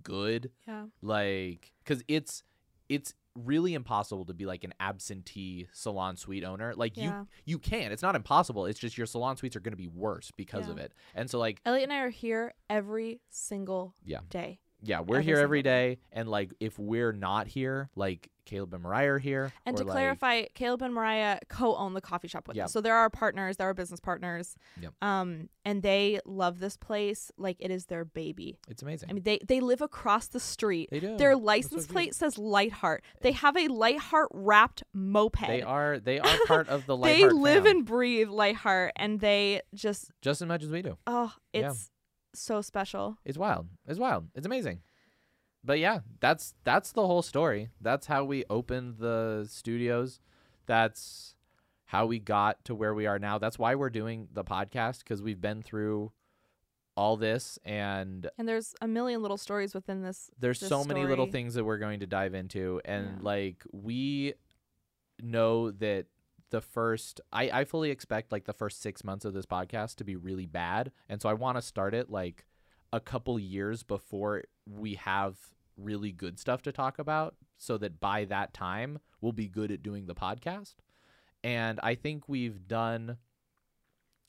good. 0.03 0.51
Yeah. 0.67 0.87
Like, 1.01 1.73
cause 1.85 2.03
it's 2.09 2.43
it's 2.89 3.15
really 3.35 3.73
impossible 3.73 4.27
to 4.27 4.35
be 4.35 4.45
like 4.45 4.63
an 4.63 4.75
absentee 4.79 5.67
salon 5.73 6.17
suite 6.17 6.45
owner. 6.45 6.75
Like 6.77 6.97
Yeah. 6.97 7.21
you 7.21 7.29
you 7.47 7.59
can. 7.59 7.93
It's 7.93 8.03
not 8.03 8.15
impossible. 8.17 8.67
It's 8.67 8.79
just 8.79 8.99
your 8.99 9.07
salon 9.07 9.37
suites 9.37 9.57
are 9.57 9.61
going 9.61 9.73
to 9.73 9.77
be 9.79 9.89
worse 9.89 10.31
because 10.37 10.69
of 10.69 10.77
it. 10.79 10.93
And 11.15 11.31
so 11.31 11.39
like 11.39 11.61
Elliot 11.65 11.85
and 11.85 11.93
I 11.93 12.01
are 12.01 12.11
here 12.11 12.53
every 12.69 13.21
single 13.31 13.95
Yeah. 14.05 14.21
day. 14.29 14.59
Yeah, 14.83 15.01
we're 15.01 15.17
every 15.17 15.25
here 15.25 15.39
every 15.39 15.63
day, 15.63 15.99
and 16.13 16.29
like 16.29 16.53
if 16.61 16.79
we're 16.79 17.13
not 17.13 17.47
here, 17.47 17.89
like 17.97 18.29
Caleb 18.45 18.75
and 18.75 18.83
Mariah 18.83 19.13
are 19.13 19.19
here. 19.21 19.53
And 19.65 19.77
to 19.77 19.85
like- 19.85 19.93
clarify, 19.93 20.45
Caleb 20.55 20.83
and 20.83 20.93
Mariah 20.93 21.39
co-own 21.49 21.95
the 21.95 22.01
coffee 22.01 22.27
shop 22.27 22.49
with 22.49 22.57
Yep. 22.57 22.65
us. 22.65 22.73
So 22.73 22.81
they're 22.81 22.97
our 22.97 23.09
partners, 23.09 23.57
they're 23.57 23.69
our 23.69 23.75
business 23.75 24.01
partners. 24.01 24.57
Yep. 24.81 24.95
Um, 25.01 25.49
and 25.65 25.81
they 25.83 26.19
love 26.25 26.59
this 26.59 26.77
place 26.77 27.31
like 27.39 27.57
it 27.61 27.71
is 27.71 27.87
their 27.87 28.05
baby. 28.05 28.59
it's 28.69 28.83
amazing. 28.83 29.11
I 29.11 29.13
mean, 29.13 29.23
they 29.23 29.39
they 29.47 29.61
live 29.61 29.81
across 29.81 30.27
the 30.27 30.41
street. 30.41 30.89
they 30.91 30.99
do. 30.99 31.17
Their 31.17 31.37
license 31.37 31.87
plate 31.87 32.17
says 32.17 32.37
Lightheart. 32.37 33.05
They 33.21 33.31
have 33.33 33.57
a 33.57 33.69
Lightheart 33.69 34.29
wrapped 34.35 34.83
moped. 34.93 35.47
They 35.47 35.63
are 35.63 36.01
they 36.01 36.19
are 36.19 36.37
part 36.49 36.69
of 36.69 36.87
the 36.87 36.97
Lightheart. 36.97 37.31
they 37.31 37.37
live 37.39 37.63
fam, 37.65 37.77
and 37.77 37.85
breathe 37.87 38.29
Lightheart, 38.29 38.93
and 38.97 39.21
they 39.21 39.61
just 39.73 40.11
just 40.21 40.43
as 40.43 40.49
much 40.49 40.65
as 40.65 40.71
we 40.71 40.83
do. 40.83 40.99
oh, 41.07 41.33
Yeah. 41.53 41.73
So 42.35 42.61
special. 42.63 43.19
It's 43.25 43.39
wild. 43.39 43.69
It's 43.87 43.99
wild. 43.99 44.29
It's 44.35 44.47
amazing. 44.47 44.81
But 45.65 45.79
yeah, 45.79 46.01
that's 46.21 46.55
that's 46.65 46.93
the 46.93 47.07
whole 47.07 47.23
story. 47.23 47.69
That's 47.81 48.07
how 48.07 48.25
we 48.25 48.45
opened 48.51 48.97
the 48.99 49.47
studios. 49.49 50.21
That's 50.67 51.37
how 51.87 52.07
we 52.07 52.19
got 52.19 52.65
to 52.65 52.75
where 52.75 52.95
we 52.95 53.07
are 53.07 53.19
now. 53.19 53.39
That's 53.39 53.59
why 53.59 53.75
we're 53.75 53.91
doing 53.91 54.29
the 54.33 54.45
podcast 54.45 55.01
because 55.01 55.23
we've 55.23 55.41
been 55.41 55.63
through 55.63 56.11
all 56.97 57.17
this 57.17 57.59
and 57.65 58.29
And 58.39 58.49
there's 58.49 58.75
a 58.83 58.89
million 58.89 59.23
little 59.23 59.37
stories 59.39 59.73
within 59.75 60.03
this. 60.03 60.31
there's 60.39 60.61
this 60.61 60.69
so 60.69 60.85
many 60.85 61.05
little 61.07 61.27
things 61.27 61.55
that 61.55 61.65
we're 61.65 61.79
going 61.79 62.01
to 62.01 62.07
dive 62.07 62.35
into 62.35 62.81
and 62.85 63.07
Yeah. 63.07 63.19
like 63.23 63.63
we 63.73 64.35
know 65.23 65.71
that 65.71 66.07
the 66.53 66.61
first 66.61 67.21
I, 67.33 67.51
I 67.51 67.65
fully 67.65 67.91
expect 67.91 68.31
like 68.31 68.45
the 68.45 68.53
first 68.53 68.81
six 68.81 69.03
months 69.03 69.25
of 69.25 69.33
this 69.33 69.47
podcast 69.47 69.97
to 69.97 70.05
be 70.05 70.17
really 70.17 70.47
bad 70.47 70.93
and 71.09 71.21
so 71.21 71.29
i 71.29 71.35
want 71.35 71.57
to 71.57 71.63
start 71.63 71.95
it 71.95 72.11
like 72.11 72.45
a 72.93 73.01
couple 73.01 73.39
years 73.39 73.83
before 73.83 74.45
we 74.67 74.95
have 74.95 75.37
really 75.79 76.13
good 76.13 76.39
stuff 76.39 76.61
to 76.63 76.71
talk 76.71 76.99
about 76.99 77.35
so 77.57 77.79
that 77.79 78.01
by 78.01 78.27
that 78.27 78.53
time 78.53 78.99
we'll 79.21 79.33
be 79.33 79.49
good 79.49 79.73
at 79.73 79.83
doing 79.83 80.07
the 80.07 80.15
podcast. 80.15 80.75
And 81.43 81.81
i 81.83 81.95
think 81.95 82.29
we've 82.29 82.69
done 82.69 83.17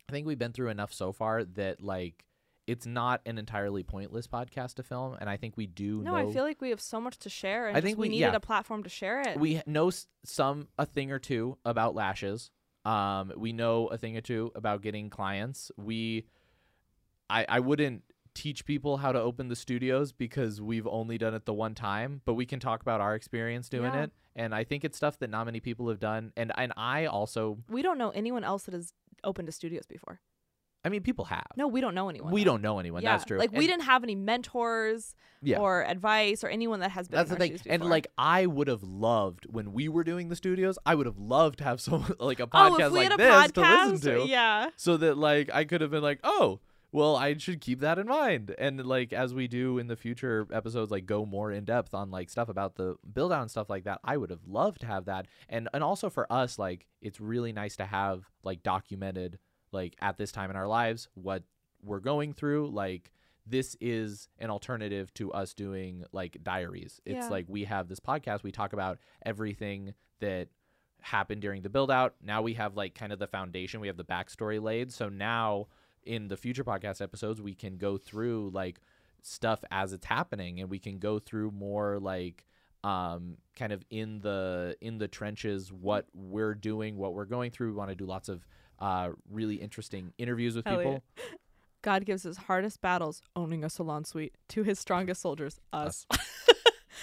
i 0.10 0.12
think 0.12 0.26
we've 0.26 0.40
been 0.40 0.54
through 0.54 0.70
enough 0.70 0.94
so 0.94 1.12
far 1.12 1.44
that 1.44 1.82
like 1.82 2.26
it's 2.66 2.86
not 2.86 3.20
an 3.26 3.38
entirely 3.38 3.84
pointless 3.84 4.26
podcast 4.28 4.76
to 4.76 4.84
film 4.84 5.18
and 5.20 5.30
i 5.30 5.36
think 5.38 5.58
we 5.58 5.68
do 5.68 6.02
No, 6.02 6.12
know 6.12 6.30
I 6.30 6.34
feel 6.34 6.44
like 6.44 6.62
we 6.62 6.70
have 6.70 6.80
so 6.82 7.02
much 7.02 7.18
to 7.20 7.30
share, 7.30 7.68
and 7.68 7.76
I 7.78 7.82
think 7.82 7.98
we, 7.98 8.04
we- 8.08 8.10
needed 8.10 8.32
yeah. 8.32 8.36
a 8.36 8.40
platform 8.40 8.84
to 8.84 8.90
share 8.90 9.22
it. 9.22 9.38
we 9.40 9.62
know 9.66 9.92
some 10.24 10.68
a 10.78 10.86
thing 10.86 11.12
or 11.12 11.20
two 11.20 11.58
about 11.66 11.94
lashes 11.96 12.52
um 12.86 13.32
we 13.38 13.54
know 13.54 13.88
a 13.88 13.98
thing 13.98 14.16
or 14.18 14.22
two 14.22 14.52
about 14.56 14.82
getting 14.82 15.10
clients 15.10 15.72
we 15.78 16.26
i 17.30 17.46
i 17.48 17.60
wouldn't 17.60 18.04
teach 18.34 18.66
people 18.66 18.98
how 18.98 19.12
to 19.12 19.20
open 19.22 19.48
the 19.48 19.56
studios 19.56 20.12
because 20.12 20.60
we've 20.60 20.88
only 20.88 21.18
done 21.18 21.34
it 21.34 21.46
the 21.46 21.54
one 21.54 21.76
time 21.76 22.22
but 22.26 22.34
we 22.34 22.46
can 22.46 22.60
talk 22.60 22.82
about 22.82 23.00
our 23.00 23.14
experience 23.16 23.70
doing 23.70 23.94
Yeah. 23.94 24.04
it 24.04 24.12
and 24.36 24.56
i 24.56 24.64
think 24.64 24.84
it's 24.84 24.98
stuff 24.98 25.20
that 25.20 25.30
not 25.30 25.46
many 25.46 25.60
people 25.60 25.88
have 25.90 26.00
done 26.00 26.34
and 26.36 26.52
and 26.58 26.74
i 26.76 27.06
also 27.06 27.60
we 27.70 27.82
don't 27.82 27.98
know 27.98 28.10
anyone 28.10 28.44
else 28.44 28.64
that 28.64 28.74
has 28.74 28.94
opened 29.24 29.48
a 29.48 29.52
studios 29.54 29.86
before. 29.86 30.20
I 30.84 30.90
mean 30.90 31.02
people 31.02 31.26
have 31.26 31.48
No, 31.56 31.68
we 31.68 31.82
don't 31.82 31.96
know 31.96 32.10
anyone. 32.10 32.32
we 32.32 32.44
though. 32.44 32.52
don't 32.52 32.62
know 32.62 32.80
anyone 32.80 33.02
yeah. 33.04 33.14
that's 33.14 33.26
true 33.26 33.38
Like 33.40 33.52
we 33.52 33.68
didn't 33.68 33.84
have 33.84 34.04
any 34.04 34.16
mentors 34.16 35.16
yeah 35.42 35.58
or 35.58 35.84
advice 35.86 36.44
or 36.44 36.48
anyone 36.48 36.80
that 36.80 36.92
has 36.92 37.08
been. 37.08 37.18
that's 37.18 37.30
the 37.30 37.36
thing 37.36 37.60
and 37.66 37.84
like 37.84 38.08
i 38.18 38.46
would 38.46 38.68
have 38.68 38.84
loved 38.84 39.46
when 39.50 39.74
we 39.74 39.90
were 39.90 40.04
doing 40.04 40.30
the 40.30 40.36
studios 40.36 40.78
i 40.86 40.96
would 40.96 41.06
have 41.06 41.18
loved 41.18 41.58
to 41.58 41.64
have 41.64 41.82
some 41.82 42.16
like 42.20 42.40
a 42.40 42.44
oh, 42.44 42.48
podcast 42.48 42.92
we 42.92 43.08
like 43.08 43.18
this 43.18 43.32
podcast, 43.32 43.54
to 43.54 43.92
listen 43.92 44.20
to 44.20 44.28
yeah. 44.28 44.70
so 44.76 44.98
that 44.98 45.18
like 45.18 45.50
I 45.54 45.64
could 45.64 45.82
have 45.82 45.92
been 45.92 46.04
like, 46.04 46.20
oh, 46.24 46.60
well, 46.92 47.16
I 47.16 47.36
should 47.38 47.60
keep 47.60 47.80
that 47.80 47.98
in 47.98 48.08
mind. 48.08 48.54
And 48.60 48.86
like 48.86 49.14
as 49.14 49.34
we 49.34 49.48
do 49.48 49.80
in 49.80 49.88
the 49.88 49.96
future 49.96 50.48
episodes, 50.52 50.92
like 50.92 51.08
go 51.08 51.26
more 51.26 51.52
in 51.52 51.66
depth 51.66 51.94
on 51.94 52.12
like 52.12 52.30
stuff 52.30 52.50
about 52.50 52.76
the 52.76 52.98
build 53.12 53.32
out 53.32 53.42
and 53.42 53.50
stuff 53.50 53.70
like 53.70 53.86
that. 53.86 54.00
I 54.04 54.18
would 54.18 54.30
have 54.30 54.46
loved 54.46 54.82
to 54.82 54.88
have 54.88 55.06
that. 55.06 55.26
And 55.50 55.70
and 55.74 55.84
also 55.84 56.10
for 56.10 56.32
us, 56.32 56.60
like 56.60 56.86
it's 57.02 57.20
really 57.20 57.52
nice 57.52 57.76
to 57.78 57.86
have 57.86 58.26
like 58.44 58.62
documented 58.62 59.40
like 59.74 59.96
at 60.02 60.18
this 60.18 60.32
time 60.32 60.50
in 60.50 60.56
our 60.56 60.68
lives 60.68 61.10
what 61.16 61.44
we're 61.84 62.00
going 62.00 62.34
through. 62.34 62.68
Like 62.70 63.12
this 63.46 63.76
is 63.82 64.30
an 64.40 64.50
alternative 64.50 65.14
to 65.16 65.34
us 65.34 65.54
doing 65.54 66.06
like 66.14 66.38
diaries. 66.44 67.02
It's 67.06 67.26
Yeah. 67.26 67.30
like 67.30 67.46
we 67.50 67.66
have 67.66 67.90
this 67.90 68.00
podcast, 68.00 68.44
we 68.44 68.52
talk 68.54 68.72
about 68.72 69.00
everything 69.26 69.94
that 70.20 70.48
happened 71.02 71.42
during 71.42 71.62
the 71.62 71.70
build 71.70 71.92
out. 71.92 72.16
Now 72.24 72.42
we 72.42 72.54
have 72.54 72.78
like 72.78 72.96
kind 72.96 73.12
of 73.12 73.20
the 73.20 73.28
foundation, 73.28 73.82
we 73.82 73.88
have 73.88 73.98
the 73.98 74.06
backstory 74.06 74.62
laid. 74.62 74.94
So 74.94 75.10
now 75.10 75.68
in 76.04 76.30
the 76.30 76.38
future 76.38 76.64
podcast 76.64 77.02
episodes, 77.02 77.42
we 77.42 77.54
can 77.54 77.78
go 77.78 77.98
through 77.98 78.52
like 78.54 78.80
stuff 79.22 79.64
as 79.72 79.92
it's 79.94 80.06
happening 80.06 80.60
and 80.62 80.70
we 80.70 80.80
can 80.80 81.00
go 81.00 81.20
through 81.20 81.52
more 81.52 82.00
like 82.00 82.46
um 82.84 83.38
kind 83.56 83.72
of 83.72 83.82
in 83.90 84.20
the 84.20 84.76
in 84.82 84.98
the 84.98 85.08
trenches 85.08 85.72
what 85.72 86.06
we're 86.14 86.54
doing 86.54 86.98
what 86.98 87.14
we're 87.14 87.24
going 87.24 87.50
through 87.50 87.68
we 87.70 87.74
want 87.74 87.90
to 87.90 87.96
do 87.96 88.06
lots 88.06 88.28
of 88.28 88.46
uh 88.80 89.10
really 89.30 89.56
interesting 89.56 90.14
interviews 90.18 90.56
with 90.56 90.66
Hell 90.66 90.78
yeah. 90.78 90.84
people 90.84 91.04
God 91.84 92.06
gives 92.06 92.24
his 92.24 92.38
hardest 92.38 92.82
battles 92.82 93.22
owning 93.36 93.64
a 93.64 93.70
salon 93.70 94.06
suite 94.06 94.34
to 94.50 94.64
his 94.64 94.80
strongest 94.80 95.22
soldiers, 95.22 95.60
us. 95.74 96.08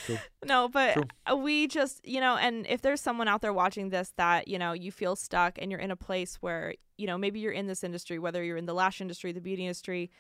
True. 0.07 0.19
no, 0.47 0.69
but 0.69 0.95
True. 0.95 1.05
uh, 1.31 1.37
we 1.37 1.67
just, 1.67 2.07
you 2.07 2.21
know, 2.21 2.37
and 2.37 2.67
if 2.67 2.81
there's 2.81 3.01
someone 3.01 3.29
out 3.29 3.43
there 3.43 3.53
watching 3.53 3.91
this 3.91 4.13
that, 4.17 4.49
you 4.49 4.59
know, 4.59 4.73
you 4.73 4.91
feel 4.91 5.17
stuck 5.17 5.59
and 5.61 5.71
you're 5.71 5.81
in 5.81 5.91
a 5.91 5.97
place 5.97 6.37
where, 6.41 6.75
you 6.97 7.07
know, 7.07 7.19
maybe 7.19 7.41
you're 7.41 7.53
in 7.53 7.67
this 7.67 7.85
industry, 7.85 8.19
whether 8.19 8.43
you're 8.43 8.57
in 8.57 8.65
the 8.67 8.73
lash 8.73 9.01
industry, 9.03 9.33
the 9.33 9.41
beauty 9.41 9.65
industry, 9.65 10.11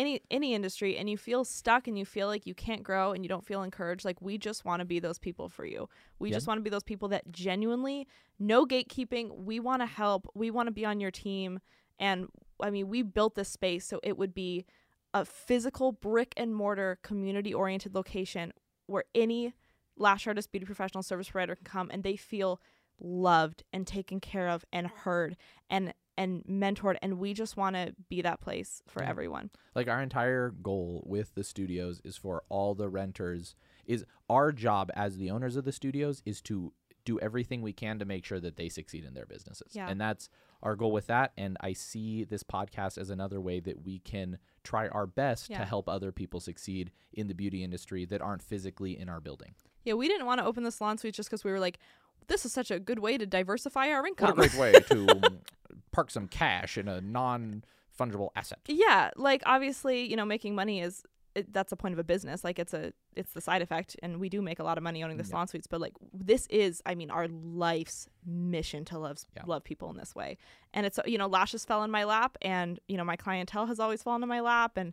any 0.00 0.20
any 0.30 0.54
industry 0.54 0.96
and 0.96 1.08
you 1.10 1.16
feel 1.18 1.44
stuck 1.44 1.86
and 1.86 1.98
you 1.98 2.04
feel 2.04 2.26
like 2.26 2.46
you 2.46 2.54
can't 2.54 2.82
grow 2.82 3.12
and 3.12 3.24
you 3.24 3.28
don't 3.28 3.44
feel 3.44 3.62
encouraged 3.62 4.04
like 4.04 4.20
we 4.20 4.38
just 4.38 4.64
want 4.64 4.80
to 4.80 4.84
be 4.84 4.98
those 4.98 5.18
people 5.18 5.48
for 5.48 5.64
you 5.64 5.88
we 6.18 6.28
Yeah. 6.30 6.36
just 6.36 6.46
want 6.46 6.58
to 6.58 6.62
be 6.62 6.70
those 6.70 6.82
people 6.82 7.08
that 7.08 7.30
genuinely 7.30 8.06
no 8.38 8.64
gatekeeping 8.66 9.44
we 9.44 9.60
want 9.60 9.82
to 9.82 9.86
help 9.86 10.26
we 10.34 10.50
want 10.50 10.66
to 10.68 10.72
be 10.72 10.84
on 10.84 11.00
your 11.00 11.10
team 11.10 11.60
and 11.98 12.28
i 12.62 12.70
mean 12.70 12.88
we 12.88 13.02
built 13.02 13.34
this 13.34 13.48
space 13.48 13.86
so 13.86 14.00
it 14.02 14.16
would 14.16 14.32
be 14.34 14.64
a 15.12 15.24
physical 15.24 15.92
brick 15.92 16.32
and 16.36 16.54
mortar 16.54 16.98
community 17.02 17.52
oriented 17.52 17.94
location 17.94 18.52
where 18.86 19.04
any 19.14 19.52
lash 19.96 20.26
artist 20.26 20.50
beauty 20.50 20.64
professional 20.66 21.02
service 21.02 21.28
provider 21.30 21.54
can 21.54 21.64
come 21.64 21.90
and 21.92 22.02
they 22.02 22.16
feel 22.16 22.60
loved 23.00 23.64
and 23.72 23.86
taken 23.86 24.20
care 24.20 24.48
of 24.48 24.64
and 24.72 24.86
heard 24.86 25.36
and 25.68 25.92
and 26.20 26.44
mentored 26.44 26.96
and 27.02 27.18
we 27.18 27.32
just 27.32 27.56
want 27.56 27.74
to 27.76 27.94
be 28.10 28.20
that 28.22 28.40
place 28.40 28.82
for 28.86 29.02
Yeah. 29.02 29.08
everyone 29.10 29.50
like 29.74 29.88
our 29.88 30.02
entire 30.02 30.50
goal 30.50 31.02
with 31.06 31.34
the 31.34 31.42
studios 31.42 32.00
is 32.04 32.16
for 32.16 32.42
all 32.48 32.74
the 32.74 32.88
renters 32.88 33.54
is 33.86 34.04
our 34.28 34.52
job 34.52 34.90
as 34.94 35.16
the 35.16 35.30
owners 35.30 35.56
of 35.56 35.64
the 35.64 35.72
studios 35.72 36.22
is 36.26 36.40
to 36.42 36.72
do 37.06 37.18
everything 37.20 37.62
we 37.62 37.72
can 37.72 37.98
to 37.98 38.04
make 38.04 38.26
sure 38.26 38.38
that 38.38 38.56
they 38.56 38.68
succeed 38.68 39.04
in 39.04 39.14
their 39.14 39.24
businesses 39.24 39.72
Yeah. 39.74 39.88
and 39.88 39.98
that's 39.98 40.28
our 40.62 40.76
goal 40.76 40.92
with 40.92 41.06
that 41.06 41.32
and 41.38 41.56
i 41.62 41.72
see 41.72 42.24
this 42.24 42.42
podcast 42.42 42.98
as 42.98 43.08
another 43.08 43.40
way 43.40 43.58
that 43.60 43.82
we 43.84 43.98
can 44.00 44.36
try 44.62 44.88
our 44.88 45.06
best 45.06 45.48
Yeah. 45.48 45.58
to 45.60 45.64
help 45.64 45.88
other 45.88 46.12
people 46.12 46.38
succeed 46.40 46.92
in 47.14 47.28
the 47.28 47.34
beauty 47.34 47.64
industry 47.64 48.04
that 48.04 48.20
aren't 48.20 48.42
physically 48.42 48.98
in 48.98 49.08
our 49.08 49.20
building 49.20 49.54
Yeah, 49.84 49.94
we 49.94 50.06
didn't 50.08 50.26
want 50.26 50.38
to 50.40 50.44
open 50.44 50.62
the 50.64 50.70
salon 50.70 50.98
suite 50.98 51.14
just 51.14 51.30
because 51.30 51.42
we 51.44 51.50
were 51.50 51.58
like, 51.60 51.78
this 52.26 52.44
is 52.44 52.52
such 52.52 52.70
a 52.70 52.78
good 52.78 52.98
way 52.98 53.16
to 53.16 53.24
diversify 53.24 53.88
our 53.88 54.02
what 54.02 54.06
a 54.06 54.08
income. 54.08 54.34
great 54.36 54.54
way 54.54 54.72
to 54.72 55.40
park 55.92 56.10
some 56.10 56.28
cash 56.28 56.78
in 56.78 56.88
a 56.88 57.00
non 57.00 57.64
fungible 57.98 58.30
asset 58.34 58.58
yeah, 58.66 59.10
like 59.16 59.42
obviously, 59.44 60.08
you 60.08 60.16
know, 60.16 60.24
making 60.24 60.54
money 60.54 60.80
is 60.80 61.02
it, 61.34 61.52
that's 61.52 61.70
a 61.70 61.76
point 61.76 61.92
of 61.92 61.98
a 61.98 62.04
business. 62.04 62.42
Like 62.42 62.58
it's 62.58 62.74
a 62.74 62.92
it's 63.14 63.32
the 63.34 63.40
side 63.40 63.62
effect, 63.62 63.94
and 64.02 64.18
we 64.18 64.28
do 64.28 64.40
make 64.42 64.58
a 64.58 64.64
lot 64.64 64.78
of 64.78 64.82
money 64.84 65.02
owning 65.04 65.16
the 65.16 65.22
Yeah. 65.24 65.28
salon 65.30 65.48
suites. 65.48 65.66
But 65.68 65.80
like 65.80 65.92
this 66.12 66.46
is, 66.50 66.82
I 66.86 66.94
mean, 66.94 67.10
our 67.10 67.28
life's 67.28 68.08
mission 68.26 68.84
to 68.86 68.98
love 68.98 69.18
Yeah. 69.36 69.42
love 69.46 69.62
people 69.64 69.90
in 69.90 69.96
this 69.96 70.14
way. 70.14 70.38
And 70.74 70.86
it's 70.86 70.98
you 71.06 71.18
know, 71.18 71.26
lashes 71.28 71.64
fell 71.64 71.84
in 71.84 71.90
my 71.90 72.04
lap, 72.04 72.36
and 72.42 72.80
you 72.88 72.96
know, 72.96 73.04
my 73.04 73.16
clientele 73.16 73.66
has 73.66 73.78
always 73.78 74.02
fallen 74.02 74.22
in 74.22 74.28
my 74.28 74.40
lap, 74.40 74.76
and 74.76 74.92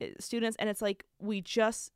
uh, 0.00 0.06
students, 0.18 0.56
and 0.58 0.68
it's 0.70 0.82
like 0.82 1.04
we 1.20 1.40
just 1.40 1.92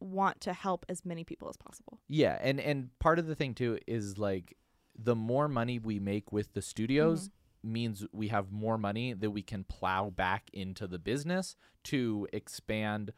want 0.00 0.40
to 0.42 0.52
help 0.52 0.86
as 0.88 1.04
many 1.04 1.24
people 1.24 1.48
as 1.48 1.56
possible. 1.56 2.00
Yeah, 2.08 2.38
and 2.40 2.60
and 2.60 2.96
part 2.98 3.18
of 3.18 3.26
the 3.26 3.34
thing 3.34 3.54
too 3.54 3.78
is 3.86 4.16
like 4.16 4.56
the 4.96 5.16
more 5.16 5.48
money 5.48 5.78
we 5.78 5.98
make 5.98 6.30
with 6.32 6.52
the 6.54 6.62
studios 6.62 7.28
means 7.64 8.04
we 8.12 8.28
have 8.28 8.52
more 8.52 8.76
money 8.78 9.12
that 9.12 9.30
we 9.30 9.42
can 9.42 9.64
plow 9.64 10.10
back 10.10 10.50
into 10.52 10.86
the 10.86 10.98
business 10.98 11.56
to 11.84 12.28
expand 12.32 13.12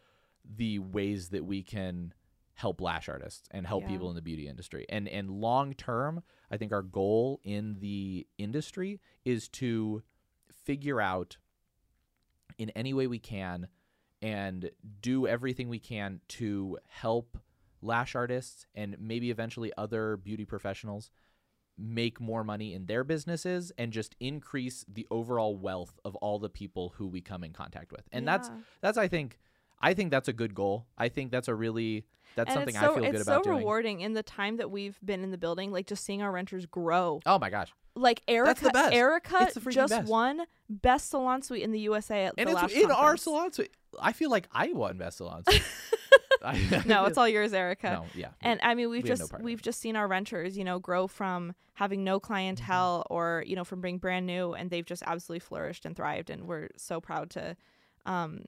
the 0.45 0.79
ways 0.79 1.31
that 1.31 1.45
we 1.45 1.63
can 1.63 2.15
help 2.55 2.81
lash 2.81 3.09
artists 3.09 3.47
and 3.51 3.67
help 3.67 3.83
Yeah. 3.83 3.89
people 3.91 4.09
in 4.09 4.17
the 4.17 4.23
beauty 4.23 4.49
industry. 4.49 4.87
And 4.89 5.09
and 5.09 5.31
long 5.31 5.75
term, 5.75 6.23
I 6.51 6.57
think 6.57 6.73
our 6.73 6.83
goal 6.83 7.41
in 7.45 7.81
the 7.81 8.27
industry 8.39 9.01
is 9.25 9.49
to 9.51 10.03
figure 10.65 11.01
out 11.01 11.37
in 12.59 12.71
any 12.71 12.95
way 12.95 13.07
we 13.07 13.19
can 13.19 13.69
and 14.23 14.71
do 15.03 15.27
everything 15.27 15.69
we 15.69 15.79
can 15.79 16.21
to 16.29 16.79
help 16.89 17.37
lash 17.83 18.15
artists 18.15 18.67
and 18.75 18.97
maybe 18.99 19.31
eventually 19.31 19.71
other 19.77 20.17
beauty 20.17 20.45
professionals 20.47 21.11
make 21.79 22.21
more 22.21 22.43
money 22.43 22.73
in 22.73 22.87
their 22.87 23.05
businesses 23.05 23.71
and 23.77 23.93
just 23.93 24.17
increase 24.21 24.85
the 24.89 25.07
overall 25.11 25.57
wealth 25.57 25.99
of 26.05 26.15
all 26.17 26.39
the 26.39 26.49
people 26.49 26.95
who 26.97 27.07
we 27.07 27.21
come 27.21 27.45
in 27.45 27.53
contact 27.53 27.93
with. 27.93 28.03
And 28.13 28.27
that's 28.27 28.49
Yeah. 28.49 28.55
that's 28.81 28.99
I 28.99 29.09
think 29.09 29.39
I 29.81 29.93
think 29.93 30.11
that's 30.11 30.29
a 30.29 30.33
good 30.33 30.55
goal. 30.55 30.87
I 30.97 31.09
think 31.11 31.31
that's 31.31 31.49
a 31.49 31.55
really 31.55 32.07
that's 32.35 32.49
and 32.49 32.57
something 32.59 32.75
so, 32.75 32.81
I 32.81 32.95
feel 32.95 33.05
it's 33.05 33.13
good 33.19 33.25
so 33.27 33.33
about 33.33 33.45
doing. 33.45 33.59
rewarding 33.59 34.01
in 34.01 34.15
the 34.15 34.23
time 34.23 34.57
that 34.57 34.71
we've 34.71 34.99
been 35.05 35.23
in 35.23 35.31
the 35.31 35.39
building, 35.39 35.71
like 35.73 35.87
just 35.87 36.05
seeing 36.05 36.23
our 36.23 36.33
renters 36.33 36.65
grow. 36.67 37.21
Oh 37.27 37.39
my 37.39 37.51
gosh. 37.51 37.73
Like 37.95 38.23
Erica. 38.29 38.71
Erica 38.93 39.51
just 39.71 39.91
best. 39.91 40.09
won 40.09 40.43
best 40.69 41.11
salon 41.11 41.41
suite 41.43 41.63
in 41.63 41.73
the 41.73 41.81
USA 41.81 42.25
at 42.27 42.35
And 42.37 42.49
the 42.49 42.53
it's 42.53 42.63
last 42.63 42.75
in 42.75 42.91
our 42.91 43.17
salon 43.17 43.53
suite. 43.53 43.71
I 44.01 44.13
feel 44.13 44.31
like 44.31 44.49
I 44.53 44.73
won 44.73 44.99
best 44.99 45.19
salon 45.19 45.43
suite. 45.49 45.63
I- 46.43 46.83
No, 46.87 47.05
it's 47.07 47.19
all 47.19 47.29
yours, 47.29 47.53
Erica. 47.53 47.91
No, 47.91 48.05
yeah. 48.15 48.29
And 48.43 48.61
I 48.63 48.75
mean, 48.75 48.91
we've 48.91 49.03
we 49.05 49.09
had 49.11 49.19
no 49.19 49.27
just 49.27 49.41
we've 49.43 49.63
just 49.63 49.81
seen 49.81 49.97
our 49.97 50.07
renters, 50.09 50.57
you 50.57 50.65
know, 50.65 50.79
grow 50.79 51.07
from 51.07 51.55
having 51.75 52.05
no 52.05 52.19
clientele 52.21 53.01
Mm-hmm. 53.01 53.15
or 53.15 53.45
you 53.47 53.57
know 53.57 53.65
from 53.65 53.81
being 53.81 53.99
brand 53.99 54.27
new, 54.27 54.53
and 54.53 54.71
they've 54.71 54.85
just 54.87 55.03
absolutely 55.07 55.41
flourished 55.41 55.85
and 55.87 55.97
thrived, 55.97 56.31
and 56.31 56.47
we're 56.47 56.69
so 56.77 57.01
proud 57.01 57.31
to, 57.31 57.57
um, 58.07 58.43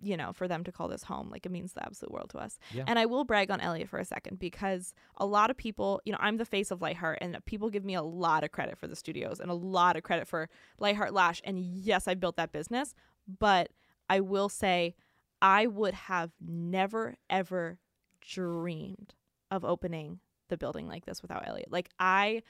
you 0.00 0.16
know, 0.16 0.32
for 0.32 0.46
them 0.46 0.62
to 0.64 0.70
call 0.72 0.88
this 0.88 1.02
home. 1.04 1.28
Like 1.30 1.46
it 1.46 1.50
means 1.52 1.72
the 1.72 1.84
absolute 1.84 2.12
world 2.12 2.30
to 2.30 2.38
us. 2.38 2.58
Yeah. 2.72 2.84
And 2.86 2.98
I 2.98 3.06
will 3.06 3.24
brag 3.24 3.50
on 3.50 3.60
Elliot 3.60 3.88
for 3.88 3.98
a 3.98 4.04
second 4.04 4.38
because 4.38 4.94
a 5.16 5.26
lot 5.26 5.50
of 5.50 5.56
people, 5.56 6.00
you 6.04 6.12
know, 6.12 6.18
I'm 6.20 6.36
the 6.36 6.44
face 6.44 6.70
of 6.70 6.80
Lightheart, 6.82 7.18
and 7.20 7.36
people 7.46 7.70
give 7.70 7.84
me 7.84 7.94
a 7.94 8.02
lot 8.02 8.44
of 8.44 8.52
credit 8.52 8.78
for 8.78 8.86
the 8.86 8.96
studios 8.96 9.40
and 9.40 9.50
a 9.50 9.54
lot 9.54 9.96
of 9.96 10.02
credit 10.02 10.28
for 10.28 10.48
Lightheart 10.78 11.12
Lash. 11.14 11.40
And 11.44 11.58
yes, 11.58 12.06
I 12.06 12.14
built 12.14 12.36
that 12.36 12.52
business, 12.52 12.94
but 13.38 13.70
I 14.08 14.20
will 14.20 14.48
say 14.48 14.94
I 15.40 15.66
would 15.66 15.94
have 15.94 16.32
never 16.40 17.16
ever 17.30 17.78
dreamed 18.20 19.14
of 19.50 19.64
opening 19.64 20.20
the 20.48 20.56
building 20.56 20.88
like 20.88 21.06
this 21.06 21.22
without 21.22 21.46
Elliot. 21.46 21.70
Like 21.70 21.90
I 21.98 22.42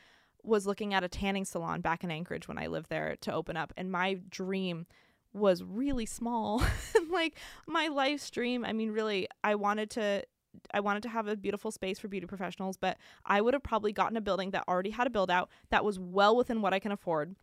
was 0.42 0.66
looking 0.66 0.94
at 0.94 1.04
a 1.04 1.08
tanning 1.08 1.44
salon 1.44 1.80
back 1.80 2.04
in 2.04 2.10
Anchorage 2.10 2.48
when 2.48 2.58
I 2.58 2.68
lived 2.68 2.88
there 2.88 3.16
to 3.22 3.32
open 3.32 3.56
up 3.56 3.72
and 3.76 3.90
my 3.90 4.20
dream 4.28 4.86
was 5.32 5.62
really 5.62 6.06
small. 6.06 6.62
like 7.10 7.36
my 7.66 7.88
life 7.88 8.30
dream, 8.30 8.64
I 8.64 8.72
mean 8.72 8.92
really 8.92 9.28
I 9.44 9.54
wanted 9.54 9.90
to 9.90 10.24
I 10.72 10.80
wanted 10.80 11.02
to 11.04 11.08
have 11.08 11.28
a 11.28 11.36
beautiful 11.36 11.70
space 11.70 11.98
for 11.98 12.08
beauty 12.08 12.26
professionals, 12.26 12.76
but 12.76 12.96
I 13.24 13.40
would 13.40 13.54
have 13.54 13.62
probably 13.62 13.92
gotten 13.92 14.16
a 14.16 14.20
building 14.20 14.50
that 14.52 14.64
already 14.66 14.90
had 14.90 15.06
a 15.06 15.10
build 15.10 15.30
out 15.30 15.50
that 15.70 15.84
was 15.84 15.98
well 15.98 16.36
within 16.36 16.62
what 16.62 16.72
I 16.72 16.78
can 16.78 16.90
afford 16.90 17.36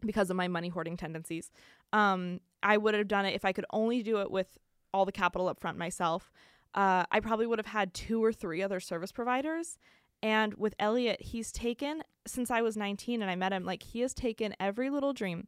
because 0.00 0.30
of 0.30 0.36
my 0.36 0.48
money 0.48 0.68
hoarding 0.68 0.96
tendencies. 0.96 1.50
Um, 1.92 2.40
I 2.64 2.78
would 2.78 2.94
have 2.94 3.06
done 3.06 3.26
it 3.26 3.34
if 3.34 3.44
I 3.44 3.52
could 3.52 3.66
only 3.70 4.02
do 4.02 4.20
it 4.20 4.30
with 4.30 4.58
all 4.92 5.04
the 5.04 5.12
capital 5.12 5.48
up 5.48 5.60
front 5.60 5.76
myself. 5.76 6.32
Uh, 6.74 7.04
I 7.12 7.20
probably 7.20 7.46
would 7.46 7.58
have 7.58 7.66
had 7.66 7.94
two 7.94 8.24
or 8.24 8.32
three 8.32 8.62
other 8.62 8.80
service 8.80 9.12
providers. 9.12 9.78
And 10.22 10.54
with 10.54 10.74
Elliot, 10.78 11.20
he's 11.20 11.52
taken, 11.52 12.02
since 12.26 12.50
I 12.50 12.62
was 12.62 12.76
19 12.76 13.20
and 13.20 13.30
I 13.30 13.36
met 13.36 13.52
him, 13.52 13.64
like 13.64 13.82
he 13.82 14.00
has 14.00 14.14
taken 14.14 14.54
every 14.58 14.88
little 14.88 15.12
dream. 15.12 15.46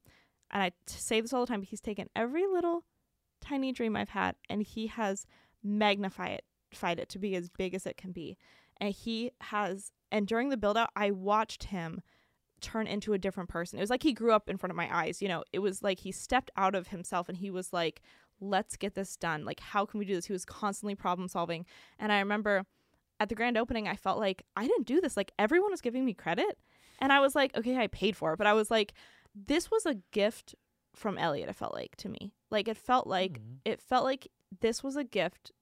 And 0.50 0.62
I 0.62 0.72
say 0.86 1.20
this 1.20 1.32
all 1.32 1.40
the 1.40 1.46
time, 1.46 1.62
he's 1.62 1.80
taken 1.80 2.10
every 2.14 2.46
little 2.46 2.84
tiny 3.40 3.72
dream 3.72 3.96
I've 3.96 4.10
had 4.10 4.36
and 4.50 4.62
he 4.62 4.88
has 4.88 5.26
magnified 5.64 6.42
it 6.82 7.08
to 7.08 7.18
be 7.18 7.34
as 7.34 7.48
big 7.48 7.74
as 7.74 7.86
it 7.86 7.96
can 7.96 8.12
be. 8.12 8.36
And 8.78 8.92
he 8.92 9.32
has, 9.40 9.90
and 10.12 10.26
during 10.26 10.50
the 10.50 10.56
build 10.56 10.76
out, 10.76 10.90
I 10.94 11.10
watched 11.10 11.64
him 11.64 12.02
turn 12.60 12.86
into 12.86 13.12
a 13.12 13.18
different 13.18 13.48
person. 13.48 13.78
It 13.78 13.82
was 13.82 13.90
like 13.90 14.02
he 14.02 14.12
grew 14.12 14.32
up 14.32 14.48
in 14.48 14.56
front 14.56 14.70
of 14.70 14.76
my 14.76 14.88
eyes. 14.94 15.20
You 15.20 15.28
know, 15.28 15.44
it 15.52 15.58
was 15.60 15.82
like 15.82 16.00
he 16.00 16.12
stepped 16.12 16.50
out 16.56 16.74
of 16.74 16.88
himself 16.88 17.28
and 17.28 17.38
he 17.38 17.50
was 17.50 17.72
like, 17.72 18.00
let's 18.40 18.76
get 18.76 18.94
this 18.94 19.16
done. 19.16 19.44
Like, 19.44 19.60
how 19.60 19.84
can 19.86 19.98
we 19.98 20.04
do 20.04 20.14
this? 20.14 20.26
He 20.26 20.32
was 20.32 20.44
constantly 20.44 20.94
problem 20.94 21.28
solving. 21.28 21.66
And 21.98 22.12
I 22.12 22.18
remember 22.18 22.64
at 23.18 23.28
the 23.28 23.34
grand 23.34 23.56
opening, 23.56 23.88
I 23.88 23.96
felt 23.96 24.18
like 24.18 24.44
I 24.56 24.66
didn't 24.66 24.86
do 24.86 25.00
this. 25.00 25.16
Like, 25.16 25.32
everyone 25.38 25.70
was 25.70 25.80
giving 25.80 26.04
me 26.04 26.12
credit. 26.14 26.58
And 26.98 27.12
I 27.12 27.20
was 27.20 27.34
like, 27.34 27.56
okay, 27.56 27.76
I 27.76 27.86
paid 27.86 28.16
for 28.16 28.32
it. 28.32 28.36
But 28.36 28.46
I 28.46 28.52
was 28.52 28.70
like, 28.70 28.92
this 29.34 29.70
was 29.70 29.84
a 29.86 29.94
gift 30.12 30.54
from 30.94 31.18
Elliot. 31.18 31.48
It 31.50 31.56
felt 31.56 31.74
like 31.74 31.94
to 31.96 32.08
me, 32.08 32.32
like 32.50 32.68
it 32.68 32.76
felt 32.78 33.06
like 33.06 33.38
Mhm. 33.38 33.58
it 33.66 33.82
felt 33.82 34.04
like 34.04 34.28
this 34.60 34.82
was 34.82 34.96
a 34.96 35.04
gift 35.04 35.52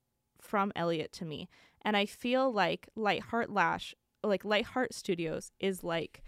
from 0.41 0.71
Elliot 0.77 1.11
to 1.15 1.25
me, 1.25 1.49
and 1.83 1.97
I 1.97 2.07
feel 2.07 2.53
like 2.53 2.89
Lightheart 2.95 3.51
Lash, 3.51 3.95
like 4.23 4.45
Lightheart 4.45 4.95
Studios, 4.95 5.51
is 5.59 5.83
like 5.83 6.23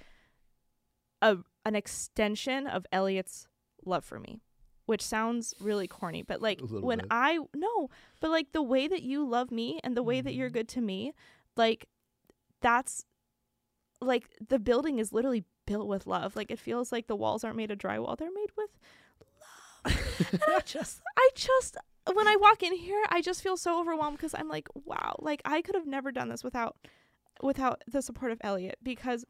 a 1.22 1.38
an 1.64 1.74
extension 1.74 2.66
of 2.66 2.86
Elliot's 2.92 3.46
love 3.84 4.04
for 4.04 4.18
me, 4.20 4.40
which 4.86 5.02
sounds 5.02 5.54
really 5.60 5.88
corny, 5.88 6.22
but 6.22 6.40
like 6.42 6.60
when 6.60 6.98
bit. 6.98 7.06
I 7.10 7.38
no, 7.54 7.90
but 8.20 8.30
like 8.30 8.52
the 8.52 8.62
way 8.62 8.86
that 8.88 9.02
you 9.02 9.26
love 9.26 9.50
me 9.50 9.80
and 9.82 9.96
the 9.96 10.02
way 10.02 10.20
that 10.20 10.34
you're 10.34 10.50
Mhm. 10.50 10.54
good 10.54 10.68
to 10.70 10.80
me, 10.80 11.12
like 11.56 11.86
that's 12.60 13.04
like 14.00 14.28
the 14.46 14.58
building 14.58 14.98
is 14.98 15.12
literally 15.12 15.44
built 15.66 15.88
with 15.88 16.06
love. 16.06 16.36
Like 16.36 16.50
it 16.50 16.58
feels 16.58 16.92
like 16.92 17.06
the 17.06 17.16
walls 17.16 17.44
aren't 17.44 17.56
made 17.56 17.70
of 17.70 17.78
drywall; 17.78 18.16
they're 18.16 18.30
made 18.32 18.50
with 18.56 18.70
love. 19.84 19.94
and 20.32 20.54
I 20.54 20.60
just, 20.64 21.00
I 21.16 21.30
just, 21.34 21.76
when 22.12 22.26
I 22.28 22.36
walk 22.36 22.62
in 22.62 22.74
here, 22.74 23.02
I 23.08 23.20
just 23.22 23.42
feel 23.42 23.56
so 23.56 23.80
overwhelmed 23.80 24.16
because 24.16 24.34
I'm 24.34 24.48
like, 24.48 24.68
wow, 24.74 25.16
like 25.20 25.40
I 25.44 25.62
could 25.62 25.74
have 25.74 25.86
never 25.86 26.12
done 26.12 26.28
this 26.28 26.42
without, 26.44 26.76
without 27.42 27.82
the 27.86 28.02
support 28.02 28.32
of 28.32 28.38
Elliot. 28.42 28.78
Because, 28.82 29.24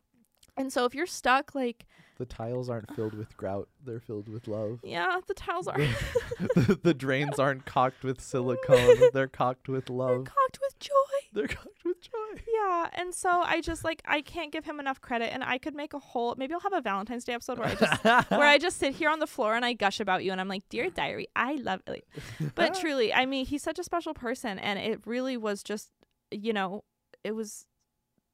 and 0.56 0.72
so 0.72 0.84
if 0.84 0.94
you're 0.94 1.06
stuck, 1.06 1.54
like, 1.54 1.86
The 2.18 2.24
tiles 2.26 2.70
aren't 2.70 2.94
filled 2.96 3.14
with 3.14 3.36
grout; 3.36 3.68
they're 3.84 4.00
filled 4.00 4.28
with 4.28 4.48
love. 4.48 4.80
yeah, 4.82 5.20
the 5.26 5.34
tiles 5.34 5.68
are 5.68 5.76
the, 6.54 6.78
the 6.82 6.94
drains 6.94 7.38
aren't 7.38 7.66
caulked 7.66 8.02
with 8.04 8.20
silicone; 8.20 8.96
they're 9.12 9.28
caulked 9.28 9.68
with 9.68 9.90
love. 9.90 10.08
they're 10.24 10.32
cocked 10.34 10.58
with 10.62 10.78
joy. 10.78 10.92
They're 11.32 11.48
caulked 11.48 11.84
with 11.84 12.00
joy. 12.00 12.42
Yeah, 12.54 12.88
and 12.94 13.14
so 13.14 13.28
I 13.28 13.60
just 13.60 13.84
like 13.84 14.00
I 14.06 14.22
can't 14.22 14.50
give 14.50 14.64
him 14.64 14.80
enough 14.80 15.00
credit, 15.02 15.32
and 15.34 15.44
I 15.44 15.58
could 15.58 15.74
make 15.74 15.92
a 15.92 15.98
whole. 15.98 16.34
Maybe 16.38 16.54
I'll 16.54 16.60
have 16.60 16.72
a 16.72 16.80
Valentine's 16.80 17.24
Day 17.24 17.34
episode 17.34 17.58
where 17.58 17.68
I 17.68 17.74
just 17.74 18.04
where 18.30 18.48
I 18.48 18.56
just 18.66 18.78
sit 18.78 18.94
here 18.94 19.10
on 19.10 19.18
the 19.18 19.26
floor 19.26 19.54
and 19.54 19.64
I 19.64 19.74
gush 19.74 20.00
about 20.00 20.24
you, 20.24 20.32
and 20.32 20.40
I'm 20.40 20.48
like, 20.48 20.66
dear 20.70 20.88
diary, 20.88 21.28
I 21.36 21.56
love 21.56 21.82
Elliot. 21.86 22.08
But 22.54 22.74
truly, 22.74 23.12
I 23.12 23.26
mean, 23.26 23.44
he's 23.44 23.62
such 23.62 23.78
a 23.78 23.84
special 23.84 24.14
person, 24.14 24.58
and 24.58 24.78
it 24.78 25.06
really 25.06 25.36
was 25.36 25.62
just, 25.62 25.90
you 26.30 26.54
know, 26.54 26.84
it 27.22 27.32
was 27.32 27.66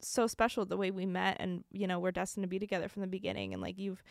so 0.02 0.26
special 0.26 0.64
the 0.64 0.76
way 0.76 0.90
we 0.90 1.06
met, 1.06 1.36
and 1.40 1.64
you 1.70 1.86
know, 1.86 1.98
we're 1.98 2.12
destined 2.12 2.44
to 2.44 2.48
be 2.48 2.58
together 2.58 2.88
from 2.88 3.02
the 3.02 3.08
beginning, 3.08 3.52
and 3.52 3.62
like 3.62 3.78
you've, 3.78 4.02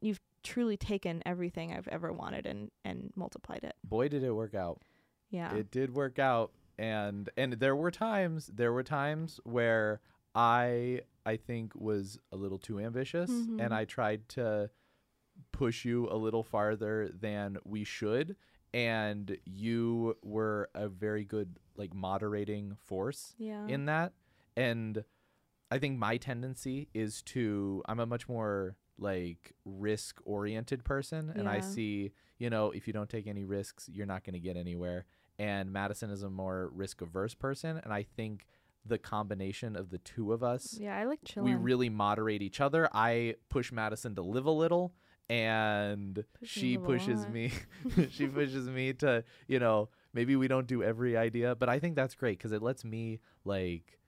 you've 0.00 0.20
truly 0.42 0.76
taken 0.76 1.22
everything 1.24 1.72
I've 1.72 1.88
ever 1.88 2.12
wanted 2.12 2.46
and 2.46 2.70
and 2.84 3.12
multiplied 3.16 3.64
it. 3.64 3.74
Boy, 3.84 4.08
did 4.08 4.22
it 4.22 4.32
work 4.32 4.54
out. 4.54 4.82
Yeah. 5.30 5.54
It 5.54 5.70
did 5.70 5.94
work 5.94 6.18
out, 6.18 6.52
and 6.78 7.30
and 7.36 7.54
there 7.54 7.76
were 7.76 7.90
times 7.90 8.50
there 8.54 8.72
were 8.72 8.82
times 8.82 9.40
where 9.44 10.00
I 10.34 11.02
I 11.24 11.36
think 11.36 11.72
was 11.74 12.18
a 12.32 12.36
little 12.36 12.58
too 12.58 12.78
ambitious, 12.80 13.30
Mhm. 13.30 13.60
and 13.64 13.72
I 13.74 13.84
tried 13.84 14.28
to 14.30 14.70
push 15.52 15.84
you 15.84 16.08
a 16.10 16.16
little 16.16 16.42
farther 16.42 17.08
than 17.08 17.58
we 17.64 17.84
should, 17.84 18.36
and 18.74 19.36
you 19.44 20.16
were 20.22 20.68
a 20.74 20.88
very 20.88 21.24
good 21.24 21.58
like 21.76 21.94
moderating 21.94 22.76
force 22.84 23.34
yeah. 23.38 23.66
in 23.66 23.86
that 23.86 24.12
and 24.56 25.04
i 25.72 25.78
think 25.78 25.98
my 25.98 26.16
tendency 26.16 26.88
is 26.94 27.22
to 27.22 27.82
i'm 27.86 28.00
a 28.00 28.06
much 28.06 28.28
more 28.28 28.76
like 28.98 29.52
risk 29.64 30.20
oriented 30.24 30.84
person 30.84 31.32
and 31.34 31.48
i 31.48 31.60
see 31.60 32.12
you 32.38 32.50
know 32.50 32.70
if 32.70 32.86
you 32.86 32.92
don't 32.92 33.08
take 33.08 33.26
any 33.26 33.44
risks 33.44 33.88
you're 33.90 34.06
not 34.06 34.22
going 34.24 34.34
to 34.34 34.40
get 34.40 34.56
anywhere. 34.56 35.06
And 35.38 35.72
madison 35.72 36.10
is 36.10 36.22
a 36.22 36.30
more 36.30 36.70
risk 36.74 37.00
averse 37.00 37.34
person 37.34 37.80
and 37.82 37.92
i 37.92 38.02
think 38.16 38.46
the 38.84 38.98
combination 38.98 39.76
of 39.76 39.90
the 39.90 39.98
two 39.98 40.32
of 40.32 40.42
us 40.42 40.76
yeah, 40.78 40.96
I 40.96 41.04
like 41.04 41.20
chilling. 41.24 41.50
we 41.50 41.54
really 41.54 41.88
moderate 41.88 42.42
each 42.42 42.60
other. 42.60 42.88
I 42.92 43.36
push 43.48 43.72
madison 43.72 44.14
to 44.16 44.22
live 44.22 44.46
a 44.46 44.50
little 44.50 44.92
and 45.30 46.24
she 46.42 46.76
pushes 46.76 47.26
me 47.28 47.52
she 48.10 48.26
pushes 48.26 48.68
me 48.68 48.92
to 48.94 49.24
you 49.48 49.58
know 49.58 49.88
maybe 50.12 50.36
we 50.36 50.48
don't 50.48 50.66
do 50.66 50.82
every 50.82 51.16
idea 51.16 51.54
but 51.54 51.68
i 51.68 51.78
think 51.78 51.96
that's 51.96 52.14
great 52.14 52.38
because 52.38 52.52
it 52.52 52.60
lets 52.60 52.84
me 52.84 53.20
like 53.44 53.98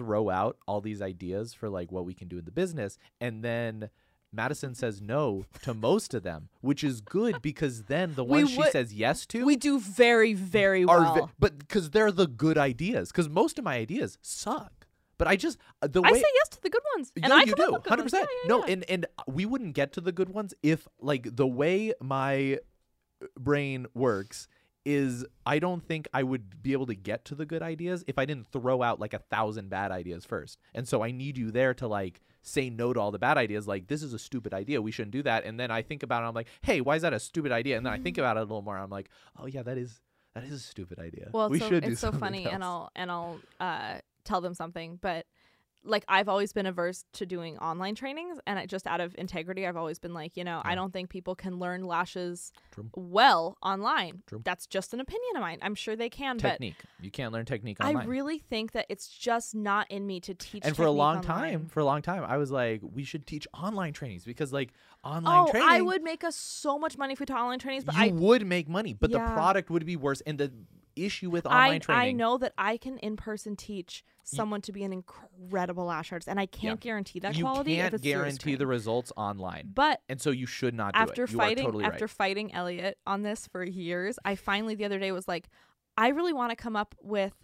throw 0.00 0.30
out 0.30 0.56
all 0.66 0.80
these 0.80 1.02
ideas 1.02 1.52
for 1.52 1.68
like 1.68 1.92
what 1.92 2.06
we 2.06 2.14
can 2.14 2.26
do 2.26 2.38
in 2.38 2.44
the 2.46 2.50
business 2.50 2.96
and 3.20 3.44
then 3.44 3.90
madison 4.32 4.74
says 4.74 5.02
no 5.02 5.44
to 5.60 5.74
most 5.74 6.14
of 6.14 6.22
them 6.22 6.48
which 6.62 6.82
is 6.82 7.00
good 7.02 7.42
because 7.42 7.82
then 7.84 8.14
the 8.14 8.24
ones 8.24 8.48
she 8.50 8.62
says 8.70 8.94
yes 8.94 9.26
to 9.26 9.44
we 9.44 9.56
do 9.56 9.78
very 9.78 10.32
very 10.32 10.84
well. 10.86 11.14
ve- 11.26 11.32
but 11.38 11.58
because 11.58 11.90
they're 11.90 12.12
the 12.12 12.26
good 12.26 12.56
ideas 12.56 13.10
because 13.12 13.28
most 13.28 13.58
of 13.58 13.64
my 13.64 13.76
ideas 13.76 14.16
suck 14.22 14.86
but 15.18 15.28
i 15.28 15.36
just 15.36 15.58
uh, 15.82 15.86
the 15.86 16.00
I 16.02 16.12
way 16.12 16.20
say 16.20 16.30
yes 16.40 16.48
to 16.50 16.62
the 16.62 16.70
good 16.70 16.82
ones, 16.96 17.12
and 17.16 17.28
no, 17.28 17.36
I 17.36 17.42
you 17.42 17.54
do, 17.54 17.78
hundred 17.86 18.04
percent. 18.04 18.26
Yeah, 18.30 18.38
yeah, 18.44 18.48
No, 18.48 18.66
yeah. 18.66 18.72
and 18.72 18.84
and 18.88 19.06
we 19.26 19.44
wouldn't 19.44 19.74
get 19.74 19.92
to 19.94 20.00
the 20.00 20.12
good 20.12 20.30
ones 20.30 20.54
if 20.62 20.88
like 20.98 21.36
the 21.36 21.46
way 21.46 21.92
my 22.00 22.58
brain 23.38 23.86
works 23.94 24.48
is 24.84 25.24
I 25.44 25.58
don't 25.58 25.84
think 25.84 26.08
I 26.14 26.22
would 26.22 26.62
be 26.62 26.72
able 26.72 26.86
to 26.86 26.94
get 26.94 27.24
to 27.26 27.34
the 27.34 27.44
good 27.44 27.62
ideas 27.62 28.04
if 28.06 28.18
I 28.18 28.24
didn't 28.24 28.46
throw 28.46 28.82
out 28.82 28.98
like 28.98 29.14
a 29.14 29.18
thousand 29.18 29.68
bad 29.68 29.90
ideas 29.90 30.24
first. 30.24 30.58
And 30.74 30.88
so 30.88 31.02
I 31.02 31.10
need 31.10 31.36
you 31.36 31.50
there 31.50 31.74
to 31.74 31.86
like 31.86 32.22
say 32.42 32.70
no 32.70 32.92
to 32.92 33.00
all 33.00 33.10
the 33.10 33.18
bad 33.18 33.36
ideas. 33.36 33.68
Like 33.68 33.88
this 33.88 34.02
is 34.02 34.14
a 34.14 34.18
stupid 34.18 34.54
idea. 34.54 34.80
We 34.80 34.90
shouldn't 34.90 35.12
do 35.12 35.22
that. 35.24 35.44
And 35.44 35.60
then 35.60 35.70
I 35.70 35.82
think 35.82 36.02
about 36.02 36.22
it. 36.22 36.26
I'm 36.26 36.34
like, 36.34 36.48
hey, 36.62 36.80
why 36.80 36.96
is 36.96 37.02
that 37.02 37.12
a 37.12 37.20
stupid 37.20 37.52
idea? 37.52 37.76
And 37.76 37.84
then 37.84 37.92
I 37.92 37.98
think 37.98 38.16
about 38.18 38.36
it 38.36 38.40
a 38.40 38.44
little 38.44 38.62
more. 38.62 38.78
I'm 38.78 38.90
like, 38.90 39.10
oh 39.38 39.46
yeah, 39.46 39.62
that 39.62 39.76
is 39.76 40.00
that 40.34 40.44
is 40.44 40.52
a 40.52 40.58
stupid 40.58 40.98
idea. 40.98 41.28
Well, 41.32 41.50
we 41.50 41.58
it's 41.58 41.66
so, 41.66 41.70
should 41.70 41.84
do 41.84 41.90
it's 41.90 42.00
so 42.00 42.12
funny, 42.12 42.46
and. 42.46 42.62
I'll 42.62 42.90
and 42.94 43.10
I'll 43.10 43.40
uh, 43.58 43.98
tell 44.24 44.40
them 44.40 44.54
something, 44.54 44.98
but 45.00 45.26
like 45.84 46.04
I've 46.08 46.28
always 46.28 46.52
been 46.52 46.66
averse 46.66 47.04
to 47.14 47.26
doing 47.26 47.56
online 47.58 47.94
trainings, 47.94 48.38
and 48.46 48.58
I, 48.58 48.66
just 48.66 48.86
out 48.86 49.00
of 49.00 49.14
integrity, 49.16 49.66
I've 49.66 49.76
always 49.76 49.98
been 49.98 50.12
like, 50.14 50.36
you 50.36 50.44
know, 50.44 50.60
I 50.64 50.74
don't 50.74 50.92
think 50.92 51.08
people 51.10 51.34
can 51.34 51.58
learn 51.58 51.84
lashes 51.84 52.52
True. 52.70 52.90
well 52.94 53.56
online. 53.62 54.22
True. 54.26 54.42
That's 54.44 54.66
just 54.66 54.92
an 54.94 55.00
opinion 55.00 55.36
of 55.36 55.40
mine. 55.40 55.58
I'm 55.62 55.74
sure 55.74 55.96
they 55.96 56.10
can, 56.10 56.36
but 56.36 56.50
technique. 56.52 56.76
You 57.00 57.10
can't 57.10 57.32
learn 57.32 57.46
technique 57.46 57.78
I 57.80 57.92
really 58.04 58.38
think 58.38 58.72
that 58.72 58.86
it's 58.88 59.08
just 59.08 59.54
not 59.54 59.90
in 59.90 60.06
me 60.06 60.20
to 60.20 60.34
teach. 60.34 60.64
and 60.66 60.76
for 60.76 60.84
a 60.84 60.90
long 60.90 61.18
online. 61.18 61.24
time 61.24 61.66
for 61.68 61.80
a 61.80 61.84
long 61.84 62.02
time 62.02 62.24
i 62.28 62.36
was 62.36 62.50
like 62.50 62.80
we 62.82 63.04
should 63.04 63.26
teach 63.26 63.46
online 63.54 63.92
trainings 63.92 64.24
because 64.24 64.52
like 64.52 64.70
online 65.04 65.44
Oh, 65.46 65.50
training 65.50 65.68
I 65.70 65.80
would 65.80 66.02
make 66.02 66.24
us 66.24 66.36
so 66.36 66.78
much 66.78 66.98
money 66.98 67.14
if 67.14 67.20
we 67.20 67.26
taught 67.26 67.40
online 67.40 67.58
trainings, 67.58 67.84
but 67.84 67.94
you 67.94 68.02
I 68.02 68.08
would 68.08 68.46
make 68.46 68.68
money 68.68 68.92
but 68.92 69.10
Yeah. 69.10 69.24
the 69.26 69.32
product 69.32 69.70
would 69.70 69.86
be 69.86 69.96
worse 69.96 70.20
and 70.22 70.36
the 70.38 70.52
issue 71.04 71.30
with 71.30 71.46
online 71.46 71.76
I, 71.76 71.78
training 71.78 72.08
I 72.08 72.12
know 72.12 72.38
that 72.38 72.52
I 72.58 72.76
can 72.76 72.98
in 72.98 73.16
person 73.16 73.56
teach 73.56 74.04
someone 74.24 74.60
to 74.62 74.72
be 74.72 74.84
an 74.84 74.92
incredible 74.92 75.86
lash 75.86 76.12
artist, 76.12 76.28
and 76.28 76.38
I 76.38 76.46
can't 76.46 76.80
guarantee 76.80 77.18
that 77.20 77.36
you 77.36 77.44
quality. 77.44 77.72
if 77.72 77.78
can't 77.78 77.94
it's 77.94 78.02
through 78.02 78.10
a 78.10 78.14
guarantee 78.14 78.54
the 78.54 78.66
results 78.66 79.12
online 79.16 79.70
But 79.74 80.00
and 80.08 80.20
so 80.20 80.30
you 80.30 80.46
should 80.46 80.74
not 80.74 80.94
do 80.94 81.00
after 81.00 81.22
you 81.22 81.36
fighting, 81.36 81.64
totally 81.64 81.84
after 81.84 82.04
right 82.04 82.10
fighting 82.10 82.54
Elliot 82.54 82.98
on 83.06 83.22
this 83.22 83.46
for 83.46 83.64
years, 83.64 84.18
I 84.24 84.36
finally 84.36 84.74
the 84.74 84.84
other 84.84 84.98
day 84.98 85.12
was 85.12 85.26
like, 85.26 85.48
I 85.96 86.08
really 86.08 86.32
want 86.32 86.50
to 86.50 86.56
come 86.56 86.76
up 86.76 86.94
with 87.00 87.34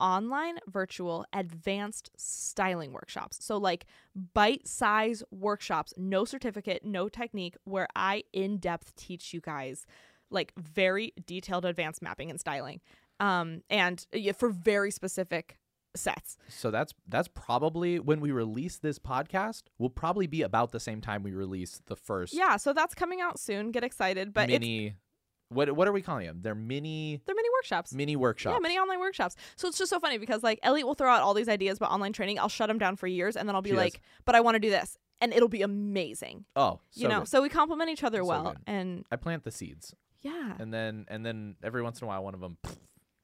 online 0.00 0.56
virtual 0.66 1.26
advanced 1.32 2.10
styling 2.16 2.92
workshops. 2.92 3.44
So 3.44 3.58
like 3.58 3.86
bite 4.34 4.66
size 4.66 5.22
workshops, 5.30 5.92
no 5.96 6.24
certificate, 6.24 6.84
no 6.84 7.08
technique, 7.08 7.56
where 7.64 7.86
I 7.94 8.24
in 8.32 8.58
depth 8.58 8.96
teach 8.96 9.34
you 9.34 9.40
guys 9.40 9.86
like 10.30 10.52
very 10.56 11.12
detailed 11.26 11.64
advanced 11.64 12.02
mapping 12.02 12.30
and 12.30 12.40
styling. 12.40 12.80
Um 13.20 13.62
and 13.70 14.04
yeah, 14.12 14.32
for 14.32 14.48
very 14.50 14.90
specific 14.90 15.58
sets. 15.96 16.36
so 16.48 16.70
that's 16.70 16.94
that's 17.08 17.26
probably 17.26 17.98
when 17.98 18.20
we 18.20 18.30
release 18.30 18.78
this 18.78 18.98
podcast 19.00 19.62
will 19.78 19.90
probably 19.90 20.28
be 20.28 20.42
about 20.42 20.70
the 20.70 20.78
same 20.78 21.00
time 21.00 21.22
we 21.24 21.32
release 21.32 21.82
the 21.86 21.96
first 21.96 22.32
Yeah, 22.32 22.56
so 22.58 22.72
that's 22.72 22.94
coming 22.94 23.20
out 23.20 23.40
soon. 23.40 23.72
Get 23.72 23.82
excited, 23.84 24.32
but 24.32 24.48
mini 24.48 24.94
what 25.48 25.72
what 25.74 25.88
are 25.88 25.92
we 25.92 26.00
calling 26.00 26.26
them 26.28 26.38
they're 26.42 26.54
mini 26.54 27.20
they're 27.26 27.34
mini 27.34 27.48
workshops. 27.58 27.92
mini 27.92 28.14
workshops 28.14 28.54
Yeah, 28.54 28.60
many 28.60 28.78
online 28.78 29.00
workshops. 29.00 29.34
So 29.56 29.66
it's 29.66 29.78
just 29.78 29.90
so 29.90 29.98
funny 29.98 30.16
because 30.18 30.44
like 30.44 30.60
Elliot 30.62 30.86
will 30.86 30.94
throw 30.94 31.10
out 31.10 31.22
all 31.22 31.34
these 31.34 31.48
ideas 31.48 31.76
about 31.76 31.90
online 31.90 32.12
training. 32.12 32.38
I'll 32.38 32.48
shut 32.48 32.70
him 32.70 32.78
down 32.78 32.94
for 32.94 33.08
years, 33.08 33.36
and 33.36 33.48
then 33.48 33.56
I'll 33.56 33.62
be 33.62 33.70
She 33.70 33.74
does. 33.74 33.82
like, 33.84 34.00
"But 34.24 34.36
I 34.36 34.40
want 34.42 34.54
to 34.54 34.60
do 34.60 34.70
this," 34.70 34.96
and 35.20 35.32
it'll 35.32 35.48
be 35.48 35.62
amazing. 35.62 36.44
oh 36.54 36.78
so 36.92 37.00
you 37.02 37.08
know, 37.08 37.18
good. 37.20 37.28
so 37.28 37.42
we 37.42 37.48
complement 37.48 37.90
each 37.90 38.04
other 38.04 38.18
So 38.18 38.26
well, 38.26 38.44
good. 38.44 38.58
and 38.68 39.04
i 39.10 39.16
plant 39.16 39.42
the 39.42 39.50
seeds 39.50 39.92
yeah, 40.22 40.54
and 40.60 40.72
then 40.72 41.04
and 41.08 41.26
then 41.26 41.56
every 41.64 41.82
once 41.82 42.00
in 42.00 42.04
a 42.04 42.08
while 42.08 42.22
one 42.22 42.34
of 42.34 42.40
them 42.40 42.58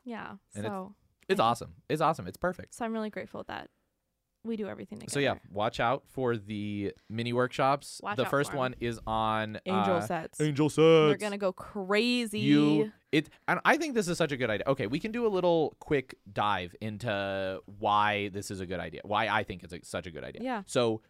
yeah. 0.07 0.31
and 0.55 0.65
it's- 0.65 0.71
So 0.73 0.95
It's 1.29 1.41
I- 1.41 1.45
awesome. 1.45 1.75
It's 1.91 2.01
awesome. 2.01 2.27
It's 2.27 2.37
perfect. 2.39 2.75
so 2.75 2.85
I'm 2.87 2.93
really 2.95 3.11
grateful 3.11 3.45
that 3.49 3.69
we 4.45 4.57
do 4.57 4.69
everything 4.69 5.01
together. 5.01 5.13
So 5.13 5.19
yeah, 5.19 5.35
watch 5.51 5.81
out 5.81 6.05
for 6.07 6.37
the 6.37 6.93
mini 7.11 7.33
workshops. 7.33 8.01
Watch 8.01 8.17
the 8.17 8.25
out 8.25 8.31
first 8.31 8.51
for 8.51 8.57
'em. 8.57 8.59
one 8.61 8.75
is 8.79 9.01
on 9.05 9.59
angel 9.67 9.97
uh, 9.97 10.01
sets. 10.01 10.41
Angel 10.41 10.69
sets. 10.71 10.79
They're 10.79 11.17
gonna 11.17 11.37
go 11.37 11.53
crazy. 11.53 12.39
you 12.39 12.93
it 13.11 13.29
and 13.49 13.59
I 13.65 13.77
think 13.77 13.95
this 13.95 14.07
is 14.07 14.17
such 14.19 14.31
a 14.31 14.37
good 14.37 14.49
idea. 14.49 14.65
Okay, 14.69 14.87
we 14.87 15.01
can 15.01 15.11
do 15.11 15.27
a 15.27 15.33
little 15.37 15.77
quick 15.81 16.15
dive 16.33 16.77
into 16.81 17.61
why 17.81 18.29
this 18.29 18.53
is 18.53 18.61
a 18.61 18.67
good 18.67 18.79
idea. 18.79 19.01
Why 19.05 19.27
I 19.27 19.43
think 19.43 19.65
it's 19.65 19.73
a, 19.73 19.81
such 19.83 20.07
a 20.07 20.13
good 20.13 20.23
idea. 20.23 20.43
Yeah. 20.45 20.63
So 20.67 21.03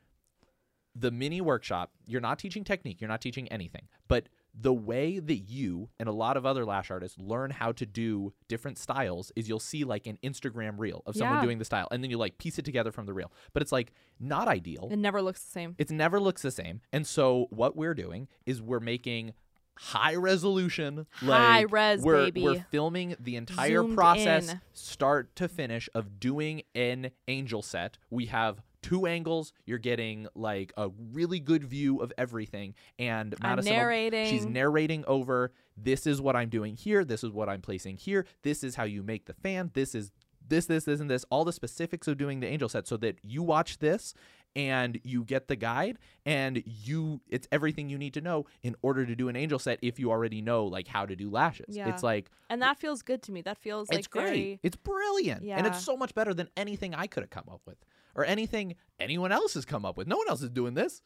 the 0.94 1.10
mini 1.10 1.42
workshop, 1.42 1.92
you're 2.06 2.22
not 2.22 2.38
teaching 2.38 2.64
technique, 2.64 3.02
you're 3.02 3.08
not 3.08 3.20
teaching 3.20 3.48
anything, 3.48 3.86
but 4.08 4.30
the 4.58 4.72
way 4.72 5.18
that 5.18 5.36
you 5.36 5.90
and 6.00 6.08
a 6.08 6.12
lot 6.12 6.36
of 6.36 6.46
other 6.46 6.64
lash 6.64 6.90
artists 6.90 7.18
learn 7.18 7.50
how 7.50 7.72
to 7.72 7.84
do 7.84 8.32
different 8.48 8.78
styles 8.78 9.30
is 9.36 9.48
you'll 9.48 9.58
see 9.60 9.84
like 9.84 10.06
an 10.06 10.18
Instagram 10.24 10.78
reel 10.78 11.02
of 11.04 11.14
someone 11.14 11.38
Yeah. 11.38 11.42
doing 11.44 11.58
the 11.58 11.64
style 11.66 11.88
and 11.90 12.02
then 12.02 12.10
you 12.10 12.16
like 12.16 12.38
piece 12.38 12.58
it 12.58 12.64
together 12.64 12.90
from 12.90 13.04
the 13.04 13.12
reel. 13.12 13.30
But 13.52 13.62
it's 13.62 13.72
like 13.72 13.92
not 14.18 14.48
ideal. 14.48 14.88
It 14.90 14.96
never 14.98 15.20
looks 15.20 15.42
the 15.42 15.50
same. 15.50 15.74
It 15.76 15.90
never 15.90 16.18
looks 16.18 16.40
the 16.40 16.50
same. 16.50 16.80
And 16.90 17.06
so 17.06 17.48
what 17.50 17.76
we're 17.76 17.92
doing 17.94 18.28
is 18.46 18.62
we're 18.62 18.80
making 18.80 19.34
high 19.78 20.14
resolution. 20.14 21.06
High 21.10 21.60
like, 21.64 21.72
res, 21.72 22.00
we're, 22.02 22.24
baby. 22.24 22.42
We're 22.42 22.64
filming 22.70 23.14
the 23.20 23.36
entire 23.36 23.82
Zoomed 23.82 23.94
process, 23.94 24.52
in. 24.52 24.60
start 24.72 25.36
to 25.36 25.48
finish, 25.48 25.88
of 25.94 26.18
doing 26.18 26.62
an 26.74 27.10
angel 27.28 27.60
set. 27.60 27.98
We 28.08 28.26
have 28.26 28.62
two 28.88 29.06
angles. 29.06 29.52
You're 29.64 29.78
getting 29.78 30.26
like 30.34 30.72
a 30.76 30.90
really 31.12 31.40
good 31.40 31.64
view 31.64 31.98
of 31.98 32.12
everything. 32.16 32.74
And 32.98 33.34
Madison, 33.42 33.72
narrating. 33.72 34.30
she's 34.30 34.46
narrating 34.46 35.04
over. 35.06 35.52
This 35.76 36.06
is 36.06 36.20
what 36.20 36.36
I'm 36.36 36.48
doing 36.48 36.76
here. 36.76 37.04
This 37.04 37.22
is 37.24 37.30
what 37.30 37.48
I'm 37.48 37.60
placing 37.60 37.96
here. 37.96 38.26
This 38.42 38.62
is 38.64 38.74
how 38.76 38.84
you 38.84 39.02
make 39.02 39.26
the 39.26 39.34
fan. 39.34 39.70
This 39.74 39.94
is 39.94 40.12
this, 40.48 40.66
this, 40.66 40.84
this, 40.84 41.00
and 41.00 41.10
this. 41.10 41.24
All 41.30 41.44
the 41.44 41.52
specifics 41.52 42.06
of 42.06 42.18
doing 42.18 42.40
the 42.40 42.46
angel 42.46 42.68
set, 42.68 42.86
so 42.86 42.96
that 42.98 43.18
you 43.22 43.42
watch 43.42 43.78
this 43.78 44.14
and 44.56 44.98
you 45.04 45.22
get 45.22 45.48
the 45.48 45.54
guide 45.54 45.98
and 46.24 46.62
you 46.64 47.20
it's 47.28 47.46
everything 47.52 47.90
you 47.90 47.98
need 47.98 48.14
to 48.14 48.22
know 48.22 48.46
in 48.62 48.74
order 48.80 49.04
to 49.04 49.14
do 49.14 49.28
an 49.28 49.36
angel 49.36 49.58
set 49.58 49.78
if 49.82 49.98
you 49.98 50.10
already 50.10 50.40
know 50.40 50.64
like 50.64 50.88
how 50.88 51.04
to 51.04 51.14
do 51.14 51.28
lashes 51.28 51.76
Yeah. 51.76 51.90
it's 51.90 52.02
like 52.02 52.30
and 52.48 52.62
that 52.62 52.78
feels 52.78 53.02
good 53.02 53.22
to 53.24 53.32
me. 53.32 53.42
That 53.42 53.58
feels 53.58 53.90
like 53.90 53.98
it's 53.98 54.08
great 54.08 54.24
very 54.24 54.60
it's 54.62 54.76
brilliant 54.76 55.42
yeah. 55.42 55.58
and 55.58 55.66
it's 55.66 55.84
so 55.84 55.94
much 55.94 56.14
better 56.14 56.32
than 56.32 56.48
anything 56.56 56.94
i 56.94 57.06
could 57.06 57.22
have 57.22 57.30
come 57.30 57.44
up 57.52 57.60
with 57.66 57.76
or 58.16 58.24
anything 58.24 58.74
anyone 58.98 59.30
else 59.30 59.54
has 59.54 59.64
come 59.64 59.84
up 59.84 59.96
with 59.96 60.08
no 60.08 60.16
one 60.16 60.28
else 60.28 60.42
is 60.42 60.50
doing 60.50 60.74
this 60.74 61.00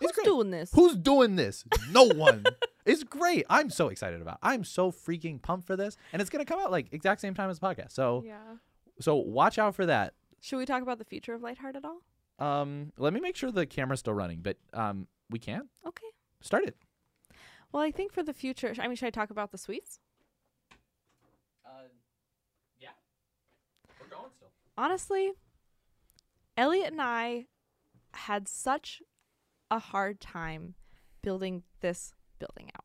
Who's 0.00 0.08
it's 0.10 0.16
great. 0.18 0.24
doing 0.24 0.50
this? 0.50 0.70
who's 0.72 0.96
doing 0.96 1.36
this 1.36 1.64
no 1.90 2.04
one 2.14 2.44
it's 2.86 3.04
great 3.04 3.44
i'm 3.50 3.68
so 3.70 3.88
excited 3.88 4.22
about 4.22 4.34
it. 4.34 4.40
i'm 4.42 4.64
so 4.64 4.90
freaking 4.90 5.40
pumped 5.42 5.66
for 5.66 5.76
this 5.76 5.96
and 6.12 6.22
it's 6.22 6.30
gonna 6.30 6.44
come 6.46 6.58
out 6.60 6.70
like 6.70 6.86
exact 6.92 7.20
same 7.20 7.34
time 7.34 7.50
as 7.50 7.58
the 7.58 7.66
podcast 7.66 7.92
so 7.92 8.22
Yeah. 8.26 8.38
so 9.00 9.16
watch 9.16 9.58
out 9.58 9.74
for 9.74 9.84
that 9.86 10.14
Should 10.40 10.56
we 10.56 10.64
talk 10.66 10.82
about 10.82 10.98
the 10.98 11.04
future 11.04 11.34
of 11.34 11.42
Lightheart 11.42 11.76
at 11.76 11.84
all? 11.84 11.98
um 12.38 12.92
let 12.96 13.12
me 13.12 13.20
make 13.20 13.36
sure 13.36 13.50
the 13.52 13.66
camera's 13.66 14.00
still 14.00 14.14
running 14.14 14.40
but 14.40 14.56
um 14.72 15.06
we 15.30 15.38
can 15.38 15.68
Okay. 15.86 16.06
start 16.40 16.64
it 16.64 16.76
Well, 17.72 17.82
I 17.82 17.90
think 17.90 18.12
for 18.12 18.22
the 18.22 18.34
future, 18.34 18.74
I 18.78 18.86
mean, 18.86 18.96
should 18.96 19.06
I 19.06 19.10
talk 19.10 19.30
about 19.30 19.50
the 19.50 19.56
suites? 19.56 19.98
Uh, 21.64 21.88
yeah. 22.78 22.90
We're 23.98 24.08
going 24.14 24.30
still. 24.36 24.48
Honestly, 24.76 25.32
Elliot 26.56 26.92
and 26.92 27.02
I 27.02 27.46
had 28.14 28.48
such 28.48 29.02
a 29.70 29.78
hard 29.78 30.20
time 30.20 30.74
building 31.22 31.62
this 31.80 32.14
building 32.38 32.70
out. 32.76 32.84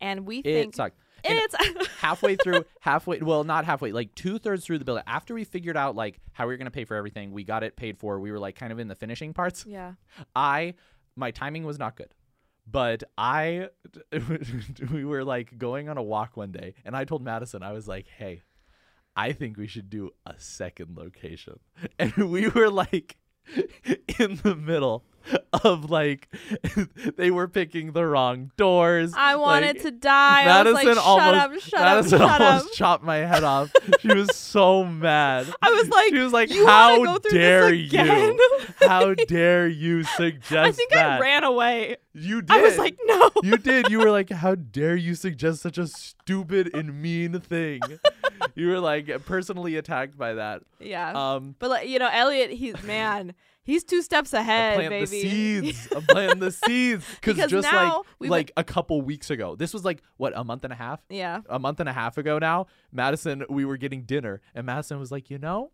And 0.00 0.26
we 0.26 0.42
think 0.42 0.74
It 0.74 0.76
sucked. 0.76 0.98
It's 1.24 1.56
halfway 2.00 2.36
through, 2.36 2.64
halfway, 2.80 3.18
well, 3.18 3.42
not 3.42 3.64
halfway, 3.64 3.90
like 3.90 4.14
two 4.14 4.38
thirds 4.38 4.64
through 4.64 4.78
the 4.78 4.84
building. 4.84 5.02
after 5.06 5.34
we 5.34 5.42
figured 5.44 5.76
out 5.76 5.96
like 5.96 6.20
how 6.32 6.46
we 6.46 6.52
were 6.52 6.56
gonna 6.56 6.70
pay 6.70 6.84
for 6.84 6.96
everything, 6.96 7.32
we 7.32 7.42
got 7.44 7.64
it 7.64 7.76
paid 7.76 7.98
for. 7.98 8.20
We 8.20 8.30
were 8.30 8.38
like 8.38 8.54
kind 8.54 8.72
of 8.72 8.78
in 8.78 8.86
the 8.88 8.94
finishing 8.94 9.34
parts. 9.34 9.64
yeah. 9.66 9.94
I, 10.36 10.74
my 11.16 11.32
timing 11.32 11.64
was 11.64 11.78
not 11.78 11.96
good, 11.96 12.14
but 12.70 13.02
I, 13.16 13.70
we 14.92 15.04
were 15.04 15.24
like 15.24 15.58
going 15.58 15.88
on 15.88 15.98
a 15.98 16.02
walk 16.02 16.36
one 16.36 16.52
day, 16.52 16.74
and 16.84 16.96
I 16.96 17.04
told 17.04 17.22
Madison, 17.22 17.64
I 17.64 17.72
was 17.72 17.88
like, 17.88 18.06
hey, 18.06 18.42
I 19.18 19.32
think 19.32 19.56
we 19.56 19.66
should 19.66 19.90
do 19.90 20.12
a 20.24 20.34
second 20.38 20.96
location, 20.96 21.58
and 21.98 22.30
we 22.30 22.48
were 22.48 22.70
like 22.70 23.16
in 24.18 24.36
the 24.44 24.54
middle 24.54 25.04
of 25.64 25.90
like 25.90 26.28
they 27.16 27.30
were 27.32 27.48
picking 27.48 27.92
the 27.92 28.06
wrong 28.06 28.52
doors. 28.56 29.12
I 29.16 29.34
wanted 29.34 29.76
like, 29.76 29.82
to 29.82 29.90
die. 29.90 30.44
I 30.44 30.62
was 30.62 30.72
like, 30.72 30.86
shut 30.86 30.98
almost, 30.98 31.34
up, 31.34 31.60
shut 31.60 31.80
Madison 31.80 32.22
up, 32.22 32.30
shut 32.30 32.40
almost 32.42 32.66
up. 32.66 32.72
chopped 32.74 33.04
my 33.04 33.16
head 33.16 33.42
off. 33.42 33.72
she 33.98 34.14
was 34.14 34.36
so 34.36 34.84
mad. 34.84 35.52
I 35.60 35.70
was 35.70 35.88
like, 35.88 36.08
she 36.10 36.18
was 36.18 36.32
like, 36.32 36.50
"You 36.50 36.64
"How 36.66 36.96
go 37.04 37.18
through 37.18 37.30
this 37.30 37.32
dare 37.32 37.66
again?" 37.68 38.34
you? 38.34 38.60
How 38.80 39.14
dare 39.14 39.66
you 39.66 40.04
suggest 40.04 40.54
I 40.54 40.70
think 40.70 40.92
that?" 40.92 41.18
I 41.18 41.20
ran 41.20 41.42
away. 41.42 41.96
You 42.14 42.40
did. 42.40 42.56
I 42.56 42.62
was 42.62 42.78
like, 42.78 42.96
no. 43.04 43.30
you 43.42 43.58
did. 43.58 43.90
You 43.90 43.98
were 43.98 44.10
like, 44.10 44.30
"How 44.30 44.54
dare 44.54 44.96
you 44.96 45.14
suggest 45.14 45.60
such 45.60 45.76
a 45.76 45.88
stupid 45.88 46.70
and 46.72 47.02
mean 47.02 47.40
thing?" 47.40 47.80
You 48.54 48.68
were 48.68 48.80
like 48.80 49.24
personally 49.26 49.76
attacked 49.76 50.16
by 50.16 50.34
that. 50.34 50.62
yeah. 50.80 51.12
Um, 51.12 51.54
but 51.58 51.70
like, 51.70 51.88
you 51.88 51.98
know, 51.98 52.08
Elliot, 52.10 52.50
he's 52.50 52.82
man, 52.82 53.34
he's 53.62 53.84
two 53.84 54.02
steps 54.02 54.32
ahead, 54.32 54.76
plant 54.76 54.90
baby. 54.90 55.06
the 55.10 55.20
seeds. 55.20 55.88
I'm 55.94 56.02
planting 56.02 56.40
the 56.40 56.52
seeds 56.52 57.04
Because 57.20 57.50
just 57.50 57.72
like 57.72 57.92
we 58.18 58.28
like 58.28 58.50
a 58.56 58.64
couple 58.64 59.00
weeks 59.02 59.30
ago. 59.30 59.56
This 59.56 59.72
was 59.72 59.84
like 59.84 60.02
what 60.16 60.32
a 60.36 60.44
month 60.44 60.64
and 60.64 60.72
a 60.72 60.76
half. 60.76 61.00
yeah. 61.08 61.40
a 61.48 61.58
month 61.58 61.80
and 61.80 61.88
a 61.88 61.92
half 61.92 62.18
ago 62.18 62.38
now, 62.38 62.66
Madison, 62.92 63.44
we 63.48 63.64
were 63.64 63.76
getting 63.76 64.02
dinner, 64.02 64.40
and 64.54 64.66
Madison 64.66 64.98
was 64.98 65.12
like, 65.12 65.30
you 65.30 65.38
know, 65.38 65.70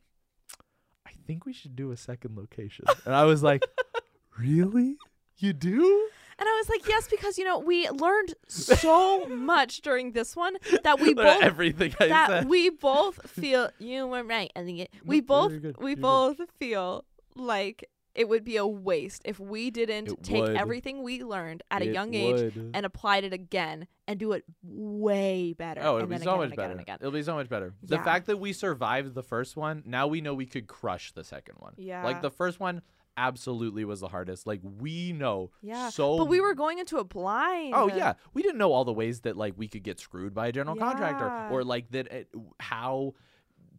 I 1.06 1.10
think 1.26 1.46
we 1.46 1.52
should 1.52 1.76
do 1.76 1.90
a 1.90 1.96
second 1.96 2.36
location. 2.36 2.86
And 3.04 3.14
I 3.14 3.24
was 3.24 3.42
like, 3.42 3.64
really? 4.38 4.96
You 5.38 5.52
do? 5.52 6.08
And 6.39 6.48
I 6.48 6.52
was 6.52 6.69
like, 6.69 6.86
yes, 6.89 7.06
because 7.09 7.39
you 7.39 7.44
know 7.44 7.59
we 7.59 7.89
learned 7.90 8.35
so 8.48 9.27
much 9.28 9.82
during 9.82 10.12
this 10.12 10.35
one 10.35 10.56
that 10.82 11.01
we 11.01 11.15
both 11.15 11.43
Everything 11.43 11.94
I 12.01 12.09
that 12.09 12.28
said. 12.28 12.48
we 12.48 12.70
both 12.70 13.28
feel 13.31 13.70
you 13.78 14.06
were 14.06 14.24
right. 14.24 14.51
I 14.56 14.65
think 14.65 14.81
it, 14.81 14.90
we 15.05 15.19
Nope, 15.19 15.27
both 15.27 15.48
we 15.52 15.59
you're 15.59 15.73
good. 15.73 16.01
both 16.01 16.39
feel 16.59 17.05
like 17.36 17.89
it 18.15 18.28
would 18.28 18.44
be 18.44 18.56
a 18.56 18.66
waste 18.66 19.23
if 19.24 19.40
we 19.40 19.73
didn't 19.73 20.09
It 20.09 20.23
take 20.23 20.43
would. 20.43 20.56
everything 20.56 21.02
we 21.02 21.24
learned 21.24 21.65
at 21.70 21.82
a 21.82 21.89
It 21.89 21.94
young 21.94 22.15
age 22.15 22.55
would. 22.55 22.70
and 22.73 22.86
applied 22.86 23.24
it 23.24 23.32
again 23.32 23.89
and 24.06 24.20
do 24.20 24.32
it 24.32 24.44
way 24.62 25.52
better. 25.52 25.81
Oh, 25.82 25.97
it'll 25.97 26.09
be 26.09 26.19
so 26.19 26.36
much 26.36 26.55
better. 26.55 26.81
It'll 27.01 27.11
be 27.11 27.23
so 27.24 27.35
much 27.35 27.48
better. 27.48 27.74
The 27.82 27.97
Yeah. 27.97 28.05
fact 28.05 28.27
that 28.27 28.39
we 28.39 28.52
survived 28.52 29.15
the 29.15 29.23
first 29.24 29.56
one, 29.56 29.82
now 29.85 30.06
we 30.06 30.20
know 30.20 30.32
we 30.35 30.47
could 30.47 30.66
crush 30.69 31.11
the 31.12 31.24
second 31.24 31.56
one. 31.59 31.74
Yeah. 31.77 32.05
Like 32.05 32.23
the 32.23 32.31
first 32.31 32.61
one 32.61 32.82
absolutely 33.16 33.84
was 33.84 34.00
the 34.00 34.08
hardest. 34.08 34.46
Like 34.46 34.60
we 34.62 35.12
know 35.12 35.50
Yeah. 35.62 35.90
so 35.90 36.18
But 36.18 36.26
we 36.26 36.40
were 36.40 36.54
going 36.54 36.78
into 36.78 36.98
a 36.98 37.04
blind. 37.04 37.74
Oh 37.74 37.88
yeah, 37.88 38.14
we 38.32 38.42
didn't 38.42 38.58
know 38.58 38.72
all 38.72 38.84
the 38.84 38.92
ways 38.92 39.20
that 39.20 39.36
like 39.36 39.54
we 39.56 39.68
could 39.68 39.82
get 39.82 40.00
screwed 40.00 40.34
by 40.34 40.48
a 40.48 40.52
general 40.52 40.76
contractor, 40.76 41.48
or 41.50 41.64
like 41.64 41.90
that 41.90 42.08
eh, 42.10 42.16
it, 42.18 42.28
how 42.60 43.14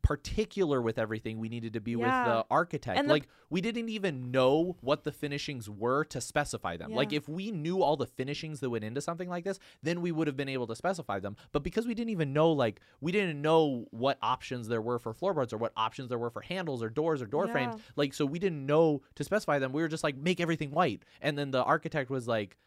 particular 0.06 0.84
with 0.84 0.99
everything 0.99 1.40
we 1.40 1.49
needed 1.49 1.73
to 1.73 1.82
be 1.82 1.95
with 1.95 2.06
the 2.07 2.45
architect. 2.52 2.99
The- 3.07 3.11
like 3.14 3.27
we 3.49 3.60
didn't 3.60 3.90
even 3.90 4.30
know 4.30 4.77
what 4.82 5.03
the 5.03 5.11
finishings 5.11 5.68
were 5.68 6.03
to 6.06 6.22
specify 6.22 6.77
them. 6.77 6.91
Like 6.94 7.11
if 7.11 7.27
we 7.27 7.49
knew 7.49 7.82
all 7.82 7.98
the 7.98 8.06
finishings 8.06 8.60
that 8.60 8.69
went 8.69 8.84
into 8.84 9.02
something 9.02 9.27
like 9.27 9.44
this, 9.45 9.57
then 9.82 10.02
we 10.02 10.11
would 10.11 10.27
have 10.27 10.38
been 10.38 10.48
able 10.48 10.68
to 10.68 10.76
specify 10.76 11.19
them. 11.19 11.36
But 11.52 11.64
because 11.64 11.88
we 11.88 11.95
didn't 11.95 12.11
even 12.11 12.34
know, 12.34 12.52
like 12.52 12.82
we 13.02 13.11
didn't 13.11 13.41
know 13.41 13.88
what 13.90 14.19
options 14.22 14.68
there 14.68 14.82
were 14.82 14.99
for 14.99 15.11
floorboards 15.11 15.52
or 15.53 15.57
what 15.57 15.73
options 15.76 16.10
there 16.10 16.19
were 16.19 16.30
for 16.30 16.41
handles 16.41 16.84
or 16.84 16.90
doors 16.90 17.19
or 17.22 17.26
door 17.26 17.48
frames. 17.48 17.76
Like 17.95 18.14
so 18.14 18.27
we 18.27 18.38
didn't 18.38 18.64
know 18.64 19.02
to 19.15 19.23
specify 19.23 19.57
them. 19.57 19.73
We 19.73 19.82
were 19.82 19.88
just 19.88 20.03
like 20.03 20.15
make 20.15 20.40
everything 20.40 20.69
white, 20.69 21.02
and 21.19 21.36
then 21.36 21.49
the 21.49 21.64
architect 21.64 22.11
was 22.11 22.27
like 22.27 22.57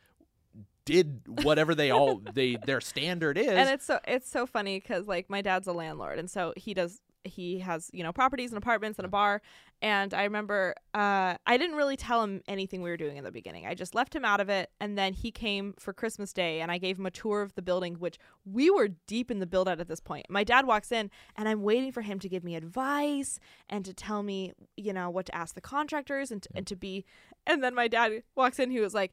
did 0.85 1.21
whatever 1.45 1.75
they 1.75 1.91
all 1.91 2.17
they 2.33 2.57
their 2.65 2.81
standard 2.93 3.37
is. 3.37 3.47
and 3.49 3.69
it's 3.69 3.85
so 3.85 4.01
it's 4.09 4.29
so 4.29 4.47
funny 4.47 4.81
because 4.81 5.07
like 5.07 5.29
my 5.29 5.43
dad's 5.43 5.67
a 5.69 5.73
landlord 5.73 6.19
and 6.19 6.31
so 6.31 6.55
he 6.57 6.73
does 6.73 7.03
he 7.25 7.59
has 7.61 7.91
you 7.93 8.03
know 8.03 8.13
properties 8.13 8.51
and 8.51 8.59
apartments 8.59 8.99
and 8.99 9.07
a 9.07 9.09
bar. 9.09 9.43
And 9.81 10.13
i 10.13 10.25
remember 10.25 10.75
uh 10.95 11.37
i 11.47 11.57
didn't 11.57 11.77
really 11.77 11.97
tell 11.97 12.23
him 12.23 12.43
anything 12.49 12.83
we 12.83 12.91
were 12.91 12.97
doing 12.97 13.17
in 13.17 13.25
the 13.25 13.33
beginning. 13.33 13.67
I 13.67 13.75
just 13.75 13.95
left 13.95 14.15
him 14.15 14.25
out 14.25 14.41
of 14.41 14.49
it. 14.49 14.71
And 14.81 14.99
then 14.99 15.13
he 15.13 15.31
came 15.31 15.75
for 15.79 15.93
christmas 15.93 16.33
day 16.33 16.61
and 16.61 16.71
i 16.71 16.79
gave 16.79 16.99
him 16.99 17.07
a 17.07 17.11
tour 17.11 17.43
of 17.43 17.55
the 17.55 17.63
building 17.63 17.95
which 17.95 18.19
we 18.45 18.71
were 18.71 18.89
deep 19.07 19.31
in 19.31 19.39
the 19.39 19.47
build 19.47 19.69
out 19.69 19.81
at 19.81 19.89
this 19.89 20.01
point. 20.01 20.27
My 20.29 20.45
dad 20.45 20.67
walks 20.67 20.93
in 20.93 21.11
and 21.37 21.49
i'm 21.49 21.63
waiting 21.63 21.93
for 21.93 22.03
him 22.03 22.19
to 22.21 22.29
give 22.29 22.45
me 22.45 22.55
advice 22.57 23.39
and 23.69 23.85
to 23.85 23.95
tell 23.95 24.23
me 24.23 24.53
you 24.77 24.93
know 24.93 25.11
what 25.11 25.27
to 25.27 25.35
ask 25.35 25.55
the 25.55 25.61
contractors 25.61 26.31
and 26.31 26.43
to, 26.43 26.49
and 26.55 26.67
to 26.67 26.77
be 26.77 27.05
and 27.47 27.63
then 27.63 27.75
my 27.75 27.89
dad 27.89 28.23
walks 28.35 28.59
in 28.59 28.71
he 28.71 28.81
was 28.81 28.95
like 28.95 29.13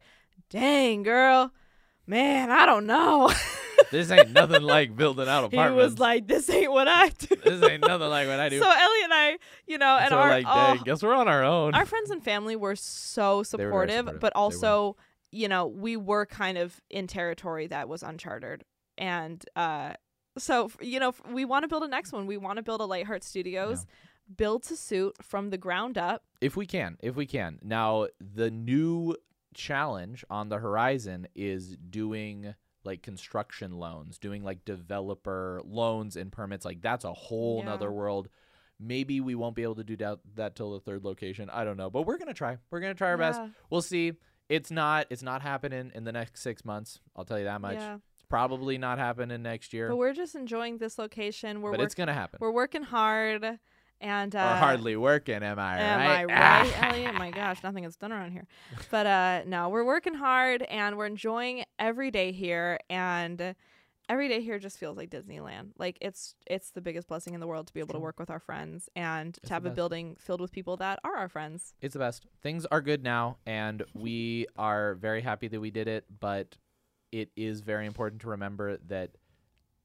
dang 0.50 1.04
girl 1.04 1.52
man 2.08 2.52
i 2.52 2.66
don't 2.66 2.86
know 2.86 3.32
this 3.92 4.12
ain't 4.12 4.32
nothing 4.32 4.62
like 4.64 4.96
building 4.96 5.28
out 5.28 5.44
apartments. 5.46 5.72
he 5.72 5.84
was 5.84 6.00
like, 6.00 6.28
"This 6.28 6.50
ain't 6.50 6.72
what 6.72 6.88
I 6.88 7.10
do." 7.10 7.36
this 7.44 7.64
ain't 7.70 7.82
nothing 7.86 8.10
like 8.10 8.28
what 8.28 8.40
I 8.40 8.50
do. 8.50 8.60
So 8.60 8.66
Elliot 8.70 9.04
and 9.06 9.14
I, 9.14 9.38
you 9.68 9.78
know, 9.78 9.98
and 9.98 10.10
so 10.10 10.18
our 10.18 10.30
like, 10.30 10.46
oh, 10.48 10.78
guess 10.84 11.04
we're 11.04 11.14
on 11.16 11.28
our 11.28 11.44
own. 11.44 11.74
our 11.76 11.86
friends 11.86 12.10
and 12.12 12.24
family 12.24 12.56
were 12.56 12.76
so 12.76 13.22
They 13.32 13.38
were 13.38 13.44
supportive, 13.44 13.96
supportive. 13.98 14.20
but 14.22 14.34
also, 14.36 14.96
you 15.32 15.48
know, 15.48 15.68
we 15.68 15.98
were 15.98 16.26
kind 16.26 16.58
of 16.58 16.82
in 16.90 17.08
territory 17.08 17.68
that 17.68 17.88
was 17.90 18.04
uncharted, 18.04 18.64
and 18.98 19.44
uh, 19.56 19.94
so 20.38 20.70
you 20.82 21.00
know, 21.00 21.14
we 21.32 21.46
want 21.46 21.64
to 21.64 21.68
build 21.68 21.84
a 21.84 21.88
next 21.88 22.12
one. 22.12 22.26
We 22.28 22.38
want 22.38 22.58
to 22.58 22.64
build 22.64 22.82
a 22.82 22.86
Lightheart 22.86 23.24
Studios, 23.24 23.86
build 24.36 24.64
to 24.64 24.76
suit 24.76 25.16
from 25.22 25.50
the 25.50 25.58
ground 25.58 25.98
up. 25.98 26.24
if 26.42 26.56
we 26.58 26.66
can, 26.66 26.98
if 27.02 27.16
we 27.16 27.26
can. 27.26 27.60
Now 27.64 28.08
the 28.20 28.50
new 28.52 29.16
challenge 29.54 30.26
on 30.30 30.50
the 30.50 30.58
horizon 30.58 31.28
is 31.34 31.78
doing 31.78 32.56
like 32.86 33.02
construction 33.02 33.78
loans, 33.80 34.18
doing 34.18 34.44
like 34.44 34.66
developer 34.66 35.62
loans 35.66 36.16
and 36.16 36.32
permits. 36.32 36.66
Like 36.66 36.82
that's 36.82 37.04
a 37.06 37.14
whole 37.14 37.60
Yeah. 37.60 37.66
nother 37.72 37.92
world. 37.92 38.30
Maybe 38.80 39.22
we 39.22 39.36
won't 39.36 39.56
be 39.56 39.64
able 39.64 39.76
to 39.76 39.84
do 39.84 39.96
that, 39.98 40.20
that 40.36 40.56
till 40.56 40.74
the 40.74 40.80
third 40.80 41.04
location. 41.06 41.50
I 41.50 41.64
don't 41.64 41.78
know, 41.78 41.90
but 41.90 42.04
we're 42.04 42.18
gonna 42.18 42.34
try. 42.34 42.58
We're 42.72 42.82
gonna 42.82 42.94
try 42.94 43.10
our 43.10 43.18
best. 43.18 43.40
We'll 43.70 43.82
see. 43.82 44.14
It's 44.50 44.70
not. 44.70 45.08
It's 45.10 45.24
not 45.24 45.42
happening 45.42 45.92
in 45.96 46.04
the 46.04 46.12
next 46.12 46.42
six 46.42 46.64
months. 46.66 47.00
I'll 47.16 47.26
tell 47.26 47.40
you 47.40 47.46
that 47.46 47.62
much. 47.62 47.76
yeah. 47.78 47.96
It's 48.14 48.24
probably 48.30 48.78
not 48.78 48.98
happening 49.00 49.42
next 49.42 49.74
year, 49.74 49.90
But 49.90 49.96
we're 49.98 50.14
just 50.14 50.36
enjoying 50.36 50.78
this 50.78 50.98
location. 51.00 51.62
We're 51.62 51.72
but 51.72 51.80
work- 51.80 51.86
it's 51.86 51.96
gonna 51.96 52.14
happen. 52.14 52.38
we're 52.42 52.52
working 52.52 52.84
hard 52.84 53.60
And 54.02 54.36
uh, 54.36 54.40
or 54.40 54.56
hardly 54.58 54.96
working, 54.96 55.42
am 55.42 55.58
I 55.58 55.80
Am 55.80 56.00
right? 56.00 56.38
I 56.38 56.62
right, 56.62 56.84
Elliot? 56.94 57.16
My 57.16 57.32
gosh, 57.32 57.64
nothing 57.64 57.84
gets 57.84 57.96
done 57.96 58.12
around 58.12 58.32
here. 58.32 58.48
But 58.92 59.06
uh, 59.08 59.42
no, 59.48 59.70
we're 59.70 59.86
working 59.86 60.14
hard 60.14 60.64
and 60.64 60.98
we're 60.98 61.06
enjoying 61.06 61.64
every 61.80 62.12
day 62.12 62.32
here. 62.32 62.80
And 62.90 63.56
every 64.10 64.28
day 64.28 64.42
here 64.42 64.60
just 64.60 64.78
feels 64.78 64.98
like 64.98 65.10
Disneyland. 65.10 65.72
Like 65.78 65.98
it's 66.02 66.36
it's 66.46 66.72
the 66.72 66.82
biggest 66.82 67.08
blessing 67.08 67.34
in 67.34 67.40
the 67.40 67.48
world 67.48 67.68
to 67.68 67.74
be 67.74 67.80
able 67.80 67.94
to 67.94 68.00
work 68.00 68.20
with 68.20 68.30
our 68.30 68.40
friends 68.40 68.90
and 68.96 69.38
It's 69.38 69.48
to 69.48 69.54
have 69.54 69.66
a 69.66 69.72
building 69.72 70.16
filled 70.20 70.42
with 70.42 70.52
people 70.52 70.78
that 70.78 71.00
are 71.04 71.16
our 71.16 71.30
friends. 71.30 71.74
It's 71.82 71.94
the 71.94 72.00
best. 72.00 72.26
Things 72.42 72.66
are 72.68 72.82
good 72.82 73.04
now, 73.04 73.38
and 73.46 73.84
we 73.94 74.48
are 74.58 74.96
very 74.96 75.22
happy 75.22 75.48
that 75.48 75.60
we 75.60 75.72
did 75.72 75.88
it. 75.88 76.06
But 76.20 76.58
it 77.12 77.30
is 77.36 77.62
very 77.62 77.86
important 77.86 78.22
to 78.22 78.30
remember 78.30 78.78
that 78.88 79.12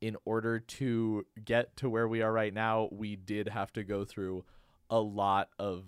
in 0.01 0.17
order 0.25 0.59
to 0.59 1.27
get 1.45 1.77
to 1.79 1.89
where 1.91 2.09
we 2.09 2.23
are 2.23 2.33
right 2.33 2.53
now, 2.55 2.89
we 2.91 3.17
did 3.17 3.49
have 3.49 3.73
to 3.75 3.83
go 3.85 4.05
through 4.05 4.45
a 4.89 4.99
lot 5.01 5.49
of 5.59 5.85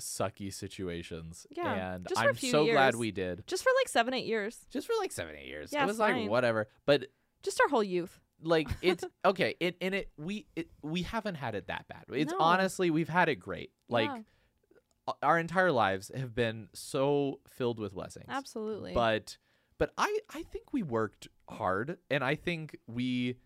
sucky 0.00 0.52
situations. 0.52 1.46
Yeah, 1.50 1.94
and 1.94 2.06
just 2.08 2.20
for 2.20 2.26
a 2.26 2.30
I'm 2.30 2.34
few 2.34 2.50
so 2.50 2.64
glad 2.66 2.96
we 2.96 3.10
did. 3.12 3.44
Just 3.46 3.62
for 3.62 3.70
like 3.78 3.88
seven, 3.88 4.14
eight 4.14 4.26
years. 4.26 4.58
Just 4.70 4.86
for 4.86 4.94
like 5.00 5.12
seven, 5.12 5.36
eight 5.36 5.46
years. 5.46 5.72
Yeah, 5.72 5.84
it 5.84 5.86
was 5.86 5.98
fine. 5.98 6.22
like 6.22 6.30
whatever. 6.30 6.68
But 6.86 7.06
Just 7.42 7.60
our 7.60 7.68
whole 7.68 7.84
youth. 7.84 8.18
like 8.42 8.68
it's 8.82 9.04
okay. 9.24 9.54
It 9.60 9.76
and 9.80 9.94
it 9.94 10.10
we 10.16 10.46
it 10.56 10.68
we 10.82 11.02
haven't 11.02 11.36
had 11.36 11.54
it 11.54 11.68
that 11.68 11.86
bad. 11.88 12.04
It's 12.12 12.32
No. 12.32 12.38
honestly 12.40 12.90
we've 12.90 13.08
had 13.08 13.28
it 13.28 13.36
great. 13.36 13.70
Like 13.88 14.10
Yeah, 14.10 15.12
our 15.22 15.38
entire 15.38 15.70
lives 15.72 16.10
have 16.14 16.34
been 16.34 16.68
so 16.72 17.40
filled 17.46 17.78
with 17.78 17.94
blessings. 17.94 18.26
absolutely. 18.28 18.92
But 18.94 19.36
but 19.78 19.92
I 19.96 20.18
I 20.34 20.42
think 20.42 20.72
we 20.72 20.82
worked 20.82 21.28
hard 21.48 21.98
and 22.10 22.24
I 22.24 22.34
think 22.34 22.76
we 22.88 23.36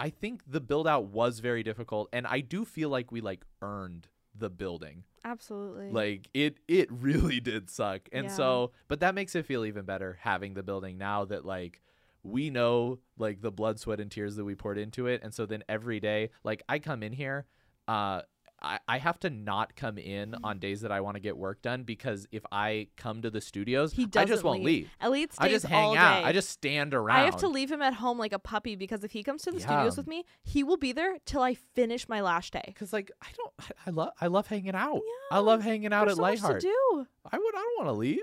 I 0.00 0.10
think 0.10 0.42
the 0.46 0.60
build 0.60 0.86
out 0.88 1.06
was 1.06 1.40
very 1.40 1.62
difficult 1.62 2.08
and 2.12 2.26
I 2.26 2.40
do 2.40 2.64
feel 2.64 2.88
like 2.88 3.12
we 3.12 3.20
like 3.20 3.44
earned 3.62 4.08
the 4.34 4.50
building. 4.50 5.04
absolutely. 5.24 5.90
Like 5.90 6.28
it 6.34 6.58
it 6.68 6.88
really 7.08 7.40
did 7.40 7.70
suck. 7.70 8.08
And 8.12 8.24
Yeah. 8.24 8.30
so 8.34 8.72
but 8.88 9.00
that 9.00 9.14
makes 9.14 9.34
it 9.34 9.46
feel 9.46 9.64
even 9.64 9.84
better 9.84 10.18
having 10.20 10.54
the 10.54 10.62
building 10.62 10.98
now 10.98 11.24
that 11.26 11.44
like 11.44 11.80
we 12.22 12.50
know 12.50 12.98
like 13.18 13.40
the 13.42 13.52
blood, 13.52 13.78
sweat 13.78 14.00
and 14.00 14.10
tears 14.10 14.36
that 14.36 14.44
we 14.44 14.54
poured 14.54 14.78
into 14.78 15.06
it. 15.06 15.22
And 15.22 15.32
so 15.34 15.46
then 15.46 15.62
every 15.68 16.00
day, 16.00 16.30
like 16.42 16.62
I 16.68 16.78
come 16.78 17.02
in 17.02 17.12
here, 17.12 17.46
uh 17.86 18.22
I, 18.64 18.78
I 18.88 18.98
have 18.98 19.18
to 19.20 19.30
not 19.30 19.76
come 19.76 19.98
in 19.98 20.30
Mm-hmm. 20.32 20.44
on 20.44 20.58
days 20.58 20.80
that 20.80 20.90
I 20.90 21.00
want 21.00 21.16
to 21.16 21.20
get 21.20 21.36
work 21.36 21.60
done 21.62 21.82
because 21.84 22.26
if 22.32 22.42
I 22.50 22.88
come 22.96 23.22
to 23.22 23.30
the 23.30 23.40
studios, 23.40 23.92
He 23.92 24.08
I 24.16 24.24
just 24.24 24.42
won't 24.42 24.62
leave. 24.64 24.88
leave. 25.02 25.30
I 25.38 25.48
just 25.48 25.66
hang 25.66 25.96
out. 25.96 26.22
day. 26.22 26.28
I 26.28 26.32
just 26.32 26.48
stand 26.50 26.94
around. 26.94 27.18
I 27.20 27.24
have 27.24 27.36
to 27.38 27.48
leave 27.48 27.70
him 27.70 27.82
at 27.82 27.94
home 27.94 28.18
like 28.18 28.32
a 28.32 28.38
puppy 28.38 28.74
because 28.76 29.04
if 29.04 29.12
he 29.12 29.22
comes 29.22 29.42
to 29.42 29.50
the 29.50 29.58
Yeah. 29.58 29.66
studios 29.66 29.96
with 29.96 30.06
me, 30.06 30.24
he 30.42 30.64
will 30.64 30.76
be 30.78 30.92
there 30.92 31.18
till 31.26 31.42
I 31.42 31.54
finish 31.54 32.08
my 32.08 32.20
last 32.20 32.52
day. 32.52 32.62
because 32.66 32.92
like 32.92 33.10
I 33.22 33.26
don't 33.36 33.52
I, 33.60 33.64
I 33.86 33.90
love 33.90 34.10
I 34.20 34.26
love 34.28 34.46
hanging 34.46 34.74
out. 34.74 35.00
I 35.30 35.38
love 35.40 35.62
hanging 35.62 35.92
out 35.92 36.06
There's 36.06 36.12
at 36.12 36.16
so 36.16 36.22
Lightheart. 36.22 36.62
do. 36.62 37.06
I 37.30 37.38
would 37.38 37.54
I 37.54 37.58
don't 37.58 37.84
want 37.86 37.88
to 37.94 37.98
leave. 38.00 38.22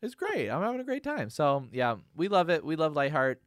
It's 0.00 0.14
great. 0.16 0.48
I'm 0.50 0.62
having 0.62 0.80
a 0.80 0.84
great 0.84 1.04
time. 1.04 1.30
So 1.30 1.66
yeah, 1.72 1.96
we 2.16 2.28
love 2.28 2.50
it. 2.50 2.64
We 2.64 2.74
love 2.76 2.94
Lightheart. 2.96 3.40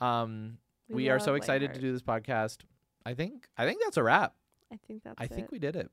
Um, 0.00 0.58
we, 0.88 1.08
are 1.08 1.18
so 1.18 1.34
excited 1.34 1.74
to 1.74 1.80
do 1.80 1.92
this 1.92 2.02
podcast. 2.02 2.58
I 3.04 3.14
think 3.14 3.48
I 3.56 3.66
think 3.66 3.80
that's 3.82 3.96
a 3.96 4.02
wrap. 4.02 4.34
I 4.72 4.76
think 4.86 5.02
that's 5.02 5.14
I 5.18 5.26
think 5.26 5.50
we 5.50 5.58
did 5.58 5.76
it. 5.76 5.90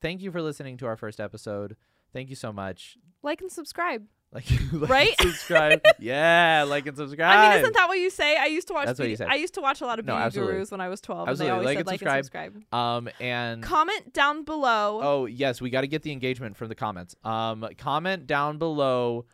Thank 0.00 0.22
you 0.22 0.30
for 0.30 0.40
listening 0.42 0.76
to 0.78 0.86
our 0.86 0.96
first 0.96 1.20
episode. 1.20 1.76
Thank 2.12 2.30
you 2.30 2.36
so 2.36 2.52
much. 2.52 2.96
like 3.22 3.40
and 3.40 3.50
subscribe. 3.50 4.04
Like, 4.30 4.44
like 4.72 4.90
Right? 4.90 5.14
and 5.18 5.30
subscribe. 5.32 5.80
yeah, 5.98 6.64
like 6.68 6.86
and 6.86 6.96
subscribe. 6.96 7.38
I 7.38 7.48
mean, 7.54 7.60
isn't 7.62 7.74
that 7.74 7.88
what 7.88 7.98
you 7.98 8.10
say? 8.10 8.36
I 8.36 8.44
used 8.46 8.68
to 8.68 8.74
watch. 8.74 8.86
That's 8.86 8.98
what 8.98 9.08
you 9.08 9.16
say. 9.16 9.24
I 9.28 9.36
used 9.36 9.54
to 9.54 9.60
watch 9.62 9.80
a 9.80 9.86
lot 9.86 9.98
of 9.98 10.04
No, 10.04 10.12
beauty 10.14 10.24
absolutely. 10.26 10.52
gurus 10.54 10.70
when 10.70 10.80
I 10.82 10.88
was 10.90 11.00
twelve, 11.00 11.28
Absolutely. 11.28 11.46
and 11.46 11.48
they 11.48 11.52
always 11.52 11.66
Like 11.66 11.76
said 11.78 11.80
and 11.80 11.86
like 12.12 12.24
subscribe. 12.24 12.54
and 12.54 12.62
subscribe. 12.64 12.74
um 12.74 13.08
and 13.20 13.62
Comment 13.62 14.12
down 14.12 14.44
below. 14.44 15.00
Oh 15.02 15.24
yes, 15.26 15.60
we 15.62 15.70
got 15.70 15.80
to 15.80 15.86
get 15.88 16.02
the 16.02 16.12
engagement 16.12 16.56
from 16.58 16.68
the 16.68 16.74
comments. 16.74 17.16
Um, 17.24 17.66
comment 17.78 18.26
down 18.26 18.58
below, 18.58 19.24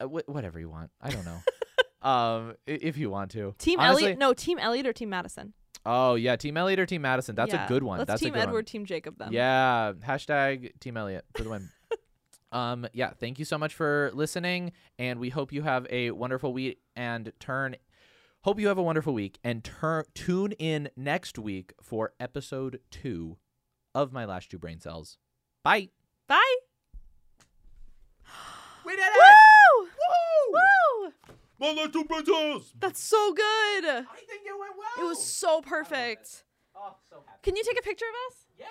uh, 0.00 0.06
wh- 0.06 0.28
whatever 0.28 0.60
you 0.60 0.68
want. 0.70 0.90
I 1.00 1.10
don't 1.10 1.24
know. 1.24 1.40
um, 2.08 2.54
if 2.66 2.96
you 2.96 3.10
want 3.10 3.32
to. 3.32 3.54
Team 3.58 3.80
Honestly- 3.80 4.04
Elliot? 4.04 4.18
No, 4.18 4.32
Team 4.34 4.58
Elliot 4.60 4.86
or 4.86 4.92
Team 4.92 5.10
Madison? 5.10 5.52
Oh 5.84 6.14
yeah, 6.14 6.36
Team 6.36 6.56
Elliot 6.56 6.80
or 6.80 6.86
Team 6.86 7.02
Madison. 7.02 7.34
That's 7.34 7.52
Yeah. 7.52 7.64
a 7.64 7.68
good 7.68 7.82
one. 7.82 7.98
Let's 7.98 8.08
That's 8.08 8.20
Team 8.22 8.30
a 8.30 8.36
good 8.36 8.42
Edward, 8.42 8.52
one. 8.54 8.64
Team 8.64 8.64
Edward, 8.64 8.66
Team 8.66 8.84
Jacob 8.86 9.18
then. 9.18 9.32
Yeah. 9.32 9.92
Hashtag 10.04 10.78
Team 10.80 10.96
Elliot 10.96 11.24
for 11.36 11.42
the 11.44 11.50
win. 11.50 11.68
um. 12.52 12.86
Yeah. 12.92 13.10
Thank 13.10 13.38
you 13.38 13.44
so 13.44 13.58
much 13.58 13.74
for 13.74 14.10
listening, 14.14 14.72
and 14.98 15.18
we 15.20 15.28
hope 15.28 15.52
you 15.52 15.62
have 15.62 15.86
a 15.90 16.10
wonderful 16.12 16.52
week 16.52 16.78
and 16.96 17.32
turn. 17.38 17.76
Hope 18.42 18.60
you 18.60 18.68
have 18.68 18.78
a 18.78 18.82
wonderful 18.82 19.12
week 19.12 19.38
and 19.42 19.62
turn 19.64 20.04
tune 20.14 20.52
in 20.52 20.88
next 20.96 21.38
week 21.38 21.72
for 21.82 22.12
episode 22.20 22.80
two 22.90 23.38
of 23.94 24.12
my 24.12 24.24
lash 24.24 24.48
two 24.48 24.58
brain 24.58 24.78
cells. 24.80 25.18
Bye. 25.64 25.88
Bye. 26.28 26.56
We 28.84 28.94
did 28.94 29.02
Woo! 29.04 29.25
Woo! 31.58 31.66
Woo! 31.68 31.74
My 31.74 31.82
lash 31.82 31.92
two 31.92 32.04
brain 32.04 32.24
cells. 32.24 32.72
That's 32.78 33.00
so 33.00 33.32
good. 33.32 33.84
I 33.86 34.02
think 34.02 34.42
it 34.44 34.58
went 34.58 34.72
well. 34.76 35.04
It 35.04 35.08
was 35.08 35.24
so 35.24 35.60
perfect. 35.60 36.44
Oh, 36.74 36.94
so 37.08 37.22
happy. 37.26 37.38
Can 37.42 37.56
you 37.56 37.64
take 37.64 37.78
a 37.78 37.82
picture 37.82 38.04
of 38.04 38.32
us? 38.32 38.46
Yeah. 38.58 38.66